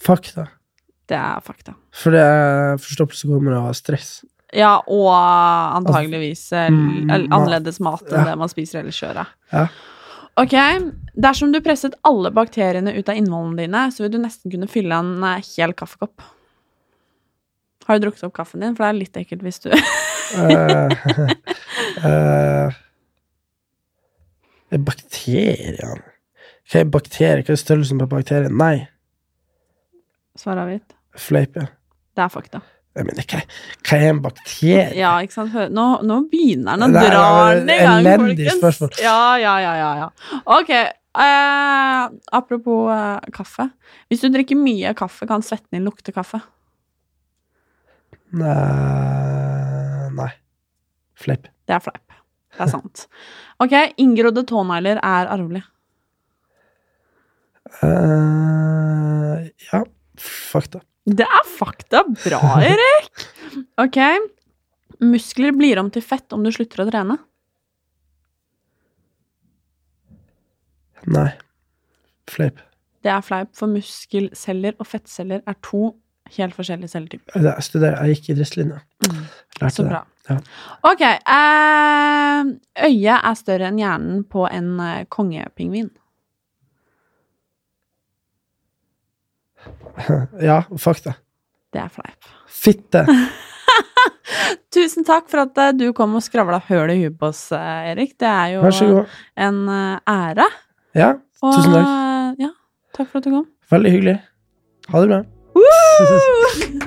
Fakta. 0.08 0.48
Det 1.08 1.16
er 1.18 1.44
fakta. 1.46 1.74
For 1.96 2.12
det 2.16 2.22
er 2.24 2.80
forstoppelse 2.84 3.30
kommer 3.30 3.56
av 3.62 3.70
stress. 3.78 4.18
Ja, 4.56 4.78
og 4.88 5.10
antageligvis 5.12 6.46
eh, 6.56 6.70
Mm, 6.72 7.10
annerledes 7.32 7.80
mat 7.84 8.04
enn 8.08 8.22
Ja. 8.22 8.26
det 8.32 8.38
man 8.40 8.50
spiser 8.52 8.80
ellers 8.82 9.02
i 9.04 9.08
året. 9.10 9.28
Ja. 9.52 9.68
Ok, 10.38 10.54
dersom 11.18 11.52
du 11.52 11.60
presset 11.66 11.96
alle 12.06 12.30
bakteriene 12.32 12.94
ut 12.96 13.10
av 13.10 13.16
innvollene 13.18 13.58
dine, 13.64 13.86
så 13.92 14.04
vil 14.06 14.12
du 14.14 14.20
nesten 14.22 14.52
kunne 14.54 14.68
fylle 14.70 14.96
en 14.96 15.24
eh, 15.24 15.44
hel 15.58 15.74
kaffekopp. 15.74 16.22
Har 17.88 17.98
du 18.00 18.06
drukket 18.06 18.24
opp 18.28 18.34
kaffen 18.36 18.60
din? 18.64 18.76
For 18.76 18.84
det 18.84 18.90
er 18.92 19.00
litt 19.00 19.18
ekkelt 19.18 19.44
hvis 19.48 19.62
du 19.64 19.70
uh, 19.72 20.92
uh, 22.04 22.76
bakteriene 24.90 26.02
Hva 26.68 26.82
er 26.82 26.90
bakterier? 26.92 27.44
Hva 27.48 27.56
er 27.56 27.62
størrelsen 27.62 28.02
på 28.02 28.10
bakterien? 28.12 28.58
Nei, 28.60 28.88
Svaret 30.38 30.62
avgitt. 30.68 30.97
Fleip, 31.18 31.56
ja. 31.60 31.68
Det 32.18 32.24
er 32.26 32.30
fakta. 32.34 32.62
Jeg 32.98 33.06
mener, 33.06 33.26
hva, 33.30 33.40
hva 33.86 33.98
er 34.02 34.08
en 34.10 34.22
bakterie? 34.24 34.86
Ja, 34.98 35.12
ikke 35.22 35.36
sant? 35.36 35.52
Hør- 35.54 35.70
Nå, 35.70 35.84
nå 36.08 36.16
begynner 36.32 36.80
den 36.82 36.88
å 36.88 36.94
dra 36.96 37.26
den 37.60 37.70
i 37.70 37.76
gang, 37.78 38.00
elendig 38.02 38.48
spørsmål. 38.56 38.96
Ja, 39.04 39.36
ja, 39.38 39.52
ja, 39.62 39.74
ja, 39.78 39.90
ja. 40.02 40.08
Ok, 40.58 40.72
eh, 40.74 42.08
apropos 42.40 42.90
eh, 42.96 43.30
kaffe. 43.38 43.68
Hvis 44.10 44.26
du 44.26 44.32
drikker 44.34 44.58
mye 44.58 44.96
kaffe, 44.98 45.28
kan 45.30 45.46
svetten 45.46 45.78
din 45.78 45.86
lukte 45.86 46.12
kaffe. 46.16 46.42
Nei, 48.34 50.10
nei. 50.18 50.32
Fleip. 51.18 51.46
Det 51.70 51.78
er 51.78 51.86
fleip. 51.86 52.04
Det 52.58 52.66
er 52.66 52.72
sant. 52.74 53.06
Ok, 53.62 53.74
inngrodde 54.02 54.42
tånegler 54.50 54.98
er 55.06 55.30
arvelig. 55.38 55.62
Uh, 57.84 59.46
ja, 59.72 59.84
fakta. 60.18 60.82
Det 61.08 61.24
er 61.24 61.46
fakta. 61.48 62.04
Bra, 62.24 62.42
Erik! 62.68 63.28
Ok. 63.82 63.96
Muskler 65.02 65.54
blir 65.56 65.80
om 65.80 65.88
til 65.94 66.04
fett 66.04 66.34
om 66.36 66.44
du 66.44 66.50
slutter 66.54 66.84
å 66.84 66.86
trene. 66.90 67.16
Nei. 71.08 71.30
Fleip. 72.30 72.60
Det 73.06 73.12
er 73.14 73.24
fleip, 73.24 73.54
for 73.56 73.72
muskelceller 73.72 74.76
og 74.82 74.90
fettceller 74.90 75.42
er 75.48 75.56
to 75.64 75.94
helt 76.36 76.58
forskjellige 76.58 76.92
celletyper. 76.92 77.38
Jeg 77.40 77.64
studerer, 77.64 78.02
jeg 78.04 78.18
gikk 78.18 78.34
idrettslinja. 78.34 78.82
Lærte 79.62 79.72
Så 79.74 79.86
det. 79.86 79.94
bra. 79.94 80.02
Ja. 80.28 80.38
Ok. 80.92 81.04
Eh, 81.08 82.50
øyet 82.90 83.22
er 83.32 83.38
større 83.40 83.70
enn 83.72 83.80
hjernen 83.80 84.26
på 84.28 84.44
en 84.52 84.74
eh, 84.84 85.06
kongepingvin. 85.14 85.88
Ja, 90.50 90.62
fuck 90.78 91.02
Det 91.04 91.16
Det 91.74 91.82
er 91.84 91.90
fleip. 91.94 92.32
Fitte. 92.48 93.06
Tusen 94.74 95.06
takk 95.08 95.28
for 95.32 95.44
at 95.46 95.58
eh, 95.62 95.72
du 95.78 95.86
kom 95.98 96.16
og 96.18 96.24
skravla 96.26 96.60
høl 96.68 96.92
i 96.94 96.98
huet 97.04 97.18
på 97.20 97.30
oss, 97.32 97.48
eh, 97.56 97.92
Erik. 97.94 98.16
Det 98.20 98.28
er 98.30 98.54
jo 98.56 98.62
god. 98.68 99.16
en 99.48 99.60
eh, 99.70 100.00
ære. 100.14 100.48
Ja, 100.98 101.14
tusen 101.44 101.74
takk. 101.74 101.88
eh, 101.88 102.46
Ja, 102.46 102.52
takk 102.98 103.10
for 103.12 103.20
at 103.22 103.28
du 103.28 103.32
kom. 103.36 103.48
Veldig 103.72 103.92
hyggelig. 103.96 104.18
Ha 104.92 105.02
det 105.04 105.10
bra. 105.12 105.22
Moderne 105.58 106.86